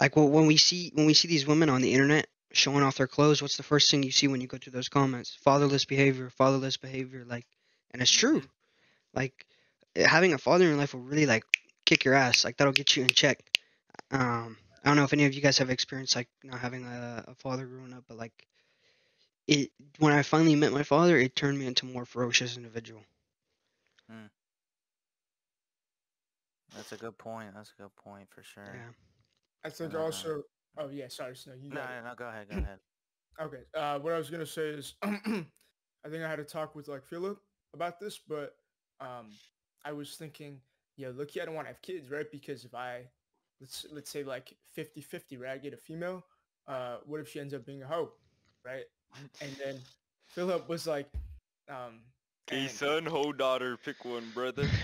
like 0.00 0.16
well, 0.16 0.28
when 0.28 0.46
we 0.46 0.56
see 0.56 0.90
when 0.94 1.04
we 1.04 1.12
see 1.12 1.28
these 1.28 1.46
women 1.46 1.68
on 1.68 1.82
the 1.82 1.92
internet 1.92 2.26
showing 2.52 2.82
off 2.82 2.96
their 2.96 3.06
clothes, 3.06 3.42
what's 3.42 3.58
the 3.58 3.62
first 3.62 3.90
thing 3.90 4.02
you 4.02 4.10
see 4.10 4.28
when 4.28 4.40
you 4.40 4.46
go 4.46 4.56
through 4.56 4.72
those 4.72 4.88
comments? 4.88 5.36
Fatherless 5.44 5.84
behavior, 5.84 6.30
fatherless 6.30 6.78
behavior. 6.78 7.22
Like, 7.26 7.46
and 7.90 8.00
it's 8.00 8.10
true. 8.10 8.42
Like 9.12 9.44
having 9.94 10.32
a 10.32 10.38
father 10.38 10.64
in 10.64 10.70
your 10.70 10.78
life 10.78 10.94
will 10.94 11.02
really 11.02 11.26
like 11.26 11.44
kick 11.84 12.04
your 12.04 12.14
ass. 12.14 12.46
Like 12.46 12.56
that'll 12.56 12.72
get 12.72 12.96
you 12.96 13.02
in 13.02 13.10
check. 13.10 13.40
Um, 14.10 14.56
I 14.82 14.88
don't 14.88 14.96
know 14.96 15.04
if 15.04 15.12
any 15.12 15.26
of 15.26 15.34
you 15.34 15.42
guys 15.42 15.58
have 15.58 15.68
experienced 15.68 16.16
like 16.16 16.28
not 16.42 16.60
having 16.60 16.86
a, 16.86 17.24
a 17.28 17.34
father 17.34 17.66
growing 17.66 17.92
up, 17.92 18.04
but 18.08 18.16
like 18.16 18.46
it 19.46 19.70
when 19.98 20.14
I 20.14 20.22
finally 20.22 20.56
met 20.56 20.72
my 20.72 20.82
father, 20.82 21.18
it 21.18 21.36
turned 21.36 21.58
me 21.58 21.66
into 21.66 21.84
a 21.84 21.90
more 21.90 22.06
ferocious 22.06 22.56
individual. 22.56 23.02
Hmm. 24.10 24.26
That's 26.74 26.92
a 26.92 26.96
good 26.96 27.18
point. 27.18 27.50
That's 27.54 27.72
a 27.78 27.82
good 27.82 27.94
point 27.96 28.28
for 28.30 28.42
sure. 28.42 28.72
Yeah. 28.72 29.09
I 29.64 29.70
think 29.70 29.94
also. 29.94 30.42
Oh 30.78 30.88
yeah, 30.88 31.08
sorry, 31.08 31.36
Snow. 31.36 31.54
You 31.60 31.70
No, 31.70 31.76
no, 31.76 32.08
no, 32.08 32.14
go 32.14 32.28
ahead, 32.28 32.48
go 32.50 32.56
ahead. 32.58 32.78
Okay. 33.40 33.62
Uh, 33.74 33.98
what 33.98 34.12
I 34.12 34.18
was 34.18 34.30
gonna 34.30 34.46
say 34.46 34.68
is, 34.68 34.94
I 35.02 35.18
think 36.08 36.22
I 36.24 36.28
had 36.28 36.40
a 36.40 36.44
talk 36.44 36.74
with 36.74 36.88
like 36.88 37.04
Philip 37.04 37.38
about 37.74 37.98
this, 38.00 38.18
but 38.18 38.54
um, 39.00 39.30
I 39.84 39.92
was 39.92 40.14
thinking, 40.16 40.60
yeah, 40.96 41.08
look, 41.14 41.30
I 41.40 41.44
don't 41.44 41.54
want 41.54 41.66
to 41.66 41.72
have 41.72 41.82
kids, 41.82 42.10
right? 42.10 42.30
Because 42.30 42.64
if 42.64 42.74
I, 42.74 43.02
let's 43.60 43.86
let's 43.92 44.10
say 44.10 44.22
like 44.24 44.54
50-50, 44.76 45.40
right? 45.40 45.52
I 45.52 45.58
get 45.58 45.74
a 45.74 45.76
female. 45.78 46.24
Uh, 46.68 46.98
what 47.04 47.20
if 47.20 47.28
she 47.28 47.40
ends 47.40 47.52
up 47.54 47.64
being 47.66 47.82
a 47.82 47.86
hoe, 47.86 48.10
right? 48.64 48.84
And 49.40 49.50
then 49.62 49.76
Philip 50.28 50.68
was 50.68 50.86
like, 50.86 51.08
um, 51.68 52.00
Hey 52.48 52.62
and- 52.62 52.70
son, 52.70 53.06
ho 53.06 53.32
daughter, 53.32 53.76
pick 53.76 54.04
one, 54.04 54.30
brother. 54.34 54.68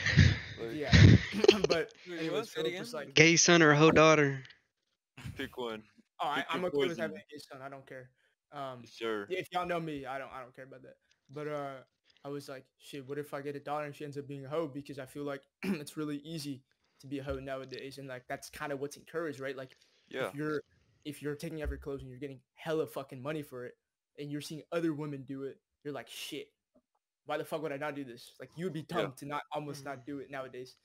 Like, 0.58 0.74
Yeah, 0.74 0.90
but 1.68 1.92
Wait, 2.08 2.18
anyways, 2.18 2.30
what? 2.32 2.48
Say 2.48 2.50
it 2.50 2.54
Philip 2.54 2.66
again? 2.68 2.80
was 2.80 2.94
like, 2.94 3.14
Gay 3.14 3.36
son 3.36 3.60
or 3.62 3.74
hoe 3.74 3.90
daughter? 3.90 4.42
Pick 5.36 5.56
one. 5.58 5.82
"Oh, 6.20 6.26
I, 6.28 6.36
pick 6.36 6.46
I'm 6.50 6.60
your 6.62 6.68
okay 6.70 6.88
with 6.88 6.98
having 6.98 7.16
a 7.16 7.20
gay 7.30 7.38
son. 7.38 7.62
I 7.62 7.68
don't 7.68 7.86
care." 7.86 8.10
Um, 8.52 8.84
Sure. 8.84 9.26
if 9.28 9.48
y'all 9.52 9.66
know 9.66 9.80
me, 9.80 10.06
I 10.06 10.18
don't 10.18 10.32
I 10.32 10.40
don't 10.40 10.54
care 10.54 10.64
about 10.64 10.82
that. 10.82 10.96
But 11.30 11.48
uh, 11.48 11.82
I 12.24 12.28
was 12.28 12.48
like, 12.48 12.64
"Shit, 12.78 13.06
what 13.08 13.18
if 13.18 13.34
I 13.34 13.40
get 13.40 13.56
a 13.56 13.60
daughter 13.60 13.86
and 13.86 13.94
she 13.94 14.04
ends 14.04 14.16
up 14.16 14.26
being 14.26 14.44
a 14.44 14.48
hoe?" 14.48 14.68
Because 14.68 14.98
I 14.98 15.06
feel 15.06 15.24
like 15.24 15.42
it's 15.62 15.96
really 15.96 16.18
easy 16.18 16.62
to 17.00 17.06
be 17.06 17.18
a 17.18 17.22
hoe 17.22 17.38
nowadays, 17.38 17.98
and 17.98 18.08
like 18.08 18.26
that's 18.28 18.48
kind 18.50 18.72
of 18.72 18.80
what's 18.80 18.96
encouraged, 18.96 19.40
right? 19.40 19.56
Like 19.56 19.76
Yeah. 20.08 20.28
if 20.28 20.34
you're 20.34 20.62
if 21.04 21.22
you're 21.22 21.34
taking 21.36 21.62
off 21.62 21.68
your 21.70 21.78
clothes 21.78 22.00
and 22.02 22.10
you're 22.10 22.18
getting 22.18 22.40
hella 22.54 22.86
fucking 22.86 23.22
money 23.22 23.42
for 23.42 23.66
it, 23.66 23.74
and 24.18 24.30
you're 24.30 24.40
seeing 24.40 24.62
other 24.72 24.92
women 24.94 25.22
do 25.24 25.42
it, 25.44 25.58
you're 25.84 25.94
like, 25.94 26.08
"Shit, 26.08 26.48
why 27.26 27.36
the 27.36 27.44
fuck 27.44 27.62
would 27.62 27.72
I 27.72 27.76
not 27.76 27.94
do 27.94 28.04
this?" 28.04 28.32
Like 28.40 28.50
you 28.56 28.64
would 28.66 28.72
be 28.72 28.82
dumb 28.82 29.00
Yeah. 29.00 29.16
to 29.18 29.26
not 29.26 29.42
almost 29.52 29.84
not 29.84 30.06
do 30.06 30.18
it 30.20 30.30
nowadays. 30.30 30.76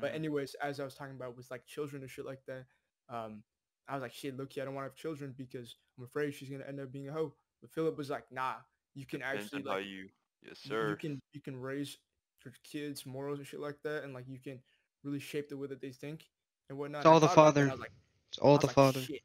But 0.00 0.12
Mhm. 0.12 0.16
anyways, 0.16 0.54
as 0.56 0.78
I 0.80 0.84
was 0.84 0.94
talking 0.94 1.16
about 1.16 1.36
with 1.36 1.50
like 1.50 1.66
children 1.66 2.02
and 2.02 2.10
shit 2.10 2.24
like 2.26 2.44
that, 2.46 2.66
um, 3.08 3.42
I 3.88 3.94
was 3.94 4.02
like, 4.02 4.12
shit, 4.12 4.36
Loki, 4.36 4.60
I 4.60 4.64
don't 4.64 4.74
want 4.74 4.84
to 4.84 4.90
have 4.90 4.96
children 4.96 5.34
because 5.36 5.76
I'm 5.98 6.04
afraid 6.04 6.34
she's 6.34 6.50
gonna 6.50 6.64
end 6.66 6.80
up 6.80 6.92
being 6.92 7.08
a 7.08 7.12
hoe. 7.12 7.34
But 7.60 7.70
Philip 7.70 7.96
was 7.96 8.10
like, 8.10 8.24
nah, 8.30 8.54
you 8.94 9.06
can 9.06 9.20
Depends 9.20 9.44
actually 9.46 9.62
like 9.62 9.86
you. 9.86 10.08
Yes, 10.46 10.58
sir. 10.60 10.90
you 10.90 10.96
can 10.96 11.20
you 11.32 11.40
can 11.40 11.60
raise 11.60 11.96
your 12.44 12.54
kids 12.62 13.04
morals 13.06 13.38
and 13.38 13.46
shit 13.46 13.60
like 13.60 13.78
that, 13.82 14.04
and 14.04 14.14
like 14.14 14.28
you 14.28 14.38
can 14.38 14.60
really 15.02 15.18
shape 15.20 15.48
the 15.48 15.56
way 15.56 15.66
that 15.68 15.80
they 15.80 15.90
think 15.90 16.24
and 16.68 16.78
whatnot. 16.78 17.00
It's 17.00 17.06
all 17.06 17.20
the 17.20 17.26
thought 17.28 17.32
about 17.34 17.54
that, 17.54 17.60
father. 17.60 17.72
and 17.72 17.80
like, 17.80 17.92
It's 18.30 18.38
all 18.38 18.50
I 18.50 18.52
was 18.54 18.60
the 18.60 18.66
like, 18.68 18.74
father. 18.76 19.00
Shit. 19.00 19.22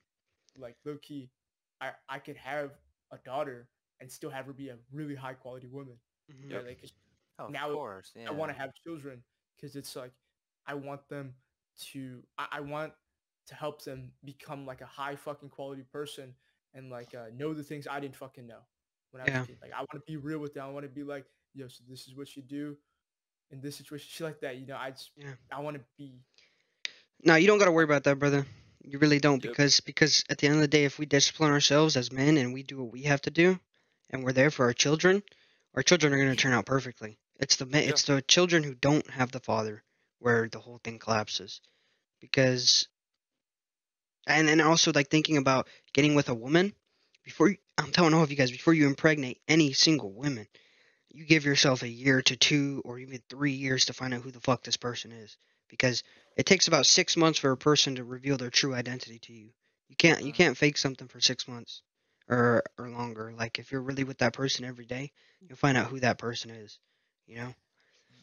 Like 0.58 0.76
low 0.86 0.98
key, 1.02 1.30
I 1.82 1.92
I 2.10 2.20
could 2.20 2.38
have 2.38 2.72
a 3.12 3.18
daughter 3.18 3.68
and 4.00 4.12
still 4.12 4.30
have 4.30 4.46
her 4.46 4.54
be 4.54 4.70
a 4.70 4.78
really 4.92 5.16
high 5.16 5.34
quality 5.34 5.68
woman. 5.68 5.96
Mhm. 6.32 6.50
Yeah, 6.52 6.60
like 6.60 6.82
'cause 6.82 6.94
Oh, 7.40 7.48
now 7.48 7.70
of 7.70 7.76
course. 7.76 8.12
Yeah. 8.16 8.30
I 8.30 8.32
want 8.34 8.52
to 8.52 8.58
have 8.58 8.72
children 8.84 9.24
because 9.56 9.76
it's 9.76 9.96
like 9.96 10.12
I 10.68 10.76
want 10.76 11.08
them 11.10 11.34
to 11.92 12.24
I, 12.38 12.48
I 12.54 12.60
want 12.62 12.94
to 13.48 13.56
help 13.56 13.84
them 13.84 14.12
become 14.24 14.66
like 14.66 14.82
a 14.82 14.86
high 14.86 15.16
fucking 15.16 15.50
quality 15.50 15.84
person 15.92 16.34
and 16.74 16.90
like 16.90 17.14
uh, 17.16 17.26
know 17.36 17.54
the 17.54 17.64
things 17.64 17.88
I 17.90 18.00
didn't 18.00 18.16
fucking 18.16 18.48
know 18.48 18.60
when 19.12 19.22
I 19.22 19.26
was 19.26 19.44
a 19.44 19.48
kid. 19.48 19.58
Like 19.62 19.74
I 19.74 19.80
want 19.80 19.92
to 19.94 20.02
be 20.08 20.18
real 20.18 20.40
with 20.40 20.54
them. 20.54 20.66
I 20.66 20.70
want 20.70 20.84
to 20.86 20.90
be 20.90 21.04
like, 21.04 21.26
yo, 21.54 21.68
so 21.68 21.84
this 21.88 22.08
is 22.08 22.16
what 22.16 22.36
you 22.36 22.42
do 22.42 22.78
in 23.52 23.62
this 23.62 23.76
situation, 23.76 24.08
shit 24.10 24.26
like 24.26 24.40
that. 24.42 24.58
You 24.58 24.66
know, 24.66 24.78
I 24.78 24.92
just 24.92 25.12
Yeah. 25.16 25.34
I 25.52 25.62
want 25.62 25.78
to 25.78 25.84
be 25.98 26.20
No, 27.24 27.36
you 27.36 27.48
don't 27.48 27.60
got 27.60 27.66
to 27.66 27.72
worry 27.72 27.84
about 27.86 28.04
that, 28.06 28.20
brother. 28.20 28.46
You 28.82 29.00
really 29.00 29.20
don't 29.20 29.42
because 29.42 29.80
because 29.80 30.24
at 30.30 30.40
the 30.40 30.48
end 30.48 30.56
of 30.56 30.62
the 30.62 30.68
day, 30.68 30.84
if 30.86 31.00
we 31.00 31.06
discipline 31.06 31.52
ourselves 31.52 31.96
as 31.96 32.12
men 32.12 32.38
and 32.38 32.54
we 32.54 32.64
do 32.64 32.78
what 32.82 32.92
we 32.92 33.04
have 33.04 33.22
to 33.22 33.32
do, 33.32 33.60
and 34.10 34.24
we're 34.24 34.34
there 34.34 34.52
for 34.52 34.66
our 34.66 34.74
children, 34.74 35.24
our 35.76 35.84
children 35.84 36.14
are 36.14 36.18
going 36.18 36.30
to 36.30 36.36
turn 36.36 36.54
out 36.54 36.66
perfectly. 36.66 37.18
It's 37.40 37.56
the 37.56 37.66
men, 37.66 37.84
Yeah. 37.84 37.90
it's 37.92 38.04
the 38.04 38.22
children 38.22 38.64
who 38.64 38.76
don't 38.76 39.10
have 39.10 39.32
the 39.32 39.40
father 39.40 39.84
where 40.20 40.48
the 40.50 40.60
whole 40.60 40.80
thing 40.84 41.00
collapses, 41.00 41.62
because, 42.20 42.88
and 44.28 44.48
then 44.48 44.62
also 44.62 44.92
like 44.94 45.10
thinking 45.10 45.38
about 45.38 45.68
getting 45.94 46.16
with 46.16 46.30
a 46.30 46.34
woman 46.36 46.74
before 47.24 47.50
you, 47.50 47.58
I'm 47.78 47.92
telling 47.92 48.14
all 48.14 48.24
of 48.24 48.32
you 48.32 48.38
guys 48.38 48.52
before 48.52 48.74
you 48.74 48.88
impregnate 48.88 49.42
any 49.48 49.74
single 49.74 50.12
woman, 50.12 50.48
you 51.10 51.26
give 51.26 51.46
yourself 51.46 51.82
a 51.84 51.88
year 51.88 52.22
to 52.24 52.36
two 52.36 52.82
or 52.86 53.00
even 53.00 53.22
three 53.30 53.52
years 53.54 53.86
to 53.86 53.94
find 53.94 54.14
out 54.14 54.22
who 54.22 54.32
the 54.32 54.40
fuck 54.40 54.64
this 54.64 54.78
person 54.78 55.12
is 55.12 55.38
because 55.70 56.04
it 56.36 56.46
takes 56.46 56.68
about 56.68 56.86
six 56.86 57.16
months 57.18 57.40
for 57.40 57.52
a 57.52 57.58
person 57.58 57.96
to 57.96 58.04
reveal 58.04 58.38
their 58.38 58.50
true 58.50 58.74
identity 58.74 59.20
to 59.20 59.34
you. 59.34 59.50
You 59.90 59.96
can't 59.96 60.24
you 60.24 60.32
Mhm. 60.32 60.34
can't 60.34 60.58
fake 60.58 60.78
something 60.78 61.08
for 61.08 61.20
six 61.22 61.48
months 61.48 61.82
or 62.30 62.64
or 62.78 62.90
longer. 62.90 63.34
Like 63.38 63.60
if 63.60 63.72
you're 63.72 63.82
really 63.82 64.04
with 64.04 64.20
that 64.20 64.34
person 64.34 64.66
every 64.66 64.86
day, 64.86 65.12
you'll 65.48 65.58
find 65.58 65.78
out 65.78 65.88
who 65.88 66.00
that 66.02 66.18
person 66.18 66.52
is. 66.52 66.80
You 67.28 67.36
know? 67.38 67.56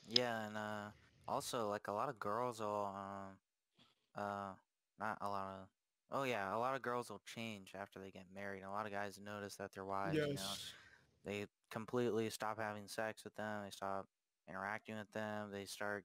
Yeah, 0.09 0.47
and 0.47 0.57
uh, 0.57 0.89
also 1.29 1.69
like 1.69 1.89
a 1.89 1.93
lot 1.93 2.09
of 2.09 2.19
girls 2.19 2.61
will, 2.61 2.91
um, 2.95 3.37
uh, 4.17 4.53
not 4.99 5.19
a 5.21 5.29
lot 5.29 5.49
of, 5.61 5.69
oh 6.13 6.25
yeah, 6.25 6.55
a 6.55 6.59
lot 6.59 6.75
of 6.75 6.83
girls 6.83 7.11
will 7.11 7.21
change 7.35 7.73
after 7.81 7.99
they 7.99 8.11
get 8.11 8.25
married. 8.35 8.63
A 8.63 8.71
lot 8.71 8.87
of 8.87 8.93
guys 8.93 9.19
notice 9.25 9.57
that 9.57 9.73
their 9.73 9.85
wives, 9.85 10.17
you 10.17 10.23
know, 10.23 10.29
yes. 10.31 10.73
they 11.25 11.47
completely 11.71 12.31
stop 12.31 12.59
having 12.59 12.89
sex 12.89 13.25
with 13.25 13.35
them. 13.37 13.63
They 13.65 13.71
stop 13.71 14.07
interacting 14.49 14.97
with 14.97 15.13
them. 15.13 15.51
They 15.53 15.65
start 15.65 16.05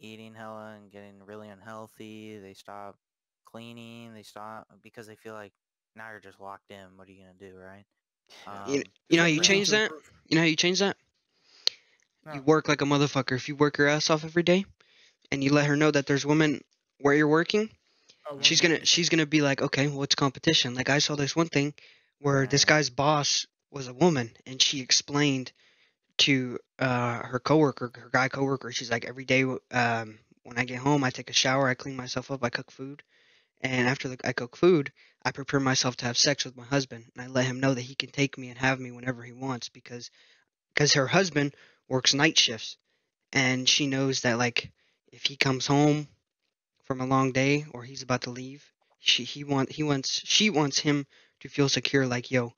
eating 0.00 0.34
hella 0.34 0.76
and 0.80 0.90
getting 0.90 1.22
really 1.24 1.48
unhealthy. 1.48 2.38
They 2.38 2.54
stop 2.54 2.96
cleaning. 3.44 4.14
They 4.14 4.22
stop 4.22 4.66
because 4.82 5.06
they 5.06 5.16
feel 5.16 5.34
like 5.34 5.52
now 5.96 6.10
you're 6.10 6.20
just 6.20 6.40
locked 6.40 6.70
in. 6.70 6.96
What 6.96 7.08
are 7.08 7.12
you 7.12 7.22
gonna 7.22 7.52
do, 7.52 7.56
right? 7.56 7.84
You, 8.68 8.78
Um, 8.78 8.82
you 9.08 9.16
know 9.16 9.22
how 9.22 9.28
you 9.28 9.40
change 9.40 9.70
that? 9.70 9.90
You 10.26 10.36
know 10.36 10.42
how 10.42 10.46
you 10.46 10.56
change 10.56 10.80
that? 10.80 10.96
You 12.34 12.42
work 12.42 12.68
like 12.68 12.82
a 12.82 12.84
motherfucker. 12.84 13.34
If 13.36 13.48
you 13.48 13.56
work 13.56 13.78
your 13.78 13.88
ass 13.88 14.10
off 14.10 14.22
every 14.22 14.42
day, 14.42 14.66
and 15.32 15.42
you 15.42 15.52
let 15.52 15.66
her 15.66 15.76
know 15.76 15.90
that 15.90 16.06
there's 16.06 16.26
women 16.26 16.62
where 17.00 17.14
you're 17.14 17.28
working, 17.28 17.70
she's 18.40 18.60
gonna 18.60 18.84
she's 18.84 19.08
gonna 19.08 19.26
be 19.26 19.42
like, 19.42 19.62
okay, 19.62 19.88
well, 19.88 20.02
it's 20.02 20.14
competition. 20.14 20.74
Like 20.74 20.90
I 20.90 20.98
saw 20.98 21.16
this 21.16 21.36
one 21.36 21.48
thing 21.48 21.74
where 22.20 22.46
this 22.46 22.64
guy's 22.64 22.90
boss 22.90 23.46
was 23.70 23.88
a 23.88 23.94
woman, 23.94 24.30
and 24.46 24.60
she 24.60 24.80
explained 24.80 25.52
to 26.18 26.58
uh, 26.78 27.22
her 27.22 27.38
coworker, 27.38 27.92
her 27.94 28.10
guy 28.12 28.28
coworker, 28.28 28.72
she's 28.72 28.90
like, 28.90 29.04
every 29.04 29.24
day 29.24 29.44
um, 29.70 30.18
when 30.42 30.58
I 30.58 30.64
get 30.64 30.78
home, 30.78 31.04
I 31.04 31.10
take 31.10 31.30
a 31.30 31.34
shower, 31.34 31.68
I 31.68 31.74
clean 31.74 31.96
myself 31.96 32.30
up, 32.30 32.42
I 32.42 32.50
cook 32.50 32.70
food, 32.70 33.02
and 33.60 33.88
after 33.88 34.08
the, 34.08 34.18
I 34.24 34.32
cook 34.32 34.56
food, 34.56 34.92
I 35.24 35.30
prepare 35.30 35.60
myself 35.60 35.96
to 35.96 36.06
have 36.06 36.16
sex 36.16 36.44
with 36.44 36.56
my 36.56 36.64
husband, 36.64 37.04
and 37.14 37.24
I 37.24 37.28
let 37.28 37.46
him 37.46 37.60
know 37.60 37.74
that 37.74 37.82
he 37.82 37.94
can 37.94 38.10
take 38.10 38.36
me 38.36 38.48
and 38.48 38.58
have 38.58 38.80
me 38.80 38.90
whenever 38.90 39.22
he 39.22 39.32
wants 39.32 39.68
because 39.68 40.10
because 40.74 40.94
her 40.94 41.06
husband 41.06 41.54
works 41.88 42.14
night 42.14 42.38
shifts, 42.38 42.76
and 43.32 43.68
she 43.68 43.86
knows 43.86 44.22
that 44.22 44.38
like 44.38 44.72
if 45.12 45.24
he 45.24 45.36
comes 45.36 45.66
home 45.66 46.08
from 46.88 47.02
a 47.02 47.06
long 47.06 47.32
day 47.32 47.66
or 47.72 47.82
he's 47.82 48.02
about 48.02 48.22
to 48.22 48.30
leave, 48.30 48.64
she 48.98 49.22
he 49.22 49.44
want 49.44 49.70
he 49.70 49.82
wants 49.82 50.22
she 50.24 50.48
wants 50.48 50.78
him 50.78 51.06
to 51.40 51.48
feel 51.48 51.68
secure 51.68 52.06
like 52.06 52.30
yo, 52.30 52.54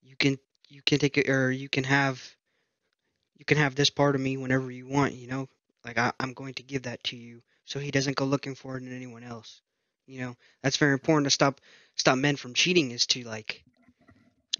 you 0.00 0.14
can 0.16 0.38
you 0.68 0.80
can 0.82 1.00
take 1.00 1.18
it 1.18 1.28
or 1.28 1.50
you 1.50 1.68
can 1.68 1.82
have 1.82 2.22
you 3.36 3.44
can 3.44 3.58
have 3.58 3.74
this 3.74 3.90
part 3.90 4.14
of 4.14 4.20
me 4.20 4.36
whenever 4.36 4.70
you 4.70 4.86
want, 4.86 5.14
you 5.14 5.26
know? 5.26 5.48
Like 5.84 5.98
I, 5.98 6.12
I'm 6.20 6.32
going 6.32 6.54
to 6.54 6.62
give 6.62 6.84
that 6.84 7.02
to 7.04 7.16
you 7.16 7.42
so 7.64 7.80
he 7.80 7.90
doesn't 7.90 8.16
go 8.16 8.24
looking 8.24 8.54
for 8.54 8.76
it 8.76 8.84
in 8.84 8.94
anyone 8.94 9.24
else. 9.24 9.60
You 10.06 10.20
know? 10.20 10.36
That's 10.62 10.76
very 10.76 10.92
important 10.92 11.26
to 11.26 11.30
stop 11.30 11.60
stop 11.96 12.16
men 12.16 12.36
from 12.36 12.54
cheating 12.54 12.92
is 12.92 13.06
to 13.06 13.24
like 13.24 13.64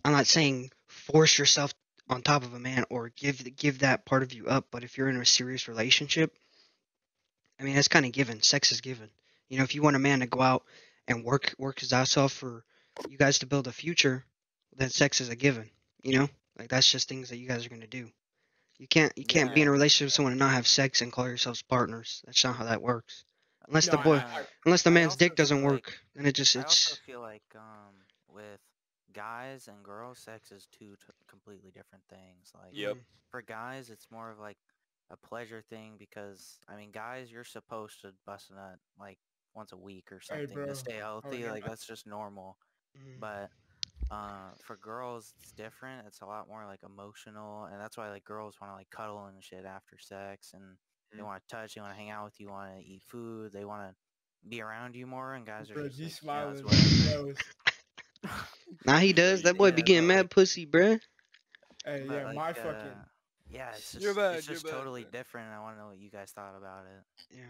I'm 0.05 0.13
not 0.13 0.27
saying 0.27 0.73
force 0.89 1.39
yourself 1.39 1.73
on 2.09 2.23
top 2.23 2.43
of 2.43 2.55
a 2.55 2.59
man 2.59 2.85
or 2.91 3.13
give 3.17 3.57
give 3.57 3.79
that 3.79 4.05
part 4.05 4.25
of 4.25 4.33
you 4.33 4.49
up, 4.49 4.67
but 4.73 4.83
if 4.83 4.99
you're 4.99 5.09
in 5.09 5.17
a 5.17 5.25
serious 5.25 5.69
relationship, 5.69 6.37
I 7.63 7.65
mean 7.65 7.75
that's 7.77 7.89
kind 7.89 8.05
of 8.05 8.13
given. 8.13 8.43
Sex 8.43 8.73
is 8.73 8.81
given. 8.81 9.09
You 9.49 9.59
know, 9.59 9.65
if 9.65 9.75
you 9.75 9.83
want 9.83 9.97
a 9.97 10.01
man 10.01 10.21
to 10.21 10.27
go 10.27 10.41
out 10.41 10.65
and 11.07 11.25
work 11.25 11.55
work 11.59 11.79
his 11.81 11.93
ass 11.93 12.17
off 12.17 12.33
for 12.33 12.65
you 13.09 13.17
guys 13.17 13.39
to 13.39 13.47
build 13.47 13.69
a 13.69 13.73
future, 13.73 14.25
then 14.77 14.91
sex 14.91 15.21
is 15.21 15.29
a 15.29 15.37
given. 15.37 15.71
You 16.03 16.19
know, 16.19 16.29
like 16.59 16.69
that's 16.69 16.91
just 16.91 17.09
things 17.09 17.29
that 17.31 17.37
you 17.37 17.47
guys 17.47 17.65
are 17.65 17.69
gonna 17.69 17.87
do. 17.87 18.11
You 18.79 18.89
can't 18.89 19.13
you 19.17 19.25
can't 19.25 19.55
be 19.55 19.63
in 19.63 19.69
a 19.69 19.71
relationship 19.71 20.07
with 20.07 20.13
someone 20.15 20.33
and 20.33 20.41
not 20.41 20.53
have 20.53 20.67
sex 20.67 21.03
and 21.03 21.13
call 21.13 21.29
yourselves 21.29 21.63
partners. 21.63 22.23
That's 22.27 22.43
not 22.43 22.57
how 22.57 22.65
that 22.65 22.83
works. 22.83 23.25
Unless 23.69 23.87
the 23.91 23.99
boy, 23.99 24.17
I- 24.17 24.41
I- 24.41 24.47
unless 24.65 24.83
the 24.83 24.91
man's 24.91 25.15
dick 25.15 25.37
doesn't 25.37 25.59
feel 25.59 25.65
like- 25.71 25.73
work, 25.87 25.99
then 26.17 26.27
it 26.27 26.35
just 26.35 26.57
I 26.57 26.63
also 26.63 26.95
it's 26.95 26.99
feel 27.07 27.21
like 27.21 27.45
um 27.55 27.95
with 28.29 28.59
guys 29.13 29.69
and 29.69 29.85
girls, 29.85 30.19
sex 30.19 30.51
is 30.51 30.67
two 30.73 30.97
t- 30.97 31.13
completely 31.29 31.71
different 31.71 32.03
things. 32.09 32.51
Like 32.55 32.73
Yep. 32.73 32.97
for 33.31 33.41
guys, 33.43 33.89
it's 33.89 34.11
more 34.11 34.31
of 34.33 34.41
like 34.41 34.57
a 35.11 35.17
pleasure 35.17 35.63
thing 35.69 35.95
because 35.99 36.59
I 36.69 36.77
mean, 36.77 36.91
guys, 36.91 37.31
you're 37.31 37.45
supposed 37.45 38.01
to 38.03 38.13
bust 38.27 38.51
a 38.51 38.55
nut 38.55 38.79
like 38.99 39.19
once 39.55 39.73
a 39.73 39.77
week 39.77 40.11
or 40.13 40.21
something 40.21 40.55
bro. 40.55 40.67
to 40.67 40.75
stay 40.75 40.97
healthy. 40.97 41.39
yeah, 41.39 41.51
Like 41.53 41.65
that's 41.65 41.87
just 41.87 42.07
normal. 42.07 42.57
Mm. 42.97 43.21
But 43.21 43.51
uh, 44.11 44.51
for 44.63 44.77
girls, 44.77 45.33
it's 45.41 45.53
different. 45.53 46.07
It's 46.07 46.21
a 46.21 46.27
lot 46.27 46.49
more 46.49 46.65
like 46.67 46.81
emotional, 46.85 47.65
and 47.65 47.81
that's 47.81 47.97
why 47.97 48.11
like 48.11 48.25
girls 48.25 48.57
want 48.61 48.73
to 48.73 48.77
like 48.77 48.91
cuddle 48.91 49.27
and 49.27 49.43
shit 49.43 49.65
after 49.65 49.97
sex, 49.99 50.53
and 50.55 50.77
they 51.13 51.23
Mm. 51.23 51.27
want 51.27 51.43
to 51.47 51.55
touch, 51.57 51.75
they 51.75 51.81
want 51.81 51.93
to 51.93 51.99
hang 51.99 52.11
out 52.11 52.25
with 52.25 52.41
you, 52.41 52.49
want 52.49 52.75
to 52.79 52.83
eat 52.83 53.03
food, 53.07 53.53
they 53.53 53.65
want 53.67 53.83
to 53.91 53.95
be 54.49 54.63
around 54.63 54.97
you 54.97 55.07
more. 55.07 55.35
And 55.35 55.45
guys 55.47 55.71
are 55.71 55.75
Bro, 55.75 55.89
just 55.89 55.99
G 55.99 56.05
like, 56.05 56.11
"Yeah, 56.13 56.17
smiling. 56.17 56.59
it's 56.59 57.07
whatever." 57.07 57.29
he. 57.29 58.29
Nah, 58.87 58.99
he 58.99 59.13
does. 59.13 59.43
That 59.43 59.57
boy 59.59 59.73
be 59.73 59.83
getting 59.83 60.09
but, 60.09 60.15
mad 60.15 60.31
pussy, 60.31 60.67
bruh. 60.67 61.01
Hey, 61.85 62.05
yeah, 62.09 62.25
like, 62.27 62.35
my 62.35 62.51
uh, 62.51 62.55
fucking. 62.55 62.97
Yeah, 63.53 63.71
it's 63.71 63.93
just, 63.93 64.03
You're 64.03 64.15
bad, 64.15 64.37
it's 64.37 64.47
you're 64.47 64.55
just 64.55 64.65
bad, 64.65 64.73
totally 64.73 65.03
bro. 65.03 65.11
different. 65.11 65.47
and 65.49 65.57
I 65.57 65.61
want 65.61 65.77
to 65.77 65.83
know 65.83 65.89
what 65.89 65.99
you 65.99 66.11
guys 66.11 66.31
thought 66.31 66.55
about 66.57 66.85
it. 66.87 67.37
Yeah. 67.37 67.43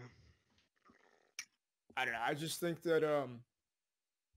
I 1.95 2.05
don't 2.05 2.13
know. 2.13 2.19
I 2.25 2.33
just 2.33 2.59
think 2.59 2.81
that 2.83 3.03
um, 3.03 3.39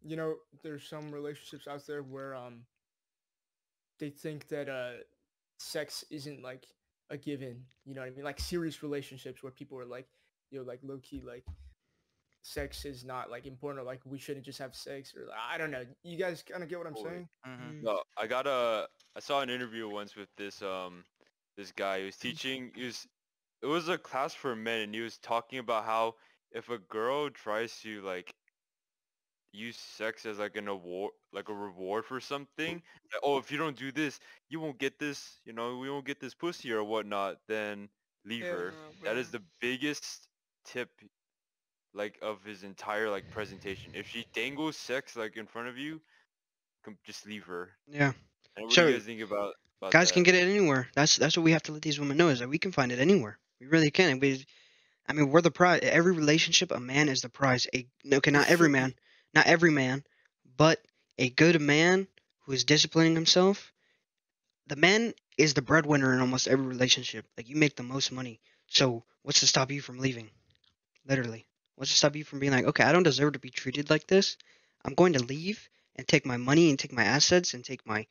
you 0.02 0.16
know, 0.16 0.36
there's 0.62 0.84
some 0.88 1.10
relationships 1.10 1.66
out 1.66 1.86
there 1.86 2.02
where 2.02 2.34
um, 2.34 2.62
they 3.98 4.10
think 4.10 4.48
that 4.48 4.68
uh, 4.68 5.02
sex 5.59 6.05
isn't 6.10 6.43
like 6.43 6.66
a 7.10 7.16
given. 7.16 7.62
You 7.84 7.94
know 7.94 8.02
what 8.02 8.09
I 8.09 8.10
mean? 8.10 8.24
Like 8.24 8.40
serious 8.40 8.82
relationships 8.82 9.43
where 9.43 9.52
people 9.52 9.78
are 9.78 9.86
like, 9.86 10.06
you 10.51 10.59
know, 10.59 10.64
like 10.64 10.80
low 10.82 10.98
key, 11.02 11.22
like 11.26 11.44
sex 12.43 12.84
is 12.84 13.05
not 13.05 13.28
like 13.30 13.47
important 13.47 13.82
or 13.82 13.86
like 13.86 14.01
we 14.05 14.18
shouldn't 14.18 14.44
just 14.44 14.59
have 14.59 14.74
sex 14.74 15.14
or 15.16 15.22
I 15.51 15.59
don't 15.59 15.70
know. 15.70 15.84
You 16.05 16.16
guys 16.16 16.43
kind 16.48 16.62
of 16.62 16.68
get 16.68 16.78
what 16.78 16.86
I'm 16.86 16.94
Totally. 16.94 17.10
saying? 17.14 17.28
Mm-hmm. 17.48 17.84
No, 17.84 18.02
I 18.16 18.26
got 18.26 18.47
a. 18.47 18.86
I 19.16 19.20
saw 19.20 19.40
an 19.40 19.51
interview 19.51 19.88
once 19.88 20.14
with 20.14 20.28
this 20.36 20.62
um 20.62 21.05
this 21.56 21.72
guy 21.72 22.00
who 22.00 22.06
was 22.06 22.16
mm-hmm. 22.16 22.28
teaching. 22.28 22.70
He 22.74 22.84
was 22.84 23.06
it 23.62 23.66
was 23.66 23.88
a 23.88 23.98
class 23.98 24.34
for 24.34 24.54
men, 24.54 24.82
and 24.82 24.94
he 24.94 25.00
was 25.00 25.18
talking 25.18 25.58
about 25.58 25.84
how 25.84 26.14
if 26.52 26.68
a 26.68 26.78
girl 26.78 27.30
tries 27.30 27.78
to 27.80 28.00
like 28.02 28.34
use 29.52 29.76
sex 29.76 30.26
as 30.26 30.38
like 30.38 30.56
an 30.56 30.68
award, 30.68 31.12
like 31.32 31.48
a 31.48 31.54
reward 31.54 32.04
for 32.04 32.20
something, 32.20 32.74
like, 32.74 33.22
oh, 33.22 33.38
if 33.38 33.50
you 33.50 33.58
don't 33.58 33.76
do 33.76 33.90
this, 33.90 34.20
you 34.48 34.60
won't 34.60 34.78
get 34.78 34.98
this, 34.98 35.40
you 35.44 35.52
know, 35.52 35.78
we 35.78 35.90
won't 35.90 36.04
get 36.04 36.20
this 36.20 36.34
pussy 36.34 36.72
or 36.72 36.84
whatnot, 36.84 37.38
then 37.48 37.88
leave 38.24 38.44
Hell 38.44 38.52
her. 38.52 38.74
That 39.04 39.16
is 39.16 39.30
the 39.30 39.42
biggest 39.60 40.28
tip, 40.64 40.90
like 41.94 42.18
of 42.20 42.44
his 42.44 42.62
entire 42.62 43.10
like 43.10 43.30
presentation. 43.30 43.92
If 43.94 44.08
she 44.08 44.26
dangles 44.34 44.76
sex 44.76 45.16
like 45.16 45.36
in 45.36 45.46
front 45.46 45.68
of 45.68 45.78
you, 45.78 46.00
just 47.04 47.26
leave 47.26 47.44
her. 47.46 47.70
Yeah. 47.88 48.12
And 48.56 48.66
what 48.66 48.74
do 48.74 48.86
you 48.86 48.92
guys 48.92 49.04
think 49.04 49.22
about? 49.22 49.54
About 49.80 49.92
Guys 49.92 50.08
that? 50.08 50.12
can 50.12 50.22
get 50.22 50.34
it 50.34 50.48
anywhere. 50.48 50.88
That's 50.94 51.16
that's 51.16 51.36
what 51.36 51.44
we 51.44 51.52
have 51.52 51.62
to 51.64 51.72
let 51.72 51.82
these 51.82 51.98
women 51.98 52.16
know 52.16 52.28
is 52.28 52.40
that 52.40 52.48
we 52.48 52.58
can 52.58 52.72
find 52.72 52.92
it 52.92 52.98
anywhere. 52.98 53.38
We 53.60 53.66
really 53.66 53.90
can. 53.90 54.18
We, 54.20 54.44
I 55.06 55.12
mean, 55.12 55.30
we're 55.30 55.40
the 55.42 55.50
prize. 55.50 55.80
Every 55.82 56.12
relationship, 56.12 56.70
a 56.72 56.80
man 56.80 57.08
is 57.08 57.20
the 57.22 57.28
prize. 57.28 57.66
A 57.74 57.86
okay, 58.12 58.30
not 58.30 58.48
every 58.48 58.68
man, 58.68 58.94
not 59.34 59.46
every 59.46 59.70
man, 59.70 60.04
but 60.56 60.80
a 61.18 61.30
good 61.30 61.60
man 61.60 62.08
who 62.40 62.52
is 62.52 62.64
disciplining 62.64 63.14
himself. 63.14 63.72
The 64.66 64.76
man 64.76 65.14
is 65.38 65.54
the 65.54 65.62
breadwinner 65.62 66.12
in 66.14 66.20
almost 66.20 66.48
every 66.48 66.66
relationship. 66.66 67.26
Like 67.36 67.48
you 67.48 67.56
make 67.56 67.76
the 67.76 67.82
most 67.82 68.12
money. 68.12 68.40
So 68.68 69.04
what's 69.22 69.40
to 69.40 69.46
stop 69.46 69.70
you 69.70 69.80
from 69.80 69.98
leaving? 69.98 70.30
Literally, 71.06 71.46
what's 71.76 71.90
to 71.90 71.96
stop 71.96 72.16
you 72.16 72.24
from 72.24 72.38
being 72.40 72.52
like, 72.52 72.66
okay, 72.66 72.84
I 72.84 72.92
don't 72.92 73.02
deserve 73.02 73.32
to 73.34 73.38
be 73.38 73.50
treated 73.50 73.90
like 73.90 74.06
this. 74.06 74.36
I'm 74.84 74.94
going 74.94 75.14
to 75.14 75.24
leave 75.24 75.68
and 75.96 76.06
take 76.06 76.26
my 76.26 76.36
money 76.36 76.70
and 76.70 76.78
take 76.78 76.92
my 76.92 77.04
assets 77.04 77.54
and 77.54 77.64
take 77.64 77.86
my 77.86 78.06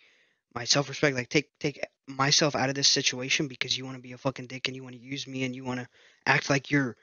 my 0.55 0.63
self 0.63 0.87
respect, 0.87 1.15
like 1.15 1.29
take 1.29 1.49
take 1.59 1.85
myself 2.07 2.55
out 2.55 2.69
of 2.69 2.75
this 2.75 2.87
situation 2.87 3.47
because 3.47 3.77
you 3.77 3.83
want 3.83 3.97
to 3.97 4.01
be 4.01 4.13
a 4.13 4.17
fucking 4.17 4.47
dick 4.47 4.67
and 4.67 4.75
you 4.75 4.83
want 4.83 4.95
to 4.95 5.01
use 5.01 5.27
me 5.27 5.43
and 5.43 5.53
you 5.55 5.65
want 5.65 5.81
to 5.81 5.87
act 6.25 6.49
like 6.49 6.71
you're 6.71 6.95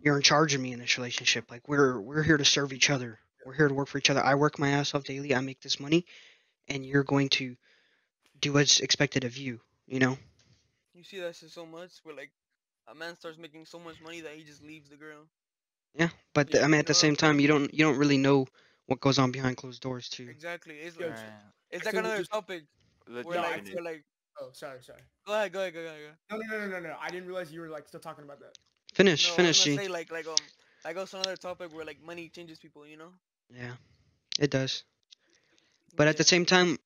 you're 0.00 0.16
in 0.16 0.22
charge 0.22 0.54
of 0.54 0.60
me 0.60 0.72
in 0.72 0.78
this 0.78 0.96
relationship. 0.96 1.50
Like 1.50 1.68
we're 1.68 2.00
we're 2.00 2.22
here 2.22 2.36
to 2.36 2.44
serve 2.44 2.72
each 2.72 2.88
other. 2.88 3.18
We're 3.44 3.54
here 3.54 3.68
to 3.68 3.74
work 3.74 3.88
for 3.88 3.98
each 3.98 4.08
other. 4.08 4.24
I 4.24 4.36
work 4.36 4.58
my 4.58 4.70
ass 4.70 4.94
off 4.94 5.04
daily. 5.04 5.34
I 5.34 5.40
make 5.40 5.60
this 5.60 5.80
money, 5.80 6.06
and 6.68 6.86
you're 6.86 7.02
going 7.02 7.28
to 7.30 7.56
do 8.40 8.52
what's 8.52 8.78
expected 8.78 9.24
of 9.24 9.36
you. 9.36 9.60
You 9.88 9.98
know? 9.98 10.16
You 10.94 11.02
see 11.02 11.18
that 11.20 11.34
shit 11.34 11.50
so 11.50 11.66
much 11.66 11.90
where 12.04 12.14
like 12.14 12.30
a 12.88 12.94
man 12.94 13.16
starts 13.16 13.36
making 13.36 13.66
so 13.66 13.80
much 13.80 14.00
money 14.00 14.20
that 14.20 14.32
he 14.34 14.44
just 14.44 14.62
leaves 14.62 14.88
the 14.88 14.96
girl. 14.96 15.26
Yeah. 15.94 16.10
But 16.34 16.52
the- 16.52 16.62
I 16.62 16.68
mean, 16.68 16.78
at 16.78 16.86
the 16.86 16.94
same 16.94 17.16
time, 17.16 17.40
you 17.40 17.48
don't 17.48 17.74
you 17.74 17.84
don't 17.84 17.98
really 17.98 18.18
know 18.18 18.46
what 18.86 19.00
goes 19.00 19.18
on 19.18 19.32
behind 19.32 19.56
closed 19.56 19.82
doors 19.82 20.08
too. 20.08 20.28
Exactly. 20.28 20.74
It's 20.76 20.96
Yo, 20.96 21.08
like 21.08 21.16
ch- 21.16 21.30
it's 21.70 21.86
I 21.86 21.90
like 21.90 21.98
another 21.98 22.24
topic 22.24 22.64
Let 23.12 23.26
where 23.26 23.36
you 23.36 23.42
like, 23.42 23.54
finish. 23.56 23.74
where 23.74 23.84
like 23.84 24.04
Oh, 24.40 24.48
sorry, 24.52 24.82
sorry. 24.82 25.02
go 25.26 25.34
ahead, 25.34 25.52
go 25.52 25.60
ahead, 25.60 25.74
go 25.74 25.80
ahead, 25.80 25.98
go 26.00 26.04
ahead. 26.06 26.16
No, 26.30 26.36
no, 26.38 26.58
no, 26.58 26.66
no, 26.68 26.80
no, 26.80 26.88
no. 26.90 26.96
I 27.00 27.10
didn't 27.10 27.26
realize 27.26 27.52
you 27.52 27.60
were 27.60 27.68
like 27.68 27.86
still 27.86 28.00
talking 28.00 28.24
about 28.24 28.40
that. 28.40 28.54
Finish, 28.94 29.28
No, 29.28 29.36
I 29.36 29.44
was 29.44 29.54
finish, 29.54 29.58
gonna 29.58 29.68
say 29.68 29.88
like 29.88 30.10
like 30.10 30.26
um 30.26 30.50
like 30.84 30.96
also 30.96 31.18
another 31.18 31.36
topic 31.36 31.72
where 31.72 31.84
like 31.84 32.00
money 32.02 32.28
changes 32.28 32.58
people, 32.58 32.86
you 32.86 32.96
know? 32.96 33.12
Yeah, 33.50 33.76
it 34.38 34.50
does. 34.50 34.84
But 35.96 36.08
at 36.08 36.16
the 36.16 36.24
same 36.24 36.44
time, 36.44 36.78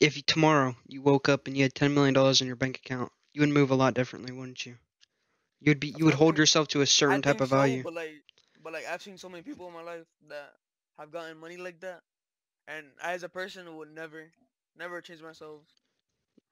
if 0.00 0.16
you, 0.16 0.22
tomorrow 0.22 0.76
you 0.86 1.02
woke 1.02 1.28
up 1.28 1.46
and 1.46 1.56
you 1.56 1.62
had 1.64 1.74
ten 1.74 1.94
million 1.94 2.14
dollars 2.14 2.40
in 2.40 2.46
your 2.46 2.56
bank 2.56 2.76
account, 2.78 3.12
you 3.32 3.40
would 3.40 3.50
move 3.50 3.70
a 3.70 3.74
lot 3.74 3.94
differently, 3.94 4.32
wouldn't 4.32 4.66
you? 4.66 4.76
You'd 5.60 5.80
be 5.80 5.88
you 5.96 6.04
would 6.06 6.14
hold 6.14 6.38
yourself 6.38 6.68
to 6.68 6.80
a 6.82 6.86
certain 6.86 7.22
type 7.22 7.36
think 7.36 7.42
of 7.42 7.48
so, 7.48 7.58
value. 7.58 7.82
but 7.82 7.94
like 7.94 8.22
but 8.62 8.72
like 8.72 8.86
I've 8.86 9.02
seen 9.02 9.18
so 9.18 9.28
many 9.28 9.42
people 9.42 9.66
in 9.68 9.74
my 9.74 9.82
life 9.82 10.06
that 10.28 10.54
have 10.98 11.10
gotten 11.10 11.38
money 11.38 11.56
like 11.56 11.80
that, 11.80 12.02
and 12.68 12.86
I 13.02 13.12
as 13.12 13.22
a 13.22 13.28
person 13.28 13.76
would 13.76 13.90
never 13.94 14.30
never 14.76 15.00
change 15.00 15.22
myself. 15.22 15.62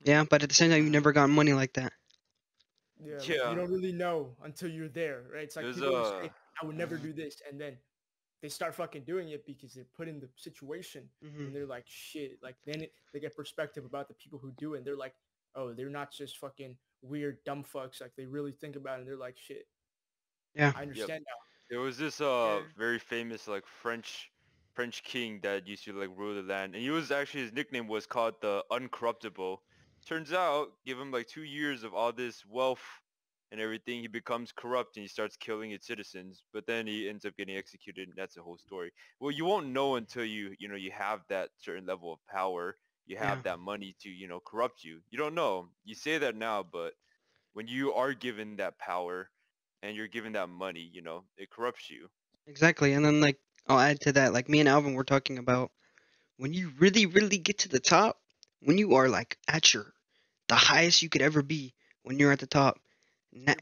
Yeah, 0.04 0.24
but 0.28 0.42
at 0.42 0.48
the 0.48 0.54
same 0.54 0.70
time, 0.70 0.84
you 0.84 0.90
never 0.90 1.12
got 1.12 1.28
money 1.30 1.52
like 1.52 1.74
that. 1.74 1.92
Yeah, 3.02 3.18
Yeah. 3.22 3.50
you 3.50 3.56
don't 3.56 3.70
really 3.70 3.92
know 3.92 4.36
until 4.42 4.70
you're 4.70 4.88
there, 4.88 5.24
right? 5.32 5.44
It's 5.44 5.56
like 5.56 5.64
There's 5.64 5.76
people 5.80 5.96
a- 6.04 6.22
say, 6.24 6.32
"I 6.62 6.66
would 6.66 6.76
never 6.76 6.96
do 6.96 7.12
this," 7.12 7.40
and 7.48 7.60
then 7.60 7.78
they 8.42 8.48
start 8.48 8.74
fucking 8.74 9.04
doing 9.04 9.30
it 9.30 9.44
because 9.46 9.74
they're 9.74 9.84
put 9.96 10.08
in 10.08 10.20
the 10.20 10.28
situation, 10.36 11.10
Mhm. 11.22 11.38
and 11.46 11.54
they're 11.56 11.66
like, 11.66 11.86
"Shit!" 11.86 12.42
Like 12.42 12.56
then 12.64 12.82
it, 12.82 12.94
they 13.12 13.20
get 13.20 13.34
perspective 13.36 13.84
about 13.84 14.08
the 14.08 14.14
people 14.14 14.38
who 14.38 14.52
do 14.52 14.74
it. 14.74 14.78
And 14.78 14.86
they're 14.86 14.96
like, 14.96 15.14
"Oh, 15.54 15.72
they're 15.72 15.88
not 15.90 16.12
just 16.12 16.38
fucking 16.38 16.78
weird 17.02 17.42
dumb 17.44 17.64
fucks. 17.64 18.00
Like 18.00 18.14
they 18.16 18.26
really 18.26 18.52
think 18.52 18.76
about 18.76 18.96
it. 18.98 19.00
and 19.00 19.08
They're 19.08 19.16
like, 19.16 19.38
shit." 19.38 19.66
Yeah. 20.54 20.72
I 20.76 20.82
understand 20.82 21.24
now. 21.26 21.36
There 21.70 21.80
was 21.80 21.96
this 21.96 22.20
uh 22.20 22.62
very 22.76 22.98
famous 22.98 23.46
like 23.48 23.64
French 23.66 24.30
French 24.80 25.02
king 25.04 25.40
that 25.42 25.66
used 25.66 25.84
to 25.84 25.92
like 25.92 26.16
rule 26.16 26.34
the 26.34 26.42
land, 26.42 26.74
and 26.74 26.82
he 26.82 26.90
was 26.90 27.10
actually 27.10 27.42
his 27.42 27.52
nickname 27.52 27.88
was 27.88 28.06
called 28.06 28.34
the 28.40 28.64
Uncorruptible. 28.70 29.58
Turns 30.06 30.32
out, 30.32 30.72
give 30.86 30.98
him 30.98 31.10
like 31.12 31.26
two 31.28 31.42
years 31.44 31.84
of 31.84 31.94
all 31.94 32.12
this 32.12 32.44
wealth 32.46 33.02
and 33.52 33.60
everything, 33.60 34.00
he 34.00 34.08
becomes 34.08 34.52
corrupt 34.52 34.96
and 34.96 35.02
he 35.02 35.08
starts 35.08 35.36
killing 35.36 35.72
its 35.72 35.86
citizens. 35.86 36.44
But 36.52 36.66
then 36.66 36.86
he 36.86 37.08
ends 37.08 37.24
up 37.26 37.36
getting 37.36 37.56
executed, 37.56 38.08
and 38.08 38.16
that's 38.16 38.34
the 38.36 38.42
whole 38.42 38.58
story. 38.58 38.92
Well, 39.20 39.30
you 39.32 39.44
won't 39.44 39.68
know 39.68 39.96
until 39.96 40.24
you 40.24 40.54
you 40.58 40.68
know 40.68 40.76
you 40.76 40.90
have 40.92 41.24
that 41.28 41.50
certain 41.58 41.86
level 41.86 42.12
of 42.12 42.20
power, 42.26 42.76
you 43.06 43.16
have 43.18 43.42
Yeah. 43.42 43.44
that 43.44 43.58
money 43.58 43.96
to 44.00 44.10
you 44.10 44.28
know 44.28 44.40
corrupt 44.40 44.84
you. 44.84 45.02
You 45.10 45.18
don't 45.18 45.34
know. 45.34 45.70
You 45.84 45.94
say 45.94 46.18
that 46.18 46.36
now, 46.36 46.62
but 46.62 46.94
when 47.52 47.68
you 47.68 47.92
are 47.94 48.14
given 48.14 48.56
that 48.56 48.78
power 48.78 49.30
and 49.82 49.96
you're 49.96 50.08
given 50.08 50.32
that 50.34 50.48
money, 50.48 50.80
you 50.92 51.02
know, 51.02 51.26
it 51.36 51.50
corrupts 51.50 51.90
you. 51.90 52.10
Exactly, 52.46 52.92
and 52.92 53.04
then 53.04 53.20
like 53.20 53.40
I'll 53.70 53.78
add 53.78 54.00
to 54.00 54.12
that, 54.14 54.32
like 54.32 54.48
me 54.48 54.58
and 54.58 54.68
Alvin 54.68 54.94
were 54.94 55.04
talking 55.04 55.38
about 55.38 55.70
when 56.38 56.52
you 56.52 56.72
really, 56.80 57.06
really 57.06 57.38
get 57.38 57.58
to 57.58 57.68
the 57.68 57.78
top, 57.78 58.18
when 58.62 58.78
you 58.78 58.96
are 58.96 59.08
like 59.08 59.38
at 59.46 59.72
your 59.72 59.94
the 60.48 60.56
highest 60.56 61.02
you 61.02 61.08
could 61.08 61.22
ever 61.22 61.40
be, 61.40 61.72
when 62.02 62.18
you're 62.18 62.32
at 62.32 62.40
the 62.40 62.48
top, 62.48 62.80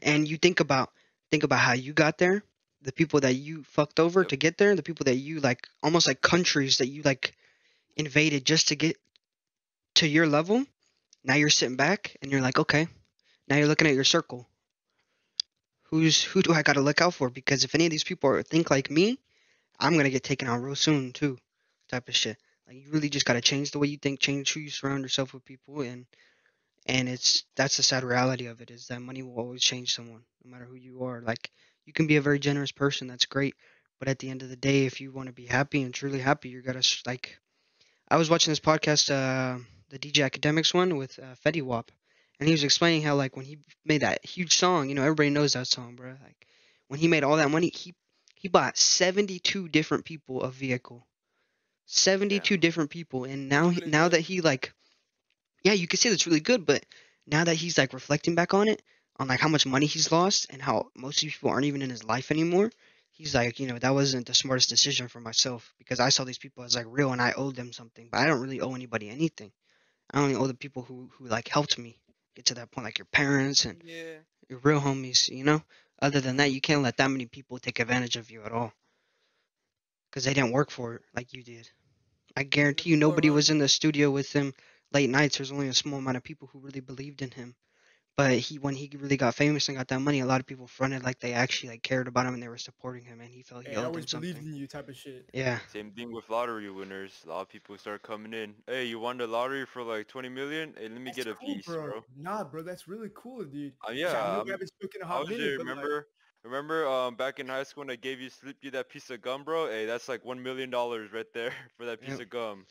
and 0.01 0.27
you 0.27 0.37
think 0.37 0.61
about 0.61 0.89
think 1.29 1.43
about 1.43 1.59
how 1.59 1.73
you 1.73 1.93
got 1.93 2.17
there, 2.17 2.41
the 2.81 2.91
people 2.91 3.19
that 3.19 3.35
you 3.35 3.63
fucked 3.63 3.99
over 3.99 4.23
to 4.23 4.35
get 4.35 4.57
there, 4.57 4.75
the 4.75 4.81
people 4.81 5.03
that 5.03 5.17
you 5.17 5.41
like 5.41 5.67
almost 5.83 6.07
like 6.07 6.21
countries 6.21 6.79
that 6.79 6.87
you 6.87 7.03
like 7.03 7.35
invaded 7.95 8.45
just 8.45 8.69
to 8.69 8.75
get 8.75 8.97
to 9.93 10.07
your 10.07 10.25
level. 10.25 10.65
Now 11.23 11.35
you're 11.35 11.51
sitting 11.51 11.75
back 11.77 12.17
and 12.23 12.31
you're 12.31 12.41
like, 12.41 12.57
okay, 12.57 12.87
now 13.47 13.57
you're 13.57 13.67
looking 13.67 13.87
at 13.87 13.93
your 13.93 14.03
circle. 14.03 14.47
Who's 15.83 16.23
who 16.23 16.41
do 16.41 16.51
I 16.51 16.63
gotta 16.63 16.81
look 16.81 16.99
out 16.99 17.13
for? 17.13 17.29
Because 17.29 17.63
if 17.63 17.75
any 17.75 17.85
of 17.85 17.91
these 17.91 18.03
people 18.03 18.31
are, 18.31 18.41
think 18.41 18.71
like 18.71 18.89
me, 18.89 19.19
I'm 19.79 19.95
gonna 19.95 20.09
get 20.09 20.23
taken 20.23 20.47
out 20.47 20.61
real 20.61 20.75
soon 20.75 21.13
too, 21.13 21.37
type 21.87 22.09
of 22.09 22.15
shit. 22.15 22.37
Like 22.67 22.77
you 22.77 22.91
really 22.91 23.09
just 23.09 23.25
gotta 23.25 23.41
change 23.41 23.71
the 23.71 23.79
way 23.79 23.87
you 23.87 23.97
think, 23.97 24.19
change 24.19 24.53
who 24.53 24.59
you 24.59 24.69
surround 24.69 25.03
yourself 25.03 25.33
with 25.33 25.45
people, 25.45 25.81
and 25.81 26.05
and 26.85 27.07
it's 27.07 27.43
that's 27.55 27.77
the 27.77 27.83
sad 27.83 28.03
reality 28.03 28.47
of 28.47 28.61
it 28.61 28.71
is 28.71 28.87
that 28.87 29.01
money 29.01 29.23
will 29.23 29.37
always 29.37 29.63
change 29.63 29.93
someone, 29.95 30.23
no 30.43 30.51
matter 30.51 30.65
who 30.65 30.75
you 30.75 31.03
are. 31.03 31.21
Like 31.21 31.51
you 31.85 31.93
can 31.93 32.07
be 32.07 32.17
a 32.17 32.21
very 32.21 32.39
generous 32.39 32.71
person, 32.71 33.07
that's 33.07 33.25
great, 33.25 33.55
but 33.99 34.07
at 34.07 34.19
the 34.19 34.29
end 34.29 34.43
of 34.43 34.49
the 34.49 34.55
day, 34.55 34.85
if 34.85 34.99
you 35.01 35.11
want 35.11 35.27
to 35.27 35.33
be 35.33 35.45
happy 35.45 35.81
and 35.81 35.93
truly 35.93 36.19
happy, 36.19 36.49
you 36.49 36.61
gotta 36.61 36.85
like. 37.05 37.39
I 38.11 38.17
was 38.17 38.29
watching 38.29 38.51
this 38.51 38.59
podcast, 38.59 39.11
uh, 39.11 39.59
the 39.89 39.99
DJ 39.99 40.27
Akademiks 40.27 40.73
one 40.73 40.97
with 40.97 41.19
uh, 41.19 41.35
Fetty 41.45 41.61
Wap, 41.61 41.91
and 42.39 42.47
he 42.47 42.53
was 42.53 42.63
explaining 42.63 43.03
how 43.03 43.15
like 43.15 43.35
when 43.35 43.45
he 43.45 43.59
made 43.85 44.01
that 44.01 44.25
huge 44.25 44.55
song, 44.57 44.89
you 44.89 44.95
know, 44.95 45.03
everybody 45.03 45.29
knows 45.29 45.53
that 45.53 45.67
song, 45.67 45.95
bro. 45.95 46.15
Like 46.23 46.47
when 46.87 46.99
he 46.99 47.07
made 47.07 47.23
all 47.23 47.37
that 47.37 47.51
money, 47.51 47.69
he 47.69 47.93
he 48.39 48.49
bought 48.49 48.79
72 48.79 49.69
different 49.69 50.05
people 50.05 50.41
a 50.41 50.51
vehicle. 50.51 51.07
72 51.85 52.57
different 52.57 52.89
people 52.89 53.25
and 53.25 53.49
now 53.49 53.69
he, 53.69 53.83
now 53.85 54.09
that 54.09 54.21
he 54.21 54.41
like 54.41 54.73
yeah, 55.63 55.73
you 55.73 55.87
could 55.87 55.99
say 55.99 56.09
that's 56.09 56.27
really 56.27 56.39
good, 56.39 56.65
but 56.65 56.85
now 57.27 57.43
that 57.43 57.55
he's 57.55 57.77
like 57.77 57.93
reflecting 57.93 58.35
back 58.35 58.53
on 58.53 58.67
it, 58.67 58.81
on 59.17 59.27
like 59.27 59.39
how 59.39 59.49
much 59.49 59.65
money 59.65 59.85
he's 59.85 60.11
lost 60.11 60.47
and 60.49 60.61
how 60.61 60.89
most 60.95 61.17
of 61.17 61.21
these 61.21 61.33
people 61.33 61.49
aren't 61.49 61.65
even 61.65 61.81
in 61.81 61.89
his 61.89 62.03
life 62.03 62.31
anymore, 62.31 62.71
he's 63.11 63.35
like, 63.35 63.59
you 63.59 63.67
know, 63.67 63.77
that 63.79 63.93
wasn't 63.93 64.27
the 64.27 64.33
smartest 64.33 64.69
decision 64.69 65.07
for 65.09 65.19
myself 65.19 65.73
because 65.77 65.99
I 65.99 66.09
saw 66.09 66.23
these 66.23 66.37
people 66.37 66.63
as 66.63 66.75
like 66.75 66.85
real 66.89 67.11
and 67.11 67.21
I 67.21 67.33
owed 67.33 67.55
them 67.55 67.73
something, 67.73 68.09
but 68.11 68.19
I 68.19 68.27
don't 68.27 68.41
really 68.41 68.61
owe 68.61 68.73
anybody 68.75 69.09
anything. 69.09 69.51
I 70.13 70.21
only 70.21 70.35
owe 70.35 70.47
the 70.47 70.53
people 70.55 70.83
who 70.83 71.09
who 71.17 71.27
like 71.27 71.47
helped 71.49 71.77
me 71.77 71.99
get 72.35 72.45
to 72.47 72.55
that 72.55 72.71
point, 72.71 72.85
like 72.85 72.99
your 72.99 73.07
parents 73.11 73.65
and 73.65 73.83
Yeah. 73.85 74.19
your 74.49 74.59
real 74.59 74.81
homies, 74.81 75.29
you 75.29 75.43
know? 75.43 75.63
Other 76.01 76.21
than 76.21 76.37
that, 76.37 76.51
you 76.51 76.61
can't 76.61 76.81
let 76.81 76.97
that 76.97 77.11
many 77.11 77.25
people 77.25 77.59
take 77.59 77.79
advantage 77.79 78.15
of 78.15 78.31
you 78.31 78.43
at 78.43 78.51
all. 78.51 78.71
Because 80.09 80.23
they 80.23 80.33
didn't 80.33 80.53
work 80.53 80.71
for 80.71 80.95
it 80.95 81.01
like 81.13 81.33
you 81.33 81.43
did. 81.43 81.69
I 82.35 82.43
guarantee 82.43 82.91
you, 82.91 82.97
nobody 82.97 83.29
was 83.29 83.49
in 83.49 83.57
the 83.57 83.67
studio 83.67 84.09
with 84.09 84.31
him 84.31 84.53
late 84.93 85.09
nights. 85.09 85.37
There's 85.37 85.51
only 85.51 85.67
a 85.67 85.73
small 85.73 85.99
amount 85.99 86.17
of 86.17 86.23
people 86.23 86.47
who 86.47 86.59
really 86.59 86.79
believed 86.79 87.21
in 87.21 87.31
him. 87.31 87.55
But 88.19 88.37
he, 88.39 88.59
when 88.59 88.75
he 88.75 88.89
really 88.97 89.17
got 89.17 89.35
famous 89.35 89.67
and 89.69 89.77
got 89.77 89.87
that 89.87 90.01
money, 90.01 90.19
a 90.19 90.25
lot 90.25 90.41
of 90.41 90.45
people 90.45 90.67
fronted 90.67 91.03
like 91.03 91.19
they 91.19 91.33
actually 91.33 91.69
like 91.69 91.83
cared 91.83 92.07
about 92.07 92.25
him 92.25 92.33
and 92.35 92.43
they 92.43 92.49
were 92.49 92.57
supporting 92.57 93.05
him, 93.05 93.21
and 93.21 93.29
he 93.31 93.41
felt 93.43 93.65
he 93.65 93.75
Hey, 93.75 93.77
owed 93.77 93.93
them 93.93 94.05
always 94.05 94.07
something. 94.07 94.29
believed 94.29 94.43
in 94.43 94.53
you, 94.53 94.67
type 94.67 94.89
of 94.89 94.97
shit. 94.97 95.29
Yeah. 95.33 95.61
Same 95.67 95.93
thing 95.93 96.11
with 96.11 96.27
lottery 96.29 96.69
winners. 96.69 97.23
A 97.23 97.29
lot 97.29 97.41
of 97.43 97.47
people 97.47 97.77
start 97.77 98.01
coming 98.03 98.33
in. 98.33 98.61
Hey, 98.67 98.83
you 98.85 98.99
won 98.99 99.17
the 99.17 99.27
lottery 99.27 99.65
for 99.65 99.83
like 99.83 100.09
20 100.09 100.27
million? 100.27 100.73
Hey, 100.75 100.89
let 100.89 100.99
me 100.99 101.11
get 101.11 101.27
a 101.29 101.35
Cool, 101.39 101.55
piece, 101.55 101.77
bro. 101.81 101.81
bro. 101.81 102.03
Nah, 102.15 102.43
bro, 102.43 102.61
that's 102.63 102.87
really 102.87 103.09
cool, 103.15 103.43
dude. 103.45 103.75
Uh, 103.87 103.91
So 104.05 104.17
yeah, 104.17 104.19
I 104.19 104.29
know 104.29 104.39
I'm- 104.39 104.45
we 104.45 104.51
haven't 104.51 104.67
spoken 104.67 105.01
a 105.01 105.07
I 105.11 105.19
hot 105.19 105.27
was 105.27 105.37
there. 105.37 105.51
but, 105.55 105.67
like, 105.67 105.91
Remember, 105.91 106.07
remember, 106.43 106.87
um, 106.87 107.15
back 107.15 107.39
in 107.39 107.47
high 107.49 107.63
school 107.63 107.81
when 107.81 107.91
I 107.91 107.95
gave 107.97 108.21
you 108.21 108.29
slip 108.29 108.63
you 108.63 108.71
that 108.71 108.89
piece 108.89 109.09
of 109.09 109.21
gum, 109.21 109.43
bro? 109.43 109.67
Hey, 109.67 109.85
that's 109.85 110.09
like 110.09 110.25
one 110.25 110.43
million 110.43 110.69
dollars 110.69 111.11
right 111.11 111.31
there 111.33 111.51
for 111.77 111.85
that 111.87 112.01
piece 112.01 112.19
Yep. 112.19 112.21
of 112.21 112.29
gum. 112.29 112.67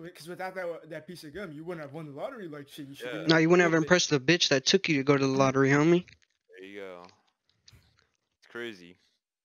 Because 0.00 0.28
without 0.28 0.54
that 0.56 0.90
that 0.90 1.06
piece 1.06 1.22
of 1.24 1.32
gum, 1.32 1.52
you 1.52 1.62
wouldn't 1.64 1.84
have 1.84 1.94
won 1.94 2.06
the 2.06 2.12
lottery 2.12 2.48
like 2.48 2.68
shit. 2.68 2.88
You 2.88 2.94
should. 2.94 3.28
No, 3.28 3.36
you 3.36 3.48
wouldn't 3.48 3.64
have 3.64 3.80
impressed 3.80 4.10
the 4.10 4.18
bitch 4.18 4.48
that 4.48 4.66
took 4.66 4.88
you 4.88 4.96
to 4.96 5.04
go 5.04 5.16
to 5.16 5.26
the 5.26 5.32
lottery, 5.32 5.70
homie. 5.70 6.04
There 6.58 6.68
you 6.68 6.80
go. 6.80 7.02
It's 8.38 8.50
crazy. 8.50 8.96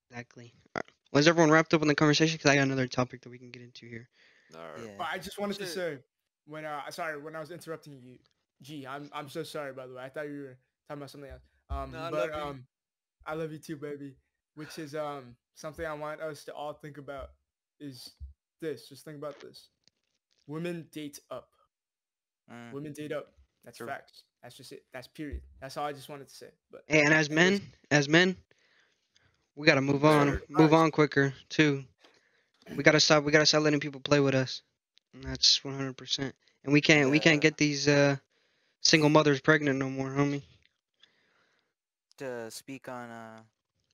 Exactly. 0.10 0.54
All 0.76 0.82
right. 0.84 0.92
Was 1.12 1.28
everyone 1.28 1.52
wrapped 1.52 1.74
up 1.74 1.82
on 1.82 1.88
the 1.88 1.96
conversation? 1.96 2.38
Because 2.38 2.50
I 2.52 2.56
got 2.56 2.64
another 2.64 2.88
topic 2.88 3.22
that 3.22 3.30
we 3.30 3.38
can 3.38 3.52
get 3.52 3.62
into 3.62 3.86
here. 3.86 4.10
All 4.56 4.62
right. 4.62 4.86
Yeah. 4.86 4.92
But 4.98 5.08
I 5.12 5.20
just 5.20 5.40
wanted 5.40 5.60
to 5.60 5.68
say 5.68 6.00
when 6.48 6.66
uh 6.66 6.90
sorry 6.90 7.22
when 7.22 7.36
I 7.36 7.40
was 7.40 7.52
interrupting 7.52 8.00
you, 8.02 8.18
G, 8.64 8.88
I'm 8.88 9.10
I'm 9.14 9.30
so 9.30 9.44
sorry 9.44 9.74
by 9.74 9.86
the 9.86 9.94
way. 9.94 10.04
I 10.04 10.10
thought 10.10 10.28
you 10.28 10.42
were 10.42 10.58
talking 10.88 11.02
about 11.02 11.12
something 11.12 11.30
else. 11.30 11.44
Um, 11.70 11.92
No, 11.92 12.00
I 12.00 12.10
but 12.10 12.32
love 12.32 12.42
um, 12.42 12.64
I 13.26 13.36
love 13.36 13.52
you 13.52 13.60
too, 13.60 13.76
baby. 13.76 14.16
Which 14.56 14.80
is 14.80 14.96
um 14.96 15.36
something 15.54 15.86
I 15.86 15.94
want 15.94 16.22
us 16.22 16.44
to 16.46 16.54
all 16.54 16.74
think 16.74 16.98
about 16.98 17.30
is 17.80 18.14
this. 18.62 18.90
Just 18.90 19.06
think 19.06 19.18
about 19.18 19.40
this. 19.40 19.70
Women 20.50 20.88
date 20.92 21.20
up. 21.32 21.50
Mm. 22.52 22.74
Women 22.74 22.94
date 22.94 23.12
up. 23.12 23.34
That's 23.64 23.78
True. 23.78 23.88
facts. 23.88 24.24
That's 24.44 24.56
just 24.58 24.72
it. 24.74 24.84
That's 24.94 25.08
period. 25.08 25.42
That's 25.62 25.78
all 25.78 25.86
I 25.86 25.94
just 25.94 26.10
wanted 26.10 26.28
to 26.30 26.36
say. 26.36 26.50
But 26.72 26.84
And 26.90 27.14
as 27.14 27.30
men, 27.30 27.62
as 27.92 28.10
men, 28.10 28.38
we 29.56 29.66
gotta 29.68 29.82
move 29.82 30.06
on, 30.06 30.28
Sure. 30.30 30.42
move 30.50 30.74
on 30.74 30.92
quicker 30.92 31.34
too. 31.50 31.86
We 32.76 32.84
gotta 32.84 33.00
stop. 33.00 33.24
We 33.24 33.32
gotta 33.32 33.46
stop 33.46 33.64
letting 33.64 33.80
people 33.80 34.02
play 34.02 34.20
with 34.20 34.36
us. 34.36 34.62
And 35.14 35.24
that's 35.24 35.64
100%. 35.64 36.36
And 36.64 36.74
we 36.74 36.82
can't. 36.82 37.12
We 37.12 37.20
can't 37.20 37.42
get 37.42 37.58
these 37.58 37.88
uh 37.88 38.18
single 38.82 39.10
mothers 39.10 39.42
pregnant 39.42 39.80
no 39.80 39.90
more, 39.90 40.10
homie. 40.10 40.44
To 42.18 42.52
speak 42.52 42.88
on 42.90 43.10
uh, 43.10 43.42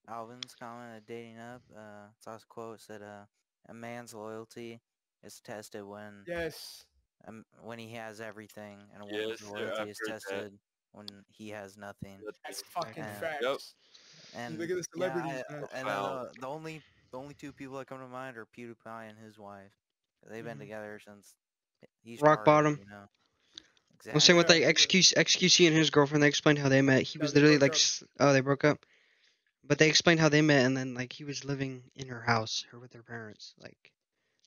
Alvin's 0.08 0.56
comment 0.56 0.98
of 0.98 1.06
dating 1.06 1.38
up, 1.40 1.62
uh, 1.76 2.08
saw 2.20 2.34
this 2.34 2.46
quote 2.46 2.82
said, 2.82 3.02
uh, 3.02 3.26
"A 3.70 3.74
man's 3.74 4.14
loyalty 4.14 4.82
is 5.26 5.42
tested 5.42 5.84
when 5.84 6.28
yes, 6.28 6.86
um, 7.28 7.46
when 7.62 7.80
he 7.80 7.94
has 7.94 8.22
everything, 8.22 8.90
and 8.94 9.02
a 9.02 9.06
Yes, 9.10 9.24
woman's 9.24 9.42
loyalty 9.42 9.84
I've 9.84 9.90
is 9.90 10.00
heard 10.00 10.16
that. 10.30 10.46
tested 10.46 10.60
when 10.92 11.24
he 11.30 11.50
has 11.50 11.78
nothing." 11.78 12.26
that's 12.46 12.62
fucking 12.64 13.04
Yeah. 13.04 13.20
facts. 13.20 13.38
Yep. 13.42 13.58
And 14.34 14.60
look 14.60 14.70
at 14.70 14.78
the 14.78 14.84
yeah, 14.94 15.10
celebrities, 15.10 15.44
I- 15.50 15.66
and 15.72 15.88
Wow. 15.88 15.90
uh, 15.90 16.28
the 16.36 16.48
only 16.48 16.84
the 17.12 17.18
only 17.20 17.36
two 17.36 17.54
people 17.54 17.78
that 17.78 17.88
come 17.88 18.00
to 18.00 18.08
mind 18.08 18.38
are 18.38 18.46
PewDiePie 18.48 19.10
and 19.10 19.18
his 19.20 19.38
wife. 19.40 19.74
They've 20.28 20.44
been 20.44 20.58
Mhm. 20.58 20.60
together 20.60 21.00
since 21.06 21.36
he's 22.04 22.22
Rock 22.22 22.44
started, 22.44 22.46
bottom. 22.46 22.80
You 22.80 22.86
know. 22.86 23.08
Well, 24.12 24.22
same 24.22 24.38
with 24.38 24.48
Yeah, 24.48 24.50
like 24.50 24.64
yeah. 24.68 24.90
XQC 25.16 25.68
and 25.68 25.76
his 25.76 25.90
girlfriend. 25.92 26.24
They 26.24 26.28
explained 26.28 26.60
how 26.60 26.70
they 26.70 26.82
met. 26.82 27.04
He 27.04 27.18
No, 27.20 27.26
was 27.26 27.34
literally 27.36 27.58
like, 27.60 27.76
up. 27.76 27.82
oh, 28.20 28.34
they 28.34 28.42
broke 28.42 28.64
up. 28.64 28.86
But 29.64 29.80
they 29.80 29.90
explained 29.90 30.20
how 30.20 30.30
they 30.30 30.42
met, 30.42 30.66
and 30.66 30.78
then 30.78 30.94
like 30.96 31.14
he 31.14 31.24
was 31.26 31.46
living 31.46 31.92
in 31.96 32.08
her 32.10 32.22
house, 32.22 32.66
her 32.72 32.80
with 32.80 32.94
her 32.94 33.04
parents, 33.04 33.54
like 33.58 33.92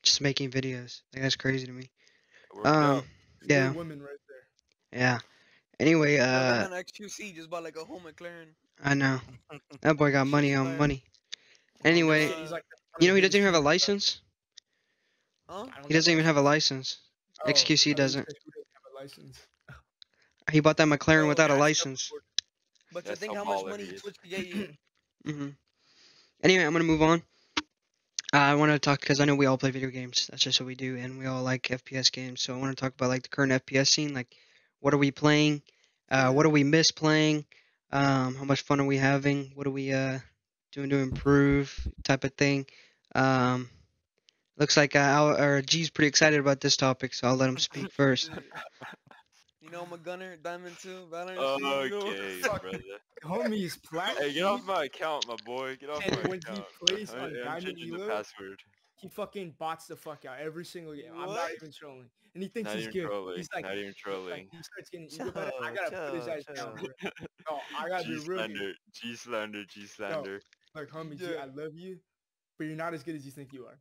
just 0.08 0.20
making 0.20 0.50
videos. 0.50 1.02
Like 1.14 1.22
that's 1.22 1.36
crazy 1.36 1.66
to 1.66 1.72
me. 1.72 1.90
Worked 2.54 2.74
Um, 2.74 3.04
yeah, 3.48 3.74
women 3.74 4.00
right 4.02 4.18
there. 4.28 4.46
yeah. 4.92 5.18
Anyway, 5.80 6.18
uh, 6.18 6.68
that 6.68 6.72
XQC 6.72 7.32
just 7.32 7.50
bought 7.50 7.64
like 7.64 7.76
a 7.76 7.84
home 7.84 8.04
McLaren. 8.04 8.54
I 8.82 8.94
know 8.94 9.20
that 9.82 9.96
boy 9.96 10.12
got 10.12 10.26
money 10.26 10.54
on 10.54 10.76
money. 10.76 11.04
Anyway, 11.84 12.28
He's 12.40 12.50
like 12.52 12.64
you 13.00 13.08
know 13.08 13.14
he 13.14 13.20
doesn't 13.20 13.38
even 13.38 13.52
have 13.52 13.60
a 13.60 13.64
license. 13.64 14.20
Huh? 15.48 15.66
He 15.88 15.94
doesn't 15.94 16.12
even 16.12 16.24
have 16.24 16.36
a 16.36 16.42
license. 16.42 16.98
Oh, 17.40 17.46
XQC 17.46 17.92
I 17.92 17.98
thought 17.98 18.10
you 18.10 18.16
doesn't. 18.16 18.26
said 18.26 18.34
who 18.44 18.50
doesn't 18.52 18.74
have 18.74 18.92
a 18.92 19.02
license. 19.02 19.46
He 20.50 20.60
bought 20.60 20.76
that 20.78 20.88
McLaren 20.88 21.26
Bro, 21.26 21.28
without 21.28 21.50
a 21.50 21.54
yeah, 21.54 21.60
I 21.60 21.60
license. 21.60 22.12
But 22.92 23.06
to 23.06 23.12
That's 23.12 23.18
think 23.18 23.34
how 23.34 23.34
how 23.34 23.44
much 23.44 23.64
money 23.66 23.84
he 23.84 23.92
is. 23.92 24.02
Twitch 24.02 24.16
could 24.20 24.30
get 24.30 24.44
you. 24.44 24.66
hmm 25.24 25.48
Anyway, 26.42 26.64
I'm 26.64 26.72
gonna 26.72 26.84
move 26.84 27.02
on. 27.02 27.22
Uh, 28.32 28.36
I 28.36 28.54
want 28.56 28.72
to 28.72 28.78
talk 28.78 29.00
because 29.00 29.20
I 29.20 29.24
know 29.24 29.34
we 29.34 29.46
all 29.46 29.56
play 29.56 29.70
video 29.70 29.88
games. 29.88 30.26
That's 30.30 30.42
just 30.42 30.60
what 30.60 30.66
we 30.66 30.74
do, 30.74 30.96
and 30.96 31.18
we 31.18 31.26
all 31.26 31.42
like 31.42 31.62
FPS 31.62 32.12
games. 32.12 32.42
So 32.42 32.54
I 32.54 32.58
want 32.58 32.76
to 32.76 32.80
talk 32.80 32.92
about 32.92 33.08
like 33.08 33.22
the 33.22 33.30
current 33.30 33.52
FPS 33.52 33.88
scene. 33.88 34.12
Like, 34.12 34.28
what 34.80 34.92
are 34.92 34.98
we 34.98 35.10
playing? 35.10 35.62
Uh, 36.10 36.32
what 36.32 36.42
do 36.42 36.50
we 36.50 36.62
miss 36.62 36.90
playing? 36.90 37.46
Um, 37.90 38.34
how 38.34 38.44
much 38.44 38.60
fun 38.62 38.80
are 38.80 38.86
we 38.86 38.98
having? 38.98 39.52
What 39.54 39.66
are 39.66 39.70
we 39.70 39.92
uh 39.92 40.18
doing 40.72 40.90
to 40.90 40.98
improve? 40.98 41.74
Type 42.04 42.24
of 42.24 42.34
thing. 42.34 42.66
Um, 43.14 43.70
looks 44.58 44.76
like 44.76 44.94
uh, 44.94 44.98
Al, 44.98 45.40
or 45.40 45.62
G's 45.62 45.88
pretty 45.88 46.08
excited 46.08 46.38
about 46.38 46.60
this 46.60 46.76
topic, 46.76 47.14
so 47.14 47.28
I'll 47.28 47.36
let 47.36 47.48
him 47.48 47.58
speak 47.58 47.90
first. 47.92 48.30
You 49.70 49.76
know 49.76 49.82
I'm 49.84 49.92
a 49.92 49.98
gunner, 49.98 50.36
Diamond 50.42 50.76
2, 50.80 51.08
Valorant. 51.12 51.36
so 51.36 51.82
you 51.82 51.90
know 51.90 51.98
what 51.98 52.16
the 52.16 52.22
Okay, 52.22 52.40
fuck. 52.42 52.62
brother. 52.62 52.78
Homie 53.22 53.64
is 53.64 53.76
plat. 53.76 54.16
Hey, 54.16 54.32
get 54.32 54.44
off 54.44 54.64
my 54.66 54.84
account, 54.84 55.28
my 55.28 55.36
boy. 55.44 55.76
Get 55.78 55.90
off 55.90 56.02
And 56.06 56.16
my 56.16 56.22
when 56.30 56.40
he 56.46 56.52
account. 56.52 56.64
plays 56.86 57.12
I- 57.12 57.18
on 57.18 57.24
I'm 57.26 57.34
Diamond 57.34 57.66
changing 57.66 57.90
the 57.92 57.98
Elo, 58.04 58.08
password. 58.08 58.60
He 58.96 59.08
fucking 59.08 59.56
bots 59.58 59.86
the 59.86 59.96
fuck 59.96 60.24
out 60.24 60.38
every 60.40 60.64
single 60.64 60.94
game. 60.94 61.10
I'm 61.12 61.26
not 61.26 61.28
What? 61.28 61.52
even 61.54 61.70
trolling, 61.70 62.08
and 62.34 62.42
he 62.42 62.48
thinks 62.48 62.68
Not 62.68 62.76
he's 62.76 62.84
even 62.88 63.00
good. 63.00 63.06
trolling. 63.08 63.36
He's 63.36 63.48
like, 63.54 63.64
Not 63.64 63.74
even 63.74 63.84
he's 63.84 63.94
like, 63.94 64.14
trolling. 64.14 64.48
he 64.50 64.62
starts 64.62 64.90
getting 64.90 65.08
ego 65.12 65.28
about 65.28 65.48
it. 65.48 65.54
I 65.62 65.66
Chill, 65.66 65.74
gotta 65.90 66.06
put 66.10 66.14
his 66.16 66.24
chill, 66.24 66.34
ass 66.34 66.44
down, 66.56 66.74
bro. 66.76 67.10
No, 67.50 67.60
I 67.78 67.88
gotta 67.88 68.04
G 68.04 68.10
be 68.10 68.14
real. 68.20 68.20
with 68.20 68.28
you. 68.50 68.56
slander. 68.56 68.72
G 68.94 69.16
slander. 69.16 69.64
G 69.66 69.86
slander. 69.86 70.40
Like, 70.74 70.88
homie, 70.88 71.18
G, 71.18 71.24
Yeah. 71.26 71.42
I 71.42 71.44
love 71.44 71.74
you, 71.74 71.98
but 72.56 72.66
you're 72.66 72.76
not 72.76 72.94
as 72.94 73.02
good 73.02 73.14
as 73.16 73.24
you 73.26 73.32
think 73.32 73.52
you 73.52 73.66
are. 73.66 73.78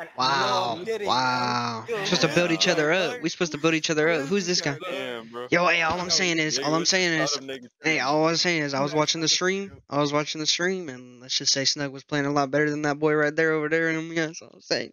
And- 0.00 0.08
Wow, 0.16 0.76
I'm 0.78 0.84
kidding, 0.84 1.08
wow. 1.08 1.84
We're 1.88 2.04
supposed 2.04 2.20
to 2.22 2.28
build 2.28 2.52
each 2.52 2.68
other 2.68 2.92
up. 2.92 3.20
We're 3.20 3.28
supposed 3.30 3.50
to 3.52 3.58
build 3.58 3.74
each 3.74 3.90
other 3.90 4.08
up. 4.08 4.26
Who's 4.26 4.46
this 4.46 4.60
this 4.60 4.64
guy? 4.64 4.78
guy? 4.78 4.90
Damn, 4.92 5.28
bro. 5.28 5.48
Yo, 5.50 5.66
hey, 5.66 5.82
all 5.82 5.98
I'm 6.00 6.10
saying 6.10 6.38
is, 6.38 6.58
all 6.60 6.74
I'm 6.74 6.84
saying 6.86 7.20
is, 7.20 7.32
thought 7.32 7.42
of 7.42 7.48
negativity? 7.48 7.68
Hey, 7.82 7.98
all 8.00 8.24
I 8.26 8.30
was 8.30 8.40
saying 8.40 8.62
is 8.62 8.74
I 8.74 8.80
was 8.80 8.94
watching 8.94 9.20
the 9.20 9.28
stream. 9.28 9.72
I 9.90 9.98
was 9.98 10.12
watching 10.12 10.40
the 10.40 10.46
stream, 10.46 10.88
and 10.88 11.20
let's 11.20 11.36
just 11.36 11.52
say 11.52 11.64
Snug 11.64 11.90
was 11.92 12.04
playing 12.04 12.26
a 12.26 12.30
lot 12.30 12.50
better 12.50 12.70
than 12.70 12.82
that 12.82 12.98
boy 13.00 13.14
right 13.14 13.34
there 13.34 13.52
over 13.52 13.68
there. 13.68 13.88
And 13.88 14.12
yeah, 14.14 14.26
that's 14.26 14.40
all 14.40 14.50
I'm 14.54 14.60
saying. 14.60 14.92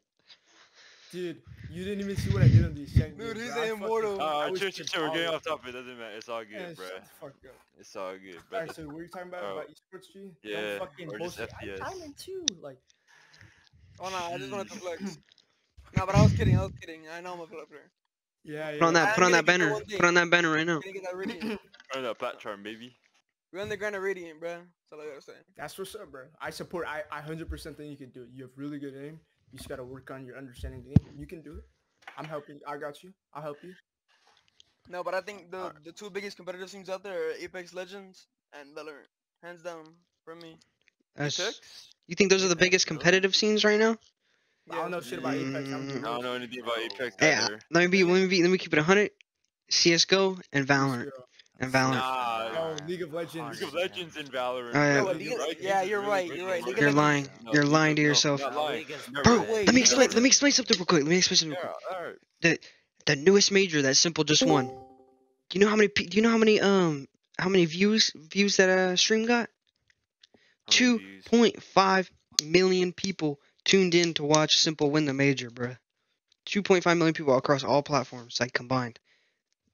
Dude, 1.11 1.41
you 1.72 1.84
didn't 1.86 1.99
even 2.02 2.18
see 2.18 2.32
what 2.32 2.41
I 2.44 2.48
did 2.48 2.65
on 2.65 2.73
these 2.73 2.91
Shen 2.91 3.15
Dude, 3.15 3.36
games, 3.38 3.41
he's 3.45 3.53
bro. 3.53 3.61
I 3.61 3.65
an 3.68 3.72
immortal. 3.73 4.22
I 4.22 4.48
Uh, 4.48 4.52
was 4.52 4.60
chill, 4.60 4.69
chill, 4.72 4.77
just 4.84 4.94
chill. 4.94 5.03
We're 5.03 5.14
getting 5.14 5.27
off 5.30 5.44
topic. 5.44 5.69
It 5.69 5.72
doesn't 5.73 5.98
matter. 5.99 6.18
It's 6.18 6.27
all 6.27 6.44
good, 6.44 6.52
Man, 6.52 6.73
bro. 6.73 6.86
shut 6.88 6.95
the 7.03 7.10
fuck 7.22 7.30
up. 7.45 7.56
It's 7.80 7.95
all 7.95 8.14
good, 8.14 8.40
bro. 8.49 8.60
right, 8.60 8.76
so 8.76 8.86
what 8.88 8.95
were 8.95 9.02
you 9.03 9.07
talking 9.07 9.27
about 9.30 9.44
Oh. 9.44 9.52
about 9.60 9.69
esports, 9.69 10.11
G? 10.11 10.32
Yeah, 10.44 10.61
Don't 10.77 10.80
fucking 10.80 11.07
or 11.14 11.19
just 11.19 11.38
bullshit. 11.38 11.53
FPS. 11.53 11.82
I 11.82 11.90
diamond 11.94 12.18
too. 12.18 12.45
Like, 12.60 12.77
Oh 13.99 14.09
no, 14.09 14.15
I 14.15 14.38
just 14.38 14.51
wanted 14.51 14.72
to 14.72 14.80
flex. 14.80 15.01
no, 15.95 16.05
but 16.05 16.15
I 16.15 16.22
was 16.22 16.34
kidding. 16.34 16.57
I 16.57 16.63
was 16.63 16.73
kidding. 16.80 17.03
I 17.11 17.22
know 17.22 17.34
I'm 17.34 17.39
a 17.41 17.47
flipper. 17.47 17.91
yeah, 18.43 18.72
yeah. 18.72 18.80
Put 18.80 18.88
on 18.88 18.93
that, 18.95 19.09
I'm 19.09 19.15
put 19.15 19.23
on 19.23 19.31
that 19.31 19.45
banner. 19.45 19.72
one. 19.72 19.84
Put 19.89 20.05
on 20.05 20.13
that 20.15 20.30
banner 20.30 20.51
right 20.51 20.65
now. 20.65 20.80
Put 20.80 20.88
on 20.88 20.93
get 20.93 21.03
that 21.03 21.15
radiant. 21.15 21.59
Run 21.93 22.03
that 22.03 22.19
plat 22.19 22.39
charm, 22.39 22.63
baby. 22.63 22.95
We're 23.53 23.61
on 23.61 23.69
the 23.69 23.77
ground 23.77 23.95
of 23.95 24.03
radiant, 24.03 24.39
bro. 24.39 24.49
That's 24.49 24.91
all 24.91 25.01
I 25.01 25.05
gotta 25.09 25.22
say. 25.22 25.34
That's 25.55 25.77
what's 25.77 25.95
up, 25.95 26.11
bro. 26.11 26.23
I 26.41 26.49
support. 26.49 26.88
I, 26.88 27.03
I 27.11 27.22
100% 27.22 27.77
think 27.77 27.89
you 27.89 27.95
can 27.95 28.09
do 28.09 28.23
it. 28.23 28.30
You 28.34 28.43
have 28.43 28.51
really 28.57 28.80
good 28.80 28.95
aim. 28.95 29.19
You 29.51 29.57
just 29.57 29.69
gotta 29.69 29.84
work 29.84 30.11
on 30.11 30.26
your 30.26 30.38
understanding 30.38 30.84
the 30.84 30.95
game. 30.95 31.15
You 31.17 31.26
can 31.26 31.41
do 31.41 31.53
it. 31.53 31.63
I'm 32.17 32.26
helping. 32.26 32.59
I 32.67 32.77
got 32.77 33.01
you. 33.03 33.13
I'll 33.34 33.41
help 33.41 33.57
you. 33.63 33.73
No, 34.89 35.03
but 35.03 35.13
I 35.13 35.22
think 35.22 35.51
the 35.51 35.73
the 35.84 35.91
two 35.91 36.09
biggest 36.09 36.38
competitive 36.38 36.69
teams 36.69 36.89
out 36.89 37.03
there 37.03 37.30
are 37.30 37.31
Apex 37.39 37.73
Legends 37.73 38.27
and 38.53 38.76
Valorant. 38.76 39.09
Hands 39.41 39.61
down 39.61 39.85
for 40.23 40.35
me. 40.35 40.57
That's, 41.15 41.39
Apex? 41.39 41.59
you 42.07 42.15
think 42.15 42.29
those 42.31 42.43
are 42.43 42.47
the 42.49 42.55
biggest 42.55 42.87
competitive 42.87 43.35
scenes 43.35 43.63
right 43.63 43.79
now? 43.79 43.97
I 44.69 44.75
don't 44.75 44.91
know 44.91 45.01
shit 45.01 45.19
about 45.19 45.35
Apex. 45.35 45.69
I'm 45.69 45.87
Mm. 45.89 45.97
I 45.99 46.01
don't 46.01 46.23
know 46.23 46.33
anything 46.33 46.61
about 46.63 46.79
Apex 46.79 47.15
Hey, 47.19 47.33
either. 47.35 47.59
let 47.71 47.81
me 47.81 47.87
be, 47.87 48.03
let 48.03 48.19
me 48.21 48.27
be, 48.27 48.41
let 48.41 48.49
me 48.51 48.57
keep 48.57 48.73
it 48.73 48.77
100. 48.77 49.11
CS:GO 49.69 50.37
and 50.53 50.67
Valorant 50.67 51.09
and 51.59 51.71
Valorant. 51.71 51.93
Nah, 51.93 52.51
Oh, 52.57 52.75
League 52.87 53.01
of 53.01 53.13
Legends. 53.13 53.59
League 53.59 53.67
of 53.67 53.73
Legends 53.73 54.15
and 54.17 54.31
Valorant. 54.31 54.75
Oh, 54.75 54.79
yeah. 54.79 54.93
No, 54.95 55.03
bro. 55.03 55.13
but 55.13 55.17
League 55.17 55.57
yeah, 55.59 55.81
you're 55.81 56.01
right, 56.01 56.27
you're 56.33 56.47
right. 56.47 56.63
League 56.63 56.77
You're 56.77 56.91
lying. 56.91 57.27
No, 57.43 57.53
You're 57.53 57.65
lying 57.65 57.95
to 57.95 58.01
no, 58.03 58.07
yourself. 58.09 58.41
lying. 58.41 58.79
League 58.79 58.91
is 58.91 59.09
Never. 59.11 59.23
Bro, 59.23 59.39
wait, 59.39 59.49
Let 59.49 59.51
me 59.51 59.57
League 59.65 59.67
of 59.67 59.77
explain. 59.77 60.09
Let 60.11 60.21
me 60.21 60.27
explain 60.27 60.51
something 60.51 60.77
real 60.77 60.85
quick. 60.85 61.03
Let 61.03 61.09
me 61.09 61.17
explain 61.17 61.37
something 61.37 61.57
real 61.57 61.63
Yeah, 61.63 61.71
quick. 61.87 61.97
alright. 61.99 62.15
The 62.41 62.59
the 63.07 63.15
newest 63.15 63.51
major 63.51 63.81
that 63.83 63.95
Simple 63.97 64.23
just 64.23 64.45
won. 64.45 64.67
Do 64.67 64.73
you 65.53 65.59
know 65.61 65.69
how 65.69 65.75
many? 65.75 65.87
Do 65.89 66.15
you 66.15 66.21
know 66.21 66.29
how 66.31 66.37
many 66.37 66.59
um 66.61 67.07
how 67.39 67.49
many 67.49 67.65
views 67.65 68.11
views 68.15 68.57
that 68.57 68.69
uh 68.69 68.95
stream 68.95 69.25
got? 69.25 69.49
How 70.67 70.71
many 70.71 70.77
Two 70.77 70.97
views? 70.99 71.23
point 71.25 71.63
five 71.63 72.09
million 72.43 72.91
people 72.93 73.39
tuned 73.63 73.95
in 73.95 74.13
to 74.15 74.23
watch 74.23 74.57
Simple 74.57 74.91
win 74.91 75.05
the 75.05 75.13
major, 75.13 75.49
bruh. 75.49 75.77
Two 76.45 76.61
point 76.61 76.83
five 76.83 76.97
million 76.97 77.13
people 77.13 77.35
across 77.37 77.63
all 77.63 77.81
platforms, 77.83 78.39
like 78.39 78.53
combined. 78.53 78.99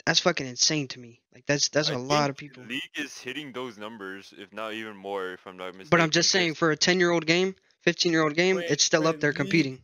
That's 0.06 0.20
fucking 0.20 0.48
insane 0.48 0.88
to 0.90 1.00
me. 1.00 1.22
Like 1.34 1.46
that's 1.46 1.70
that's 1.70 1.90
I 1.90 1.94
a 1.94 1.98
lot 1.98 2.30
of 2.30 2.38
people. 2.38 2.64
League 2.64 2.82
is 2.96 3.18
hitting 3.20 3.52
those 3.54 3.78
numbers, 3.78 4.34
if 4.38 4.52
not 4.54 4.74
even 4.74 4.96
more, 4.96 5.34
if 5.34 5.46
I'm 5.46 5.58
not 5.58 5.68
mistaken. 5.74 5.90
But 5.92 6.02
I'm 6.02 6.10
just 6.10 6.30
saying, 6.32 6.56
for 6.56 6.72
a 6.72 6.76
ten 6.78 7.00
year 7.00 7.12
old 7.12 7.26
game, 7.26 7.56
fifteen 7.82 8.12
year 8.12 8.24
old 8.24 8.36
game, 8.36 8.58
Wait, 8.58 8.70
it's 8.70 8.84
still 8.84 9.02
wait, 9.04 9.10
up 9.10 9.20
there 9.20 9.30
League- 9.32 9.38
competing. 9.38 9.82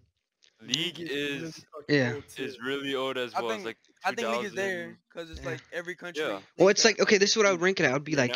League 0.62 0.98
is 1.00 1.64
Yeah. 1.88 2.16
is 2.38 2.60
really 2.60 2.96
old 2.96 3.16
as 3.18 3.34
I 3.36 3.42
well. 3.42 3.52
think- 3.52 3.60
it's 3.60 3.66
like 3.68 3.78
I 4.04 4.12
think 4.16 4.28
League 4.30 4.46
is 4.46 4.54
there 4.54 4.98
because 5.10 5.30
it's 5.30 5.40
Yeah. 5.42 5.50
like 5.50 5.62
every 5.72 5.96
country. 5.96 6.24
Yeah. 6.24 6.40
Well, 6.58 6.70
it's 6.70 6.84
like 6.84 7.00
okay, 7.00 7.18
this 7.20 7.32
is 7.32 7.38
what 7.38 7.46
I 7.46 7.52
would 7.52 7.62
rank 7.62 7.80
it 7.80 7.84
at. 7.86 7.94
I'd 7.94 8.04
be 8.04 8.16
like. 8.16 8.36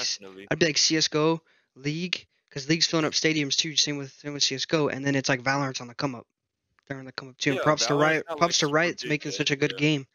I'd 0.51 0.59
be 0.59 0.65
like 0.67 0.77
CS:GO, 0.77 1.41
League, 1.75 2.27
because 2.51 2.67
League's 2.69 2.85
filling 2.85 3.05
up 3.05 3.13
stadiums 3.13 3.55
too. 3.55 3.75
Same 3.77 3.97
with 3.97 4.11
same 4.11 4.33
with 4.33 4.43
CS:GO, 4.43 4.89
and 4.89 5.03
then 5.05 5.15
it's 5.15 5.29
like 5.29 5.41
Valorant's 5.41 5.79
on 5.81 5.87
the 5.87 5.95
come 5.95 6.13
up. 6.15 6.27
They're 6.87 6.99
on 6.99 7.05
the 7.05 7.11
come 7.13 7.29
up 7.29 7.37
too. 7.37 7.51
And 7.51 7.57
Yeah, 7.59 7.63
props 7.63 7.85
to 7.87 7.93
Valorant's 7.93 8.01
Riot. 8.03 8.25
not, 8.27 8.33
like, 8.33 8.39
Props 8.39 8.57
to 8.59 8.65
super 8.65 8.73
Riot's 8.75 9.03
big 9.03 9.09
making 9.09 9.31
such 9.31 9.51
a 9.51 9.55
good 9.55 9.71
yeah. 9.73 9.79
game. 9.79 10.05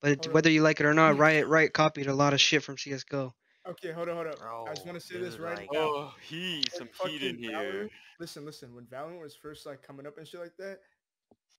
But 0.00 0.08
Hold 0.16 0.26
on. 0.28 0.32
whether 0.32 0.50
you 0.50 0.62
like 0.62 0.80
it 0.80 0.86
or 0.86 0.94
not, 0.94 1.18
Riot 1.18 1.46
Riot 1.48 1.72
copied 1.74 2.06
a 2.06 2.14
lot 2.14 2.32
of 2.32 2.40
shit 2.40 2.62
from 2.62 2.78
CS:GO. 2.78 3.34
Okay, 3.68 3.92
hold 3.92 4.08
on, 4.08 4.14
hold 4.16 4.28
on. 4.40 4.68
I 4.68 4.74
just 4.74 4.86
want 4.86 4.98
to 4.98 5.06
say 5.06 5.18
this 5.18 5.38
right 5.38 5.58
like- 5.58 5.72
now. 5.72 5.80
Oh, 5.80 6.14
he 6.26 6.64
some 6.72 6.88
heat 7.04 7.22
in 7.22 7.34
fucking 7.36 7.38
here. 7.38 7.52
Valorant- 7.52 7.90
Listen, 8.18 8.44
listen. 8.44 8.74
When 8.74 8.84
Valorant 8.86 9.20
was 9.20 9.34
first 9.34 9.66
like 9.66 9.82
coming 9.82 10.06
up 10.06 10.16
and 10.18 10.26
shit 10.26 10.40
like 10.40 10.56
that, 10.58 10.80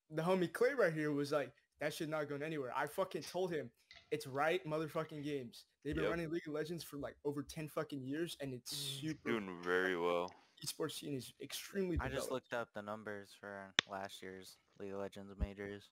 the 0.10 0.22
homie 0.22 0.52
Clay 0.52 0.74
right 0.74 0.94
here 0.94 1.12
was 1.12 1.32
like, 1.32 1.52
"That 1.80 1.94
should 1.94 2.10
not 2.10 2.28
go 2.30 2.36
anywhere." 2.36 2.72
I 2.76 2.88
fucking 2.88 3.24
told 3.24 3.52
him, 3.52 3.70
it's 4.12 4.28
right 4.28 4.66
motherfucking 4.66 5.24
games. 5.24 5.66
They've 5.84 5.96
been 5.96 6.04
Yep. 6.04 6.12
running 6.12 6.30
League 6.30 6.48
of 6.48 6.54
Legends 6.54 6.84
for 6.84 6.98
like 6.98 7.16
over 7.26 7.42
ten 7.44 7.68
fucking 7.68 8.04
years, 8.04 8.38
and 8.40 8.54
it's 8.54 8.74
mm. 8.74 9.02
super. 9.02 9.32
Doing 9.32 9.62
very 9.64 9.98
well. 9.98 10.32
Esports 10.64 11.00
scene 11.00 11.16
is 11.16 11.34
extremely 11.42 11.98
I 12.00 12.08
just 12.10 12.30
looked 12.30 12.54
up 12.54 12.70
the 12.76 12.84
numbers 12.84 13.32
for 13.40 13.74
last 13.90 14.22
year's 14.22 14.58
League 14.80 14.94
of 14.94 15.00
Legends 15.00 15.34
majors. 15.40 15.90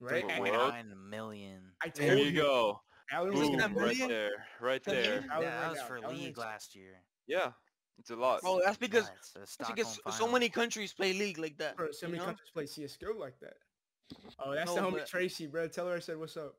right? 0.00 0.22
Look 0.22 0.32
at 0.32 0.42
And 0.42 0.56
what? 0.56 0.68
Nine 0.74 0.94
million. 1.08 1.72
I 1.80 1.88
told 1.88 2.10
There 2.10 2.18
you 2.18 2.32
go. 2.32 2.82
Valorant 3.10 3.32
was 3.32 3.48
Look 3.48 3.50
Boom, 3.52 3.60
right 3.60 3.74
million. 3.74 4.08
there, 4.08 4.46
right 4.60 4.84
That 4.84 4.90
there. 4.90 5.02
million? 5.02 5.30
Yeah, 5.30 5.40
that 5.40 5.62
right 5.62 5.70
was 5.70 5.80
for 5.82 6.00
Valorant 6.00 6.08
League 6.18 6.36
last 6.36 6.74
year. 6.74 7.02
Yeah, 7.26 7.52
it's 7.98 8.10
a 8.10 8.16
lot. 8.16 8.42
Bro, 8.42 8.60
that's 8.64 8.76
because 8.76 9.06
Nuts, 9.06 9.32
the 9.32 9.38
that's 9.40 9.70
because 9.70 10.00
so 10.18 10.28
many 10.30 10.48
countries 10.48 10.92
play 10.92 11.12
League 11.12 11.38
like 11.38 11.56
that. 11.58 11.76
Bro, 11.76 11.92
so 11.92 12.06
many 12.06 12.18
know? 12.18 12.26
countries 12.26 12.50
play 12.52 12.66
CS:GO 12.66 13.12
like 13.18 13.38
that. 13.40 13.54
Oh, 14.38 14.54
that's 14.54 14.74
No, 14.74 14.74
the 14.74 14.80
homie 14.82 14.98
but- 14.98 15.06
Tracy, 15.06 15.46
bro. 15.46 15.68
Tell 15.68 15.88
her 15.88 15.96
I 15.96 15.98
said 16.00 16.18
what's 16.18 16.36
up. 16.36 16.56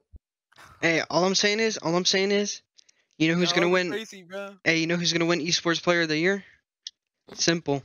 Hey, 0.81 1.01
all 1.09 1.23
I'm 1.25 1.35
saying 1.35 1.59
is, 1.59 1.77
all 1.77 1.95
I'm 1.95 2.05
saying 2.05 2.31
is, 2.31 2.61
you 3.17 3.29
know 3.29 3.35
who's 3.37 3.49
Nah, 3.51 3.55
gonna 3.55 3.69
win? 3.69 3.89
Crazy, 3.89 4.23
bro. 4.23 4.55
Hey, 4.63 4.77
you 4.79 4.87
know 4.87 4.95
who's 4.95 5.11
gonna 5.13 5.25
win 5.25 5.39
Esports 5.39 5.81
Player 5.81 6.01
of 6.01 6.09
the 6.09 6.17
Year? 6.17 6.43
Simple. 7.33 7.83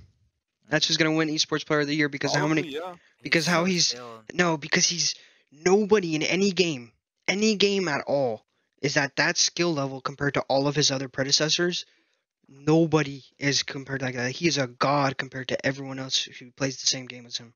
That's 0.68 0.86
who's 0.86 0.96
gonna 0.96 1.12
win 1.14 1.28
Esports 1.28 1.66
Player 1.66 1.80
of 1.80 1.86
the 1.86 1.94
Year 1.96 2.08
because 2.08 2.34
how 2.34 2.46
many? 2.46 2.68
Yeah. 2.68 2.94
because 3.22 3.46
how 3.46 3.62
so 3.62 3.64
he's- 3.64 3.88
skilled. 3.88 4.22
No, 4.34 4.56
because 4.56 4.86
he's 4.86 5.14
nobody 5.50 6.14
in 6.14 6.22
any 6.22 6.50
game, 6.52 6.92
any 7.28 7.56
game 7.56 7.88
at 7.88 8.02
all, 8.06 8.44
is 8.80 8.96
at 8.96 9.16
that 9.16 9.36
skill 9.36 9.72
level 9.74 10.00
compared 10.00 10.34
to 10.34 10.40
all 10.42 10.66
of 10.68 10.74
his 10.76 10.90
other 10.90 11.08
predecessors. 11.08 11.84
Nobody 12.48 13.24
is 13.38 13.62
compared 13.62 14.02
like 14.02 14.14
that. 14.16 14.32
He 14.32 14.46
is 14.46 14.58
a 14.58 14.66
god 14.66 15.16
compared 15.16 15.48
to 15.48 15.66
everyone 15.66 15.98
else 15.98 16.24
who 16.24 16.50
plays 16.50 16.80
the 16.80 16.86
same 16.86 17.06
game 17.06 17.24
as 17.26 17.36
him. 17.38 17.54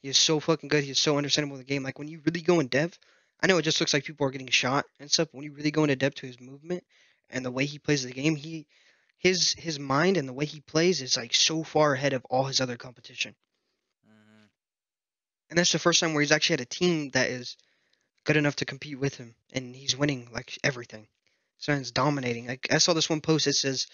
He 0.00 0.08
is 0.08 0.18
so 0.18 0.40
fucking 0.40 0.68
good. 0.68 0.82
He 0.82 0.90
is 0.90 0.98
so 0.98 1.16
understandable 1.16 1.56
in 1.56 1.60
the 1.60 1.66
game. 1.66 1.82
Like 1.84 1.98
when 1.98 2.08
you 2.08 2.20
really 2.24 2.40
go 2.40 2.58
in 2.58 2.66
depth, 2.66 2.98
I 3.42 3.46
know 3.48 3.58
it 3.58 3.62
just 3.62 3.80
looks 3.80 3.92
like 3.92 4.04
people 4.04 4.26
are 4.26 4.30
getting 4.30 4.48
shot 4.48 4.86
and 5.00 5.10
stuff. 5.10 5.28
But 5.32 5.38
when 5.38 5.44
you 5.44 5.52
really 5.52 5.70
go 5.70 5.82
into 5.84 5.96
depth 5.96 6.16
to 6.16 6.26
his 6.26 6.40
movement 6.40 6.84
and 7.30 7.44
the 7.44 7.50
way 7.50 7.64
he 7.64 7.78
plays 7.78 8.04
the 8.04 8.12
game, 8.12 8.36
he 8.36 8.66
his 9.18 9.52
his 9.54 9.78
mind 9.78 10.16
and 10.16 10.28
the 10.28 10.32
way 10.32 10.44
he 10.44 10.60
plays 10.60 11.02
is 11.02 11.16
like 11.16 11.34
so 11.34 11.62
far 11.64 11.94
ahead 11.94 12.12
of 12.12 12.24
all 12.26 12.44
his 12.44 12.60
other 12.60 12.76
competition. 12.76 13.34
Mhm. 14.08 14.48
And 15.50 15.58
that's 15.58 15.72
the 15.72 15.78
first 15.78 16.00
time 16.00 16.14
where 16.14 16.22
he's 16.22 16.32
actually 16.32 16.54
had 16.54 16.60
a 16.62 16.66
team 16.66 17.10
that 17.10 17.30
is 17.30 17.56
good 18.24 18.36
enough 18.36 18.56
to 18.56 18.64
compete 18.64 18.98
with 18.98 19.16
him, 19.16 19.34
and 19.52 19.74
he's 19.74 19.96
winning 19.96 20.28
like 20.32 20.58
everything. 20.64 21.08
So 21.58 21.76
he's 21.76 21.90
dominating. 21.92 22.46
Like 22.46 22.68
I 22.70 22.78
saw 22.78 22.92
this 22.92 23.10
one 23.10 23.20
post 23.20 23.44
that 23.46 23.54
says, 23.54 23.86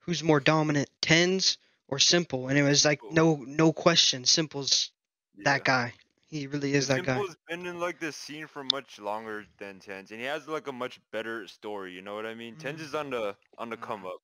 "Who's 0.00 0.22
more 0.22 0.40
dominant, 0.40 0.90
TenZ 1.02 1.58
or 1.88 1.98
simple?" 1.98 2.48
And 2.48 2.58
it 2.58 2.62
was 2.62 2.84
like 2.84 3.00
no 3.10 3.36
no 3.36 3.72
question, 3.72 4.24
simple's 4.24 4.90
that 5.38 5.64
guy. 5.64 5.94
He 6.28 6.46
really 6.46 6.74
is 6.74 6.88
that 6.88 7.02
guy. 7.02 7.24
Simple's 7.24 7.36
been 7.48 7.66
in 7.66 7.80
like 7.80 8.00
this 8.00 8.16
scene 8.16 8.46
for 8.46 8.64
much 8.64 8.98
longer 8.98 9.46
than 9.58 9.80
TenZ, 9.80 10.10
and 10.10 10.20
he 10.20 10.26
has 10.26 10.48
like 10.48 10.66
a 10.66 10.72
much 10.72 11.00
better 11.10 11.46
story. 11.48 11.92
You 11.92 12.02
know 12.02 12.14
what 12.14 12.26
I 12.26 12.34
mean? 12.34 12.56
TenZ 12.56 12.76
Mhm. 12.76 12.80
is 12.80 12.94
on 12.94 13.10
the 13.10 13.36
on 13.58 13.70
the 13.70 13.76
Mhm. 13.76 13.78
come 13.78 14.06
up. 14.06 14.20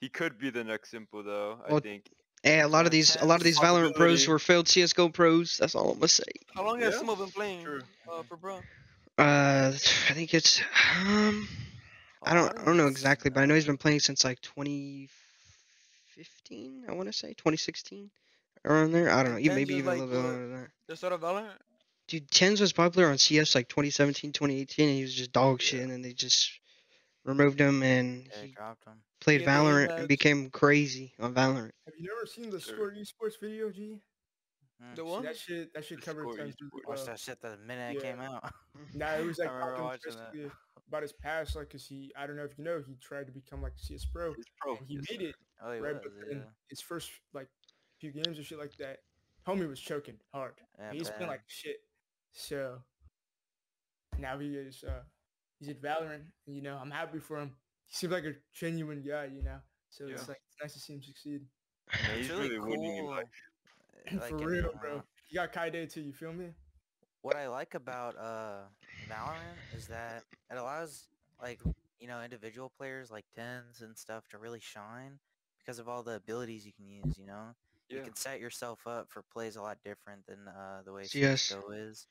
He 0.00 0.10
could 0.10 0.38
be 0.38 0.50
the 0.50 0.64
next 0.64 0.90
Simple 0.90 1.24
though. 1.24 1.62
I 1.64 1.76
think. 1.76 2.10
Hey, 2.42 2.60
a 2.60 2.68
lot 2.68 2.86
of 2.86 2.92
these 2.92 3.16
a 3.16 3.26
lot 3.26 3.40
of 3.40 3.44
these 3.44 3.58
TenZ, 3.58 3.60
Valorant 3.60 3.94
pros 3.94 3.96
possibility. 4.22 4.24
who 4.24 4.32
are 4.32 4.38
failed 4.38 4.68
CS:GO 4.68 5.08
pros. 5.10 5.58
That's 5.58 5.74
all 5.74 5.90
I'm 5.92 5.98
gonna 5.98 6.08
say. 6.08 6.24
How 6.54 6.64
long 6.64 6.80
has 6.82 6.92
Yeah, 6.92 6.96
Simo 6.96 7.18
been 7.18 7.32
playing 7.32 7.64
true. 7.64 7.80
uh, 8.06 8.22
for 8.22 8.36
bro? 8.36 8.64
Uh, 9.18 9.72
I 9.74 10.14
think 10.14 10.32
it's 10.34 10.60
um. 10.96 11.48
I 12.24 12.34
don't 12.34 12.56
I 12.58 12.64
don't 12.64 12.76
know 12.76 12.86
exactly, 12.88 13.30
but 13.30 13.42
I 13.42 13.46
know 13.46 13.54
he's 13.54 13.66
been 13.66 13.78
playing 13.78 14.00
since 14.00 14.24
like 14.24 14.40
2015. 14.40 16.84
I 16.88 16.92
want 16.92 17.06
to 17.08 17.12
say 17.12 17.34
2016, 17.34 18.10
around 18.64 18.92
there. 18.92 19.10
I 19.10 19.22
don't 19.22 19.34
know. 19.34 19.38
TenZ 19.40 19.54
maybe 19.54 19.74
is 19.74 19.78
even 19.80 19.88
a 19.88 19.90
little 19.92 20.06
bit 20.06 20.12
the- 20.14 20.22
longer 20.22 20.48
than 20.48 20.60
that. 20.62 20.70
The 20.88 20.96
start 20.96 21.12
of 21.12 21.20
Valorant? 21.20 21.56
Dude, 22.08 22.28
TenZ 22.30 22.60
was 22.60 22.72
popular 22.72 23.08
on 23.08 23.18
CS 23.18 23.54
like 23.54 23.68
2017, 23.68 24.32
2018, 24.32 24.88
and 24.88 24.96
he 24.96 25.02
was 25.02 25.14
just 25.14 25.30
dog 25.32 25.60
shit, 25.62 25.78
Yeah. 25.78 25.82
and 25.84 25.92
then 25.92 26.02
they 26.02 26.12
just 26.12 26.50
removed 27.24 27.60
him, 27.60 27.82
and 27.82 28.26
Yeah, 28.26 28.42
he 28.42 28.52
dropped 28.52 28.84
him. 28.84 29.02
played 29.20 29.42
Yeah, 29.42 29.46
Valorant 29.60 29.98
and 29.98 30.08
became 30.08 30.50
crazy 30.50 31.14
on 31.20 31.34
Valorant. 31.34 31.70
Have 31.86 31.94
you 31.96 32.08
never 32.12 32.26
seen 32.26 32.50
the 32.50 32.58
Sure. 32.60 32.74
Score 32.74 32.92
Esports 33.28 33.38
video, 33.40 33.70
G? 33.70 34.00
Mm. 34.82 34.96
The 34.96 35.04
one 35.04 35.22
that 35.24 35.36
shit, 35.36 35.72
that 35.74 35.84
shit 35.84 36.00
covered 36.00 36.26
TenZ 36.28 36.54
Esports. 36.56 36.88
Watched 36.88 37.06
that 37.06 37.20
shit 37.20 37.40
the 37.40 37.56
minute 37.58 37.96
it 37.96 38.02
came 38.02 38.18
out. 38.20 38.42
Nah, 38.94 39.12
it 39.14 39.26
was 39.26 39.38
like 39.38 39.50
I 39.50 39.52
remember 39.52 39.82
watching 39.84 40.12
that. 40.16 40.50
about 40.88 41.02
his 41.02 41.12
past, 41.12 41.54
like, 41.54 41.70
cause 41.70 41.86
he, 41.86 42.12
I 42.16 42.26
don't 42.26 42.34
know 42.36 42.44
if 42.44 42.56
you 42.58 42.64
know, 42.64 42.82
he 42.84 42.96
tried 42.96 43.26
to 43.26 43.32
become 43.32 43.62
like 43.62 43.74
a 43.76 43.78
CS 43.78 44.06
pro, 44.06 44.32
He's 44.32 44.44
pro. 44.58 44.76
he 44.86 44.94
yes, 44.94 45.04
made 45.10 45.20
sir. 45.20 45.28
it 45.28 45.34
Oh, 45.62 45.72
he 45.72 45.78
right, 45.80 45.92
was, 45.94 46.02
but 46.02 46.12
then 46.28 46.38
yeah. 46.38 46.44
his 46.70 46.80
first 46.80 47.10
like 47.34 47.46
few 48.00 48.12
games 48.12 48.38
or 48.38 48.44
shit 48.44 48.58
like 48.58 48.76
that, 48.78 48.98
homie 49.46 49.68
was 49.68 49.80
choking 49.80 50.16
hard. 50.32 50.54
Yeah, 50.78 50.92
he's 50.92 51.10
been 51.10 51.28
like 51.28 51.42
shit. 51.46 51.76
So 52.32 52.78
now 54.18 54.38
he 54.38 54.54
is 54.54 54.84
uh 54.86 55.02
he's 55.58 55.68
at 55.68 55.82
Valorant. 55.82 56.24
And, 56.46 56.56
you 56.56 56.62
know, 56.62 56.78
I'm 56.80 56.90
happy 56.90 57.18
for 57.18 57.38
him. 57.38 57.52
He 57.86 57.96
seems 57.96 58.12
like 58.12 58.24
a 58.24 58.34
genuine 58.54 59.02
guy, 59.02 59.26
you 59.26 59.42
know. 59.42 59.58
So 59.90 60.06
it's 60.06 60.28
like 60.28 60.40
it's 60.48 60.56
nice 60.62 60.72
to 60.74 60.80
see 60.80 60.94
him 60.94 61.02
succeed. 61.02 61.42
Yeah, 61.92 62.16
he's 62.16 62.30
really 62.30 62.50
really 62.50 62.60
winning 62.60 62.96
in 62.96 63.04
cool, 63.04 63.14
life. 63.14 63.24
like, 64.20 64.30
for 64.30 64.48
real, 64.48 64.66
uh, 64.66 64.80
bro. 64.80 65.02
You 65.28 65.34
got 65.34 65.52
Kyedae 65.52 65.92
too, 65.92 66.00
you 66.00 66.12
feel 66.12 66.32
me? 66.32 66.50
what 67.22 67.36
I 67.36 67.48
like 67.48 67.74
about 67.74 68.16
uh 68.16 68.62
Valorant 69.08 69.76
is 69.76 69.86
that 69.88 70.24
it 70.50 70.56
allows 70.56 71.08
like 71.40 71.60
you 71.98 72.08
know 72.08 72.22
individual 72.22 72.72
players 72.76 73.10
like 73.10 73.24
TenZ 73.36 73.82
and 73.82 73.96
stuff 73.96 74.28
to 74.28 74.38
really 74.38 74.60
shine 74.60 75.18
because 75.58 75.78
of 75.78 75.88
all 75.88 76.02
the 76.02 76.14
abilities 76.14 76.64
you 76.64 76.72
can 76.72 76.88
use. 76.88 77.18
You 77.18 77.26
know, 77.26 77.54
you 77.94 78.02
can 78.02 78.14
set 78.16 78.40
yourself 78.40 78.86
up 78.86 79.08
for 79.10 79.22
plays 79.32 79.56
a 79.56 79.62
lot 79.62 79.78
different 79.84 80.26
than 80.26 80.48
uh, 80.48 80.82
the 80.84 80.92
way 80.92 81.08
Yes. 81.12 81.56
CS:GO 81.56 81.70
is. 81.70 82.08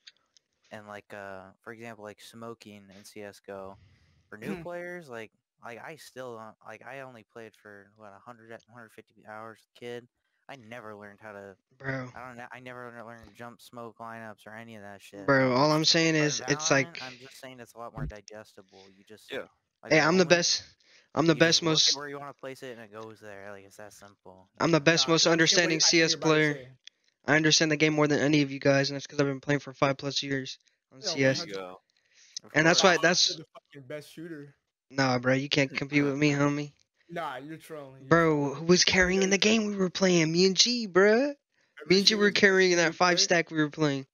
And 0.70 0.86
like 0.86 1.12
uh 1.14 1.52
for 1.62 1.72
example, 1.72 2.04
like 2.04 2.20
smoking 2.20 2.90
in 2.90 3.04
CS:GO 3.04 3.78
for 4.28 4.38
new 4.38 4.56
players, 4.56 5.08
like 5.08 5.32
like 5.64 5.78
I 5.78 5.96
still 5.96 6.36
don't 6.38 6.56
like 6.66 6.82
I 6.86 7.00
only 7.00 7.24
played 7.24 7.54
for 7.56 7.92
what 7.96 8.12
100 8.12 8.50
150 8.50 9.26
hours 9.28 9.60
as 9.62 9.68
a 9.76 9.80
kid. 9.80 10.08
I 10.48 10.56
never 10.56 10.96
learned 10.96 11.20
how 11.22 11.32
to 11.32 11.56
Bro, 11.78 12.12
I 12.14 12.26
don't 12.26 12.36
know. 12.38 12.48
I 12.52 12.60
never 12.60 12.92
learned 13.04 13.28
to 13.30 13.34
jump 13.34 13.60
smoke 13.62 13.98
lineups 14.00 14.46
or 14.46 14.54
any 14.56 14.76
of 14.76 14.82
that 14.82 15.02
shit. 15.02 15.34
bro, 15.36 15.52
all 15.52 15.72
I'm 15.72 15.84
saying 15.84 16.14
in 16.16 16.24
is 16.24 16.42
it's 16.46 16.70
like, 16.70 17.00
I'm 17.00 17.18
just 17.18 17.38
saying 17.40 17.60
it's 17.60 17.74
a 17.74 17.78
lot 17.78 17.92
more 17.92 18.06
digestible. 18.06 18.88
You 18.90 19.04
just 19.04 19.30
Yeah. 19.30 19.46
like, 19.82 19.94
hey, 19.94 20.00
I'm 20.00 20.18
the 20.18 20.26
best. 20.26 20.64
I'm 21.14 21.26
the 21.26 21.34
you 21.34 21.38
best, 21.40 21.60
just 21.60 21.62
look 21.62 21.68
at 21.68 21.72
most. 21.72 21.96
where 21.96 22.08
you 22.08 22.18
want 22.18 22.34
to 22.34 22.40
place 22.40 22.62
it 22.62 22.72
and 22.78 22.80
it 22.80 22.92
goes 22.92 23.18
there. 23.20 23.50
Like 23.50 23.64
it's 23.64 23.76
that 23.78 23.92
simple. 23.92 24.48
I'm 24.58 24.70
the 24.70 24.80
best, 24.80 25.08
Nah, 25.08 25.14
most 25.14 25.26
understanding 25.26 25.76
wait- 25.76 25.82
CS 25.82 26.14
about 26.14 26.22
player. 26.26 26.54
say. 26.54 26.68
I 27.26 27.36
understand 27.36 27.70
the 27.70 27.76
game 27.76 27.92
more 27.92 28.06
than 28.08 28.18
any 28.20 28.42
of 28.42 28.50
you 28.50 28.58
guys, 28.58 28.90
and 28.90 28.96
that's 28.96 29.06
because 29.06 29.20
I've 29.20 29.26
been 29.26 29.40
playing 29.40 29.60
for 29.60 29.72
five 29.74 29.96
plus 29.98 30.22
years 30.22 30.58
on 30.92 31.00
Yo, 31.00 31.06
CS. 31.08 31.38
There 31.40 31.48
you 31.48 31.54
go. 31.54 31.80
And 32.54 32.66
that's 32.66 32.80
course. 32.80 32.88
why 32.88 32.92
You're 32.94 33.02
that's 33.02 33.36
the 33.36 33.44
fucking 33.52 33.86
best 33.88 34.10
shooter. 34.12 34.54
nah, 34.90 35.18
bro. 35.18 35.34
You 35.34 35.48
can't 35.48 35.74
compete 35.76 36.02
with 36.04 36.16
me, 36.16 36.30
homie. 36.32 36.72
Nah, 37.10 37.36
you're 37.38 37.56
trolling. 37.56 38.00
you're 38.00 38.08
Bro, 38.08 38.54
who 38.54 38.64
was 38.64 38.84
carrying 38.84 39.22
in 39.22 39.30
the 39.30 39.38
game 39.38 39.66
we 39.66 39.76
were 39.76 39.90
playing? 39.90 40.30
Me 40.32 40.46
and 40.46 40.56
G, 40.56 40.86
bro. 40.86 41.12
Every 41.12 41.34
Me 41.88 41.98
and 41.98 42.06
G 42.06 42.14
were 42.14 42.22
was 42.26 42.30
best 42.32 42.40
carrying 42.40 42.76
that 42.76 42.94
five 42.94 43.20
stack 43.20 43.50
we 43.50 43.58
were 43.58 43.68
playing. 43.70 44.06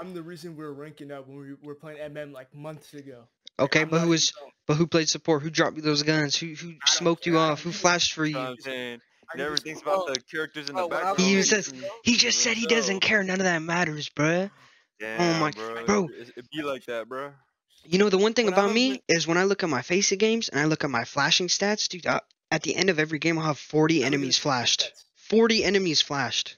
I'm 0.00 0.12
the 0.14 0.22
reason 0.22 0.56
we 0.56 0.64
were 0.64 0.72
ranking 0.74 1.10
up 1.12 1.26
when 1.28 1.38
we 1.38 1.54
were 1.62 1.74
playing 1.74 1.98
MM 2.12 2.32
like 2.32 2.54
months 2.54 2.92
ago. 2.94 3.24
Like, 3.58 3.64
Okay, 3.66 3.80
I'm 3.82 3.88
but 3.88 3.96
not 3.98 4.04
who 4.04 4.10
was 4.10 4.32
but 4.66 4.76
who 4.76 4.86
played 4.86 5.08
support? 5.08 5.42
Who 5.42 5.50
dropped 5.50 5.76
you 5.76 5.82
those 5.82 6.02
guns? 6.02 6.36
Who 6.36 6.48
who 6.54 6.74
smoked 6.86 7.26
you 7.26 7.38
off? 7.38 7.62
Who 7.62 7.72
flashed 7.72 8.12
for 8.12 8.24
You 8.24 8.34
know 8.34 8.40
you? 8.42 8.46
I'm 8.48 8.56
saying? 8.58 8.94
I 9.32 9.32
He 9.36 9.38
can 9.38 9.38
never 9.38 9.56
thinks 9.56 9.82
about 9.82 9.98
Oh, 10.08 10.12
the 10.14 10.20
characters 10.30 10.68
in 10.70 10.76
oh, 10.76 10.82
the 10.82 10.86
when 10.88 10.90
background. 11.02 11.20
He 11.20 11.36
in 11.36 11.42
says 11.44 11.72
he 12.04 12.16
just 12.16 12.38
said 12.40 12.56
he 12.56 12.66
doesn't 12.66 13.00
care. 13.00 13.22
None 13.22 13.40
of 13.40 13.44
that 13.44 13.60
matters, 13.62 14.08
bruh. 14.08 14.50
Oh 14.52 14.56
Damn, 15.00 15.40
my- 15.40 15.50
bro. 15.52 15.84
bro. 15.86 16.08
It, 16.12 16.30
it 16.36 16.50
be 16.50 16.62
like 16.62 16.84
that, 16.86 17.08
bro. 17.08 17.32
You 17.84 17.98
know 17.98 18.10
the 18.10 18.18
one 18.18 18.34
thing 18.34 18.44
When 18.46 18.52
about 18.54 18.72
me 18.74 18.90
with- 18.92 19.00
is 19.08 19.26
when 19.26 19.38
I 19.38 19.44
look 19.44 19.62
at 19.62 19.68
my 19.70 19.80
facing 19.82 20.18
games 20.18 20.48
and 20.50 20.60
I 20.60 20.64
look 20.66 20.84
at 20.84 20.90
my 20.90 21.04
flashing 21.04 21.46
stats, 21.48 21.88
dude. 21.88 22.06
I, 22.06 22.20
at 22.50 22.62
the 22.62 22.74
end 22.76 22.90
of 22.90 22.98
every 22.98 23.18
game, 23.18 23.38
I'll 23.38 23.46
have 23.46 23.58
40 23.58 23.94
I 23.94 23.98
look 23.98 24.02
at 24.02 24.06
enemies 24.08 24.36
flashed. 24.38 24.92
40 25.28 25.64
enemies 25.64 26.02
flashed. 26.02 26.56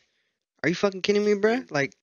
Are 0.65 0.69
you 0.69 0.75
fucking 0.75 1.03
kidding 1.03 1.25
me, 1.25 1.35
bruh? 1.35 1.71
Like, 1.71 1.95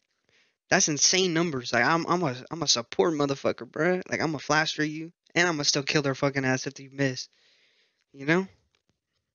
that's 0.69 0.87
insane 0.87 1.33
numbers. 1.33 1.73
Like, 1.73 1.83
I'm 1.83 2.05
I'm 2.07 2.23
a 2.23 2.35
I'm 2.51 2.61
a 2.63 2.67
support 2.67 3.13
motherfucker, 3.13 3.69
bruh. 3.69 4.01
Like, 4.09 4.21
I'm 4.21 4.35
a 4.35 4.39
flash 4.39 4.75
for 4.75 4.83
you, 4.83 5.11
and 5.35 5.47
I'm 5.47 5.55
gonna 5.55 5.63
still 5.63 5.83
kill 5.83 6.01
their 6.01 6.15
fucking 6.15 6.45
ass 6.45 6.67
if 6.67 6.79
you 6.79 6.89
miss. 6.91 7.27
You 8.13 8.25
know? 8.25 8.47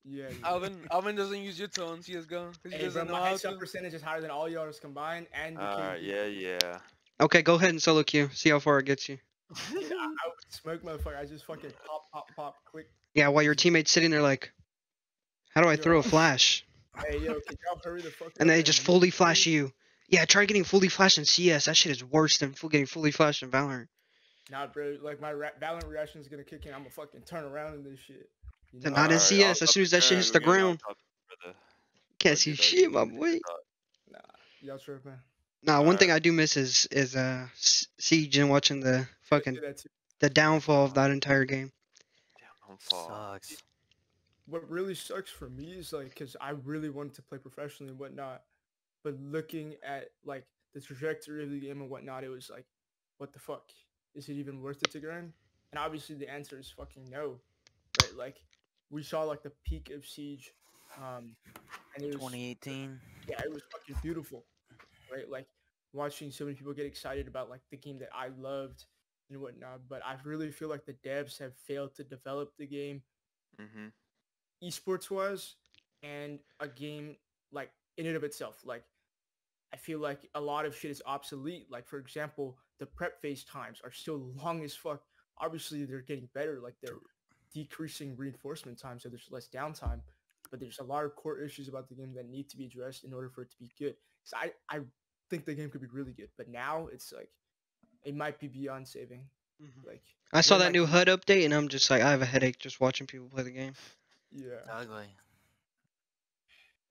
Yeah. 0.05 0.25
yeah. 0.29 0.49
Alvin, 0.49 0.87
Alvin 0.91 1.17
doesn't 1.17 1.39
use 1.41 1.59
your 1.59 1.69
on 1.83 2.03
CS:GO 2.03 2.51
because 2.51 2.73
he 2.73 2.79
Hey, 2.79 2.79
bro, 2.79 2.87
doesn't 2.87 3.07
know 3.07 3.13
my 3.15 3.29
how 3.29 3.35
headshot 3.35 3.53
to. 3.53 3.57
percentage 3.59 3.95
is 3.95 4.03
higher 4.03 4.21
than 4.21 4.31
all 4.31 4.49
yours 4.49 4.79
combined, 4.81 5.27
and 5.33 5.55
you 5.55 5.61
uh, 5.61 5.77
Alright, 5.77 6.03
yeah, 6.03 6.25
yeah. 6.25 6.79
Okay, 7.21 7.43
go 7.43 7.55
ahead 7.55 7.71
and 7.71 7.81
solo 7.81 8.03
queue. 8.03 8.29
See 8.33 8.51
how 8.51 8.59
far 8.59 8.79
it 8.79 8.87
gets 8.87 9.09
you. 9.09 9.19
I, 9.57 9.61
I 9.73 10.29
would 10.29 10.51
smoke 10.51 10.83
motherfucker. 10.83 11.17
I 11.17 11.25
just 11.25 11.45
fucking 11.45 11.73
pop, 11.87 12.11
pop, 12.13 12.27
pop, 12.35 12.57
quick. 12.65 12.89
Yeah, 13.15 13.29
while 13.29 13.45
your 13.45 13.55
teammate's 13.55 13.93
sitting 13.93 14.11
there 14.11 14.23
like, 14.23 14.53
how 15.55 15.63
do 15.63 15.69
I 15.69 15.77
Yo. 15.77 15.83
throw 15.83 15.99
a 15.99 16.03
flash? 16.03 16.65
Hey 17.07 17.19
yo, 17.19 17.35
can 17.41 17.57
y'all 17.67 17.81
hurry 17.83 18.03
the 18.03 18.11
fuck 18.11 18.29
up? 18.29 18.35
And 18.41 18.51
they 18.51 18.63
just 18.63 18.81
fully 18.81 19.11
flash 19.11 19.47
you. 19.47 19.73
Yeah, 20.09 20.25
try 20.27 20.45
getting 20.45 20.65
fully 20.65 20.89
flashed 20.89 21.19
in 21.19 21.25
CS. 21.25 21.65
That 21.65 21.77
shit 21.77 21.93
is 21.93 22.05
worse 22.05 22.37
than 22.39 22.53
full 22.53 22.69
getting 22.71 22.87
fully 22.87 23.11
flashed 23.11 23.43
in 23.43 23.51
Valorant. 23.51 23.89
Nah, 24.51 24.67
bro. 24.67 24.99
Like 25.01 25.21
my 25.21 25.33
ra- 25.33 25.49
Valorant 25.61 25.89
reaction 25.89 26.21
is 26.21 26.29
gonna 26.29 26.45
kick 26.45 26.67
in. 26.67 26.73
I'm 26.75 26.81
gonna 26.81 26.91
fucking 26.91 27.23
turn 27.23 27.45
around 27.45 27.75
in 27.75 27.85
this 27.85 27.99
shit. 27.99 28.29
You 28.73 28.81
know? 28.81 28.91
not 28.91 29.13
in 29.13 29.19
CS, 29.19 29.63
I'll 29.63 29.65
as 29.65 29.71
soon 29.73 29.83
as 29.85 29.91
that 29.93 30.03
shit 30.03 30.19
hits 30.19 30.31
the 30.31 30.41
ground. 30.41 30.81
topic, 30.81 30.99
brother. 31.43 31.57
Can't 32.19 32.39
see 32.39 32.55
shit, 32.55 32.81
you 32.81 32.91
my 32.91 33.05
boy. 33.05 33.39
Nah, 34.11 34.19
y'all 34.61 34.79
tripping. 34.79 35.13
Nah, 35.63 35.81
one 35.81 35.97
thing 35.97 36.11
I 36.11 36.19
do 36.19 36.33
miss 36.33 36.57
is 36.59 36.87
is 36.91 37.17
uh 37.17 37.47
S- 37.55 37.87
Siege 37.99 38.37
and 38.37 38.51
watching 38.51 38.81
the 38.81 39.09
fucking 39.23 39.55
do 39.55 39.61
that 39.63 39.79
too. 39.79 39.89
the 40.21 40.29
downfall 40.29 40.85
of 40.85 40.95
that 40.95 41.11
entire 41.11 41.47
game. 41.47 41.73
Downfall. 42.69 43.09
Sucks. 43.09 43.63
what 44.47 44.69
really 44.69 44.95
sucks 44.95 45.31
for 45.31 45.49
me 45.49 45.73
is 45.73 45.93
like 45.95 46.11
because 46.11 46.37
I 46.41 46.51
really 46.51 46.91
wanted 46.91 47.15
to 47.15 47.23
play 47.23 47.39
professionally 47.39 47.93
and 47.93 47.99
whatnot, 47.99 48.43
but 49.05 49.17
looking 49.21 49.77
at 49.85 50.11
like 50.25 50.49
the 50.75 50.83
trajectory 50.83 51.45
of 51.45 51.51
the 51.53 51.61
game 51.61 51.83
and 51.83 51.91
whatnot, 51.91 52.25
it 52.25 52.31
was 52.31 52.51
like, 52.51 52.69
what 53.19 53.35
the 53.35 53.41
fuck? 53.41 53.73
Is 54.15 54.31
it 54.31 54.35
even 54.35 54.63
worth 54.63 54.83
it 54.85 54.93
to 54.93 55.01
grind? 55.01 55.35
And 55.73 55.81
obviously 55.81 56.17
the 56.17 56.31
answer 56.31 56.59
is 56.59 56.71
fucking 56.73 57.11
no, 57.11 57.45
right? 57.97 58.15
Like 58.15 58.45
we 58.91 59.05
saw 59.05 59.25
like 59.25 59.43
the 59.43 59.53
peak 59.65 59.91
of 59.91 60.07
Siege, 60.07 60.55
um, 60.97 61.39
and 61.95 62.05
it 62.05 62.13
was 62.13 62.41
2018. 62.41 63.01
yeah, 63.29 63.43
it 63.45 63.53
was 63.53 63.65
fucking 63.73 63.97
beautiful, 64.03 64.49
right? 65.11 65.29
Like 65.29 65.49
watching 65.93 66.33
so 66.33 66.45
many 66.45 66.57
people 66.57 66.75
get 66.75 66.87
excited 66.87 67.29
about 67.29 67.51
like 67.51 67.63
the 67.71 67.79
game 67.79 67.99
that 68.01 68.15
I 68.15 68.29
loved 68.29 68.87
and 69.31 69.41
whatnot. 69.41 69.89
But 69.89 70.05
I 70.05 70.19
really 70.25 70.53
feel 70.53 70.69
like 70.69 70.87
the 70.87 70.95
devs 70.95 71.39
have 71.41 71.57
failed 71.57 71.95
to 71.97 72.05
develop 72.05 72.57
the 72.57 72.67
game 72.69 73.05
Mm-hmm. 73.59 73.89
esports 74.63 75.11
wise 75.11 75.57
and 76.03 76.45
a 76.61 76.69
game 76.69 77.19
like 77.51 77.73
in 77.97 78.07
and 78.07 78.17
of 78.17 78.25
itself. 78.25 78.65
Like 78.65 78.94
I 79.75 79.77
feel 79.77 79.99
like 79.99 80.21
a 80.37 80.41
lot 80.41 80.67
of 80.67 80.77
shit 80.77 80.93
is 80.93 81.03
obsolete. 81.05 81.67
Like 81.69 81.89
for 81.89 81.99
example, 81.99 82.57
the 82.79 82.87
prep 82.87 83.21
phase 83.21 83.43
times 83.43 83.81
are 83.83 83.91
still 83.91 84.31
long 84.43 84.63
as 84.63 84.75
fuck. 84.75 85.03
Obviously 85.39 85.85
they're 85.85 86.01
getting 86.01 86.29
better. 86.33 86.61
Like 86.63 86.77
they're 86.81 86.99
decreasing 87.53 88.17
reinforcement 88.17 88.79
time 88.79 89.01
so 89.01 89.09
there's 89.09 89.27
less 89.31 89.49
downtime. 89.53 90.01
But 90.51 90.61
there's 90.61 90.79
a 90.79 90.85
lot 90.85 91.05
of 91.05 91.17
core 91.17 91.41
issues 91.41 91.67
about 91.67 91.89
the 91.89 91.97
game 91.97 92.15
that 92.15 92.29
need 92.29 92.49
to 92.51 92.57
be 92.57 92.67
addressed 92.67 93.03
in 93.03 93.13
order 93.13 93.29
for 93.29 93.43
it 93.43 93.51
to 93.51 93.59
be 93.59 93.73
good. 93.77 93.97
So 94.23 94.37
I, 94.37 94.53
I 94.71 94.81
think 95.29 95.45
the 95.45 95.55
game 95.55 95.71
could 95.71 95.81
be 95.81 95.89
really 95.93 96.13
good. 96.13 96.29
But 96.37 96.49
now 96.49 96.89
it's 96.93 97.13
like 97.13 97.31
it 98.05 98.15
might 98.15 98.39
be 98.39 98.47
beyond 98.47 98.87
saving. 98.87 99.25
Mm-hmm. 99.61 99.89
Like 99.89 100.03
I 100.33 100.43
saw 100.43 100.59
that 100.59 100.67
like- 100.67 100.73
new 100.73 100.87
HUD 100.87 101.09
update, 101.09 101.45
and 101.47 101.55
I'm 101.55 101.69
just 101.69 101.91
like, 101.91 102.03
I 102.03 102.11
have 102.11 102.23
a 102.23 102.27
headache 102.27 102.59
just 102.61 102.81
watching 102.81 103.09
people 103.09 103.29
play 103.29 103.43
the 103.43 103.51
game. 103.51 103.75
Yeah. 104.31 104.61
Ugly. 104.71 105.07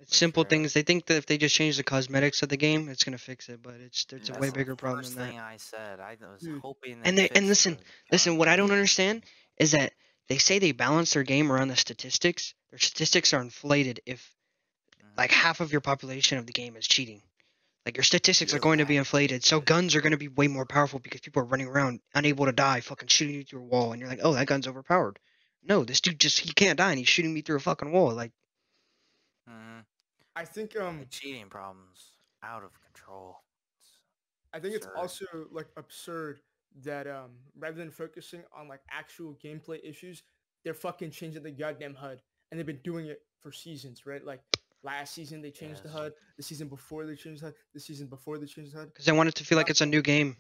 It's 0.03 0.17
simple 0.17 0.43
sure. 0.43 0.49
things. 0.49 0.73
They 0.73 0.83
think 0.83 1.05
that 1.07 1.17
if 1.17 1.25
they 1.25 1.37
just 1.37 1.55
change 1.55 1.77
the 1.77 1.83
cosmetics 1.83 2.41
of 2.43 2.49
the 2.49 2.57
game, 2.57 2.89
it's 2.89 3.03
gonna 3.03 3.17
fix 3.17 3.49
it, 3.49 3.61
but 3.61 3.75
it's 3.75 4.05
it's 4.11 4.29
a 4.29 4.33
way 4.39 4.49
bigger 4.49 4.75
problem 4.75 5.03
first 5.03 5.15
than 5.15 5.27
thing 5.27 5.37
that. 5.37 5.43
I 5.43 5.57
said. 5.57 5.99
I 5.99 6.17
was 6.21 6.41
Dude. 6.41 6.61
hoping. 6.61 6.99
And 7.03 7.17
they 7.17 7.29
and 7.29 7.47
listen, 7.47 7.77
listen. 8.11 8.37
What 8.37 8.47
I 8.47 8.55
don't 8.55 8.71
understand 8.71 9.23
is 9.57 9.71
that 9.71 9.93
they 10.29 10.37
say 10.37 10.59
they 10.59 10.71
balance 10.71 11.13
their 11.13 11.23
game 11.23 11.51
around 11.51 11.69
the 11.69 11.75
statistics. 11.75 12.53
Their 12.69 12.79
statistics 12.79 13.33
are 13.33 13.41
inflated 13.41 14.01
if 14.05 14.29
like 15.17 15.31
mm-hmm. 15.31 15.39
half 15.39 15.59
of 15.61 15.71
your 15.71 15.81
population 15.81 16.37
of 16.37 16.45
the 16.45 16.53
game 16.53 16.75
is 16.75 16.87
cheating. 16.87 17.21
Like 17.85 17.97
your 17.97 18.03
statistics 18.03 18.53
are 18.53 18.57
Yeah. 18.57 18.61
going 18.61 18.79
to 18.79 18.85
be 18.85 18.97
inflated, 18.97 19.43
so 19.43 19.59
guns 19.59 19.95
are 19.95 20.01
going 20.01 20.11
to 20.11 20.17
be 20.17 20.29
way 20.29 20.47
more 20.47 20.65
powerful 20.65 20.99
because 20.99 21.21
people 21.21 21.41
are 21.41 21.45
running 21.45 21.67
around 21.67 21.99
unable 22.15 22.45
to 22.45 22.53
die, 22.53 22.79
fucking 22.79 23.09
shooting 23.09 23.35
you 23.35 23.43
through 23.43 23.61
a 23.61 23.65
wall, 23.65 23.91
and 23.91 23.99
you're 23.99 24.09
like, 24.09 24.21
oh, 24.23 24.33
that 24.33 24.47
gun's 24.47 24.67
overpowered. 24.67 25.19
No, 25.61 25.83
this 25.83 26.01
dude 26.01 26.19
just 26.19 26.39
he 26.39 26.53
can't 26.53 26.77
die, 26.77 26.91
and 26.91 26.99
he's 26.99 27.09
shooting 27.09 27.33
me 27.33 27.41
through 27.41 27.57
a 27.57 27.61
fucking 27.61 27.91
wall. 27.91 28.13
Like. 28.13 28.31
I 30.35 30.45
think 30.45 30.75
um 30.79 30.99
The 30.99 31.05
cheating 31.05 31.49
problems 31.49 32.13
out 32.41 32.63
of 32.63 32.71
control. 32.81 33.43
It's- 33.79 33.99
I 34.53 34.59
think 34.59 34.75
it's 34.75 34.87
also 34.95 35.25
like 35.51 35.67
absurd 35.77 36.41
that 36.81 37.07
um 37.07 37.31
rather 37.57 37.77
than 37.77 37.91
focusing 37.91 38.43
on 38.55 38.67
like 38.67 38.81
actual 38.89 39.35
gameplay 39.35 39.79
issues, 39.83 40.23
they're 40.63 40.73
fucking 40.73 41.11
changing 41.11 41.43
the 41.43 41.51
goddamn 41.51 41.93
HUD, 41.95 42.21
and 42.49 42.59
they've 42.59 42.65
been 42.65 42.81
doing 42.83 43.07
it 43.07 43.21
for 43.39 43.51
seasons, 43.51 44.05
right? 44.05 44.23
Like 44.25 44.41
last 44.83 45.13
season 45.13 45.41
they 45.41 45.51
changed 45.51 45.83
the 45.83 45.89
HUD, 45.89 46.13
the 46.37 46.43
season 46.43 46.67
before 46.67 47.05
they 47.05 47.15
changed 47.15 47.41
the 47.41 47.47
HUD, 47.47 47.55
the 47.73 47.79
season 47.79 48.07
before 48.07 48.37
they 48.37 48.45
changed 48.47 48.73
the 48.73 48.79
HUD. 48.79 48.87
because 48.87 49.07
I 49.07 49.11
want 49.11 49.29
it 49.29 49.35
to 49.35 49.45
feel 49.45 49.57
like 49.57 49.69
it's 49.69 49.81
a 49.81 49.85
new 49.85 50.01
game, 50.01 50.37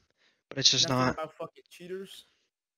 but 0.49 0.57
it's 0.57 0.71
just 0.71 0.89
nothing 0.89 1.05
not. 1.05 1.13
about 1.13 1.33
fucking 1.33 1.63
cheaters. 1.69 2.25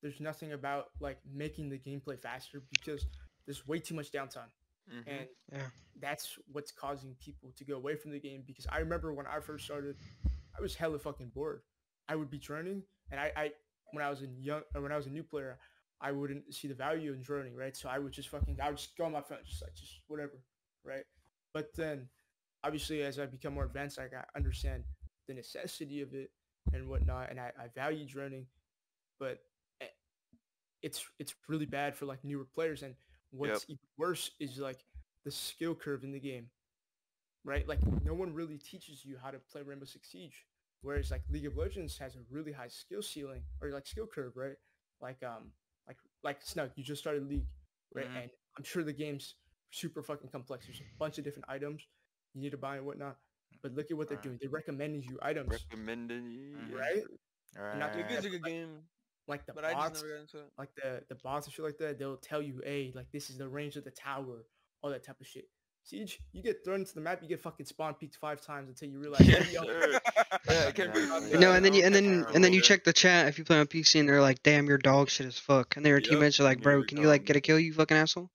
There's 0.02 0.20
nothing 0.20 0.52
about 0.54 0.92
like 1.00 1.20
making 1.26 1.70
the 1.70 1.80
gameplay 1.80 2.20
faster 2.20 2.62
because 2.70 3.08
there's 3.46 3.66
way 3.68 3.80
too 3.80 3.96
much 3.96 4.12
downtime. 4.12 4.50
Mm-hmm. 4.92 5.10
and 5.10 5.28
Yeah. 5.52 5.68
that's 6.00 6.38
what's 6.52 6.72
causing 6.72 7.16
people 7.20 7.52
to 7.58 7.66
go 7.66 7.76
away 7.76 7.96
from 7.96 8.12
the 8.12 8.20
game 8.20 8.44
because 8.46 8.68
i 8.70 8.78
remember 8.80 9.14
when 9.14 9.26
i 9.28 9.40
first 9.40 9.66
started 9.66 9.96
i 10.58 10.62
was 10.62 10.76
hella 10.76 11.00
fucking 11.00 11.30
bored 11.34 11.62
i 12.08 12.16
would 12.16 12.30
be 12.30 12.38
droning 12.38 12.84
and 13.12 13.20
i, 13.20 13.32
I 13.36 13.52
when 13.94 14.04
i 14.04 14.10
was 14.10 14.22
a 14.22 14.28
young 14.28 14.62
or 14.76 14.82
when 14.82 14.92
i 14.92 14.98
was 14.98 15.08
a 15.08 15.10
new 15.12 15.24
player 15.24 15.58
i 16.02 16.12
wouldn't 16.12 16.54
see 16.54 16.68
the 16.68 16.76
value 16.76 17.14
in 17.14 17.22
droning 17.22 17.56
right 17.56 17.76
so 17.76 17.90
i 17.90 17.98
would 17.98 18.12
just 18.14 18.30
fucking 18.30 18.58
i 18.62 18.70
would 18.70 18.78
just 18.78 18.96
go 18.98 19.06
on 19.06 19.12
my 19.14 19.22
phone 19.22 19.40
just 19.46 19.62
like 19.64 19.74
just 19.74 20.02
whatever 20.08 20.40
right 20.84 21.06
but 21.54 21.70
then 21.76 22.08
obviously 22.64 23.02
as 23.04 23.20
i 23.20 23.26
become 23.26 23.54
more 23.56 23.66
advanced 23.66 23.98
like 23.98 24.14
i 24.14 24.24
understand 24.38 24.84
the 25.28 25.34
necessity 25.34 26.02
of 26.02 26.14
it 26.14 26.30
and 26.74 26.88
whatnot 26.88 27.30
and 27.32 27.40
i, 27.40 27.52
I 27.60 27.68
value 27.74 28.06
droning 28.06 28.46
but 29.20 29.40
eh, 29.82 29.86
it's 30.82 31.04
it's 31.20 31.34
really 31.48 31.66
bad 31.66 31.96
for 31.96 32.06
like 32.06 32.24
newer 32.24 32.46
players 32.46 32.84
and 32.84 32.96
what's 33.38 33.66
even 33.68 33.80
worse 33.98 34.32
is 34.40 34.58
like 34.60 34.84
the 35.24 35.32
skill 35.32 35.76
curve 35.76 36.04
in 36.04 36.12
the 36.12 36.20
game 36.20 36.50
right? 37.44 37.68
Like 37.68 37.80
no 38.04 38.14
one 38.16 38.34
really 38.34 38.58
teaches 38.58 39.06
you 39.06 39.18
how 39.22 39.30
to 39.32 39.38
play 39.52 39.62
rainbow 39.62 39.86
six 39.86 40.10
siege 40.12 40.46
whereas 40.82 41.12
like 41.12 41.22
league 41.30 41.46
of 41.46 41.58
legends 41.58 41.98
has 41.98 42.16
a 42.16 42.20
really 42.32 42.52
high 42.52 42.68
skill 42.68 43.02
ceiling 43.02 43.42
or 43.62 43.70
like 43.72 43.86
skill 43.88 44.08
curve 44.08 44.34
right? 44.36 44.58
Like 45.02 45.22
um 45.24 45.52
like 45.88 45.98
like 46.24 46.42
snug 46.42 46.72
you 46.76 46.84
just 46.84 47.02
started 47.02 47.28
league 47.30 47.46
right? 47.94 48.10
Mhm. 48.10 48.22
and 48.24 48.30
i'm 48.58 48.64
sure 48.64 48.84
the 48.84 48.92
game's 48.94 49.36
super 49.72 50.02
fucking 50.02 50.30
complex. 50.30 50.66
There's 50.66 50.80
a 50.80 50.98
bunch 50.98 51.18
of 51.18 51.24
different 51.24 51.46
items 51.50 51.82
you 52.34 52.42
need 52.42 52.52
to 52.52 52.58
buy 52.58 52.78
and 52.78 52.86
whatnot 52.86 53.18
but 53.62 53.74
look 53.74 53.90
at 53.92 53.98
what 53.98 54.08
they're 54.08 54.18
Right. 54.18 54.24
doing. 54.24 54.38
They're 54.42 54.50
recommending 54.50 55.02
you 55.04 55.18
items. 55.22 55.50
Recommending 55.52 56.30
you, 56.30 56.56
right? 56.76 57.04
Right. 57.58 57.78
not 57.78 57.96
It 57.96 58.06
Yeah, 58.10 58.18
is 58.20 58.26
a 58.26 58.30
but 58.30 58.32
good 58.32 58.44
like- 58.44 58.52
game, 58.52 58.84
like 59.28 59.46
the 59.46 59.54
but 59.54 59.66
I 59.66 59.70
just 59.74 59.78
bots 59.78 60.02
never 60.02 60.14
got 60.14 60.22
into 60.22 60.38
it. 60.40 60.52
like 60.58 60.70
the 60.76 61.04
the 61.10 61.16
bots 61.16 61.48
and 61.48 61.54
shit 61.54 61.66
like 61.66 61.78
that, 61.80 62.00
they'll 62.00 62.18
tell 62.18 62.42
you, 62.42 62.62
hey, 62.64 62.92
like 62.96 63.12
this 63.12 63.30
is 63.30 63.38
the 63.38 63.48
range 63.48 63.76
of 63.76 63.84
the 63.84 63.92
tower, 63.92 64.46
all 64.82 64.90
that 64.90 65.04
type 65.04 65.20
of 65.20 65.28
shit. 65.28 65.46
Siege, 65.84 66.20
you 66.32 66.42
get 66.42 66.66
thrown 66.66 66.80
into 66.80 66.96
the 66.96 67.02
map, 67.02 67.22
you 67.22 67.30
get 67.30 67.40
fucking 67.42 67.66
spawn 67.66 67.94
peaked 67.94 68.16
five 68.16 68.42
times 68.42 68.70
until 68.70 68.90
you 68.90 68.98
realize, 69.00 69.28
Yes, 69.28 69.46
hey, 69.46 69.54
yo, 69.54 69.64
sir. 69.64 70.00
Yeah, 70.50 70.72
Yeah. 70.78 71.40
No, 71.40 71.54
and 71.54 71.64
then 71.64 71.74
you 71.74 71.84
and 71.84 71.94
then 71.94 72.26
and 72.34 72.44
then 72.44 72.54
you 72.54 72.62
check 72.62 72.84
the 72.84 72.94
chat 72.94 73.28
if 73.28 73.38
you 73.38 73.46
play 73.46 73.60
on 73.60 73.68
PC 73.68 74.00
and 74.00 74.10
they're 74.10 74.22
like, 74.22 74.42
"Damn, 74.44 74.68
your 74.68 74.78
dog 74.78 75.10
shit 75.10 75.28
as 75.28 75.38
fuck," 75.38 75.76
and 75.76 75.86
their 75.86 75.98
Yep, 75.98 76.04
teammates 76.10 76.40
are 76.40 76.44
like, 76.44 76.62
"Bro, 76.62 76.80
we 76.80 76.86
can 76.86 76.98
you 76.98 77.08
like 77.08 77.26
get 77.26 77.36
a 77.36 77.42
kill, 77.42 77.60
you 77.60 77.74
fucking 77.74 77.98
asshole?" 77.98 78.30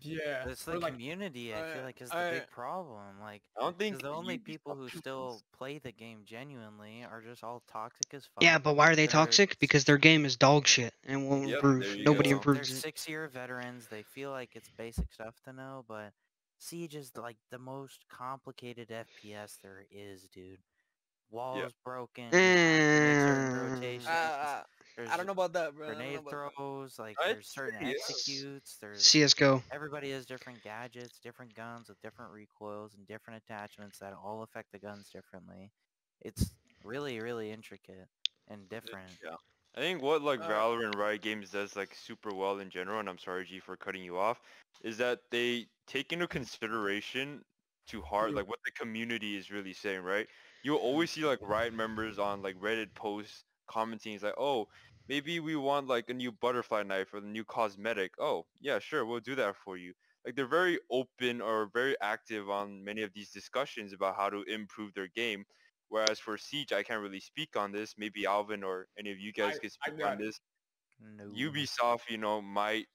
Yeah, 0.00 0.42
But 0.44 0.52
it's 0.52 0.64
the 0.64 0.78
like 0.78 0.92
community. 0.92 1.54
I 1.54 1.72
feel 1.74 1.82
like 1.84 2.00
is 2.02 2.10
the 2.10 2.16
I- 2.16 2.30
big 2.32 2.50
problem. 2.50 3.20
Like, 3.20 3.42
I 3.56 3.60
don't 3.62 3.78
think 3.78 4.02
the 4.02 4.10
only 4.10 4.38
people 4.38 4.74
who 4.74 4.88
still 4.88 5.40
play 5.56 5.78
the 5.78 5.92
game 5.92 6.20
genuinely 6.24 7.04
are 7.10 7.20
just 7.22 7.42
all 7.44 7.62
toxic 7.70 8.12
as 8.14 8.24
fuck. 8.26 8.42
Yeah, 8.42 8.58
but 8.58 8.74
why 8.76 8.90
are 8.90 8.96
they 8.96 9.06
toxic? 9.06 9.58
Because 9.58 9.84
their 9.84 9.98
game 9.98 10.24
is 10.24 10.36
dog 10.36 10.66
shit 10.66 10.92
and 11.04 11.28
won't 11.28 11.48
Yep, 11.48 11.56
improve. 11.56 11.96
Nobody 12.00 12.04
go. 12.04 12.22
They're 12.22 12.32
improves 12.36 12.70
it. 12.70 12.76
six-year 12.76 13.28
veterans. 13.28 13.86
They 13.88 14.02
feel 14.02 14.30
like 14.30 14.50
it's 14.54 14.68
basic 14.76 15.12
stuff 15.12 15.34
to 15.44 15.52
know, 15.52 15.84
but 15.88 16.12
Siege 16.58 16.96
is 16.96 17.12
like 17.16 17.36
the 17.50 17.58
most 17.58 18.04
complicated 18.08 18.88
FPS 18.90 19.58
there 19.62 19.84
is, 19.90 20.28
dude. 20.32 20.58
Walls 21.30 21.72
broken. 21.84 22.24
you 22.32 22.38
have 22.38 22.40
to 22.40 23.02
make 23.04 23.20
certain 23.20 23.68
Eh. 23.68 23.74
rotations. 23.74 24.06
Uh, 24.08 24.62
there's 24.98 25.10
I 25.10 25.16
don't 25.16 25.26
know 25.26 25.32
about 25.32 25.52
that, 25.52 25.76
bro. 25.76 25.86
I 25.86 25.90
don't 25.90 25.98
know 25.98 26.04
grenade 26.04 26.18
about 26.18 26.30
that. 26.30 26.54
throws. 26.56 26.98
Like 26.98 27.16
I'd 27.24 27.36
there's 27.36 27.46
certain 27.46 27.86
yes. 27.86 28.10
executes. 28.10 28.78
There's 28.80 29.00
CS:GO. 29.00 29.62
everybody 29.70 30.10
has 30.10 30.26
different 30.26 30.60
gadgets, 30.64 31.20
different 31.20 31.54
guns 31.54 31.88
with 31.88 32.00
different 32.02 32.32
recoils 32.32 32.94
and 32.96 33.06
different 33.06 33.40
attachments 33.44 34.00
that 34.00 34.12
all 34.12 34.42
affect 34.42 34.72
the 34.72 34.78
guns 34.80 35.08
differently. 35.10 35.70
It's 36.20 36.50
really, 36.84 37.20
really 37.20 37.52
intricate 37.52 38.08
and 38.48 38.68
different. 38.68 39.10
Yeah. 39.24 39.36
I 39.76 39.80
think 39.80 40.02
what 40.02 40.22
like 40.22 40.40
Uh, 40.40 40.48
Valorant 40.48 40.96
Riot 40.96 41.22
Games 41.22 41.50
does 41.50 41.76
like 41.76 41.94
super 41.94 42.34
well 42.34 42.58
in 42.58 42.68
general, 42.68 42.98
and 42.98 43.08
I'm 43.08 43.18
sorry 43.18 43.44
G 43.44 43.60
for 43.60 43.76
cutting 43.76 44.02
you 44.02 44.18
off, 44.18 44.40
is 44.82 44.96
that 44.98 45.20
they 45.30 45.68
take 45.86 46.12
into 46.12 46.26
consideration 46.26 47.44
to 47.86 48.02
heart 48.02 48.34
like 48.34 48.48
what 48.48 48.58
the 48.64 48.72
community 48.72 49.36
is 49.36 49.52
really 49.52 49.72
saying, 49.72 50.02
right? 50.02 50.26
You'll 50.64 50.78
always 50.78 51.12
see 51.12 51.24
like 51.24 51.38
Riot 51.40 51.72
members 51.72 52.18
on 52.18 52.42
like 52.42 52.56
Reddit 52.60 52.92
posts 52.96 53.44
commenting, 53.68 54.14
it's 54.14 54.24
like, 54.24 54.34
oh, 54.36 54.66
maybe 55.08 55.40
we 55.40 55.56
want 55.56 55.86
like 55.88 56.08
a 56.10 56.14
new 56.14 56.32
butterfly 56.32 56.82
knife 56.82 57.12
or 57.14 57.20
the 57.20 57.26
new 57.26 57.44
cosmetic. 57.44 58.14
Oh, 58.18 58.46
yeah, 58.60 58.78
sure, 58.78 59.04
we'll 59.06 59.20
do 59.20 59.34
that 59.36 59.56
for 59.56 59.76
you. 59.76 59.94
Like 60.24 60.36
they're 60.36 60.46
very 60.46 60.78
open 60.90 61.40
or 61.40 61.70
very 61.72 61.96
active 62.00 62.50
on 62.50 62.84
many 62.84 63.02
of 63.02 63.12
these 63.14 63.30
discussions 63.30 63.92
about 63.92 64.16
how 64.16 64.30
to 64.30 64.42
improve 64.44 64.94
their 64.94 65.08
game. 65.08 65.44
Whereas 65.88 66.18
for 66.18 66.36
Siege, 66.36 66.72
I 66.72 66.82
can't 66.82 67.02
really 67.02 67.20
speak 67.20 67.56
on 67.56 67.72
this. 67.72 67.94
Maybe 67.96 68.26
Alvin 68.26 68.62
or 68.62 68.88
any 68.98 69.10
of 69.10 69.18
you 69.18 69.32
guys 69.32 69.56
I- 69.56 69.58
could 69.58 69.72
speak 69.72 69.94
on 70.04 70.16
it. 70.16 70.18
this. 70.18 70.38
No. 71.00 71.36
Ubisoft, 71.36 72.08
you 72.08 72.18
know, 72.18 72.40
might 72.42 72.86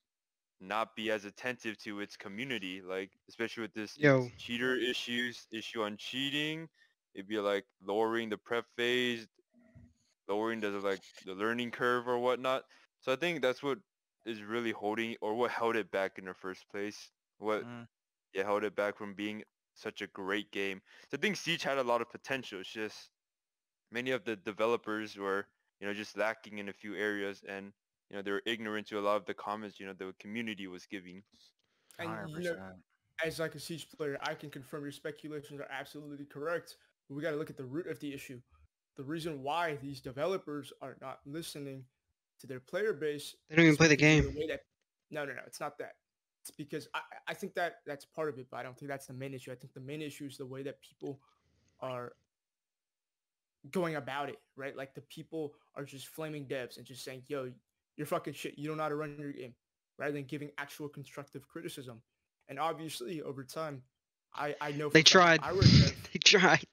not 0.60 0.96
be 0.96 1.12
as 1.12 1.26
attentive 1.26 1.78
to 1.80 2.00
its 2.02 2.18
community, 2.18 2.82
like 2.82 3.14
especially 3.30 3.62
with 3.64 3.74
this 3.74 4.00
Yo. 4.00 4.32
cheater 4.38 4.76
issues, 4.78 5.48
issue 5.52 5.84
on 5.84 5.98
cheating. 5.98 6.70
It'd 7.16 7.28
be 7.28 7.40
like 7.40 7.66
lowering 7.82 8.30
the 8.30 8.38
prep 8.40 8.68
phase, 8.78 9.28
lowering 10.28 10.60
the 10.62 10.70
like 10.72 11.02
the 11.26 11.34
learning 11.34 11.72
curve 11.72 12.08
or 12.08 12.20
whatnot. 12.20 12.64
So 13.02 13.12
I 13.12 13.16
think 13.16 13.42
that's 13.42 13.62
what 13.64 13.80
is 14.26 14.42
really 14.42 14.72
holding 14.72 15.16
or 15.22 15.36
what 15.36 15.52
held 15.52 15.76
it 15.76 15.92
back 15.92 16.18
in 16.18 16.26
the 16.26 16.34
first 16.34 16.68
place. 16.70 17.12
What 17.38 17.64
Mm. 17.64 17.88
yeah 18.34 18.44
held 18.44 18.64
it 18.64 18.76
back 18.76 18.98
from 18.98 19.14
being 19.16 19.44
such 19.76 20.02
a 20.02 20.08
great 20.08 20.52
game. 20.52 20.82
So 21.12 21.18
I 21.18 21.22
think 21.22 21.36
Siege 21.38 21.64
had 21.64 21.78
a 21.78 21.84
lot 21.84 22.02
of 22.02 22.10
potential. 22.10 22.60
It's 22.62 22.70
just 22.72 23.10
many 23.92 24.12
of 24.12 24.24
the 24.26 24.36
developers 24.36 25.18
were 25.18 25.48
you 25.80 25.88
know, 25.88 25.94
just 25.94 26.18
lacking 26.18 26.60
in 26.60 26.70
a 26.70 26.74
few 26.74 26.96
areas, 26.96 27.44
and 27.48 27.74
you 28.10 28.16
know, 28.16 28.22
they 28.22 28.32
were 28.32 28.42
ignorant 28.46 28.88
to 28.88 29.00
a 29.00 29.02
lot 29.02 29.18
of 29.18 29.26
the 29.26 29.34
comments, 29.34 29.80
you 29.80 29.86
know, 29.86 29.94
the 29.94 30.14
community 30.20 30.68
was 30.68 30.86
giving. 30.86 31.24
And 32.00 32.10
you 32.38 32.44
know, 32.44 32.56
as 33.24 33.40
like 33.40 33.56
a 33.56 33.60
siege 33.60 33.88
player, 33.98 34.18
I 34.22 34.34
can 34.36 34.50
confirm 34.50 34.84
your 34.84 34.92
speculations 34.92 35.60
are 35.60 35.68
absolutely 35.70 36.26
correct. 36.26 36.78
But 37.08 37.16
we 37.16 37.22
got 37.22 37.32
to 37.32 37.38
look 37.38 37.50
at 37.50 37.58
the 37.58 37.66
root 37.66 37.88
of 37.88 38.00
the 38.00 38.14
issue. 38.14 38.40
The 38.98 39.04
reason 39.04 39.42
why 39.44 39.78
these 39.82 40.02
developers 40.02 40.72
are 40.82 40.98
not 41.02 41.20
listening 41.26 41.84
to 42.40 42.48
their 42.48 42.60
player 42.60 42.94
base. 42.94 43.36
They 43.50 43.56
don't 43.56 43.66
even 43.66 43.78
play 43.78 43.88
the 43.88 43.96
game. 43.96 44.24
the 44.34 44.40
way 44.40 44.48
that- 44.48 44.62
no, 45.12 45.26
no, 45.26 45.34
no. 45.34 45.42
It's 45.48 45.60
not 45.60 45.78
that. 45.80 45.94
It's 46.42 46.52
because 46.52 46.88
I, 46.94 47.02
I- 47.30 47.34
think 47.34 47.54
that 47.56 47.78
that's 47.86 48.06
part 48.06 48.30
of 48.30 48.38
it, 48.38 48.48
but 48.52 48.58
I 48.58 48.64
don't 48.64 48.78
think 48.78 48.90
that's 48.90 49.08
the 49.08 49.14
main 49.14 49.34
issue. 49.34 49.52
I 49.52 49.56
think 49.56 49.74
the 49.74 49.80
main 49.80 50.02
issue 50.02 50.26
is 50.26 50.38
the 50.38 50.46
way 50.46 50.62
that 50.64 50.82
people 50.82 51.20
are 51.80 52.14
going 53.72 53.96
about 53.96 54.30
it, 54.30 54.40
right? 54.56 54.76
Like 54.76 54.94
the 54.94 55.02
people 55.02 55.54
are 55.76 55.86
just 55.86 56.08
flaming 56.08 56.46
devs 56.46 56.78
and 56.78 56.86
just 56.86 57.04
saying, 57.04 57.24
"Yo, 57.28 57.52
you're 57.96 58.08
fucking 58.08 58.34
shit. 58.34 58.58
You 58.58 58.68
don't 58.68 58.78
know 58.78 58.84
how 58.84 58.90
to 58.90 58.96
run 58.96 59.16
your 59.18 59.32
game," 59.32 59.56
rather 59.98 60.12
than 60.14 60.26
giving 60.26 60.52
actual 60.58 60.90
constructive 60.90 61.48
criticism. 61.48 62.02
And 62.50 62.60
obviously, 62.60 63.22
over 63.22 63.44
time, 63.44 63.82
I 64.34 64.56
I 64.60 64.72
know 64.74 64.90
They 64.90 65.04
tried. 65.04 65.42
Dev, 65.42 65.96
they 66.14 66.20
tried. 66.20 66.73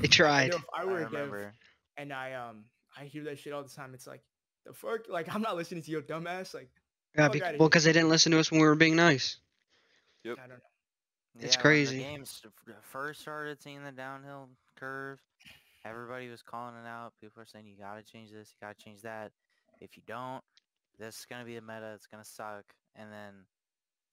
They 0.00 0.04
I 0.04 0.08
tried. 0.08 0.50
know 0.50 0.56
if 0.56 0.64
I 0.74 0.82
I 0.82 0.84
were 0.84 0.98
a 1.02 1.10
dev 1.10 1.52
and 1.96 2.12
I 2.12 2.34
um 2.34 2.64
I 2.96 3.04
hear 3.04 3.24
that 3.24 3.38
shit 3.38 3.52
all 3.52 3.62
the 3.62 3.68
time, 3.68 3.94
it's 3.94 4.06
like 4.06 4.22
the 4.66 4.72
fuck. 4.72 5.08
Like 5.08 5.34
I'm 5.34 5.42
not 5.42 5.56
listening 5.56 5.82
to 5.82 5.90
your 5.90 6.02
dumbass. 6.02 6.54
Like 6.54 6.70
Yeah, 7.16 7.24
fuck 7.24 7.32
bec- 7.34 7.42
outta 7.42 7.58
well, 7.58 7.68
because 7.68 7.84
they 7.84 7.92
didn't 7.92 8.08
listen 8.08 8.32
to 8.32 8.38
us 8.38 8.50
when 8.50 8.60
we 8.60 8.66
were 8.66 8.74
being 8.74 8.96
nice. 8.96 9.38
Yep. 10.24 10.38
I 10.38 10.40
don't 10.40 10.50
know. 10.50 10.64
It's 11.40 11.56
yeah, 11.56 11.62
crazy. 11.62 11.98
When 11.98 12.06
the 12.06 12.12
games 12.12 12.42
first 12.82 13.20
started 13.20 13.60
seeing 13.60 13.82
the 13.82 13.92
downhill 13.92 14.48
curve, 14.76 15.20
everybody 15.84 16.28
was 16.28 16.42
calling 16.42 16.76
it 16.76 16.86
out. 16.86 17.12
People 17.20 17.40
were 17.40 17.46
saying 17.46 17.66
you 17.66 17.76
gotta 17.76 18.02
change 18.02 18.30
this, 18.30 18.50
you 18.52 18.66
gotta 18.66 18.78
change 18.78 19.02
that. 19.02 19.32
If 19.80 19.96
you 19.96 20.02
don't, 20.06 20.42
this 20.98 21.18
is 21.18 21.26
gonna 21.28 21.44
be 21.44 21.56
the 21.56 21.60
meta. 21.60 21.92
It's 21.94 22.06
gonna 22.06 22.24
suck. 22.24 22.64
And 22.96 23.12
then 23.12 23.34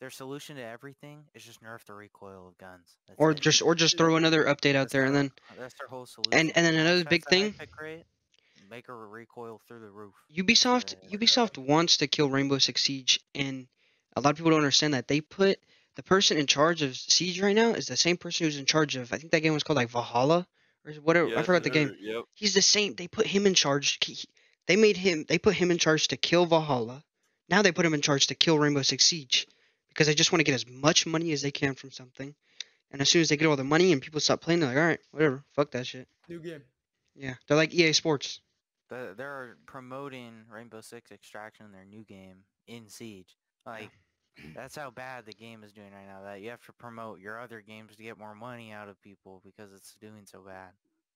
their 0.02 0.10
solution 0.10 0.58
to 0.58 0.62
everything 0.64 1.24
is 1.34 1.44
just 1.46 1.64
nerf 1.64 1.86
the 1.86 1.94
recoil 1.94 2.50
of 2.50 2.58
guns. 2.58 2.98
That's 3.08 3.18
Or 3.20 3.32
it. 3.32 3.40
just 3.40 3.62
or 3.62 3.74
just 3.76 3.98
throw 3.98 4.18
another 4.18 4.44
update 4.44 4.76
out 4.76 4.84
That's 4.90 4.94
there 4.94 5.06
and 5.06 5.16
then 5.16 5.32
uh, 5.50 5.54
that's 5.60 5.76
their 5.80 5.88
whole 5.88 6.06
solution. 6.06 6.34
and 6.34 6.52
and 6.58 6.66
then 6.66 6.74
another 6.76 7.06
big 7.06 7.24
thing 7.26 7.56
rate, 7.82 8.04
make 8.70 8.90
a 8.90 8.94
recoil 8.94 9.62
through 9.68 9.80
the 9.80 9.90
roof. 9.90 10.14
Ubisoft 10.36 10.96
Yeah. 11.04 11.18
Ubisoft 11.18 11.58
wants 11.58 11.98
to 11.98 12.08
kill 12.08 12.30
Rainbow 12.30 12.58
Six 12.58 12.82
Siege 12.84 13.22
and 13.34 13.68
a 14.16 14.20
lot 14.22 14.32
of 14.32 14.36
people 14.36 14.52
don't 14.52 14.60
understand 14.60 14.94
that 14.94 15.08
they 15.08 15.22
put 15.22 15.58
the 15.96 16.04
person 16.04 16.38
in 16.38 16.48
charge 16.48 16.82
of 16.82 16.96
Siege 16.98 17.40
right 17.42 17.56
now 17.56 17.70
is 17.72 17.86
the 17.88 17.96
same 17.98 18.18
person 18.18 18.46
who's 18.46 18.58
in 18.58 18.66
charge 18.66 18.96
of 18.98 19.14
I 19.14 19.18
think 19.18 19.32
that 19.32 19.42
game 19.42 19.54
was 19.54 19.64
called 19.64 19.78
like 19.78 19.90
Valhalla 19.90 20.48
or 20.86 20.94
whatever 20.94 21.38
I 21.38 21.44
forgot 21.44 21.64
the 21.64 21.70
game. 21.70 21.96
Yep. 22.00 22.24
He's 22.34 22.54
the 22.56 22.62
same. 22.62 22.96
They 22.96 23.08
put 23.08 23.28
him 23.28 23.46
in 23.46 23.54
charge. 23.54 24.00
he- 24.04 24.28
They 24.68 24.76
made 24.78 24.98
him. 24.98 25.26
They 25.28 25.38
put 25.38 25.54
him 25.56 25.70
in 25.70 25.78
charge 25.78 26.08
to 26.08 26.18
kill 26.18 26.46
Valhalla. 26.48 27.04
Now 27.50 27.62
they 27.62 27.72
put 27.72 27.86
him 27.86 27.94
in 27.94 28.02
charge 28.02 28.28
to 28.28 28.36
kill 28.36 28.58
Rainbow 28.58 28.82
Six 28.82 29.04
Siege, 29.06 29.46
because 29.92 30.08
they 30.08 30.16
just 30.16 30.32
want 30.32 30.40
to 30.40 30.44
get 30.44 30.56
as 30.56 30.68
much 30.68 31.06
money 31.06 31.32
as 31.34 31.42
they 31.42 31.52
can 31.52 31.76
from 31.76 31.92
something. 31.92 32.34
And 32.92 33.02
as 33.02 33.10
soon 33.10 33.22
as 33.22 33.30
they 33.30 33.38
get 33.38 33.48
all 33.48 33.56
the 33.56 33.64
money 33.64 33.92
and 33.92 34.02
people 34.02 34.20
stop 34.20 34.42
playing, 34.42 34.60
they're 34.60 34.70
like, 34.70 34.78
all 34.78 34.84
right, 34.84 35.00
whatever, 35.12 35.44
fuck 35.54 35.72
that 35.72 35.88
shit. 35.88 36.08
New 36.28 36.40
game. 36.40 36.64
Yeah, 37.16 37.36
they're 37.48 37.58
like 37.58 37.74
EA 37.74 37.94
Sports. 37.94 38.42
The, 38.90 39.14
they're 39.16 39.58
promoting 39.66 40.44
Rainbow 40.50 40.82
Six 40.82 41.12
Extraction 41.12 41.66
in 41.66 41.72
their 41.72 41.86
new 41.86 42.04
game 42.04 42.44
in 42.68 42.90
Siege. 42.90 43.38
Like 43.66 43.92
that's 44.56 44.76
how 44.76 44.90
bad 44.90 45.26
the 45.26 45.34
game 45.34 45.64
is 45.64 45.72
doing 45.72 45.92
right 45.92 46.08
now. 46.08 46.24
That 46.24 46.42
you 46.42 46.50
have 46.50 46.66
to 46.66 46.74
promote 46.74 47.20
your 47.20 47.40
other 47.40 47.62
games 47.62 47.96
to 47.96 48.04
get 48.04 48.18
more 48.18 48.36
money 48.36 48.72
out 48.72 48.90
of 48.90 49.02
people 49.02 49.42
because 49.46 49.72
it's 49.74 49.96
doing 50.02 50.26
so 50.26 50.42
bad. 50.46 50.72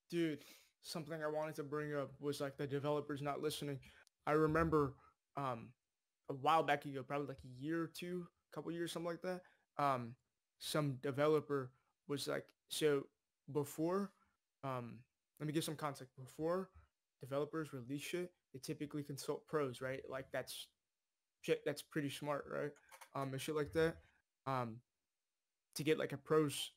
Dude, 0.10 0.39
something 0.84 1.22
I 1.22 1.27
wanted 1.27 1.56
to 1.56 1.64
bring 1.64 1.95
up 1.95 2.11
was 2.19 2.39
like 2.39 2.57
the 2.57 2.68
developers 2.68 3.22
not 3.22 3.41
listening. 3.41 3.80
I 4.27 4.31
remember 4.31 4.93
um 5.38 5.69
a 6.30 6.34
while 6.34 6.64
back 6.64 6.85
ago, 6.85 7.03
probably 7.03 7.27
like 7.27 7.43
a 7.43 7.64
year 7.64 7.84
or 7.84 7.88
two, 7.88 8.27
couple 8.56 8.72
years, 8.72 8.91
something 8.91 9.11
like 9.11 9.22
that. 9.22 9.41
Um, 9.84 10.15
some 10.60 10.95
developer 11.02 11.72
was 12.07 12.27
like, 12.27 12.45
so 12.69 13.07
before, 13.52 14.14
um, 14.64 14.99
let 15.40 15.48
me 15.48 15.53
give 15.53 15.64
some 15.64 15.76
context. 15.76 16.15
Before 16.18 16.72
developers 17.22 17.73
release 17.73 18.02
shit, 18.02 18.34
they 18.53 18.60
typically 18.60 19.03
consult 19.03 19.45
pros, 19.48 19.82
right? 19.82 20.02
Like 20.10 20.27
that's 20.32 20.68
shit 21.41 21.64
that's 21.65 21.82
pretty 21.82 22.10
smart, 22.10 22.45
right? 22.49 22.72
Um, 23.15 23.34
and 23.34 23.41
shit 23.41 23.56
like 23.56 23.73
that. 23.73 23.98
Um, 24.48 24.82
to 25.76 25.84
get 25.84 25.99
like 25.99 26.14
a 26.14 26.18
pros 26.18 26.72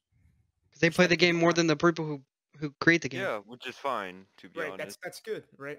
'Cause 0.73 0.81
they 0.81 0.91
play 0.91 1.07
the 1.07 1.17
game 1.17 1.37
more 1.37 1.53
than 1.53 1.67
the 1.67 1.77
people 1.77 2.05
who 2.07 2.25
who 2.59 2.73
create 2.81 3.03
the 3.03 3.09
game. 3.09 3.21
Yeah, 3.21 3.39
which 3.39 3.67
is 3.67 3.77
fine 3.77 4.27
to 4.39 4.49
be 4.49 4.61
right 4.61 4.69
honest. 4.69 4.85
that's 4.87 4.97
that's 5.03 5.21
good 5.21 5.45
right 5.59 5.79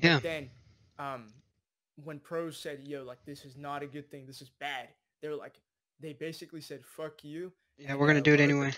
But 0.00 0.04
Yeah. 0.04 0.20
then 0.20 0.50
um 0.98 1.32
when 1.96 2.20
pros 2.20 2.58
said 2.58 2.86
yo 2.86 3.04
like 3.04 3.24
this 3.24 3.44
is 3.44 3.56
not 3.56 3.82
a 3.82 3.86
good 3.86 4.10
thing 4.10 4.26
this 4.26 4.42
is 4.42 4.50
bad 4.50 4.88
they 5.22 5.28
were 5.28 5.36
like 5.36 5.60
they 6.00 6.12
basically 6.12 6.60
said 6.60 6.84
fuck 6.84 7.24
you 7.24 7.52
Yeah, 7.78 7.90
and, 7.92 7.98
we're 8.00 8.06
gonna 8.06 8.18
uh, 8.20 8.22
do 8.22 8.34
it 8.34 8.40
one 8.40 8.40
of 8.40 8.48
the 8.48 8.54
anyway. 8.54 8.72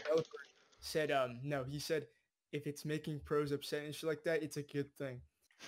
said 0.80 1.10
um 1.10 1.38
no 1.42 1.64
he 1.64 1.78
said 1.78 2.06
if 2.52 2.66
it's 2.66 2.84
making 2.84 3.20
pros 3.24 3.52
upset 3.52 3.84
and 3.84 3.94
shit 3.94 4.08
like 4.08 4.24
that 4.24 4.42
it's 4.42 4.56
a 4.56 4.62
good 4.62 4.92
thing 4.96 5.20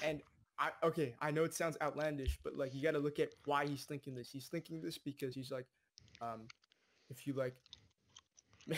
and 0.05 0.23
i 0.59 0.71
okay 0.83 1.15
i 1.21 1.31
know 1.31 1.45
it 1.45 1.55
sounds 1.55 1.77
outlandish 1.83 2.39
but 2.45 2.55
like 2.57 2.75
you 2.75 2.83
got 2.83 2.93
to 2.93 2.99
look 2.99 3.19
at 3.19 3.31
why 3.45 3.67
he's 3.67 3.85
thinking 3.85 4.15
this 4.15 4.31
he's 4.31 4.47
thinking 4.49 4.81
this 4.81 4.99
because 4.99 5.35
he's 5.35 5.51
like 5.51 5.67
um 6.23 6.43
if 7.11 7.27
you 7.27 7.33
like 7.33 7.57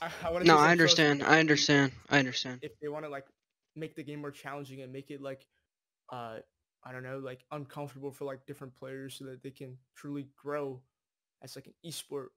I, 0.00 0.10
I 0.24 0.30
wanna 0.30 0.44
No, 0.44 0.58
I 0.58 0.70
understand. 0.72 1.20
because 1.20 1.32
I 1.34 1.40
understand. 1.40 1.92
I 2.10 2.18
understand. 2.18 2.58
if 2.62 2.78
they 2.80 2.88
want 2.88 3.04
to 3.04 3.08
like 3.08 3.26
make 3.74 3.96
the 3.96 4.02
game 4.02 4.20
more 4.20 4.30
challenging 4.30 4.82
and 4.82 4.92
make 4.92 5.10
it 5.10 5.20
like 5.22 5.46
uh 6.12 6.36
I 6.86 6.92
don't 6.92 7.02
know 7.02 7.18
like 7.18 7.44
uncomfortable 7.50 8.12
for 8.12 8.24
like 8.24 8.46
different 8.46 8.76
players 8.76 9.14
so 9.14 9.24
that 9.24 9.42
they 9.42 9.50
can 9.50 9.76
truly 9.94 10.28
grow 10.40 10.80
as 11.42 11.56
like 11.56 11.66
an 11.66 11.74
esport 11.84 12.28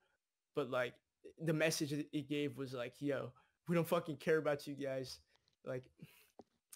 but 0.55 0.69
like 0.69 0.93
the 1.41 1.53
message 1.53 1.91
that 1.91 2.07
it 2.11 2.27
gave 2.27 2.57
was 2.57 2.73
like 2.73 2.93
yo 2.99 3.31
we 3.67 3.75
don't 3.75 3.87
fucking 3.87 4.17
care 4.17 4.37
about 4.37 4.65
you 4.65 4.73
guys 4.73 5.19
like 5.65 5.83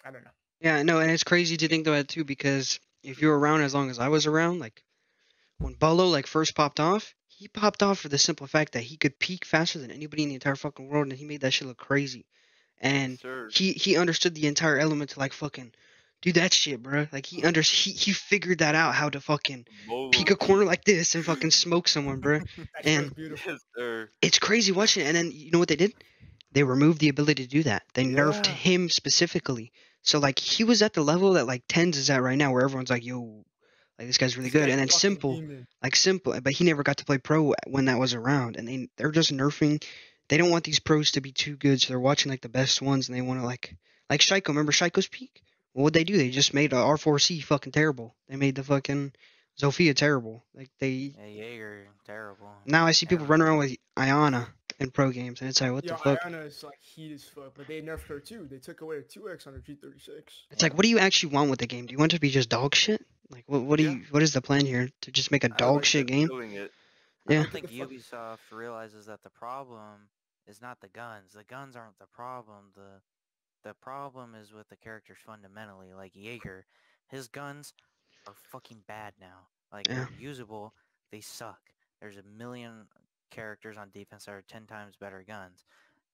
I 0.06 0.12
don't 0.12 0.24
know 0.24 0.32
Yeah, 0.62 0.84
no, 0.84 1.00
and 1.00 1.12
it's 1.12 1.24
crazy 1.24 1.58
to 1.58 1.68
think 1.68 1.88
about 1.88 2.00
it 2.00 2.08
too 2.10 2.24
because 2.24 2.80
if 3.04 3.22
you 3.22 3.28
were 3.28 3.40
around 3.40 3.62
as 3.62 3.74
long 3.74 3.90
as 3.90 4.00
I 4.00 4.08
was 4.08 4.26
around, 4.26 4.60
like 4.60 4.84
when 5.58 5.76
Beaulo 5.76 6.12
like 6.12 6.28
first 6.28 6.56
popped 6.56 6.80
off, 6.80 7.14
he 7.28 7.48
popped 7.48 7.84
off 7.84 8.00
for 8.00 8.10
the 8.10 8.18
simple 8.18 8.48
fact 8.48 8.74
that 8.74 8.84
he 8.84 8.98
could 8.98 9.20
peak 9.20 9.45
faster 9.45 9.80
than 9.80 9.91
anybody 9.91 10.24
in 10.24 10.30
the 10.30 10.36
entire 10.36 10.56
fucking 10.56 10.88
world, 10.88 11.08
and 11.08 11.18
he 11.18 11.26
made 11.26 11.41
that 11.41 11.52
shit 11.52 11.68
look 11.68 11.78
crazy. 11.78 12.26
And 12.80 13.20
Sir. 13.20 13.50
he 13.52 13.74
he 13.74 13.98
understood 13.98 14.36
the 14.36 14.48
entire 14.48 14.78
element 14.78 15.12
to 15.12 15.20
like 15.20 15.34
fucking 15.34 15.74
do 16.24 16.32
that 16.34 16.54
shit, 16.54 16.82
bro. 16.82 17.08
Like 17.12 17.26
he 17.28 17.44
under 17.44 17.62
he 17.62 17.91
he 17.91 18.12
figured 18.14 18.60
that 18.60 18.74
out 18.76 18.95
how 18.95 19.10
to 19.10 19.20
fucking 19.22 19.66
peek 20.12 20.32
a 20.32 20.36
corner 20.36 20.66
like 20.66 20.84
this 20.84 21.14
and 21.16 21.24
fucking 21.24 21.52
smoke 21.52 21.88
someone, 21.88 22.20
bro. 22.20 22.40
that 22.40 22.48
shit 22.48 22.58
was 22.58 22.68
And 22.86 23.14
Yes, 23.18 23.60
sir. 23.78 24.10
it's 24.22 24.40
crazy 24.40 24.72
watching 24.72 25.04
it. 25.04 25.08
And 25.08 25.16
then 25.18 25.32
you 25.32 25.52
know 25.52 25.60
what 25.60 25.68
they 25.68 25.76
did? 25.76 25.94
They 26.52 26.64
removed 26.64 27.00
the 27.00 27.10
ability 27.10 27.44
to 27.44 27.50
do 27.50 27.64
that. 27.64 27.84
They 27.94 28.06
nerfed 28.06 28.45
Yeah. 28.45 28.52
him 28.54 28.90
specifically. 28.90 29.72
So 30.02 30.20
like 30.20 30.40
he 30.40 30.64
was 30.64 30.82
at 30.82 30.94
the 30.94 31.04
level 31.04 31.34
that 31.34 31.45
like 31.48 31.68
TenZ 31.68 31.95
is 31.98 32.10
at 32.10 32.22
right 32.24 32.38
now, 32.38 32.52
where 32.54 32.64
everyone's 32.64 32.90
like, 32.90 33.06
"Yo, 33.06 33.44
like 33.98 34.08
this 34.08 34.18
guy's 34.18 34.36
really 34.38 34.50
This 34.50 34.54
good." 34.62 34.66
guy's 34.68 34.72
And 34.72 34.80
then 34.80 34.90
simple, 34.90 35.36
demon. 35.40 35.68
like 35.82 35.95
simple, 35.95 36.40
but 36.41 36.54
he 36.54 36.64
never 36.64 36.84
got 36.84 36.98
to 36.98 37.06
play 37.06 37.18
pro 37.18 37.54
when 37.68 37.86
that 37.86 38.00
was 38.00 38.14
around. 38.14 38.56
And 38.58 38.68
they 38.68 38.88
they're 38.98 39.12
just 39.12 39.32
nerfing. 39.34 39.84
They 40.30 40.38
don't 40.38 40.50
want 40.52 40.64
these 40.64 40.80
pros 40.80 41.12
to 41.12 41.22
be 41.22 41.32
too 41.32 41.58
good, 41.58 41.82
so 41.82 41.88
they're 41.90 42.00
watching 42.00 42.32
like 42.32 42.41
the 42.41 42.50
best 42.50 42.82
ones, 42.82 43.08
and 43.10 43.18
they 43.18 43.22
want 43.22 43.40
to 43.41 43.45
like 43.45 43.76
like 44.10 44.20
Shaiiko. 44.22 44.50
Remember 44.50 44.72
Shaiiko's 44.72 45.08
peak? 45.08 45.41
Well, 45.74 45.84
what 45.84 45.94
they 45.94 46.04
do? 46.04 46.18
They 46.18 46.30
just 46.30 46.54
made 46.54 46.74
a 46.74 46.78
R4C 46.78 47.44
fucking 47.44 47.72
terrible. 47.72 48.16
They 48.30 48.36
made 48.36 48.56
the 48.56 48.64
fucking 48.64 49.14
Zofia 49.60 49.95
terrible. 49.95 50.44
Like 50.54 50.70
they 50.80 51.14
Yeah, 51.18 51.26
Jaeger, 51.28 51.88
terrible. 52.06 52.52
now 52.66 52.86
I 52.86 52.91
see 52.91 53.06
people 53.06 53.26
Yeah. 53.26 53.32
run 53.32 53.41
around 53.41 53.58
with 53.58 53.76
Iana 53.98 54.48
in 54.80 54.91
pro 54.91 55.12
games, 55.12 55.41
and 55.41 55.50
it's 55.50 55.62
like, 55.62 55.72
what 55.72 55.84
Yo, 55.84 55.94
the 55.94 55.98
fuck? 55.98 56.22
Iana 56.24 56.45
is 56.45 56.64
like 56.64 56.80
heat 56.80 57.12
as 57.14 57.24
fuck, 57.24 57.54
but 57.56 57.68
they 57.68 57.82
nerfed 57.82 58.08
her 58.08 58.20
too. 58.20 58.48
They 58.50 58.60
took 58.60 58.82
away 58.82 58.98
her 58.98 59.02
2x 59.04 59.48
on 59.48 59.54
her 59.54 59.60
G36. 59.60 60.45
It's 60.52 60.62
like, 60.62 60.74
what 60.74 60.84
do 60.84 60.90
you 60.90 61.00
actually 61.00 61.34
want 61.34 61.50
with 61.50 61.60
the 61.60 61.68
game? 61.68 61.86
Do 61.86 61.91
you 61.91 61.98
want 61.98 62.14
it 62.14 62.18
to 62.18 62.22
be 62.22 62.30
just 62.30 62.50
dog 62.50 62.76
shit? 62.76 63.06
Like, 63.30 63.44
what 63.48 63.64
what 63.64 63.78
do 63.78 63.84
Yeah. 63.84 63.91
you 63.91 64.06
what 64.12 64.22
is 64.22 64.34
the 64.34 64.41
plan 64.41 64.66
here? 64.66 64.90
To 65.02 65.12
just 65.12 65.32
make 65.32 65.44
a 65.44 65.50
dog 65.50 65.78
like 65.78 65.86
shit 65.86 66.08
game? 66.08 66.28
Doing 66.28 66.54
it. 66.54 66.72
I 67.28 67.34
don't 67.36 67.52
think 67.52 67.72
Ubisoft 67.72 68.40
realizes 68.52 69.06
that 69.06 69.24
the 69.24 69.30
problem 69.30 70.10
is 70.45 70.62
not 70.62 70.82
the 70.82 70.90
guns. 70.90 71.32
The 71.34 71.44
guns 71.45 71.76
aren't 71.76 71.98
the 71.98 72.06
problem. 72.08 72.72
The 72.76 73.02
the 73.64 73.73
problem 73.73 74.35
is 74.35 74.53
with 74.53 74.68
the 74.69 74.76
characters 74.77 75.18
fundamentally. 75.26 75.94
Like 75.94 76.14
Jaeger, 76.15 76.65
his 77.07 77.27
guns 77.27 77.73
are 78.27 78.35
fucking 78.52 78.84
bad 78.88 79.14
now. 79.19 79.48
Like 79.72 79.88
Yeah. 79.88 79.95
they're 79.95 80.10
usable, 80.19 80.73
they 81.11 81.22
suck. 81.22 81.60
There's 82.02 82.18
a 82.18 82.23
million 82.23 82.88
characters 83.31 83.77
on 83.77 83.90
defense 83.91 84.26
that 84.26 84.34
are 84.34 84.41
ten 84.44 84.65
times 84.68 84.95
better 84.98 85.23
guns. 85.23 85.65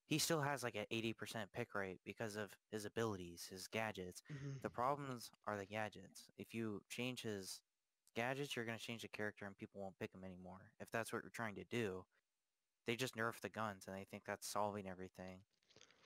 He 0.05 0.17
still 0.19 0.41
has 0.41 0.63
like 0.63 0.76
an 0.76 0.85
eighty 0.91 1.13
percent 1.13 1.51
pick 1.53 1.76
rate 1.76 1.99
because 2.05 2.35
of 2.35 2.51
his 2.71 2.85
abilities, 2.85 3.45
his 3.49 3.67
gadgets. 3.67 4.21
Mhm. 4.31 4.61
The 4.61 4.69
problems 4.69 5.31
are 5.45 5.57
the 5.57 5.65
gadgets. 5.65 6.30
If 6.38 6.53
you 6.53 6.81
change 6.89 7.21
his 7.23 7.61
gadgets, 8.15 8.55
you're 8.55 8.65
going 8.65 8.77
to 8.77 8.84
change 8.84 9.03
the 9.03 9.07
character 9.07 9.45
and 9.45 9.55
people 9.57 9.81
won't 9.81 9.97
pick 9.99 10.13
him 10.13 10.23
anymore. 10.23 10.71
If 10.80 10.89
that's 10.91 11.13
what 11.13 11.23
you're 11.23 11.30
trying 11.31 11.55
to 11.55 11.63
do, 11.65 12.05
they 12.88 12.95
just 12.95 13.15
nerf 13.15 13.39
the 13.41 13.49
guns 13.49 13.85
and 13.88 13.95
they 13.95 14.05
think 14.05 14.23
that's 14.26 14.47
solving 14.47 14.88
everything. 14.88 15.41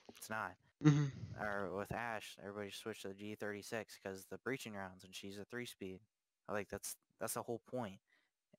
It's 0.08 0.28
not. 0.28 0.52
Hmm 0.84 1.06
or 1.40 1.70
with 1.76 1.92
Ash, 1.92 2.36
everybody 2.40 2.70
switched 2.70 3.02
to 3.02 3.08
the 3.08 3.14
G36 3.14 3.84
because 4.02 4.26
the 4.30 4.38
breaching 4.38 4.74
rounds, 4.74 5.04
and 5.04 5.14
she's 5.14 5.38
a 5.38 5.44
three 5.44 5.66
speed. 5.66 6.00
Like 6.48 6.68
that's 6.68 6.96
that's 7.20 7.34
the 7.34 7.42
whole 7.42 7.60
point. 7.70 7.98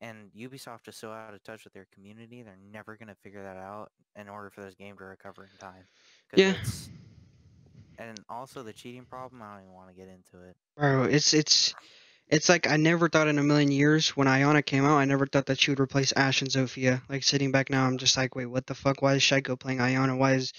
And 0.02 0.30
Ubisoft 0.38 0.88
is 0.88 0.98
so 0.98 1.12
out 1.12 1.34
of 1.34 1.44
touch 1.44 1.64
with 1.64 1.74
their 1.74 1.88
community; 1.94 2.42
they're 2.42 2.58
never 2.72 2.98
gonna 2.98 3.16
figure 3.16 3.44
that 3.44 3.58
out 3.58 3.92
in 4.16 4.28
order 4.28 4.50
for 4.50 4.62
this 4.62 4.76
game 4.76 4.98
to 4.98 5.04
recover 5.06 5.44
in 5.44 5.58
time. 5.60 5.86
Yeah. 6.36 6.56
And 7.98 8.20
also 8.28 8.62
the 8.62 8.74
cheating 8.74 9.06
problem. 9.06 9.42
I 9.42 9.54
don't 9.54 9.64
even 9.64 9.74
want 9.74 9.90
to 9.90 9.96
get 9.96 10.10
into 10.10 10.46
it. 10.50 10.58
Bro, 10.76 11.04
it's 11.04 11.34
it's 11.34 11.74
it's 12.28 12.50
like 12.50 12.68
I 12.70 12.76
never 12.76 13.08
thought 13.08 13.30
in 13.30 13.40
a 13.40 13.44
million 13.44 13.72
years 13.72 14.10
when 14.18 14.28
Iana 14.28 14.66
came 14.66 14.84
out, 14.84 14.98
I 14.98 15.06
never 15.06 15.28
thought 15.28 15.46
that 15.46 15.62
she 15.62 15.72
would 15.72 15.80
replace 15.80 16.12
Ash 16.12 16.42
and 16.42 16.52
Zofia. 16.52 17.02
Like 17.08 17.24
sitting 17.24 17.52
back 17.52 17.70
now, 17.70 17.86
I'm 17.86 17.98
just 17.98 18.18
like, 18.18 18.36
wait, 18.36 18.48
what 18.48 18.66
the 18.66 18.76
fuck? 18.76 19.02
Why 19.02 19.14
is 19.14 19.22
Shaiiko 19.22 19.58
playing 19.58 19.78
Iana? 19.78 20.18
Why 20.18 20.34
is 20.34 20.52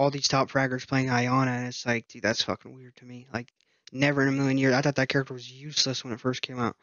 all 0.00 0.10
these 0.10 0.28
top 0.28 0.50
fraggers 0.50 0.88
playing 0.88 1.08
Iana? 1.08 1.58
And 1.58 1.68
it's 1.68 1.86
like, 1.86 2.08
dude, 2.08 2.22
that's 2.22 2.42
fucking 2.42 2.74
weird 2.74 2.96
to 2.98 3.06
me. 3.06 3.28
Like, 3.34 3.52
never 3.92 4.22
in 4.22 4.28
a 4.28 4.32
million 4.32 4.58
years. 4.58 4.74
I 4.74 4.82
thought 4.82 4.96
that 4.96 5.08
character 5.08 5.34
was 5.34 5.50
useless 5.50 6.04
when 6.04 6.14
it 6.14 6.20
first 6.20 6.42
came 6.42 6.58
out, 6.60 6.76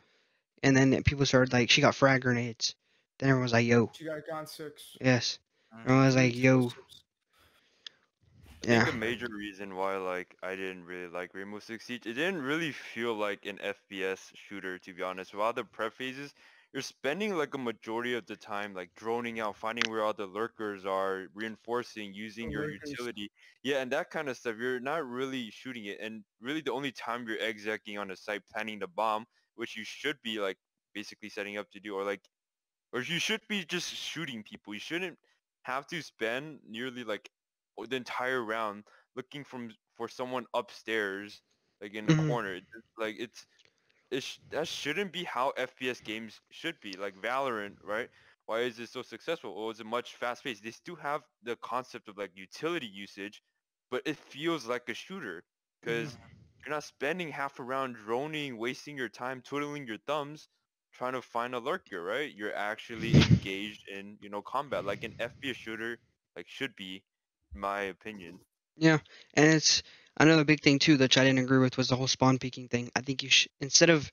and 0.64 0.76
then 0.77 1.03
people 1.03 1.26
started 1.26 1.53
like, 1.53 1.69
she 1.72 1.81
got 1.81 1.95
frag 1.95 2.22
grenades. 2.23 2.76
Then 3.19 3.30
everyone 3.30 3.44
was 3.45 3.53
like, 3.53 3.65
yo, 3.68 3.94
She 3.94 4.06
got 4.06 4.26
gone 4.27 4.48
six. 4.48 4.98
yes. 5.02 5.39
Mm. 5.73 5.81
Everyone 5.85 6.06
was 6.06 6.15
like, 6.15 6.35
yo, 6.35 6.72
I 8.64 8.68
yeah. 8.68 8.84
think 8.84 8.88
a 8.88 8.94
major 8.94 9.27
reason 9.30 9.76
why 9.76 9.98
like 9.98 10.35
I 10.44 10.56
didn't 10.56 10.85
really 10.85 11.07
like 11.07 11.34
Rainbow 11.34 11.60
Six 11.60 11.85
Siege, 11.85 12.06
it 12.06 12.14
didn't 12.14 12.41
really 12.41 12.72
feel 12.72 13.14
like 13.15 13.45
an 13.45 13.57
FPS 13.57 14.31
shooter 14.35 14.80
to 14.80 14.94
be 14.94 15.03
honest. 15.03 15.34
With 15.34 15.41
all 15.41 15.53
the 15.53 15.64
prep 15.65 15.94
phases, 15.94 16.34
you're 16.73 16.81
spending 16.81 17.35
like 17.35 17.53
a 17.53 17.57
majority 17.57 18.14
of 18.14 18.26
the 18.27 18.35
time 18.38 18.73
like 18.73 18.94
droning 18.95 19.39
out, 19.39 19.56
finding 19.57 19.89
where 19.89 20.03
all 20.03 20.14
the 20.14 20.27
lurkers 20.27 20.85
are, 20.85 21.27
reinforcing, 21.34 22.14
using 22.14 22.49
The 22.49 22.52
your 22.52 22.65
lurkers. 22.65 23.11
utility. 23.23 23.31
Yeah, 23.64 23.81
and 23.81 23.91
that 23.91 24.10
kind 24.11 24.30
of 24.30 24.38
stuff. 24.38 24.57
You're 24.57 24.80
not 24.80 25.06
really 25.06 25.49
shooting 25.52 25.85
it, 25.85 25.99
and 25.99 26.26
really 26.39 26.61
the 26.61 26.73
only 26.73 26.91
time 26.91 27.27
you're 27.27 27.39
execing 27.39 27.98
on 27.98 28.11
a 28.11 28.15
site 28.15 28.44
planning 28.48 28.80
the 28.80 28.88
bomb, 28.88 29.26
which 29.56 29.76
you 29.76 29.84
should 29.85 30.22
be 30.23 30.39
like 30.39 30.57
basically 30.94 31.30
setting 31.30 31.57
up 31.57 31.69
to 31.72 31.80
do, 31.80 31.95
or 31.95 32.03
like, 32.03 32.22
or 32.94 33.02
you 33.02 33.19
should 33.19 33.41
be 33.48 33.65
just 33.65 33.94
shooting 33.94 34.44
people. 34.44 34.73
You 34.73 34.80
shouldn't 34.80 35.19
have 35.64 35.88
to 35.88 36.02
spend 36.02 36.61
nearly 36.64 37.03
like 37.03 37.30
the 37.77 37.95
entire 37.95 38.44
round 38.44 38.85
looking 39.15 39.44
from 39.44 39.72
for 39.95 40.07
someone 40.07 40.45
upstairs 40.53 41.41
like 41.81 41.94
in 41.94 42.07
the 42.07 42.14
Mhm. 42.14 42.38
corner 42.38 42.60
like 42.98 43.15
it's 43.19 43.41
it 43.44 43.48
sh- 44.11 44.39
that 44.49 44.67
shouldn't 44.67 45.11
be 45.11 45.23
how 45.23 45.53
fps 45.57 46.03
games 46.03 46.39
should 46.51 46.79
be 46.81 46.93
like 46.93 47.15
valorant 47.21 47.75
right? 47.84 48.09
Why 48.45 48.61
is 48.61 48.79
it 48.79 48.89
so 48.89 49.01
successful? 49.01 49.55
Well 49.55 49.69
it's 49.71 49.79
a 49.79 49.84
much 49.84 50.15
fast 50.15 50.43
paced? 50.43 50.63
They 50.63 50.71
still 50.71 50.95
have 50.95 51.21
the 51.43 51.55
concept 51.57 52.07
of 52.07 52.17
like 52.17 52.31
utility 52.35 52.88
usage 52.88 53.41
but 53.91 54.01
it 54.05 54.17
feels 54.17 54.65
like 54.65 54.89
a 54.89 54.93
shooter 54.93 55.43
because 55.81 56.13
mm-hmm. 56.13 56.23
you're 56.65 56.75
not 56.75 56.84
spending 56.84 57.29
half 57.31 57.59
a 57.59 57.63
round 57.63 57.95
droning 57.95 58.57
wasting 58.57 58.97
your 58.97 59.09
time 59.09 59.41
twiddling 59.41 59.88
your 59.88 59.97
thumbs 60.07 60.47
trying 60.93 61.13
to 61.13 61.21
find 61.21 61.53
a 61.53 61.59
lurker 61.59 62.01
right? 62.03 62.34
You're 62.34 62.55
actually 62.55 63.15
engaged 63.29 63.88
in 63.89 64.17
you 64.21 64.29
know 64.29 64.41
combat 64.41 64.85
like 64.85 65.03
an 65.03 65.13
fps 65.19 65.55
shooter 65.55 65.99
like 66.35 66.47
should 66.47 66.75
be 66.75 67.03
in 67.53 67.61
my 67.61 67.81
opinion. 67.84 68.39
Yeah, 68.77 68.99
and 69.34 69.45
it's 69.47 69.84
another 70.19 70.44
big 70.44 70.61
thing 70.61 70.80
too 70.80 70.98
that 70.98 71.18
I 71.18 71.23
didn't 71.23 71.39
agree 71.39 71.60
with 71.60 71.77
was 71.77 71.89
the 71.89 71.95
whole 71.95 72.07
spawn 72.07 72.38
peeking 72.38 72.68
thing. 72.68 72.91
I 72.95 73.02
think 73.02 73.23
you 73.23 73.30
should 73.30 73.52
instead 73.60 73.89
of 73.89 74.11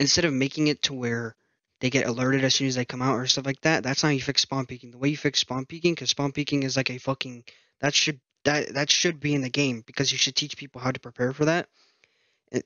instead 0.00 0.24
of 0.24 0.32
making 0.32 0.68
it 0.68 0.82
to 0.82 0.94
where 0.94 1.34
they 1.80 1.90
get 1.90 2.06
alerted 2.06 2.44
as 2.44 2.54
soon 2.54 2.68
as 2.68 2.74
they 2.74 2.84
come 2.84 3.02
out 3.02 3.16
or 3.16 3.26
stuff 3.26 3.46
like 3.46 3.60
that. 3.62 3.82
That's 3.82 4.02
not 4.02 4.08
how 4.08 4.14
you 4.14 4.22
fix 4.22 4.42
spawn 4.42 4.66
peeking. 4.66 4.90
The 4.90 4.98
way 4.98 5.10
you 5.10 5.16
fix 5.16 5.40
spawn 5.40 5.66
peeking, 5.66 5.94
because 5.94 6.10
spawn 6.10 6.32
peeking 6.32 6.62
is 6.62 6.76
like 6.76 6.90
a 6.90 6.98
fucking 6.98 7.44
that 7.80 7.94
should 7.94 8.20
that 8.44 8.74
that 8.74 8.90
should 8.90 9.20
be 9.20 9.34
in 9.34 9.42
the 9.42 9.50
game 9.50 9.82
because 9.86 10.12
you 10.12 10.18
should 10.18 10.36
teach 10.36 10.56
people 10.56 10.80
how 10.80 10.90
to 10.90 11.00
prepare 11.00 11.32
for 11.32 11.46
that. 11.46 11.68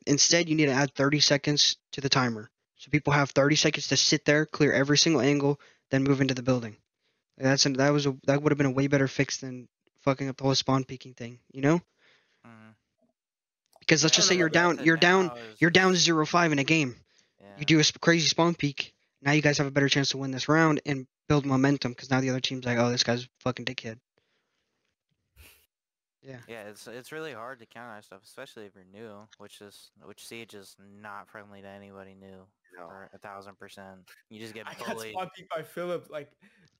Instead, 0.06 0.48
you 0.48 0.54
need 0.54 0.66
to 0.66 0.72
add 0.72 0.94
30 0.94 1.20
seconds 1.20 1.76
to 1.92 2.00
the 2.00 2.08
timer, 2.08 2.50
so 2.76 2.90
people 2.90 3.14
have 3.14 3.30
30 3.30 3.56
seconds 3.56 3.88
to 3.88 3.96
sit 3.96 4.24
there, 4.26 4.44
clear 4.44 4.72
every 4.72 4.98
single 4.98 5.22
angle, 5.22 5.58
then 5.90 6.04
move 6.04 6.20
into 6.20 6.34
the 6.34 6.42
building. 6.42 6.76
That's 7.38 7.64
that 7.64 7.92
was 7.92 8.06
a, 8.06 8.14
that 8.26 8.42
would 8.42 8.52
have 8.52 8.58
been 8.58 8.66
a 8.66 8.70
way 8.70 8.86
better 8.86 9.08
fix 9.08 9.38
than 9.38 9.68
fucking 10.02 10.28
up 10.28 10.36
the 10.36 10.44
whole 10.44 10.54
spawn 10.54 10.84
peeking 10.84 11.14
thing. 11.14 11.38
You 11.50 11.62
know? 11.62 11.80
Because 13.90 14.04
let's 14.04 14.14
Yeah, 14.14 14.18
just 14.18 14.28
say 14.28 14.36
you're 14.36 14.48
down, 14.48 14.78
you're 14.84 14.96
down, 14.96 15.32
you're 15.58 15.70
down 15.72 15.96
zero 15.96 16.24
five 16.24 16.52
in 16.52 16.60
a 16.60 16.64
game. 16.64 16.94
Yeah. 17.40 17.46
You 17.58 17.64
do 17.64 17.80
a 17.80 17.84
crazy 18.00 18.28
spawn 18.28 18.54
peek. 18.54 18.94
Now 19.20 19.32
you 19.32 19.42
guys 19.42 19.58
have 19.58 19.66
a 19.66 19.72
better 19.72 19.88
chance 19.88 20.10
to 20.10 20.16
win 20.16 20.30
this 20.30 20.48
round 20.48 20.80
and 20.86 21.08
build 21.28 21.44
momentum. 21.44 21.90
Because 21.90 22.08
now 22.08 22.20
the 22.20 22.30
other 22.30 22.38
team's 22.38 22.64
like, 22.64 22.78
oh, 22.78 22.88
this 22.88 23.02
guy's 23.02 23.26
fucking 23.40 23.64
dickhead. 23.64 23.98
Yeah. 26.22 26.36
Yeah, 26.48 26.62
it's 26.68 26.86
it's 26.86 27.12
really 27.12 27.32
hard 27.32 27.58
to 27.60 27.66
counter 27.66 27.94
that 27.94 28.04
stuff, 28.04 28.20
especially 28.24 28.66
if 28.66 28.72
you're 28.74 28.84
new, 28.92 29.26
which 29.38 29.60
is 29.60 29.90
which 30.04 30.26
Siege 30.26 30.54
is 30.54 30.76
not 31.00 31.28
friendly 31.28 31.62
to 31.62 31.68
anybody 31.68 32.14
new 32.14 32.46
No. 32.78 32.86
for 32.88 33.08
a 33.14 33.18
thousand 33.18 33.58
percent. 33.58 34.00
You 34.28 34.38
just 34.38 34.52
get 34.52 34.66
I 34.68 34.74
got 34.74 34.94
bullied. 34.96 35.12
spawn 35.12 35.30
peeked 35.34 35.48
by 35.48 35.62
Philip 35.62 36.08
like 36.10 36.30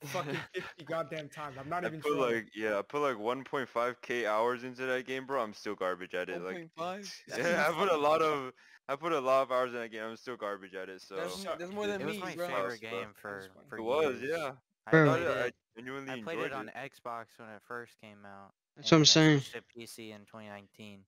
fucking 0.04 0.36
50 0.54 0.84
goddamn 0.84 1.28
times. 1.30 1.56
I'm 1.58 1.68
not 1.70 1.84
I 1.84 1.88
even 1.88 2.00
put 2.02 2.12
trolling. 2.12 2.34
like 2.34 2.46
yeah, 2.54 2.78
I 2.78 2.82
put 2.82 3.00
like 3.00 3.16
1.5k 3.16 4.26
hours 4.26 4.64
into 4.64 4.82
that 4.86 5.06
game, 5.06 5.24
bro. 5.26 5.42
I'm 5.42 5.54
still 5.54 5.74
garbage 5.74 6.14
at 6.14 6.28
it. 6.28 6.42
Like 6.42 6.68
1.5? 6.78 7.20
That's 7.28 7.38
yeah, 7.38 7.66
I 7.68 7.72
put 7.72 7.90
a 7.90 7.96
lot 7.96 8.20
of 8.22 8.52
I 8.90 8.96
put 8.96 9.12
a 9.12 9.20
lot 9.20 9.42
of 9.42 9.52
hours 9.52 9.72
in 9.72 9.78
that 9.80 9.90
game. 9.90 10.02
I'm 10.02 10.16
still 10.16 10.36
garbage 10.36 10.74
at 10.74 10.88
it. 10.88 11.00
So 11.00 11.16
That's, 11.16 11.44
that's 11.44 11.72
more 11.72 11.86
than 11.86 12.00
It 12.02 12.06
was 12.06 12.16
me, 12.16 12.20
my 12.20 12.34
bro. 12.34 12.46
favorite 12.48 12.80
bro. 12.80 12.90
game 12.90 13.08
for 13.14 13.40
fun. 13.54 13.64
for 13.68 13.78
it 13.78 13.82
was 13.82 14.20
years. 14.20 14.34
yeah. 14.36 14.50
I 14.86 14.90
Bro. 14.90 15.04
I, 15.12 15.16
played 15.16 15.22
it- 15.22 15.30
it. 15.30 15.54
I 15.76 15.78
genuinely 15.80 16.12
I 16.12 16.22
played 16.22 16.38
it 16.40 16.44
it. 16.46 16.52
on 16.52 16.70
Xbox 16.76 17.24
when 17.38 17.48
it 17.48 17.62
first 17.66 17.92
came 18.00 18.26
out. 18.26 18.52
That's 18.76 18.90
what 18.90 18.98
I'm 18.98 19.04
saying. 19.04 19.36
I 19.36 19.40
switched 19.40 19.52
to 19.52 19.78
PC 19.78 20.10
in 20.14 20.20
2019, 20.26 21.00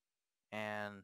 and 0.53 0.95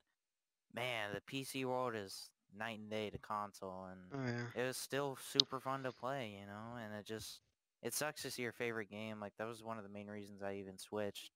man, 0.74 1.10
the 1.14 1.20
PC 1.20 1.64
world 1.64 1.94
is 1.96 2.30
night 2.56 2.78
and 2.78 2.90
day 2.90 3.10
to 3.10 3.18
console, 3.18 3.86
and 3.90 4.00
Oh 4.12 4.26
yeah. 4.54 4.62
it 4.62 4.66
was 4.66 4.76
still 4.76 5.16
super 5.32 5.60
fun 5.60 5.82
to 5.84 5.92
play, 5.92 6.36
you 6.40 6.46
know. 6.46 6.76
And 6.82 6.94
it 6.94 7.06
just 7.06 7.40
it 7.82 7.94
sucks 7.94 8.22
to 8.22 8.30
see 8.30 8.42
your 8.42 8.52
favorite 8.52 8.90
game. 8.90 9.20
Like 9.20 9.32
that 9.38 9.46
was 9.46 9.62
one 9.62 9.78
of 9.78 9.84
the 9.84 9.90
main 9.90 10.08
reasons 10.08 10.42
I 10.42 10.54
even 10.54 10.78
switched 10.78 11.30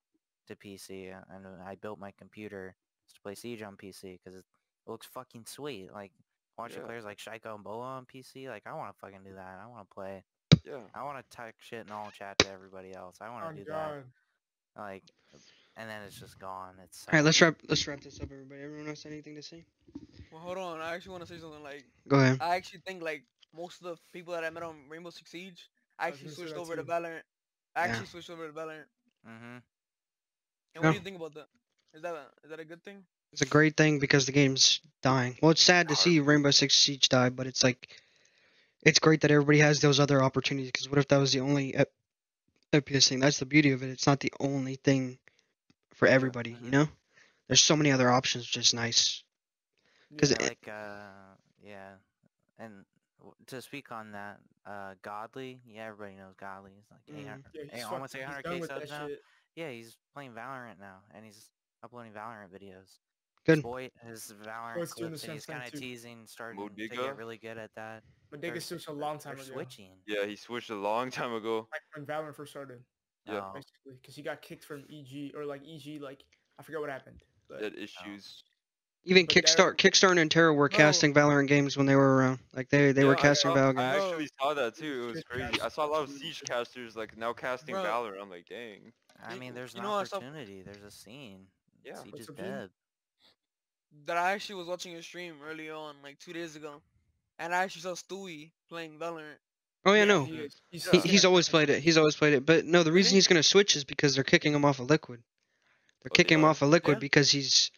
to 0.49 0.57
PC, 0.57 1.12
uh, 1.16 1.20
and 1.35 1.47
I 1.66 1.77
built 1.77 1.99
my 1.99 2.11
computer 2.19 2.74
to 3.15 3.20
play 3.20 3.35
Siege 3.35 3.62
on 3.62 3.77
PC 3.77 4.19
because 4.19 4.35
it 4.39 4.44
looks 4.86 5.07
fucking 5.07 5.44
sweet. 5.47 5.93
Like 5.93 6.12
watching 6.59 6.81
Yeah. 6.81 6.86
players 6.86 7.05
like 7.05 7.19
Shaiiko 7.19 7.55
and 7.55 7.65
Boa 7.65 7.85
on 7.85 8.07
PC, 8.07 8.49
like 8.49 8.66
I 8.66 8.73
want 8.74 8.93
to 8.93 8.99
fucking 8.99 9.23
do 9.24 9.35
that. 9.35 9.61
I 9.62 9.66
want 9.69 9.89
to 9.89 9.94
play. 9.94 10.24
Yeah. 10.65 10.81
I 10.94 11.03
want 11.05 11.19
to 11.19 11.36
type 11.36 11.55
shit 11.61 11.86
in 11.86 11.93
all 11.93 12.11
chat 12.11 12.39
to 12.39 12.51
everybody 12.51 12.94
else. 12.94 13.16
I 13.20 13.28
want 13.31 13.44
to 13.44 13.51
Oh 13.51 13.65
do 13.65 13.65
god. 13.65 13.90
that. 13.99 14.05
Like, 14.77 15.03
and 15.77 15.89
then 15.89 16.03
it's 16.07 16.19
just 16.19 16.39
gone. 16.39 16.74
It's 16.85 17.07
All 17.09 17.19
right, 17.19 17.24
let's 17.24 17.40
wrap 17.40 17.57
let's 17.69 17.86
wrap 17.86 18.01
this 18.01 18.20
up, 18.20 18.28
everybody. 18.32 18.62
Everyone 18.62 18.89
else 18.89 19.07
anything 19.07 19.35
to 19.36 19.43
say? 19.43 19.65
Well, 20.31 20.40
hold 20.40 20.59
on. 20.59 20.81
I 20.81 20.94
actually 20.94 21.12
want 21.12 21.27
to 21.27 21.35
say 21.35 21.40
something. 21.40 21.62
Like, 21.62 21.85
Go 22.09 22.16
ahead. 22.16 22.39
I 22.40 22.57
actually 22.57 22.81
think 22.86 23.03
like 23.03 23.24
most 23.55 23.78
of 23.82 23.85
the 23.85 23.97
people 24.12 24.32
that 24.35 24.44
I 24.44 24.51
met 24.51 24.62
on 24.62 24.77
Rainbow 24.89 25.11
Six 25.11 25.31
Siege 25.31 25.69
I 25.99 26.09
actually 26.09 26.24
gonna 26.24 26.35
switched 26.36 26.55
that 26.55 26.61
over 26.61 26.77
to 26.77 26.82
too. 26.82 26.89
Valorant. 26.89 27.23
I 27.77 27.86
Yeah. 27.86 27.93
actually 27.93 28.07
switched 28.07 28.31
over 28.31 28.47
to 28.47 28.53
Valorant. 28.53 28.89
Mm-hmm. 29.27 29.44
And 29.44 29.62
Yeah. 30.74 30.81
what 30.81 30.90
do 30.90 30.99
you 30.99 31.05
think 31.05 31.16
about 31.16 31.35
that? 31.35 31.49
Is 31.94 32.03
that 32.03 32.15
a, 32.15 32.27
is 32.44 32.51
that 32.51 32.61
a 32.61 32.65
good 32.65 32.82
thing? 32.82 33.05
It's 33.32 33.43
a 33.43 33.47
great 33.47 33.77
thing 33.77 33.99
because 33.99 34.27
the 34.27 34.32
game's 34.32 34.81
dying. 35.03 35.39
Well, 35.40 35.53
it's 35.53 35.62
sad 35.62 35.89
to 35.89 35.97
see 35.97 36.20
Rainbow 36.20 36.51
Six 36.51 36.74
Siege 36.74 37.09
die, 37.09 37.31
but 37.31 37.47
it's 37.47 37.62
like, 37.62 37.89
it's 38.82 38.99
great 38.99 39.20
that 39.23 39.31
everybody 39.31 39.59
has 39.59 39.81
those 39.81 40.01
other 40.01 40.23
opportunities. 40.23 40.70
Because 40.70 40.89
what 40.89 40.99
if 40.99 41.09
that 41.09 41.19
was 41.19 41.32
the 41.32 41.40
only 41.40 41.74
ep- 42.73 42.86
FPS 42.86 43.09
thing? 43.09 43.20
That's 43.20 43.39
the 43.39 43.47
beauty 43.47 43.73
of 43.73 43.82
it. 43.82 43.90
It's 43.90 44.07
not 44.07 44.20
the 44.20 44.32
only 44.40 44.77
thing 44.77 45.19
for 45.94 46.09
everybody. 46.09 46.57
You 46.62 46.70
know, 46.70 46.89
there's 47.49 47.62
so 47.62 47.77
many 47.77 47.93
other 47.93 48.11
options, 48.11 48.47
which 48.47 48.57
is 48.57 48.74
nice. 48.74 49.23
'Cause 50.19 50.31
Yeah, 50.32 50.47
like, 50.47 50.69
uh, 50.69 51.35
yeah, 51.62 51.94
and 52.59 52.85
to 53.47 53.62
speak 53.62 53.93
on 53.93 54.12
that, 54.12 54.40
uh, 54.66 54.94
Godly, 55.03 55.61
yeah, 55.66 55.86
everybody 55.86 56.16
knows 56.16 56.35
Godly. 56.36 56.73
He's 56.77 56.90
like 56.90 57.01
Mhm. 57.09 57.20
800, 57.20 57.55
Yeah, 57.55 57.62
eh, 57.73 57.77
he's 57.77 57.85
almost 57.86 58.15
800k 58.15 58.61
subs 58.66 58.90
now. 58.90 59.09
shit. 59.09 59.23
Yeah, 59.55 59.70
he's 59.70 59.97
playing 60.15 60.32
Valorant 60.32 60.78
now, 60.78 61.03
and 61.15 61.24
he's 61.24 61.51
uploading 61.82 62.12
Valorant 62.12 62.51
videos. 62.51 62.99
Good. 63.44 63.62
Boy, 63.62 63.90
his 64.06 64.32
Valorant 64.44 64.77
Boy's 64.77 64.94
doing 64.94 65.10
the 65.10 65.14
and 65.14 65.20
same 65.20 65.32
he's 65.32 65.47
kind 65.47 65.62
of 65.64 65.73
teasing, 65.73 66.27
starting 66.27 66.69
to 66.77 66.89
get 66.89 67.16
really 67.16 67.39
good 67.39 67.59
at 67.59 67.70
that. 67.74 68.02
But 68.31 68.40
They're- 68.40 68.59
switched 68.60 68.89
a 68.89 68.93
long 68.93 69.19
time 69.19 69.35
ago. 69.35 69.43
switching. 69.43 69.98
Yeah, 70.06 70.24
he 70.27 70.36
switched 70.36 70.70
a 70.70 70.77
long 70.77 71.10
time 71.10 71.32
ago. 71.35 71.66
Like 71.73 71.82
when 71.94 72.06
Valorant 72.06 72.35
first 72.36 72.52
started, 72.52 72.85
Yeah. 73.27 73.40
Oh, 73.43 73.52
basically, 73.55 73.94
because 74.01 74.14
he 74.16 74.23
got 74.23 74.43
kicked 74.43 74.64
from 74.64 74.85
EG 74.90 75.32
or 75.35 75.44
like 75.44 75.62
EG, 75.66 76.01
like 76.01 76.23
I 76.59 76.62
forget 76.62 76.81
what 76.81 76.90
happened. 76.90 77.23
But 77.48 77.59
oh. 77.59 77.60
That 77.62 77.78
issues. 77.78 78.44
Even 79.05 79.27
But 79.27 79.35
KiXSTAr, 79.35 79.77
KiXSTAr, 79.77 80.16
and 80.20 80.31
Terra 80.31 80.55
were 80.55 80.69
Bro. 80.69 80.77
casting 80.78 81.12
Valorant 81.12 81.48
games 81.48 81.77
when 81.77 81.86
they 81.86 81.97
were 81.97 82.16
around. 82.19 82.39
Like 82.55 82.69
they 82.69 82.93
they 82.93 83.02
were 83.05 83.14
Yeah, 83.14 83.19
I 83.19 83.23
casting 83.23 83.51
saw- 83.51 83.56
Valorant 83.56 83.78
I 83.81 83.97
actually 83.97 84.28
saw 84.40 84.55
that 84.55 84.77
too. 84.77 85.09
It 85.09 85.14
was 85.14 85.24
crazy. 85.24 85.60
I 85.60 85.69
saw 85.69 85.86
a 85.86 85.90
lot 85.90 86.02
of 86.05 86.10
siege 86.10 86.40
casters 86.47 86.94
like 86.94 87.16
now 87.16 87.32
casting 87.32 87.74
Bro. 87.74 87.82
Valorant. 87.85 88.23
I'm 88.23 88.31
like, 88.31 88.47
dang. 88.48 88.93
I 89.24 89.35
mean, 89.36 89.55
there's 89.55 89.74
you 89.74 89.81
an 89.81 89.85
know 89.86 89.90
what, 89.93 90.09
so- 90.09 90.19
opportunity. 90.19 90.62
There's 90.62 90.82
a 90.85 90.90
scene. 90.90 91.47
Yeah. 91.85 91.97
Siege 91.97 92.12
What's 92.12 92.23
is 92.24 92.31
up, 92.31 92.36
Gene? 92.36 92.44
dead. 92.47 92.70
That 94.06 94.16
I 94.16 94.32
actually 94.32 94.56
was 94.56 94.66
watching 94.69 94.94
a 94.97 95.02
stream 95.02 95.35
early 95.47 95.70
on, 95.70 95.97
like 96.02 96.19
two 96.19 96.32
days 96.32 96.56
ago, 96.56 96.81
and 97.39 97.55
I 97.55 97.62
actually 97.62 97.82
saw 97.82 97.93
Stewie 97.94 98.51
playing 98.69 98.98
Valorant. 98.98 99.39
Oh 99.85 99.93
yeah, 99.94 100.05
no. 100.05 100.24
he. 100.24 100.48
He's, 100.70 100.90
He, 100.90 100.98
he's 100.98 101.02
he's 101.02 101.24
always 101.24 101.48
played 101.48 101.70
it. 101.70 101.82
He's 101.82 101.98
always 101.98 102.16
played 102.16 102.35
it. 102.35 102.47
But 102.47 102.64
no, 102.64 102.82
the 102.82 102.93
reason 102.93 103.14
he's 103.14 103.27
gonna 103.27 103.43
switch 103.43 103.77
is 103.77 103.85
because 103.85 104.14
they're 104.14 104.24
kicking 104.24 104.55
him 104.55 104.64
off 104.64 104.78
of 104.81 104.89
Liquid. 104.89 105.20
They're 106.02 106.10
Oh, 106.10 106.14
they 106.14 106.23
kicking 106.23 106.39
him 106.39 106.44
off 106.44 106.62
of 106.62 106.69
Liquid 106.70 106.97
Yeah. 106.97 107.01
because 107.01 107.31
he's 107.31 107.70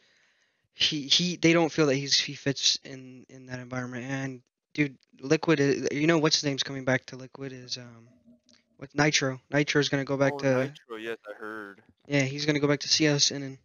he 0.75 1.03
he 1.03 1.37
they 1.37 1.53
don't 1.53 1.73
feel 1.73 1.87
that 1.87 1.97
he's 1.97 2.19
he 2.19 2.35
fits 2.35 2.79
in 2.85 3.25
in 3.29 3.47
that 3.47 3.59
environment. 3.59 4.05
And 4.05 4.43
dude, 4.75 4.97
Liquid, 5.21 5.61
is, 5.61 5.89
you 5.93 6.07
know 6.07 6.19
what's 6.19 6.37
his 6.37 6.45
name's 6.45 6.63
coming 6.63 6.85
back 6.85 7.07
to 7.07 7.17
Liquid 7.17 7.53
is 7.53 7.79
um, 7.79 8.09
what 8.77 8.95
Nitro. 8.95 9.41
Nitro's 9.51 9.89
gonna 9.89 10.05
go 10.05 10.17
back 10.17 10.35
oh, 10.35 10.39
to 10.39 10.65
Nitro, 10.67 10.97
yes, 10.99 11.19
I 11.29 11.35
heard. 11.39 11.83
yeah, 12.07 12.23
he's 12.23 12.45
gonna 12.45 12.61
go 12.61 12.69
back 12.69 12.81
to 12.81 12.89
CS, 12.89 13.31
and 13.31 13.43
then 13.43 13.59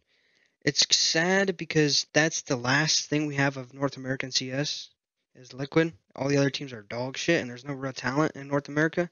it's 0.62 0.86
sad 0.94 1.56
because 1.56 2.06
that's 2.12 2.42
the 2.42 2.56
last 2.56 3.08
thing 3.08 3.26
we 3.26 3.36
have 3.36 3.56
of 3.56 3.72
North 3.72 3.96
American 3.96 4.30
CS 4.30 4.90
is 5.34 5.52
Liquid. 5.52 5.92
All 6.14 6.28
the 6.28 6.36
other 6.36 6.50
teams 6.50 6.72
are 6.72 6.82
dog 6.82 7.16
shit, 7.16 7.40
and 7.40 7.48
there's 7.48 7.64
no 7.64 7.72
real 7.72 7.92
talent 7.92 8.36
in 8.36 8.48
North 8.48 8.68
America. 8.68 9.10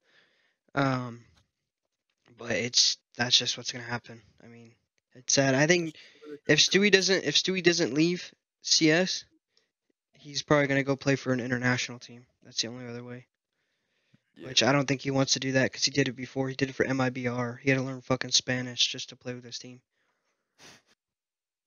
Um, 0.74 1.24
but 2.36 2.52
it's 2.52 2.98
that's 3.16 3.36
just 3.36 3.56
what's 3.56 3.72
gonna 3.72 3.84
happen. 3.84 4.20
I 4.42 4.46
mean, 4.46 4.72
it's 5.14 5.32
sad. 5.32 5.54
I 5.54 5.66
think 5.66 5.94
if 6.46 6.58
Stewie 6.58 6.92
doesn't 6.92 7.24
if 7.24 7.34
Stewie 7.34 7.62
doesn't 7.62 7.94
leave 7.94 8.30
CS, 8.62 9.24
he's 10.12 10.42
probably 10.42 10.66
gonna 10.66 10.82
go 10.82 10.96
play 10.96 11.16
for 11.16 11.32
an 11.32 11.40
international 11.40 11.98
team. 11.98 12.26
That's 12.44 12.60
the 12.60 12.68
only 12.68 12.86
other 12.86 13.04
way. 13.04 13.26
Yeah. 14.36 14.48
Which 14.48 14.62
I 14.62 14.72
don't 14.72 14.86
think 14.86 15.00
he 15.00 15.10
wants 15.10 15.32
to 15.32 15.40
do 15.40 15.52
that 15.52 15.64
because 15.64 15.84
he 15.84 15.90
did 15.90 16.08
it 16.08 16.12
before. 16.12 16.48
He 16.48 16.54
did 16.54 16.68
it 16.68 16.74
for 16.74 16.84
MIBR. 16.84 17.58
He 17.60 17.70
had 17.70 17.78
to 17.78 17.84
learn 17.84 18.02
fucking 18.02 18.30
Spanish 18.30 18.86
just 18.86 19.08
to 19.08 19.16
play 19.16 19.34
with 19.34 19.44
his 19.44 19.58
team. 19.58 19.80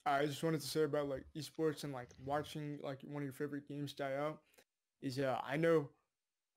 I 0.05 0.25
just 0.25 0.43
wanted 0.43 0.61
to 0.61 0.67
say 0.67 0.83
about 0.83 1.09
like 1.09 1.25
esports 1.37 1.83
and 1.83 1.93
like 1.93 2.09
watching 2.25 2.79
like 2.83 3.01
one 3.03 3.21
of 3.21 3.25
your 3.25 3.33
favorite 3.33 3.67
games 3.67 3.93
die 3.93 4.15
out 4.15 4.39
is 5.01 5.19
uh 5.19 5.39
I 5.47 5.57
know 5.57 5.89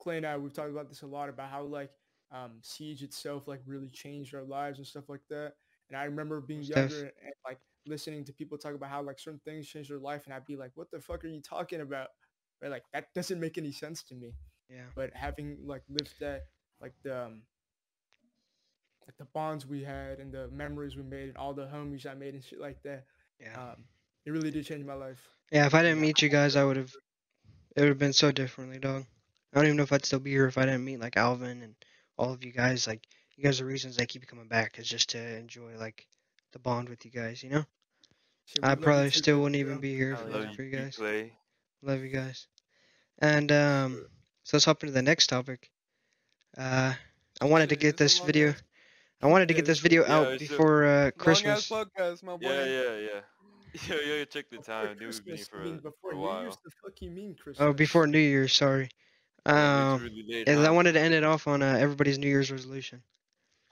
Clay 0.01 0.17
and 0.19 0.27
I 0.27 0.37
we've 0.37 0.53
talked 0.53 0.71
about 0.71 0.89
this 0.89 1.03
a 1.03 1.07
lot 1.07 1.29
about 1.29 1.51
how 1.51 1.63
like 1.63 1.91
um 2.33 2.53
Siege 2.63 3.03
itself 3.03 3.47
like 3.47 3.61
really 3.67 3.89
changed 3.91 4.35
our 4.35 4.45
lives 4.45 4.79
and 4.79 4.87
stuff 4.87 5.09
like 5.09 5.23
that. 5.31 5.55
And 5.91 5.99
I 5.99 6.05
remember 6.05 6.41
being 6.41 6.63
younger 6.63 7.03
and 7.05 7.35
like 7.47 7.59
listening 7.87 8.25
to 8.25 8.33
people 8.33 8.57
talk 8.57 8.75
about 8.75 8.89
how 8.89 9.03
like 9.03 9.19
certain 9.19 9.41
things 9.45 9.69
changed 9.69 9.91
their 9.91 9.99
life 9.99 10.25
and 10.25 10.35
I'd 10.35 10.47
be 10.47 10.57
like, 10.57 10.73
What 10.75 10.91
the 10.91 11.01
fuck 11.01 11.25
are 11.25 11.29
you 11.29 11.43
talking 11.43 11.83
about? 11.83 12.09
Right? 12.63 12.71
Like 12.71 12.85
that 12.95 13.13
doesn't 13.15 13.41
make 13.41 13.59
any 13.59 13.73
sense 13.73 14.03
to 14.05 14.15
me. 14.15 14.33
Yeah. 14.71 14.87
But 14.95 15.11
having 15.15 15.59
like 15.67 15.83
lived 15.91 16.15
that 16.21 16.45
like 16.81 16.95
the 17.03 17.25
um, 17.27 17.43
like 19.07 19.17
the 19.19 19.25
bonds 19.27 19.67
we 19.67 19.83
had 19.83 20.19
and 20.19 20.33
the 20.33 20.49
memories 20.49 20.97
we 20.97 21.03
made 21.03 21.29
and 21.29 21.37
all 21.37 21.53
the 21.53 21.67
homies 21.67 22.07
I 22.07 22.15
made 22.15 22.35
and 22.35 22.43
shit 22.43 22.61
like 22.61 22.83
that. 22.85 23.05
Yeah. 23.41 23.61
Um, 23.61 23.85
it 24.25 24.31
really 24.31 24.51
did 24.51 24.65
change 24.67 24.85
my 24.85 24.95
life. 24.95 25.21
Yeah, 25.53 25.67
if 25.67 25.75
I 25.75 25.83
didn't 25.83 26.01
meet 26.01 26.23
you 26.23 26.29
guys, 26.29 26.57
I 26.57 26.65
would 26.65 26.77
have. 26.77 26.93
It 27.77 27.81
would 27.81 27.89
have 27.89 27.99
been 27.99 28.13
so 28.13 28.31
differently, 28.31 28.79
dog. 28.79 29.05
I 29.53 29.57
don't 29.57 29.67
even 29.67 29.77
know 29.77 29.83
if 29.83 29.93
I'd 29.93 30.05
still 30.05 30.21
be 30.21 30.31
here 30.31 30.47
if 30.47 30.59
I 30.59 30.65
didn't 30.65 30.85
meet 30.85 31.01
like 31.01 31.17
Alvin 31.17 31.63
and 31.63 31.75
all 32.17 32.33
of 32.33 32.45
you 32.45 32.53
guys. 32.53 32.87
Like, 32.87 33.05
you 33.37 33.45
guys 33.45 33.61
are 33.61 33.67
reasons 33.67 33.99
I 33.99 34.07
keep 34.07 34.27
coming 34.27 34.49
back 34.49 34.79
is 34.79 34.89
just 34.89 35.11
to 35.11 35.37
enjoy 35.37 35.77
like 35.79 36.07
the 36.53 36.59
bond 36.59 36.89
with 36.89 37.05
you 37.05 37.11
guys. 37.11 37.43
You 37.43 37.51
know, 37.51 37.65
Shit, 38.47 38.65
I 38.65 38.75
probably 38.75 39.11
still 39.11 39.41
wouldn't 39.41 39.57
even 39.57 39.79
be 39.79 39.95
here 39.95 40.13
if 40.13 40.19
Hell 40.19 40.29
it 40.29 40.31
yeah. 40.31 40.37
wasn't 40.37 40.57
for 40.57 40.63
you 40.63 40.77
guys. 40.77 40.97
Clay. 40.97 41.33
Love 41.83 42.03
you 42.03 42.09
guys. 42.09 42.47
And 43.19 43.51
um, 43.53 44.07
so 44.45 44.57
let's 44.57 44.65
hop 44.65 44.83
into 44.83 44.93
the 44.93 45.03
next 45.03 45.29
topic. 45.29 45.71
Uh, 46.57 46.95
I 47.41 47.45
wanted 47.45 47.71
to 47.71 47.77
get 47.77 47.97
this 47.97 48.15
is 48.15 48.19
this 48.19 48.27
video. 48.27 48.55
Ass- 49.25 49.29
I 49.29 49.33
wanted 49.33 49.49
to 49.49 49.55
get 49.55 49.65
this 49.67 49.79
this 49.79 49.81
video 49.81 50.05
Yeah, 50.05 50.15
out 50.15 50.27
it's 50.29 50.49
before 50.49 50.85
uh, 50.85 51.11
Christmas. 51.19 51.69
podcast, 51.69 52.23
my 52.23 52.37
boy. 52.37 52.49
Yeah, 52.49 52.65
yeah, 52.65 52.97
yeah. 52.97 53.21
Yeah, 53.89 53.97
yeah, 54.07 54.25
check 54.27 54.49
the 54.51 54.59
Before 54.59 54.75
time. 54.75 54.97
Dude, 54.97 55.01
we've 55.01 55.25
been 55.25 55.35
Christmas, 55.35 55.49
here 55.49 55.59
I 55.59 55.59
for, 55.59 55.65
mean, 55.65 55.75
a, 55.75 55.77
before 55.79 55.93
for 56.01 56.11
a 56.13 56.15
New 56.15 56.21
while. 56.21 56.43
Year's, 56.43 56.57
the 56.65 56.71
fuck 56.83 56.93
you 57.01 57.11
mean 57.11 57.35
Christmas? 57.35 57.61
Oh, 57.61 57.73
before 57.73 58.07
New 58.07 58.21
Year's, 58.21 58.53
sorry. 58.53 58.89
Um, 59.47 59.95
it's 59.95 60.03
really 60.05 60.25
late, 60.29 60.49
and 60.49 60.61
I 60.65 60.71
wanted 60.71 60.93
to 60.93 61.01
end 61.01 61.13
it 61.13 61.25
off 61.25 61.49
on 61.49 61.61
uh, 61.63 61.77
everybody's 61.81 62.17
New 62.19 62.29
Year's 62.29 62.53
resolution. 62.53 63.03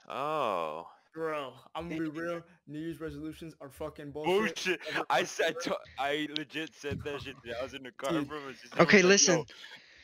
Oh. 0.09 0.87
Bro, 1.13 1.53
I'm 1.75 1.89
gonna 1.89 2.01
be 2.01 2.07
real. 2.09 2.41
New 2.67 2.79
Year's 2.79 2.99
resolutions 2.99 3.53
are 3.61 3.69
fucking 3.69 4.11
bullshit. 4.11 4.55
Bullshit. 4.55 4.79
I 5.11 5.23
said, 5.23 5.55
I 5.99 6.27
legit 6.35 6.73
said 6.73 7.03
that 7.03 7.21
shit. 7.21 7.35
I 7.59 7.63
was 7.63 7.75
in 7.75 7.83
the 7.83 7.91
car, 7.91 8.11
Dude. 8.13 8.27
bro. 8.27 8.39
Okay, 8.39 8.53
someone 8.67 8.87
was 8.87 8.89
like, 8.89 9.03
listen. 9.03 9.37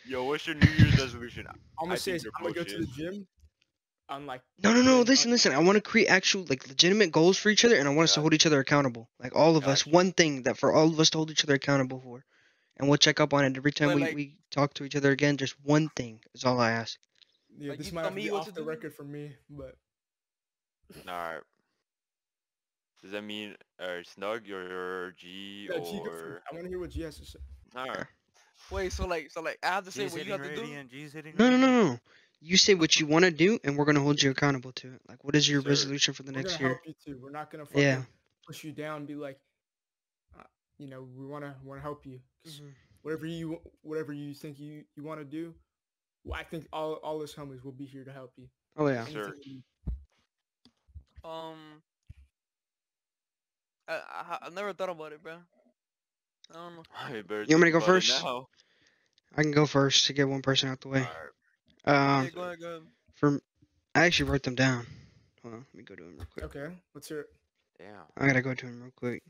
Yo, 0.06 0.20
yo, 0.20 0.24
what's 0.26 0.46
your 0.46 0.56
New 0.56 0.70
Year's 0.78 1.00
resolution? 1.00 1.48
I'm 1.48 1.88
gonna 1.88 1.98
say 1.98 2.12
think 2.12 2.16
is 2.18 2.24
they're 2.24 2.32
I'm 2.38 2.44
gonna 2.44 2.54
go 2.54 2.64
to 2.64 2.78
the 2.78 2.86
gym. 2.96 3.28
I'm 4.10 4.26
like 4.26 4.42
No, 4.64 4.74
no, 4.74 4.82
no. 4.82 4.98
then, 4.98 5.06
Listen, 5.06 5.32
listen. 5.32 5.54
I 5.54 5.60
want 5.60 5.76
to 5.76 5.82
create 5.82 6.08
actual, 6.08 6.46
like, 6.50 6.68
legitimate 6.68 7.12
goals 7.12 7.38
for 7.38 7.50
each 7.50 7.64
other, 7.64 7.76
and 7.76 7.88
I 7.88 7.92
want 7.94 8.06
us 8.06 8.16
to 8.16 8.22
hold 8.22 8.34
each 8.34 8.46
other 8.48 8.60
accountable. 8.60 9.10
Like, 9.20 9.36
all 9.36 9.56
of 9.56 9.68
us. 9.68 9.86
One 9.86 10.12
thing 10.14 10.44
that 10.44 10.58
for 10.58 10.74
all 10.74 10.88
of 10.88 11.00
us 11.00 11.10
to 11.12 11.18
hold 11.20 11.32
each 11.32 11.44
other 11.44 11.54
accountable 11.54 12.00
for. 12.02 12.26
And 12.78 12.88
we'll 12.88 12.98
check 12.98 13.20
up 13.20 13.34
on 13.34 13.46
it 13.46 13.56
every 13.58 13.72
time 13.72 13.90
But, 13.90 13.96
we, 13.96 14.02
like- 14.02 14.16
we 14.16 14.38
talk 14.52 14.74
to 14.76 14.84
each 14.84 14.96
other 14.96 15.12
again. 15.12 15.38
Just 15.38 15.56
one 15.64 15.90
thing 15.90 16.22
is 16.34 16.44
all 16.44 16.60
I 16.60 16.72
ask. 16.72 16.98
Yeah, 17.58 17.70
Like, 17.72 17.78
this 17.80 17.88
you 17.88 17.94
might 17.94 18.02
tell 18.02 18.10
have 18.10 18.14
to 18.14 18.16
me 18.18 18.24
be 18.26 18.32
what 18.32 18.40
off 18.42 18.46
the 18.54 18.62
do? 18.62 18.64
record 18.64 18.94
for 18.96 19.04
me, 19.04 19.36
but 19.50 19.76
Alright. 21.08 21.42
Does 23.02 23.12
that 23.12 23.24
mean 23.24 23.56
uh, 23.80 23.98
Snug 24.04 24.50
or 24.50 25.14
G 25.18 25.68
yeah, 25.72 25.78
G, 25.80 25.98
go 25.98 26.04
for 26.06 26.10
or... 26.10 26.36
it. 26.38 26.42
I 26.52 26.56
want 26.56 26.66
to 26.66 26.70
hear 26.70 26.80
what 26.80 26.90
G 26.90 27.02
has 27.02 27.18
to 27.20 27.26
say. 27.26 27.40
Alright. 27.76 28.06
Wait, 28.72 28.92
so 28.94 29.06
like, 29.08 29.32
so 29.32 29.42
like, 29.42 29.58
I 29.64 29.68
have 29.68 29.86
to 29.86 29.92
say 29.92 30.04
G's 30.04 30.12
what 30.14 30.26
you 30.26 30.32
hitting 30.32 30.44
have 30.46 30.50
to 30.50 30.56
do. 30.56 30.62
radiant, 30.64 30.92
G's 30.92 31.14
hitting 31.14 31.34
No, 31.38 31.50
no, 31.50 31.58
no, 31.58 31.84
no. 31.84 32.00
You 32.42 32.56
say 32.58 32.74
what 32.74 32.98
you 33.00 33.06
want 33.06 33.26
to 33.26 33.32
do, 33.32 33.60
and 33.64 33.78
we're 33.78 33.86
going 33.86 33.96
to 33.96 34.02
hold 34.02 34.22
you 34.22 34.32
accountable 34.32 34.72
to 34.74 34.94
it. 34.94 35.02
Like, 35.10 35.24
what 35.24 35.36
is 35.36 35.48
your 35.50 35.62
Sir. 35.62 35.70
resolution 35.70 36.14
for 36.14 36.24
the 36.24 36.32
We're 36.32 36.38
next 36.38 36.54
gonna 36.54 36.70
year? 36.70 36.70
help 36.70 36.88
you 36.88 36.94
too. 37.06 37.20
We're 37.22 37.32
not 37.32 37.52
gonna 37.52 37.66
fucking 37.66 37.82
Yeah. 37.82 38.04
push 38.48 38.64
you 38.64 38.72
down. 38.72 38.98
And 39.00 39.08
be 39.08 39.16
like, 39.16 39.40
uh, 40.40 40.44
you 40.78 40.88
know, 40.88 41.02
we 41.04 41.26
wanna 41.26 41.56
wanna 41.64 41.82
help 41.82 42.06
you. 42.06 42.22
'cause 42.44 42.62
Mhm. 42.62 42.74
Whatever 43.02 43.26
you 43.26 43.62
whatever 43.82 44.12
you 44.14 44.34
think 44.34 44.60
you 44.60 44.86
you 44.96 45.04
want 45.04 45.20
to 45.22 45.26
do, 45.26 45.54
well, 46.24 46.40
I 46.40 46.44
think 46.44 46.68
all 46.74 46.94
all 46.96 47.22
us 47.22 47.34
homies 47.34 47.64
will 47.64 47.72
be 47.72 47.86
here 47.86 48.04
to 48.04 48.12
help 48.12 48.34
you. 48.38 48.50
Oh, 48.78 48.88
yeah. 48.88 49.06
Sure. 49.06 49.24
Anything 49.26 49.42
you 49.44 49.54
need. 49.54 49.64
Um, 51.24 51.82
I, 53.88 53.94
I 53.94 54.38
I've 54.44 54.54
never 54.54 54.74
thought 54.74 54.90
about 54.90 55.12
it, 55.14 55.22
bro. 55.24 55.38
I 56.52 56.54
don't 56.54 56.76
know. 56.76 56.84
I 56.94 57.22
better 57.22 57.44
You 57.44 57.56
want 57.56 57.62
me 57.64 57.68
to 57.72 57.80
go 57.80 57.86
first? 57.86 58.24
now. 58.24 58.48
I 59.36 59.42
can 59.44 59.52
go 59.52 59.66
first 59.66 60.06
to 60.08 60.14
get 60.14 60.28
one 60.28 60.42
person 60.42 60.70
out 60.70 60.82
the 60.82 60.88
way. 60.90 61.02
Alright. 61.02 61.34
Um, 61.90 62.26
yeah, 62.26 62.30
go 62.30 62.42
ahead, 62.42 62.60
go 62.60 62.68
ahead. 62.68 62.82
for 63.16 63.42
I 63.96 64.06
actually 64.06 64.30
wrote 64.30 64.44
them 64.44 64.54
down. 64.54 64.86
Hold 65.42 65.56
on, 65.56 65.66
let 65.74 65.76
me 65.76 65.84
go 65.84 65.96
to 65.96 66.04
them 66.04 66.18
real 66.18 66.28
quick. 66.32 66.46
Okay, 66.46 66.76
let's 66.94 67.08
hear 67.08 67.22
it. 67.22 67.28
Damn. 67.80 68.04
I 68.16 68.28
gotta 68.28 68.44
go 68.44 68.54
to 68.54 68.66
him 68.68 68.82
real 68.82 68.92
quick. 68.96 69.24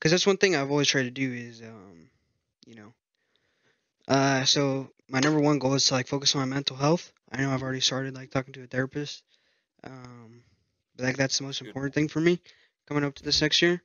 Cause 0.00 0.12
that's 0.12 0.26
one 0.26 0.38
thing 0.38 0.56
I've 0.56 0.70
always 0.70 0.88
tried 0.88 1.02
to 1.02 1.10
do 1.10 1.30
is, 1.30 1.60
um, 1.60 2.08
you 2.64 2.76
know, 2.76 2.92
uh, 4.06 4.44
so 4.44 4.88
my 5.10 5.20
number 5.20 5.40
one 5.40 5.58
goal 5.58 5.74
is 5.74 5.84
to 5.86 5.94
like 5.94 6.06
focus 6.06 6.34
on 6.34 6.48
my 6.48 6.54
mental 6.54 6.76
health. 6.76 7.12
I 7.30 7.42
know 7.42 7.50
I've 7.52 7.62
already 7.62 7.80
started 7.80 8.14
like 8.14 8.30
talking 8.30 8.54
to 8.54 8.62
a 8.62 8.66
therapist, 8.66 9.22
um, 9.84 10.42
but 10.96 11.04
like 11.04 11.16
that's 11.18 11.36
the 11.36 11.44
most 11.44 11.60
Good. 11.60 11.68
important 11.68 11.94
thing 11.94 12.08
for 12.08 12.20
me 12.20 12.40
coming 12.86 13.04
up 13.04 13.14
to 13.16 13.22
this 13.22 13.42
next 13.42 13.60
year. 13.60 13.82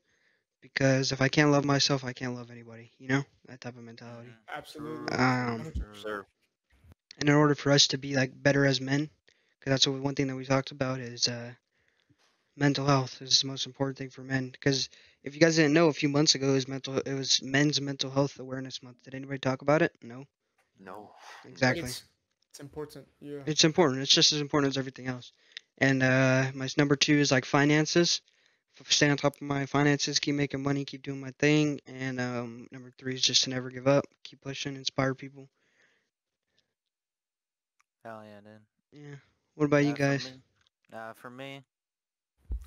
Because 0.62 1.12
if 1.12 1.22
I 1.22 1.28
can't 1.28 1.52
love 1.52 1.66
myself, 1.66 2.06
I 2.06 2.14
can't 2.14 2.36
love 2.36 2.50
anybody. 2.50 2.92
You 2.98 3.10
know 3.10 3.24
that 3.48 3.60
type 3.60 3.76
of 3.76 3.84
mentality. 3.84 4.30
Absolutely. 4.56 5.14
Um, 5.18 5.74
Sir. 6.02 6.26
And 7.18 7.30
in 7.30 7.36
order 7.36 7.56
for 7.56 7.72
us 7.72 7.88
to 7.88 7.98
be 7.98 8.16
like 8.16 8.32
better 8.36 8.66
as 8.66 8.82
men, 8.82 9.10
because 9.60 9.72
that's 9.72 9.88
what 9.88 10.02
one 10.02 10.16
thing 10.16 10.28
that 10.28 10.36
we 10.36 10.46
talked 10.46 10.72
about 10.72 11.00
is 11.00 11.28
uh, 11.28 11.52
mental 12.56 12.86
health 12.86 13.22
is 13.22 13.42
the 13.42 13.48
most 13.48 13.66
important 13.66 13.98
thing 13.98 14.10
for 14.10 14.22
men. 14.22 14.50
Because 14.50 14.90
if 15.24 15.34
you 15.34 15.42
guys 15.42 15.56
didn't 15.56 15.74
know, 15.74 15.88
a 15.88 15.94
few 15.94 16.10
months 16.10 16.36
ago 16.36 16.50
it 16.50 16.54
was 16.54 16.68
mental, 16.68 16.98
it 16.98 17.14
was 17.14 17.42
Men's 17.42 17.80
Mental 17.80 18.12
Health 18.12 18.40
Awareness 18.40 18.84
Month. 18.84 19.04
Did 19.04 19.16
anybody 19.16 19.40
talk 19.40 19.62
about 19.62 19.82
it? 19.82 19.94
No, 20.04 20.26
No. 20.80 21.12
Exactly. 21.46 21.84
It's, 21.84 22.04
it's 22.50 22.60
important. 22.60 23.08
Yeah. 23.22 23.40
It's 23.46 23.64
important. 23.64 24.02
It's 24.02 24.14
just 24.14 24.32
as 24.32 24.42
important 24.42 24.72
as 24.72 24.78
everything 24.78 25.08
else. 25.08 25.32
And 25.78 26.04
uh, 26.04 26.52
my 26.54 26.68
number 26.78 26.96
two 26.96 27.18
is 27.18 27.32
like 27.32 27.46
finances. 27.46 28.22
Stay 28.90 29.10
on 29.10 29.18
top 29.18 29.36
of 29.36 29.42
my 29.42 29.68
finances, 29.68 30.20
keep 30.20 30.34
making 30.34 30.64
money, 30.64 30.84
keep 30.84 31.04
doing 31.04 31.22
my 31.22 31.32
thing. 31.38 31.80
And 31.86 32.20
um, 32.20 32.68
number 32.72 32.92
three 32.98 33.14
is 33.14 33.22
just 33.22 33.44
to 33.44 33.52
never 33.52 33.70
give 33.70 33.88
up, 33.88 34.06
keep 34.24 34.42
pushing, 34.42 34.76
inspire 34.76 35.14
people. 35.14 35.48
Hell 38.04 38.24
yeah, 38.26 38.40
dude. 38.42 39.02
Yeah. 39.02 39.16
What 39.56 39.66
about 39.66 39.78
you 39.86 39.92
Uh, 39.92 39.96
for 39.96 40.00
guys? 40.02 40.32
me- 40.32 40.42
Uh, 40.92 41.14
for 41.14 41.30
me, 41.30 41.64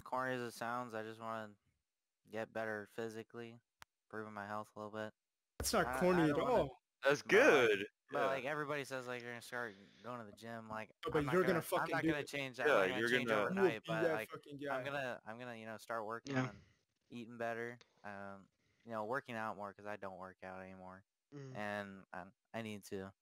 corny 0.05 0.35
as 0.35 0.41
it 0.41 0.53
sounds, 0.53 0.95
I 0.95 1.03
just 1.03 1.21
want 1.21 1.53
to 1.53 2.31
get 2.33 2.53
better 2.53 2.89
physically, 2.97 3.61
improving 4.07 4.33
my 4.33 4.47
health 4.47 4.69
a 4.77 4.79
little 4.81 4.91
bit. 4.93 5.13
That's 5.59 5.73
not 5.73 5.87
I- 5.87 5.97
I 5.97 6.01
corny 6.01 6.23
at 6.23 6.29
don't 6.37 6.41
wanna- 6.43 6.55
all. 6.63 6.83
That's 7.05 7.23
But, 7.23 7.33
like- 7.33 7.45
good. 7.45 7.87
But 8.11 8.19
Yeah. 8.21 8.27
like 8.27 8.45
everybody 8.45 8.85
says, 8.85 9.07
like 9.07 9.21
you're 9.23 9.31
gonna 9.33 9.43
start 9.43 9.77
going 10.03 10.19
to 10.21 10.25
the 10.25 10.37
gym. 10.37 10.69
Like, 10.69 10.91
Oh, 11.07 11.11
but 11.11 11.19
I'm 11.19 11.25
you're 11.31 11.43
gonna, 11.43 11.55
gonna 11.55 11.63
fucking 11.63 11.95
I'm 11.95 11.99
not 11.99 12.05
gonna 12.05 12.19
it. 12.19 12.29
change 12.29 12.57
that. 12.57 12.67
Yeah, 12.69 12.75
I'm 12.77 12.89
gonna 12.89 13.01
you're 13.01 13.09
change 13.09 13.29
gonna- 13.29 13.41
You 13.41 13.47
will 13.47 13.59
overnight. 13.67 13.83
But 13.87 14.11
like, 14.13 14.31
fucking 14.31 14.59
guy. 14.59 14.77
I'm 14.77 14.85
gonna, 14.85 15.21
I'm 15.27 15.39
gonna, 15.39 15.57
you 15.57 15.67
know, 15.67 15.77
start 15.77 16.05
working 16.05 16.35
Yeah. 16.35 16.43
on 16.49 16.63
eating 17.11 17.37
better. 17.37 17.79
Um, 18.05 18.49
you 18.85 18.93
know, 18.93 19.05
working 19.05 19.35
out 19.35 19.57
more 19.57 19.71
because 19.73 19.87
I 19.87 19.97
don't 19.97 20.19
work 20.19 20.37
out 20.45 20.61
anymore, 20.63 21.03
Mm. 21.35 21.57
and 21.57 22.07
I, 22.13 22.25
I 22.55 22.63
need 22.63 22.85
to. 22.85 23.13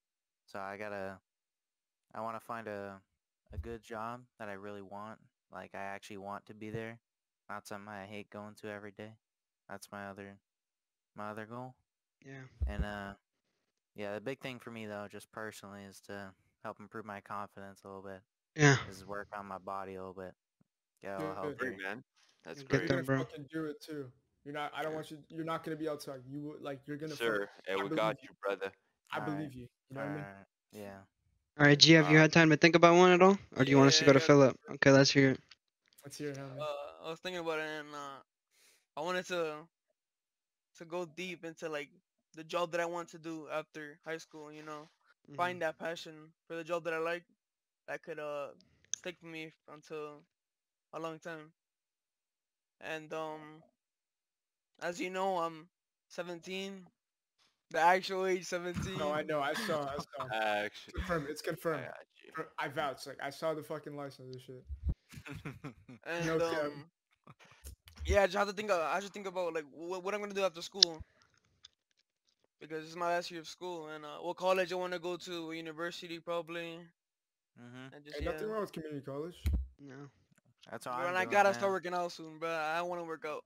So 0.47 0.61
I 0.61 0.77
gotta, 0.77 1.19
I 2.15 2.21
want 2.21 2.37
to 2.39 2.45
find 2.45 2.67
a, 2.69 3.01
a 3.53 3.59
good 3.59 3.83
job 3.83 4.21
that 4.39 4.49
I 4.49 4.53
really 4.53 4.83
want. 4.83 5.19
Like 5.53 5.71
I 5.75 5.79
actually 5.83 6.19
want 6.19 6.47
to 6.47 6.55
be 6.55 6.71
there, 6.71 6.99
not 7.49 7.67
something 7.67 7.89
I 7.89 8.07
hate 8.07 8.31
going 8.31 8.55
to 8.63 8.69
every 8.71 8.93
day. 8.93 9.13
That's 9.69 9.89
my 9.93 10.07
other, 10.09 10.37
my 11.17 11.31
other 11.31 11.47
goal. 11.47 11.75
Yeah. 12.25 12.43
And 12.67 12.85
uh, 12.85 13.13
yeah, 13.95 14.15
the 14.15 14.21
big 14.21 14.41
thing 14.41 14.59
for 14.59 14.71
me 14.71 14.87
though, 14.87 15.07
just 15.11 15.31
personally, 15.33 15.83
is 15.89 16.01
to 16.09 16.31
help 16.65 16.81
improve 16.81 17.05
my 17.05 17.21
confidence 17.21 17.81
a 17.85 17.89
little 17.89 18.03
bit. 18.03 18.21
Yeah. 18.57 18.77
Is 18.91 19.05
work 19.07 19.29
on 19.37 19.47
my 19.47 19.59
body 19.59 19.95
a 19.95 19.99
little 19.99 20.15
bit. 20.15 20.33
Yeah, 21.03 21.19
Yeah, 21.21 21.27
I'll 21.27 21.35
help 21.45 21.59
Great, 21.59 21.77
man. 21.83 22.03
That's 22.45 22.61
You're 22.61 22.69
great. 22.69 22.89
them, 22.89 22.97
gonna 22.99 23.03
bro. 23.05 23.19
fucking 23.19 23.47
do 23.53 23.65
it 23.67 23.83
too. 23.83 24.07
You're 24.45 24.55
not. 24.55 24.73
I 24.77 24.83
don't 24.83 24.95
want 24.95 25.11
you. 25.11 25.19
You're 25.29 25.45
not 25.45 25.65
gonna 25.65 25.77
be 25.77 25.87
able 25.87 25.97
to. 25.99 26.11
Like, 26.11 26.21
You 26.29 26.57
like. 26.61 26.81
You're 26.87 26.97
gonna. 26.99 27.11
fuck- 27.13 27.19
Sir, 27.19 27.49
hey, 27.67 27.75
I 27.79 27.83
we 27.83 27.89
got 27.89 28.23
you. 28.23 28.29
you, 28.31 28.37
brother. 28.43 28.71
I 29.13 29.19
Alright. 29.19 29.35
believe 29.37 29.55
you. 29.55 29.67
You 29.91 29.97
know 29.97 30.01
what 30.03 30.07
I 30.11 30.13
mean? 30.15 30.19
Alright, 30.25 30.47
Yeah. 30.73 30.99
All 31.59 31.67
right, 31.67 31.79
G, 31.79 31.93
have 31.93 32.09
you 32.09 32.19
had 32.19 32.33
time 32.33 32.51
to 32.51 32.57
think 32.57 32.75
about 32.77 32.97
one 32.97 33.11
at 33.13 33.23
all, 33.23 33.39
or 33.57 33.65
do 33.65 33.71
you 33.71 33.77
want 33.79 33.89
us 33.89 33.99
to 33.99 34.05
go 34.05 34.13
to 34.13 34.21
Philip? 34.21 34.57
Okay, 34.75 34.91
let's 34.91 35.11
hear 35.11 35.31
it. 35.33 35.41
Let's 36.05 36.17
hear 36.19 36.31
it. 36.31 36.39
Uh, 36.39 37.05
I 37.07 37.11
was 37.11 37.21
thinking 37.21 37.41
about 37.41 37.59
it, 37.61 37.69
and 37.69 37.95
uh, 37.95 38.21
I 38.97 39.01
wanted 39.01 39.27
to 39.27 39.67
to 40.77 40.85
go 40.85 41.05
deep 41.07 41.45
into 41.45 41.69
like 41.69 41.91
the 42.35 42.45
job 42.45 42.73
that 42.73 42.81
I 42.81 42.87
want 42.87 43.09
to 43.11 43.19
do 43.19 43.49
after 43.49 43.99
high 44.05 44.19
school. 44.19 44.53
You 44.53 44.63
know, 44.63 44.89
Mm-hmm. 45.31 45.37
find 45.37 45.61
that 45.63 45.79
passion 45.79 46.33
for 46.47 46.55
the 46.57 46.65
job 46.65 46.85
that 46.85 46.95
I 46.95 46.99
like 46.99 47.25
that 47.87 48.03
could 48.03 48.19
uh 48.19 48.49
stick 48.95 49.17
with 49.23 49.31
me 49.31 49.53
until 49.69 50.25
a 50.93 51.01
long 51.01 51.19
time. 51.19 51.53
And 52.81 53.13
um, 53.13 53.63
as 54.81 55.01
you 55.01 55.11
know, 55.11 55.39
I'm 55.39 55.69
17, 56.09 56.89
the 57.71 57.81
actual 57.81 58.27
age 58.27 58.45
17. 58.45 58.99
No, 58.99 59.13
I 59.13 59.23
know. 59.23 59.41
I 59.41 59.55
saw. 59.55 59.85
I 59.85 59.97
saw. 59.99 60.35
Actually, 60.35 60.93
Confirmed. 60.95 61.27
It's 61.31 61.43
confirmed. 61.43 61.83
got 61.85 61.95
you. 62.25 62.33
Confirmed. 62.33 62.51
I 62.59 62.69
vouch. 62.69 63.07
Like 63.07 63.19
I 63.23 63.31
saw 63.31 63.55
the 63.55 63.63
fucking 63.63 63.97
license 63.97 64.35
and 64.37 64.41
shit. 64.43 64.65
And 66.07 66.27
No 66.27 66.39
cap. 66.39 66.65
um, 66.65 66.85
yeah, 68.07 68.23
I 68.23 68.27
just 68.27 68.37
have 68.37 68.49
to 68.49 68.53
think. 68.55 68.71
Of, 68.71 68.81
I 68.81 69.01
should 69.01 69.13
think 69.13 69.27
about 69.27 69.55
like 69.55 69.65
what, 69.73 70.03
what 70.05 70.15
I'm 70.15 70.21
gonna 70.21 70.35
do 70.35 70.45
after 70.45 70.61
school. 70.63 71.01
Because 72.61 72.85
it's 72.85 72.97
my 72.97 73.09
last 73.09 73.31
year 73.31 73.41
of 73.41 73.49
school, 73.49 73.89
and 73.89 74.05
uh, 74.05 74.19
what 74.21 74.37
college 74.37 74.73
I 74.73 74.77
want 74.77 74.93
to 74.93 74.99
go 74.99 75.17
to, 75.17 75.53
university 75.53 76.19
probably, 76.19 76.79
Mhm. 77.61 77.95
and 77.95 78.05
just 78.05 78.19
Hey, 78.19 78.25
yeah. 78.25 78.31
nothing 78.33 78.49
wrong 78.49 78.61
with 78.63 78.73
community 78.73 79.03
college. 79.05 79.37
No. 79.79 79.95
That's 80.71 80.87
all. 80.87 80.95
Bro, 80.95 81.03
I'm 81.05 81.09
and 81.11 81.19
I 81.19 81.25
gotta 81.25 81.51
man. 81.51 81.55
start 81.59 81.73
working 81.73 81.93
out 81.95 82.11
soon, 82.13 82.39
bro. 82.39 82.49
I 82.51 82.81
want 82.83 83.01
to 83.01 83.05
work 83.07 83.25
out. 83.27 83.45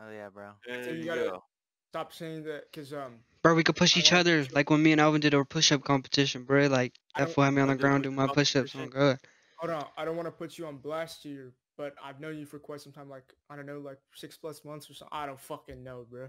Oh 0.00 0.10
yeah, 0.10 0.28
bro. 0.30 0.50
There 0.66 0.82
So 0.84 0.90
you 0.90 0.96
you 0.98 1.04
gotta- 1.04 1.20
go. 1.24 1.44
Stop 1.90 2.12
saying 2.12 2.44
that, 2.44 2.64
cause 2.72 2.92
um, 2.92 3.20
Bro, 3.46 3.54
we 3.54 3.62
could 3.62 3.76
push 3.76 3.96
I 3.96 4.00
each 4.00 4.12
other 4.12 4.44
like 4.52 4.70
when 4.70 4.82
me 4.82 4.90
and 4.90 5.00
Alvin 5.00 5.20
did 5.20 5.32
our 5.32 5.44
push-up 5.44 5.84
competition, 5.84 6.42
bro. 6.42 6.66
Like 6.66 6.94
fool 7.28 7.44
had 7.44 7.54
me 7.54 7.62
on 7.62 7.68
the 7.68 7.76
ground 7.76 8.02
doing 8.02 8.16
my 8.16 8.26
push-ups. 8.26 8.74
Oh, 8.74 9.16
hold 9.58 9.70
on. 9.70 9.84
I 9.96 10.04
don't 10.04 10.16
want 10.16 10.26
to 10.26 10.32
put 10.32 10.58
you 10.58 10.66
on 10.66 10.78
blast 10.78 11.22
here, 11.22 11.52
but 11.78 11.94
I've 12.04 12.18
known 12.20 12.36
you 12.38 12.44
for 12.44 12.58
quite 12.58 12.80
some 12.80 12.90
time. 12.90 13.08
Like 13.08 13.32
I 13.48 13.54
don't 13.54 13.66
know, 13.66 13.78
like 13.78 13.98
six 14.16 14.36
plus 14.36 14.64
months 14.64 14.90
or 14.90 14.94
something. 14.94 15.16
I 15.16 15.26
don't 15.26 15.40
fucking 15.40 15.84
know, 15.84 16.06
bro. 16.10 16.28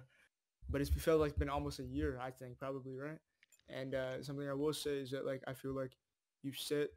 But 0.69 0.81
it's 0.81 0.91
felt 0.91 1.19
like 1.19 1.35
been 1.37 1.49
almost 1.49 1.79
a 1.79 1.85
year. 1.85 2.19
I 2.21 2.29
think 2.29 2.59
probably 2.59 2.95
right. 2.95 3.17
And 3.67 3.95
uh, 3.95 4.21
something 4.21 4.47
I 4.47 4.53
will 4.53 4.73
say 4.73 4.97
is 4.97 5.09
that 5.09 5.25
like 5.25 5.41
I 5.47 5.53
feel 5.53 5.73
like 5.73 5.93
you 6.43 6.53
set 6.53 6.89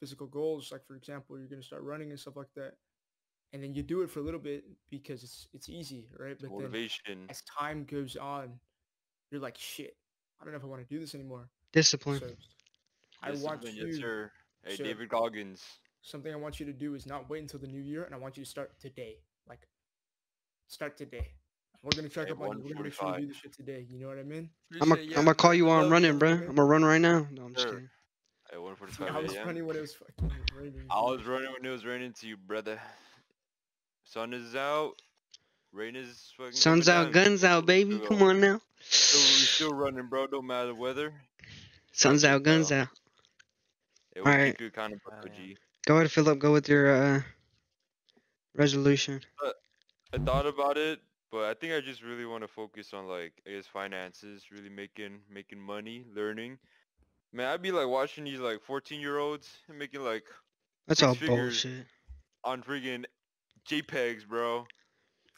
physical 0.00 0.28
goals. 0.28 0.72
Like 0.72 0.86
for 0.86 0.96
example, 0.96 1.38
you're 1.38 1.46
gonna 1.46 1.62
start 1.62 1.82
running 1.82 2.10
and 2.10 2.18
stuff 2.18 2.36
like 2.36 2.54
that, 2.56 2.72
and 3.52 3.62
then 3.62 3.74
you 3.74 3.82
do 3.82 4.02
it 4.02 4.10
for 4.10 4.20
a 4.20 4.22
little 4.22 4.40
bit 4.40 4.64
because 4.90 5.22
it's 5.22 5.48
it's 5.52 5.68
easy, 5.68 6.08
right? 6.18 6.36
But 6.40 6.50
then 6.70 7.26
as 7.28 7.42
time 7.58 7.84
goes 7.84 8.16
on, 8.16 8.52
you're 9.30 9.40
like, 9.40 9.56
shit, 9.58 9.96
I 10.40 10.44
don't 10.44 10.52
know 10.52 10.58
if 10.58 10.64
I 10.64 10.68
want 10.68 10.86
to 10.86 10.94
do 10.94 11.00
this 11.00 11.14
anymore. 11.14 11.48
Discipline. 11.72 12.20
So 12.20 12.30
I 13.22 13.30
want 13.32 13.62
Discipline, 13.62 13.76
you. 13.76 13.86
yes, 13.92 14.00
sir. 14.00 14.30
Hey, 14.64 14.76
sir. 14.76 14.84
David 14.84 15.08
Goggins. 15.08 15.62
Something 16.02 16.32
I 16.32 16.36
want 16.36 16.60
you 16.60 16.66
to 16.66 16.72
do 16.72 16.94
is 16.94 17.06
not 17.06 17.28
wait 17.28 17.42
until 17.42 17.60
the 17.60 17.66
new 17.66 17.80
year, 17.80 18.04
and 18.04 18.14
I 18.14 18.18
want 18.18 18.36
you 18.36 18.44
to 18.44 18.48
start 18.48 18.78
today. 18.80 19.16
Like, 19.48 19.66
start 20.68 20.96
today. 20.96 21.32
We're 21.82 21.90
gonna 21.94 22.08
check 22.08 22.26
Hey, 22.26 22.32
up 22.32 22.40
on 22.40 22.58
you. 22.58 22.64
We're 22.64 22.70
gonna 22.70 22.84
make 22.84 22.92
sure 22.92 23.08
you 23.14 23.20
do 23.20 23.26
this 23.28 23.36
shit 23.36 23.52
today. 23.52 23.86
You 23.88 23.98
know 24.00 24.08
what 24.08 24.18
I 24.18 24.22
mean? 24.22 24.50
I'm 24.80 24.88
gonna 24.88 24.94
Appreciate 24.94 25.16
I'm 25.18 25.24
gonna 25.24 25.34
call 25.34 25.54
you 25.54 25.66
I 25.66 25.68
while 25.68 25.78
I'm 25.78 25.84
love 25.84 25.92
running, 25.92 26.12
ya. 26.12 26.18
bro. 26.18 26.30
I'm 26.30 26.46
gonna 26.46 26.64
run 26.64 26.84
right 26.84 27.00
now. 27.00 27.26
No, 27.30 27.44
I'm 27.44 27.54
just 27.54 27.66
Sure. 27.66 27.72
kidding. 27.74 27.90
At 28.50 28.58
I 29.14 29.20
was 29.20 29.36
running 29.44 29.66
when 29.66 29.76
it 29.76 29.80
was 29.80 29.94
fucking 29.94 30.30
raining. 30.56 30.82
I 30.90 31.02
was 31.02 31.24
running 31.24 31.52
when 31.52 31.64
it 31.64 31.70
was 31.70 31.84
raining 31.84 32.14
to 32.14 32.26
you, 32.26 32.36
brother. 32.36 32.80
Sun 34.10 34.32
is 34.32 34.54
out. 34.54 34.94
Rain 35.72 35.94
is 35.94 36.32
fucking. 36.36 36.52
Sun's 36.52 36.88
out, 36.88 37.12
down. 37.12 37.24
guns 37.24 37.44
out, 37.44 37.66
baby. 37.66 37.96
Still 37.96 38.06
Come 38.06 38.22
on 38.22 38.40
now. 38.40 38.60
Still, 38.80 39.20
still 39.20 39.74
running, 39.74 40.06
bro. 40.06 40.26
Don't 40.26 40.46
matter 40.46 40.68
the 40.68 40.74
weather. 40.74 41.12
Sun's 41.92 42.24
out, 42.24 42.42
guns 42.42 42.72
out. 42.72 42.88
It 44.16 44.20
Alright. 44.20 44.58
keep 44.58 44.72
kind 44.72 44.94
of 44.94 45.00
Oh, 45.10 45.28
yeah. 45.38 45.54
Go 45.86 45.96
ahead, 45.96 46.10
Philip. 46.10 46.38
Go 46.38 46.52
with 46.52 46.68
your 46.68 46.90
uh 46.90 47.22
resolution. 48.54 49.20
I 50.12 50.18
thought 50.18 50.46
about 50.46 50.78
it, 50.78 51.00
but 51.30 51.44
I 51.44 51.54
think 51.54 51.74
I 51.74 51.80
just 51.80 52.02
really 52.02 52.24
want 52.24 52.42
to 52.42 52.48
focus 52.48 52.94
on 52.94 53.06
like 53.06 53.34
I 53.46 53.50
guess 53.50 53.66
finances, 53.66 54.44
really 54.50 54.70
making 54.70 55.20
making 55.30 55.60
money, 55.60 56.06
learning. 56.14 56.58
Man, 57.32 57.46
I'd 57.46 57.60
be 57.60 57.72
like 57.72 57.88
watching 57.88 58.24
these 58.24 58.40
like 58.40 58.62
14 58.62 59.00
year 59.00 59.18
olds 59.18 59.58
and 59.68 59.78
making 59.78 60.02
like 60.02 60.24
That's 60.86 61.02
all 61.02 61.14
bullshit. 61.14 61.84
on 62.42 62.62
freaking 62.62 63.04
JPEGs, 63.68 64.26
bro. 64.26 64.66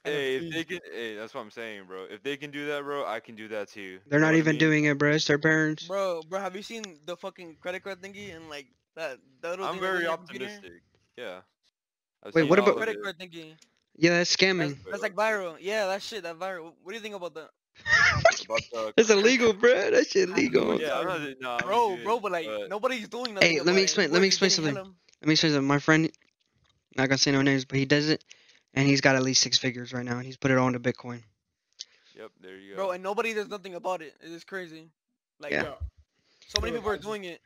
Hey, 0.05 0.36
if 0.36 0.52
they 0.55 0.65
can, 0.65 0.78
hey, 0.90 1.15
that's 1.16 1.35
what 1.35 1.43
I'm 1.43 1.51
saying, 1.51 1.82
bro. 1.86 2.07
If 2.11 2.23
they 2.23 2.39
can 2.39 2.51
do 2.51 2.66
that, 2.69 2.82
bro, 2.85 3.05
I 3.07 3.20
can 3.20 3.35
do 3.36 3.48
that 3.48 3.69
too. 3.69 3.98
They're 4.09 4.19
You 4.19 4.23
not 4.23 4.28
what 4.28 4.35
I 4.36 4.39
even 4.39 4.52
mean? 4.55 4.59
doing 4.59 4.85
it, 4.86 4.97
bro. 4.97 5.11
It's 5.12 5.27
their 5.27 5.39
parents. 5.39 5.86
Bro, 5.86 6.23
bro, 6.28 6.40
have 6.40 6.57
you 6.57 6.62
seen 6.62 6.82
the 7.05 7.16
fucking 7.16 7.57
credit 7.61 7.85
card 7.85 8.01
thingy 8.01 8.35
and 8.35 8.48
like 8.48 8.66
that? 8.97 9.19
that 9.43 9.51
little 9.51 9.66
I'm 9.66 9.73
thing 9.74 9.82
very 9.82 10.02
your 10.05 10.12
optimistic. 10.12 10.73
Yeah. 11.19 11.40
I've 12.24 12.35
Wait, 12.35 12.48
what 12.48 12.59
about- 12.59 12.70
of 12.70 12.77
Credit 12.77 12.97
it. 12.97 13.02
card 13.02 13.19
thingy. 13.19 13.55
Yeah, 13.97 14.11
that's 14.11 14.35
That's, 14.35 14.43
scamming. 14.43 14.78
that's 14.90 15.02
like 15.02 15.15
viral. 15.15 15.57
Yeah, 15.61 15.86
that 15.89 16.01
shit, 16.01 16.23
that 16.23 16.39
viral. 16.39 16.73
What 16.82 16.93
do 16.93 16.94
you 16.94 17.01
think 17.01 17.15
about 17.16 17.35
that? 17.35 17.51
About 18.44 18.61
the- 18.73 18.93
That's 18.97 19.11
illegal, 19.11 19.52
bro. 19.52 19.90
That 19.90 20.07
shit 20.07 20.31
I 20.31 20.32
illegal. 20.39 20.81
Yeah, 20.81 20.98
I'm 20.98 21.07
not, 21.07 21.20
no, 21.40 21.51
I'm 21.52 21.59
Bro, 21.66 21.98
bro, 22.05 22.20
but 22.20 22.32
like 22.32 22.47
but- 22.47 22.70
nobody's 22.70 23.09
doing 23.09 23.35
nothing. 23.35 23.51
Hey, 23.57 23.61
let 23.61 23.74
me 23.74 23.82
explain- 23.82 24.12
let 24.12 24.23
me 24.23 24.28
explain 24.28 24.51
something. 24.51 24.74
Let 24.74 24.86
me 25.27 25.32
explain 25.32 25.52
that 25.52 25.61
my 25.62 25.78
friend, 25.78 26.11
not 27.01 27.09
gonna 27.09 27.18
say 27.18 27.32
no 27.32 27.43
names, 27.43 27.64
but 27.64 27.78
he 27.78 27.85
does 27.86 28.09
it, 28.09 28.24
and 28.74 28.86
he's 28.86 29.01
got 29.01 29.16
at 29.16 29.22
least 29.22 29.40
six 29.43 29.59
figures 29.59 29.93
right 29.93 30.05
now, 30.05 30.16
and 30.18 30.27
he's 30.27 30.36
put 30.36 30.51
it 30.51 30.59
on 30.59 30.72
to 30.74 30.81
Bitcoin. 30.81 31.22
Yep, 32.14 32.31
there 32.40 32.56
you 32.56 32.70
go. 32.70 32.77
Bro, 32.77 32.90
and 32.93 33.02
nobody 33.02 33.32
does 33.35 33.48
nothing 33.48 33.74
about 33.74 34.02
it. 34.02 34.14
It 34.22 34.31
is 34.31 34.44
crazy. 34.44 34.90
Like, 35.39 35.52
Yeah. 35.52 35.62
Yo, 35.64 35.78
so 36.47 36.60
many 36.60 36.77
people 36.77 36.90
are 36.90 36.98
doing 36.98 37.24
it. 37.24 37.40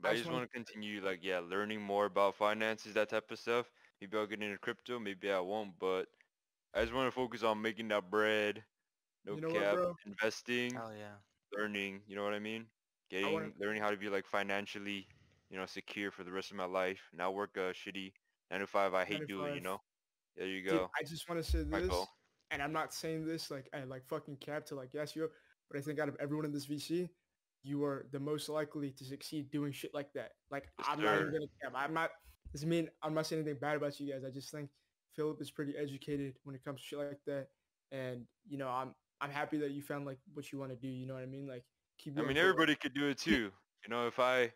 But 0.00 0.08
I 0.08 0.10
I 0.10 0.14
just 0.14 0.24
just 0.24 0.32
wanna- 0.32 0.48
continue, 0.48 1.00
like, 1.00 1.20
yeah, 1.22 1.38
learning 1.38 1.80
more 1.80 2.06
about 2.06 2.34
finances, 2.34 2.94
that 2.94 3.08
type 3.08 3.30
of 3.30 3.38
stuff. 3.38 3.70
Maybe 4.00 4.16
I'll 4.18 4.26
get 4.26 4.42
into 4.42 4.58
crypto, 4.58 4.98
maybe 4.98 5.30
I 5.30 5.38
won't, 5.38 5.78
but 5.78 6.08
I 6.74 6.80
just 6.82 6.92
want 6.92 7.06
to 7.06 7.12
focus 7.14 7.44
on 7.44 7.62
making 7.62 7.86
that 7.88 8.10
bread, 8.10 8.64
no 9.24 9.36
You 9.36 9.40
know 9.42 9.52
cap, 9.52 9.74
bro? 9.74 9.96
investing, 10.06 10.74
Hell 10.74 10.92
yeah. 10.98 11.14
learning, 11.52 12.02
you 12.08 12.16
know 12.16 12.24
what 12.24 12.34
I 12.34 12.40
mean? 12.40 12.66
Getting, 13.10 13.32
wanna- 13.32 13.52
learning 13.58 13.80
how 13.82 13.90
to 13.90 13.96
be, 13.96 14.08
like, 14.08 14.26
financially, 14.26 15.06
you 15.52 15.58
know, 15.58 15.66
secure 15.66 16.10
for 16.10 16.24
the 16.24 16.32
rest 16.32 16.50
of 16.50 16.56
my 16.56 16.64
life. 16.64 17.00
Not 17.12 17.34
work 17.34 17.56
a 17.56 17.72
shitty 17.72 18.12
9 18.50 18.60
to 18.60 18.66
5 18.66 18.94
I 18.94 19.04
hate 19.04 19.28
doing, 19.28 19.54
you 19.54 19.60
know? 19.60 19.78
There 20.36 20.46
you 20.46 20.62
Dude, 20.62 20.70
go. 20.70 20.90
I 20.98 21.04
just 21.04 21.28
want 21.28 21.44
to 21.44 21.48
say 21.48 21.62
this, 21.62 21.88
goal. 21.88 22.08
and 22.50 22.62
I'm 22.62 22.72
not 22.72 22.94
saying 22.94 23.26
this 23.26 23.50
like 23.50 23.68
I 23.74 23.84
like 23.84 24.06
fucking 24.08 24.38
cap 24.38 24.64
to 24.66 24.74
like 24.74 24.94
yes 24.94 25.14
you 25.14 25.28
but 25.70 25.78
I 25.78 25.82
think 25.82 25.98
out 25.98 26.08
of 26.08 26.16
everyone 26.20 26.46
in 26.46 26.52
this 26.52 26.66
VC, 26.66 27.08
you 27.62 27.84
are 27.84 28.06
the 28.12 28.18
most 28.18 28.48
likely 28.48 28.90
to 28.92 29.04
succeed 29.04 29.50
doing 29.50 29.72
shit 29.72 29.92
like 29.94 30.10
that. 30.14 30.32
Like 30.50 30.68
Yes, 30.78 30.88
I'm 30.90 31.02
not 31.02 31.20
even 31.20 31.32
gonna 31.32 31.46
cap. 31.62 31.72
I'm 31.74 31.92
not. 31.94 32.10
Doesn't 32.52 32.68
mean 32.68 32.88
I'm 33.02 33.14
not 33.14 33.26
saying 33.26 33.42
anything 33.42 33.60
bad 33.60 33.76
about 33.76 34.00
you 34.00 34.10
guys. 34.10 34.24
I 34.26 34.30
just 34.30 34.50
think 34.50 34.70
Philip 35.14 35.40
is 35.42 35.50
pretty 35.50 35.74
educated 35.76 36.34
when 36.44 36.54
it 36.54 36.64
comes 36.64 36.80
to 36.80 36.86
shit 36.86 36.98
like 36.98 37.20
that, 37.26 37.48
and 37.90 38.24
you 38.48 38.56
know 38.56 38.68
I'm 38.68 38.94
I'm 39.20 39.30
happy 39.30 39.58
that 39.58 39.70
you 39.70 39.82
found 39.82 40.06
like 40.06 40.18
what 40.32 40.50
you 40.50 40.58
want 40.58 40.70
to 40.70 40.76
do. 40.76 40.88
You 40.88 41.06
know 41.06 41.14
what 41.14 41.22
I 41.22 41.26
mean? 41.26 41.46
Like 41.46 41.64
keep. 41.98 42.18
I 42.18 42.22
mean, 42.22 42.38
everybody 42.38 42.74
could 42.74 42.94
do 42.94 43.08
it 43.08 43.18
too. 43.18 43.50
You 43.84 43.90
know, 43.90 44.06
if 44.06 44.18
I, 44.18 44.52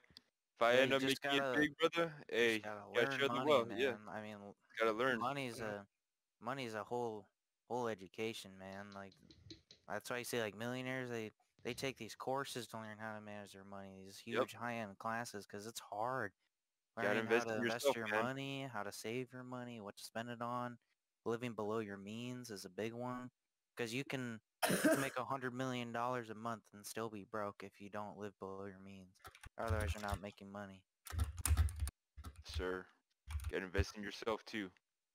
if 0.56 0.62
I 0.62 0.72
Yeah, 0.74 0.78
end 0.80 0.92
up 0.94 1.02
making 1.02 1.16
gotta- 1.22 1.52
it 1.52 1.56
big, 1.56 1.76
brother, 1.78 2.12
hey, 2.30 2.58
gotta 2.60 2.80
gotta 2.80 2.92
learn 3.10 3.18
share 3.18 3.28
the 3.28 3.34
money, 3.34 3.50
wealth, 3.50 3.68
man. 3.68 3.78
yeah. 3.78 3.96
I 4.08 4.22
mean, 4.22 4.36
gotta 4.78 4.92
learn. 4.92 5.18
money's 5.18 5.58
Yeah. 5.60 5.82
a 5.82 5.86
money's 6.40 6.74
a 6.74 6.82
whole 6.84 7.28
whole 7.68 7.88
education, 7.88 8.56
man. 8.58 8.92
Like 8.94 9.12
that's 9.88 10.08
why 10.10 10.18
you 10.18 10.24
say 10.24 10.40
like 10.40 10.56
millionaires 10.56 11.10
they 11.10 11.32
they 11.62 11.74
take 11.74 11.96
these 11.98 12.14
courses 12.14 12.66
to 12.68 12.78
learn 12.78 12.96
how 12.98 13.14
to 13.14 13.20
manage 13.20 13.52
their 13.52 13.64
money, 13.64 14.02
these 14.04 14.22
Yep. 14.24 14.38
huge 14.38 14.54
high 14.54 14.76
end 14.76 14.96
classes, 14.98 15.46
because 15.46 15.66
it's 15.66 15.80
hard. 15.80 16.32
Learning 16.96 17.18
invest 17.24 17.46
how 17.46 17.52
to 17.52 17.58
in 17.58 17.64
invest 17.64 17.84
yourself, 17.84 17.96
your 17.96 18.08
man. 18.08 18.24
money, 18.24 18.62
how 18.72 18.82
to 18.82 18.92
save 18.92 19.30
your 19.32 19.44
money, 19.44 19.80
what 19.80 19.96
to 19.98 20.02
spend 20.04 20.30
it 20.30 20.40
on. 20.40 20.78
Living 21.26 21.52
below 21.54 21.80
your 21.80 21.98
means 21.98 22.50
is 22.50 22.64
a 22.64 22.70
big 22.70 22.92
one, 22.94 23.30
because 23.76 23.92
you 23.92 24.04
can 24.04 24.40
make 25.00 25.16
a 25.18 25.24
hundred 25.24 25.52
million 25.52 25.92
dollars 25.92 26.30
a 26.30 26.34
month 26.34 26.62
and 26.72 26.86
still 26.86 27.10
be 27.10 27.24
broke 27.24 27.62
if 27.64 27.80
you 27.80 27.90
don't 27.90 28.16
live 28.16 28.38
below 28.38 28.64
your 28.66 28.78
means. 28.78 29.16
Otherwise, 29.58 29.90
you're 29.94 30.02
not 30.02 30.20
making 30.22 30.50
money. 30.52 30.82
Sir, 32.44 32.84
gotta 33.50 33.64
invest 33.64 33.96
in 33.96 34.02
yourself 34.02 34.40
too. 34.46 34.68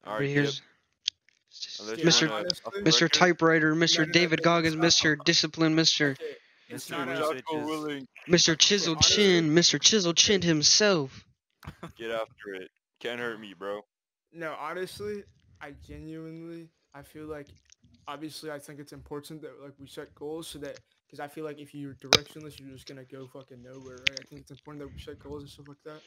All 0.05 0.13
But 0.13 0.19
right, 0.21 0.29
here's 0.29 0.59
Kip. 0.59 0.67
You 1.97 2.05
Mr. 2.05 2.29
wanna 2.29 2.45
honestly- 2.45 2.81
Mr. 2.81 3.09
Typewriter, 3.11 3.75
Mr. 3.75 3.99
no, 3.99 4.05
no, 4.05 4.11
David 4.11 4.39
no, 4.39 4.43
Goggins, 4.43 4.75
Mr. 4.75 5.21
Discipline, 5.25 5.75
Mr. 5.75 6.11
Okay, 6.11 6.37
Mr. 6.69 6.91
not 6.91 7.07
a- 7.07 7.11
Research 7.11 7.37
Jocko 7.45 7.59
is- 7.59 7.65
Willing, 7.67 8.07
Mr. 8.27 8.57
Chisel 8.57 8.95
Chin, 8.97 9.49
Mr. 9.49 9.79
Chisel 9.81 10.13
Chin 10.13 10.41
himself. 10.41 11.25
get 11.97 12.11
after 12.11 12.53
it. 12.55 12.71
Can't 12.99 13.19
hurt 13.19 13.39
me, 13.39 13.53
bro. 13.53 13.81
No, 14.31 14.53
honestly, 14.59 15.23
I 15.59 15.71
genuinely, 15.85 16.69
I 16.93 17.01
feel 17.01 17.25
like, 17.25 17.47
obviously, 18.07 18.49
I 18.51 18.59
think 18.59 18.79
it's 18.79 18.93
important 18.93 19.41
that 19.41 19.61
like 19.61 19.73
we 19.77 19.87
set 19.87 20.15
goals 20.15 20.47
so 20.47 20.59
that, 20.59 20.79
because 21.11 21.19
I 21.19 21.27
feel 21.27 21.43
like 21.43 21.59
if 21.59 21.75
you're 21.75 21.93
directionless, 21.95 22.57
you're 22.57 22.69
just 22.69 22.87
gonna 22.87 23.03
go 23.03 23.27
fucking 23.27 23.61
nowhere, 23.61 23.97
right? 23.97 24.19
I 24.21 24.23
think 24.23 24.41
it's 24.41 24.51
important 24.51 24.85
that 24.85 24.93
we 24.93 25.01
set 25.01 25.19
goals 25.19 25.41
and 25.41 25.51
stuff 25.51 25.67
like 25.67 25.83
that. 25.83 25.99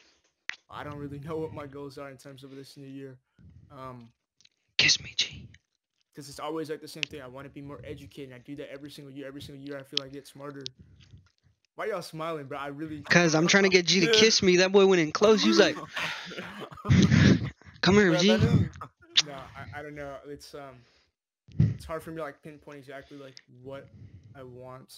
I 0.67 0.83
don't 0.83 0.97
really 0.97 1.19
know 1.19 1.37
what 1.37 1.53
my 1.53 1.67
goals 1.67 1.99
are 1.99 2.09
in 2.09 2.17
terms 2.17 2.43
of 2.43 2.55
this 2.55 2.75
new 2.75 2.87
year. 2.87 3.15
Um, 3.71 4.09
Kiss 4.77 4.99
me, 5.01 5.13
G. 5.15 5.47
because 6.11 6.27
it's 6.27 6.39
always 6.39 6.71
like 6.71 6.81
the 6.81 6.87
same 6.87 7.03
thing. 7.03 7.21
I 7.21 7.27
want 7.27 7.45
to 7.45 7.53
be 7.53 7.61
more 7.61 7.79
educated. 7.83 8.33
I 8.33 8.39
do 8.39 8.55
that 8.55 8.71
every 8.71 8.89
single 8.89 9.13
year. 9.13 9.27
Every 9.27 9.41
single 9.41 9.63
year, 9.63 9.77
I 9.77 9.83
feel 9.83 9.99
like 9.99 10.09
I 10.09 10.13
get 10.13 10.27
smarter. 10.27 10.63
Why 11.75 11.85
y'all 11.85 12.01
smiling, 12.01 12.47
bro? 12.47 12.57
I 12.57 12.67
really. 12.67 13.01
Cause 13.09 13.35
I'm 13.35 13.45
trying 13.45 13.63
to 13.63 13.69
get 13.69 13.85
G 13.85 13.99
to 14.07 14.11
kiss 14.11 14.41
me. 14.41 14.57
That 14.57 14.71
boy 14.71 14.87
went 14.87 15.01
in 15.01 15.11
close. 15.11 15.43
He 15.43 15.49
was 15.49 15.59
like, 15.59 15.75
"Come 17.81 17.93
here, 17.93 18.09
Bro, 18.11 18.19
G." 18.19 18.29
that 18.29 18.69
no, 19.27 19.33
I, 19.33 19.79
I 19.79 19.83
don't 19.83 19.95
know. 19.95 20.17
It's 20.27 20.55
um, 20.55 20.77
it's 21.59 21.85
hard 21.85 22.01
for 22.01 22.09
me 22.09 22.17
to 22.17 22.23
like 22.23 22.41
pinpoint 22.41 22.79
exactly 22.79 23.17
like 23.17 23.35
what 23.61 23.87
I 24.35 24.43
want. 24.43 24.93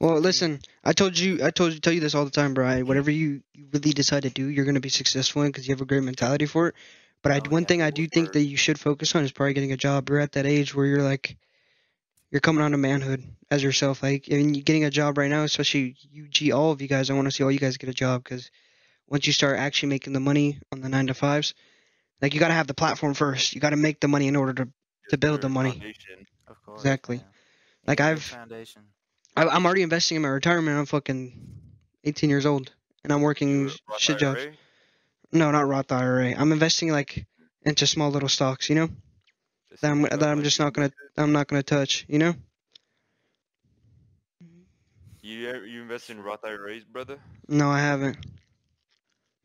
Well, 0.00 0.18
listen, 0.20 0.60
I 0.84 0.92
told 0.92 1.18
you, 1.18 1.44
I 1.44 1.50
told 1.50 1.72
you, 1.72 1.80
tell 1.80 1.92
you 1.92 2.00
this 2.00 2.14
all 2.14 2.24
the 2.24 2.30
time, 2.30 2.54
Brian. 2.54 2.86
Whatever 2.86 3.10
you, 3.10 3.42
you 3.54 3.66
really 3.72 3.92
decide 3.92 4.22
to 4.24 4.30
do, 4.30 4.46
you're 4.46 4.64
gonna 4.64 4.80
be 4.80 4.88
successful 4.90 5.42
in 5.42 5.48
because 5.48 5.66
you 5.68 5.72
have 5.74 5.80
a 5.82 5.86
great 5.86 6.02
mentality 6.02 6.46
for 6.46 6.68
it. 6.68 6.74
But 7.22 7.32
I, 7.32 7.40
Oh, 7.40 7.42
one 7.48 7.62
yeah, 7.62 7.66
thing 7.66 7.82
I 7.82 7.90
do 7.90 8.06
think 8.08 8.32
that 8.32 8.42
you 8.42 8.56
should 8.56 8.78
focus 8.80 9.14
on 9.14 9.24
is 9.24 9.32
probably 9.32 9.54
getting 9.54 9.72
a 9.72 9.76
job. 9.76 10.08
You're 10.08 10.20
at 10.20 10.32
that 10.32 10.46
age 10.46 10.74
where 10.74 10.86
you're 10.86 11.02
like, 11.02 11.36
you're 12.30 12.40
coming 12.40 12.62
on 12.64 12.72
to 12.72 12.78
manhood 12.78 13.24
as 13.50 13.62
yourself. 13.62 14.02
Like, 14.02 14.26
I 14.30 14.36
mean, 14.36 14.54
you 14.54 14.62
getting 14.62 14.84
a 14.84 14.90
job 14.90 15.18
right 15.18 15.30
now, 15.30 15.44
especially 15.44 15.96
you, 16.10 16.28
G, 16.28 16.52
all 16.52 16.72
of 16.72 16.80
you 16.82 16.88
guys. 16.88 17.10
I 17.10 17.14
want 17.14 17.26
to 17.26 17.32
see 17.32 17.44
all 17.44 17.50
you 17.52 17.58
guys 17.58 17.76
get 17.78 17.90
a 17.90 17.94
job 17.94 18.24
because 18.24 18.50
once 19.08 19.26
you 19.26 19.32
start 19.32 19.58
actually 19.58 19.90
making 19.90 20.12
the 20.14 20.20
money 20.20 20.60
on 20.72 20.80
the 20.80 20.88
nine 20.88 21.06
to 21.08 21.14
fives, 21.14 21.54
like 22.22 22.34
you 22.34 22.40
gotta 22.40 22.54
have 22.54 22.66
the 22.68 22.74
platform 22.74 23.14
first. 23.14 23.54
You 23.54 23.60
gotta 23.60 23.76
make 23.76 24.00
the 24.00 24.08
money 24.08 24.28
in 24.28 24.36
order 24.36 24.54
to 24.64 24.68
to 25.10 25.18
build 25.18 25.40
the 25.42 25.48
money. 25.48 25.84
Of 26.46 26.62
course. 26.62 26.82
Exactly. 26.82 27.16
yeah. 27.16 27.22
You 27.88 27.92
Like, 27.92 27.98
need 28.00 28.04
a 28.04 28.08
I've- 28.08 28.20
foundation. 28.20 28.82
I, 29.36 29.46
I'm 29.46 29.64
already 29.64 29.82
investing 29.82 30.16
in 30.16 30.22
my 30.22 30.28
retirement. 30.28 30.76
I'm 30.76 30.84
fucking 30.84 31.32
18 32.04 32.28
years 32.28 32.44
old, 32.44 32.72
and 33.02 33.12
I'm 33.12 33.22
working 33.22 33.64
Roth 33.66 33.80
shit 33.98 34.18
jobs. 34.18 34.46
No, 35.32 35.50
not 35.50 35.66
Roth 35.66 35.90
IRA. 35.92 36.34
I'm 36.36 36.52
investing 36.52 36.90
like 36.90 37.24
into 37.62 37.86
small 37.86 38.10
little 38.10 38.28
stocks, 38.28 38.68
you 38.68 38.74
know, 38.74 38.88
Just 39.70 39.82
that 39.82 39.90
I'm 39.90 40.02
that 40.02 40.14
about, 40.14 40.28
I'm 40.28 40.42
just 40.42 40.58
not 40.58 40.72
gonna 40.74 40.90
I'm 41.16 41.32
not 41.32 41.46
gonna 41.48 41.62
touch, 41.62 42.04
you 42.08 42.18
know. 42.18 42.34
You 45.22 45.62
you 45.64 45.82
invest 45.82 46.10
in 46.10 46.22
Roth 46.22 46.44
IRAs, 46.44 46.84
brother? 46.84 47.18
No, 47.48 47.70
I 47.70 47.78
haven't. 47.78 48.16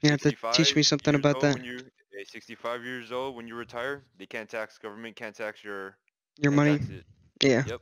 You 0.01 0.09
have 0.09 0.19
to 0.21 0.31
teach 0.31 0.75
me 0.75 0.83
65 0.83 0.85
something 0.85 1.13
years 1.13 1.21
about 1.21 1.35
old 1.35 1.43
that. 1.43 1.55
When 1.55 1.63
you're 1.65 2.25
65 2.25 2.83
years 2.83 3.11
old, 3.11 3.35
when 3.35 3.47
you 3.47 3.55
retire, 3.55 4.03
they 4.17 4.25
can't 4.25 4.49
tax 4.49 4.77
government 4.77 5.15
can't 5.15 5.35
tax 5.35 5.63
your 5.63 5.97
Your 6.39 6.51
money. 6.51 6.79
Yeah. 7.41 7.63
Yep. 7.67 7.81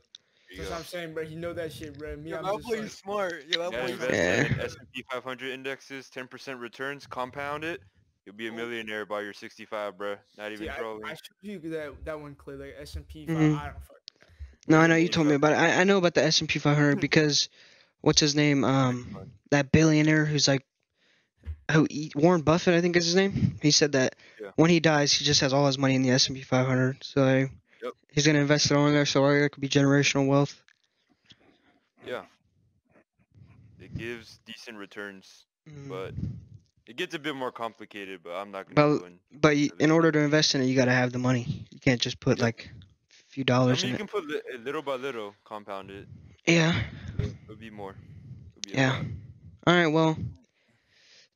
There 0.56 0.64
you 0.64 0.70
That's 0.70 0.70
what 0.70 0.78
I'm 0.78 0.84
saying, 0.84 1.14
bro. 1.14 1.22
You 1.22 1.36
know 1.36 1.52
that 1.54 1.72
shit, 1.72 1.98
bro. 1.98 2.16
Me, 2.16 2.30
Yo, 2.30 2.36
I'm 2.36 2.44
that 2.44 2.54
just 2.56 2.68
boy 2.68 2.74
like, 2.74 2.84
is 2.84 2.92
smart. 2.92 3.44
Yo, 3.48 3.58
that 3.58 3.72
Yeah, 3.72 3.80
boy 3.80 3.86
is 3.86 3.92
invest 3.92 4.12
Yeah. 4.12 4.44
in 4.44 4.60
S&P 4.60 5.04
500 5.10 5.50
indexes, 5.50 6.10
10% 6.10 6.60
returns, 6.60 7.06
compound 7.06 7.64
it. 7.64 7.80
You'll 8.26 8.36
be 8.36 8.48
a 8.48 8.52
millionaire 8.52 9.06
by 9.06 9.22
your 9.22 9.32
65, 9.32 9.96
bro. 9.98 10.16
Not 10.36 10.52
even 10.52 10.66
see, 10.66 10.68
I, 10.68 10.76
trolling. 10.76 11.04
I 11.06 11.08
showed 11.08 11.18
you 11.40 11.58
that 11.70 12.04
that 12.04 12.20
one 12.20 12.34
clip, 12.34 12.60
like 12.60 12.74
S 12.78 12.94
and 12.96 13.06
P. 13.08 13.22
I 13.28 13.32
don't 13.34 13.50
fuck. 13.50 13.96
No, 14.68 14.78
I 14.78 14.86
know 14.86 14.94
you 14.94 15.08
told 15.08 15.26
me 15.26 15.34
about 15.34 15.52
it. 15.52 15.56
I, 15.56 15.80
I 15.80 15.84
know 15.84 15.98
about 15.98 16.14
the 16.14 16.22
S&P 16.22 16.60
500 16.60 16.96
because 17.00 17.48
what's 18.00 18.20
his 18.20 18.36
name? 18.36 18.62
Um, 18.62 19.32
that 19.50 19.72
billionaire 19.72 20.24
who's 20.24 20.46
like, 20.46 20.64
who 21.72 21.86
E- 21.90 22.12
Warren 22.14 22.42
Buffett, 22.42 22.74
I 22.74 22.80
think 22.80 22.94
is 22.96 23.06
his 23.06 23.16
name. 23.16 23.58
He 23.60 23.72
said 23.72 23.92
that 23.92 24.14
Yeah. 24.40 24.50
when 24.54 24.70
he 24.70 24.78
dies, 24.78 25.12
he 25.12 25.24
just 25.24 25.40
has 25.40 25.52
all 25.52 25.66
his 25.66 25.78
money 25.78 25.96
in 25.96 26.02
the 26.02 26.10
S&P 26.10 26.42
500. 26.42 27.02
So 27.02 27.24
I, 27.24 27.50
Yep. 27.82 27.92
he's 28.12 28.26
gonna 28.26 28.38
invest 28.40 28.70
it 28.70 28.76
all 28.76 28.86
in 28.86 28.92
there, 28.94 29.06
so 29.06 29.26
it 29.26 29.50
could 29.50 29.60
be 29.60 29.68
generational 29.68 30.26
wealth. 30.28 30.62
Yeah. 32.06 32.22
It 33.80 33.96
gives 33.96 34.38
decent 34.46 34.76
returns, 34.78 35.44
Mm. 35.68 35.88
but 35.88 36.14
it 36.86 36.96
gets 36.96 37.14
a 37.14 37.18
bit 37.18 37.34
more 37.34 37.52
complicated, 37.52 38.20
but 38.22 38.32
I'm 38.34 38.50
not 38.50 38.66
going 38.66 38.76
Well, 38.76 38.94
to 38.96 39.00
go 39.00 39.06
in. 39.06 39.18
But 39.32 39.56
you, 39.56 39.70
in 39.78 39.90
order 39.90 40.10
to 40.12 40.18
invest 40.18 40.54
in 40.54 40.62
it, 40.62 40.66
you 40.66 40.74
gotta 40.76 40.92
have 40.92 41.12
the 41.12 41.18
money. 41.18 41.66
You 41.70 41.78
can't 41.80 42.00
just 42.00 42.18
put 42.20 42.38
Yep. 42.38 42.42
like 42.42 42.70
a 43.10 43.30
few 43.30 43.42
I 43.42 43.44
dollars 43.44 43.82
mean, 43.82 43.90
you 43.90 43.96
in 43.98 44.02
it. 44.04 44.10
can 44.10 44.20
put 44.20 44.60
little 44.64 44.82
by 44.82 44.94
little, 44.96 45.34
compound 45.44 45.90
it. 45.90 46.06
Yeah. 46.46 46.80
It'll 47.18 47.56
be 47.56 47.70
more. 47.70 47.94
It'll 48.56 48.72
be 48.72 48.78
Yeah. 48.78 49.02
All 49.66 49.74
right. 49.74 49.86
Well, 49.86 50.16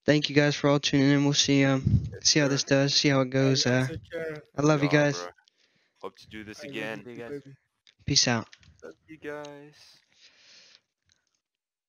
thank 0.05 0.29
you 0.29 0.35
guys 0.35 0.57
for 0.57 0.69
all 0.71 0.81
tuning 0.81 1.11
in. 1.11 1.25
We'll 1.25 1.35
see 1.35 1.65
um 1.65 1.83
Yes, 2.13 2.27
see 2.29 2.41
how 2.41 2.47
sir. 2.47 2.51
this 2.51 2.65
does. 2.65 2.95
See 2.95 3.09
how 3.09 3.21
it 3.21 3.31
goes. 3.31 3.65
Hey, 3.65 3.71
Uh. 3.83 4.41
I 4.57 4.63
love 4.63 4.83
you 4.83 4.89
guys. 4.89 5.17
bruh. 5.19 5.31
Hope 6.07 6.19
to 6.19 6.29
do 6.29 6.45
this 6.45 6.63
again. 6.63 7.03
you 7.05 7.17
guys. 7.17 7.31
baby. 7.31 7.57
Peace 8.07 8.29
out. 8.29 8.47
Love 8.85 8.95
you 9.09 9.19
guys. 9.19 9.75